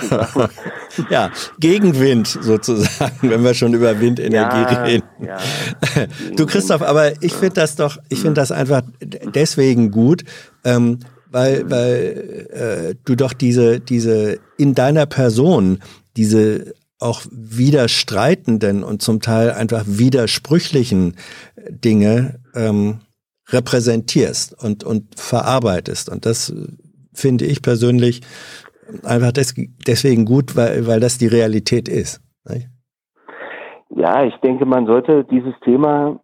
ja, 1.09 1.31
Gegenwind 1.59 2.27
sozusagen, 2.27 3.17
wenn 3.21 3.43
wir 3.43 3.55
schon 3.55 3.73
über 3.73 3.99
Windenergie 3.99 4.73
ja, 4.73 4.83
reden. 4.83 5.03
Ja. 5.19 5.37
Du 6.35 6.45
Christoph, 6.45 6.83
aber 6.83 7.13
ich 7.23 7.33
finde 7.33 7.55
das 7.55 7.75
doch, 7.75 7.97
ich 8.09 8.19
finde 8.19 8.35
das 8.35 8.51
einfach 8.51 8.83
deswegen 9.01 9.89
gut, 9.89 10.23
ähm, 10.63 10.99
weil, 11.31 11.69
weil 11.69 12.47
äh, 12.51 12.95
du 13.05 13.15
doch 13.15 13.33
diese, 13.33 13.79
diese 13.79 14.39
in 14.57 14.75
deiner 14.75 15.07
Person 15.07 15.79
diese 16.15 16.73
auch 16.99 17.21
widerstreitenden 17.31 18.83
und 18.83 19.01
zum 19.01 19.21
Teil 19.21 19.51
einfach 19.51 19.83
widersprüchlichen 19.85 21.15
Dinge 21.69 22.39
ähm, 22.55 22.99
repräsentierst 23.49 24.61
und, 24.61 24.83
und 24.83 25.19
verarbeitest. 25.19 26.09
Und 26.09 26.25
das 26.25 26.53
finde 27.13 27.45
ich 27.45 27.61
persönlich 27.61 28.21
einfach 29.03 29.31
des, 29.31 29.55
deswegen 29.87 30.25
gut, 30.25 30.55
weil, 30.55 30.87
weil 30.87 30.99
das 30.99 31.17
die 31.17 31.27
Realität 31.27 31.87
ist. 31.87 32.21
Nicht? 32.47 32.67
Ja, 33.89 34.23
ich 34.23 34.35
denke, 34.37 34.65
man 34.65 34.85
sollte 34.85 35.25
dieses 35.25 35.53
Thema 35.63 36.19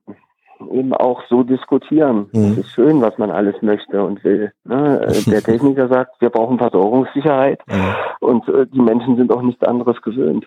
eben 0.60 0.94
auch 0.94 1.22
so 1.30 1.44
diskutieren. 1.44 2.28
Mhm. 2.32 2.52
Es 2.52 2.58
ist 2.60 2.72
schön, 2.72 3.02
was 3.02 3.18
man 3.18 3.32
alles 3.32 3.56
möchte 3.62 4.04
und 4.04 4.24
will. 4.24 4.52
Ne? 4.64 5.02
Äh, 5.02 5.30
der 5.30 5.44
Techniker 5.44 5.88
sagt, 5.88 6.20
wir 6.22 6.30
brauchen 6.30 6.58
Versorgungssicherheit 6.58 7.62
mhm. 7.68 7.96
und 8.20 8.48
äh, 8.50 8.66
die 8.68 8.82
Menschen 8.82 9.18
sind 9.18 9.32
auch 9.32 9.42
nichts 9.42 9.64
anderes 9.64 10.02
gewöhnt. 10.02 10.46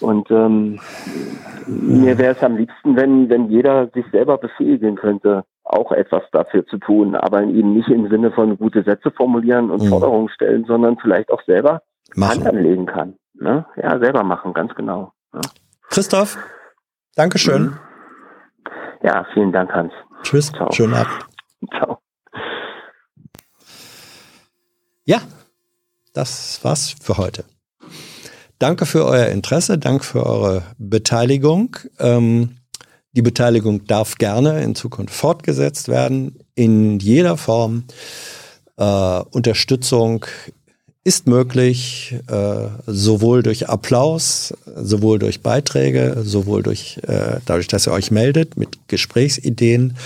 Und 0.00 0.30
ähm, 0.30 0.78
mhm. 1.66 2.04
mir 2.04 2.18
wäre 2.18 2.34
es 2.34 2.42
am 2.42 2.56
liebsten, 2.56 2.96
wenn, 2.96 3.28
wenn 3.28 3.50
jeder 3.50 3.88
sich 3.88 4.04
selber 4.12 4.38
befähigen 4.38 4.96
könnte, 4.96 5.44
auch 5.64 5.92
etwas 5.92 6.22
dafür 6.32 6.66
zu 6.66 6.78
tun, 6.78 7.14
aber 7.14 7.42
eben 7.42 7.74
nicht 7.74 7.88
im 7.88 8.08
Sinne 8.08 8.30
von 8.30 8.56
gute 8.56 8.82
Sätze 8.82 9.10
formulieren 9.10 9.70
und 9.70 9.82
mhm. 9.82 9.88
Forderungen 9.88 10.28
stellen, 10.30 10.64
sondern 10.66 10.96
vielleicht 10.98 11.30
auch 11.30 11.42
selber 11.42 11.82
machen. 12.14 12.44
Hand 12.44 12.46
anlegen 12.46 12.86
kann. 12.86 13.14
Ne? 13.34 13.66
Ja, 13.76 13.98
selber 13.98 14.22
machen, 14.22 14.54
ganz 14.54 14.74
genau. 14.74 15.12
Ja. 15.34 15.40
Christoph, 15.90 16.38
Dankeschön. 17.14 17.74
Ja, 19.02 19.26
vielen 19.32 19.52
Dank, 19.52 19.70
Hans. 19.72 19.92
Tschüss. 20.22 20.52
Ciao. 20.52 20.72
Schönen 20.72 20.94
Abend. 20.94 21.26
Ciao. 21.78 21.98
Ja, 25.04 25.22
das 26.12 26.60
war's 26.62 26.94
für 27.00 27.16
heute. 27.16 27.44
Danke 28.58 28.86
für 28.86 29.06
euer 29.06 29.28
Interesse, 29.28 29.78
danke 29.78 30.04
für 30.04 30.26
eure 30.26 30.62
Beteiligung. 30.78 31.76
Ähm, 32.00 32.56
die 33.12 33.22
Beteiligung 33.22 33.84
darf 33.84 34.16
gerne 34.16 34.62
in 34.62 34.74
Zukunft 34.74 35.14
fortgesetzt 35.14 35.88
werden, 35.88 36.38
in 36.54 36.98
jeder 36.98 37.36
Form. 37.36 37.84
Äh, 38.76 39.22
Unterstützung 39.30 40.26
ist 41.08 41.26
möglich, 41.26 42.14
äh, 42.26 42.68
sowohl 42.86 43.42
durch 43.42 43.70
Applaus, 43.70 44.52
sowohl 44.76 45.18
durch 45.18 45.40
Beiträge, 45.40 46.20
sowohl 46.22 46.62
durch 46.62 46.98
äh, 46.98 47.40
dadurch, 47.46 47.66
dass 47.66 47.86
ihr 47.88 47.92
euch 47.92 48.10
meldet 48.10 48.58
mit 48.58 48.88
Gesprächsideen 48.88 49.96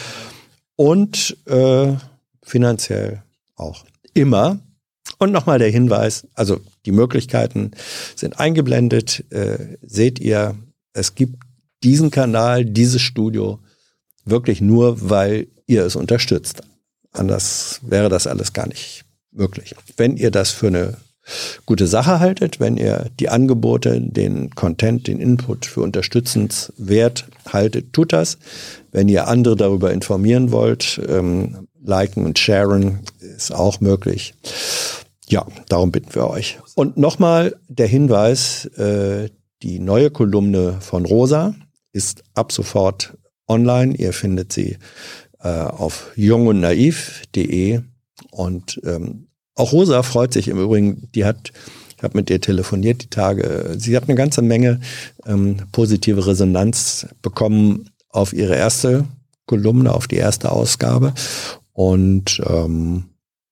und 0.77 1.37
äh, 1.47 1.95
finanziell 2.45 3.21
auch 3.57 3.85
immer. 4.15 4.61
Und 5.19 5.33
nochmal 5.33 5.59
der 5.59 5.71
Hinweis, 5.71 6.25
also 6.35 6.61
die 6.87 6.93
Möglichkeiten 6.93 7.73
sind 8.15 8.39
eingeblendet. 8.39 9.25
Äh, 9.31 9.79
seht 9.83 10.21
ihr, 10.21 10.55
es 10.93 11.17
gibt 11.17 11.43
diesen 11.83 12.13
Kanal, 12.13 12.65
dieses 12.65 13.03
Studio 13.03 13.59
wirklich 14.25 14.61
nur, 14.61 15.11
weil 15.11 15.49
ihr 15.67 15.85
es 15.85 15.97
unterstützt. 15.97 16.63
Anders 17.11 17.81
wäre 17.83 18.09
das 18.09 18.29
alles 18.29 18.53
gar 18.53 18.69
nicht 18.69 19.05
möglich. 19.33 19.75
Wenn 19.97 20.17
ihr 20.17 20.31
das 20.31 20.51
für 20.51 20.69
eine 20.69 20.97
gute 21.67 21.86
Sache 21.86 22.20
haltet, 22.20 22.61
wenn 22.61 22.77
ihr 22.77 23.07
die 23.20 23.28
Angebote, 23.28 24.01
den 24.01 24.51
Content, 24.51 25.07
den 25.07 25.20
Input 25.20 25.67
für 25.67 25.81
unterstützenswert 25.83 27.27
haltet, 27.49 27.93
tut 27.93 28.12
das. 28.12 28.39
Wenn 28.91 29.09
ihr 29.09 29.28
andere 29.28 29.57
darüber 29.57 29.93
informieren 29.93 30.51
wollt, 30.51 31.01
ähm, 31.09 31.69
liken 31.85 32.25
und 32.25 32.39
sharen 32.39 33.01
ist 33.20 33.52
auch 33.52 33.81
möglich. 33.81 34.35
Ja, 35.28 35.47
darum 35.69 35.93
bitten 35.93 36.15
wir 36.15 36.28
euch. 36.28 36.59
Und 36.75 36.97
nochmal 36.97 37.57
der 37.69 37.86
Hinweis, 37.86 38.67
äh, 38.77 39.31
die 39.62 39.78
neue 39.78 40.11
Kolumne 40.11 40.78
von 40.81 41.07
Rosa 41.07 41.55
ist 41.93 42.25
ab 42.35 42.52
sofort 42.52 43.17
online. 43.47 43.94
Ihr 43.94 44.12
findet 44.12 44.52
sie 44.52 44.77
äh, 45.41 45.49
auf 45.49 46.11
jungundnaiv.de 46.17 47.81
und 48.31 48.81
ähm, 48.84 49.28
auch 49.55 49.73
Rosa 49.73 50.02
freut 50.02 50.33
sich 50.33 50.49
im 50.49 50.59
Übrigen, 50.59 51.09
die 51.15 51.25
hat, 51.25 51.52
ich 51.97 52.02
habe 52.02 52.17
mit 52.17 52.31
ihr 52.31 52.41
telefoniert 52.41 53.02
die 53.02 53.10
Tage, 53.10 53.75
sie 53.76 53.97
hat 53.97 54.05
eine 54.05 54.15
ganze 54.15 54.42
Menge 54.42 54.81
ähm, 55.26 55.59
positive 55.73 56.26
Resonanz 56.26 57.07
bekommen 57.20 57.91
auf 58.09 58.33
ihre 58.33 58.57
erste 58.57 59.05
Kolumne, 59.47 59.92
auf 59.92 60.09
die 60.09 60.17
erste 60.17 60.51
Ausgabe. 60.52 61.12
Und 61.73 62.41
ähm, 62.47 63.05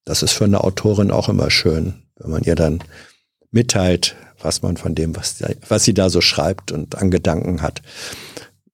das 0.04 0.22
ist 0.22 0.32
für 0.32 0.44
eine 0.44 0.64
Autorin 0.64 1.10
auch 1.10 1.28
immer 1.28 1.50
schön, 1.50 1.94
wenn 2.16 2.30
man 2.30 2.42
ihr 2.42 2.54
dann 2.54 2.82
mitteilt, 3.50 4.16
was 4.40 4.62
man 4.62 4.76
von 4.76 4.94
dem, 4.94 5.16
was, 5.16 5.42
was 5.68 5.84
sie 5.84 5.94
da 5.94 6.08
so 6.08 6.20
schreibt 6.20 6.72
und 6.72 6.96
an 6.96 7.10
Gedanken 7.10 7.62
hat. 7.62 7.82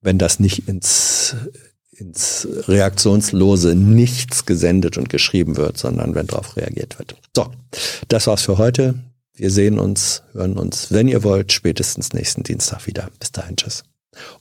Wenn 0.00 0.18
das 0.18 0.38
nicht 0.38 0.68
ins 0.68 1.34
ins 1.98 2.46
reaktionslose 2.68 3.74
Nichts 3.74 4.46
gesendet 4.46 4.98
und 4.98 5.08
geschrieben 5.08 5.56
wird, 5.56 5.78
sondern 5.78 6.14
wenn 6.14 6.26
darauf 6.26 6.56
reagiert 6.56 6.98
wird. 6.98 7.16
So, 7.34 7.50
das 8.08 8.26
war's 8.26 8.42
für 8.42 8.58
heute. 8.58 8.94
Wir 9.34 9.50
sehen 9.50 9.78
uns, 9.78 10.22
hören 10.32 10.56
uns, 10.56 10.90
wenn 10.92 11.08
ihr 11.08 11.22
wollt, 11.22 11.52
spätestens 11.52 12.12
nächsten 12.12 12.42
Dienstag 12.42 12.86
wieder. 12.86 13.08
Bis 13.18 13.32
dahin, 13.32 13.56
tschüss. 13.56 13.84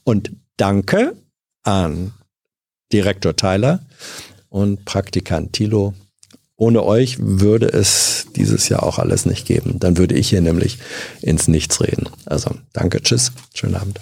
Und 0.04 0.32
danke 0.58 1.16
an 1.64 2.14
Direktor 2.94 3.36
Tyler 3.36 3.86
und 4.50 4.86
Praktikant 4.86 5.54
Thilo. 5.54 5.94
Ohne 6.56 6.84
euch 6.84 7.18
würde 7.20 7.68
es 7.68 8.28
dieses 8.36 8.70
Jahr 8.70 8.84
auch 8.84 8.98
alles 9.00 9.26
nicht 9.26 9.46
geben. 9.46 9.80
Dann 9.80 9.98
würde 9.98 10.16
ich 10.16 10.30
hier 10.30 10.42
nämlich 10.42 10.78
ins 11.22 11.50
Nichts 11.50 11.82
reden. 11.82 12.08
Also 12.26 12.56
danke, 12.72 13.02
tschüss, 13.02 13.34
schönen 13.54 13.76
Abend. 13.76 14.00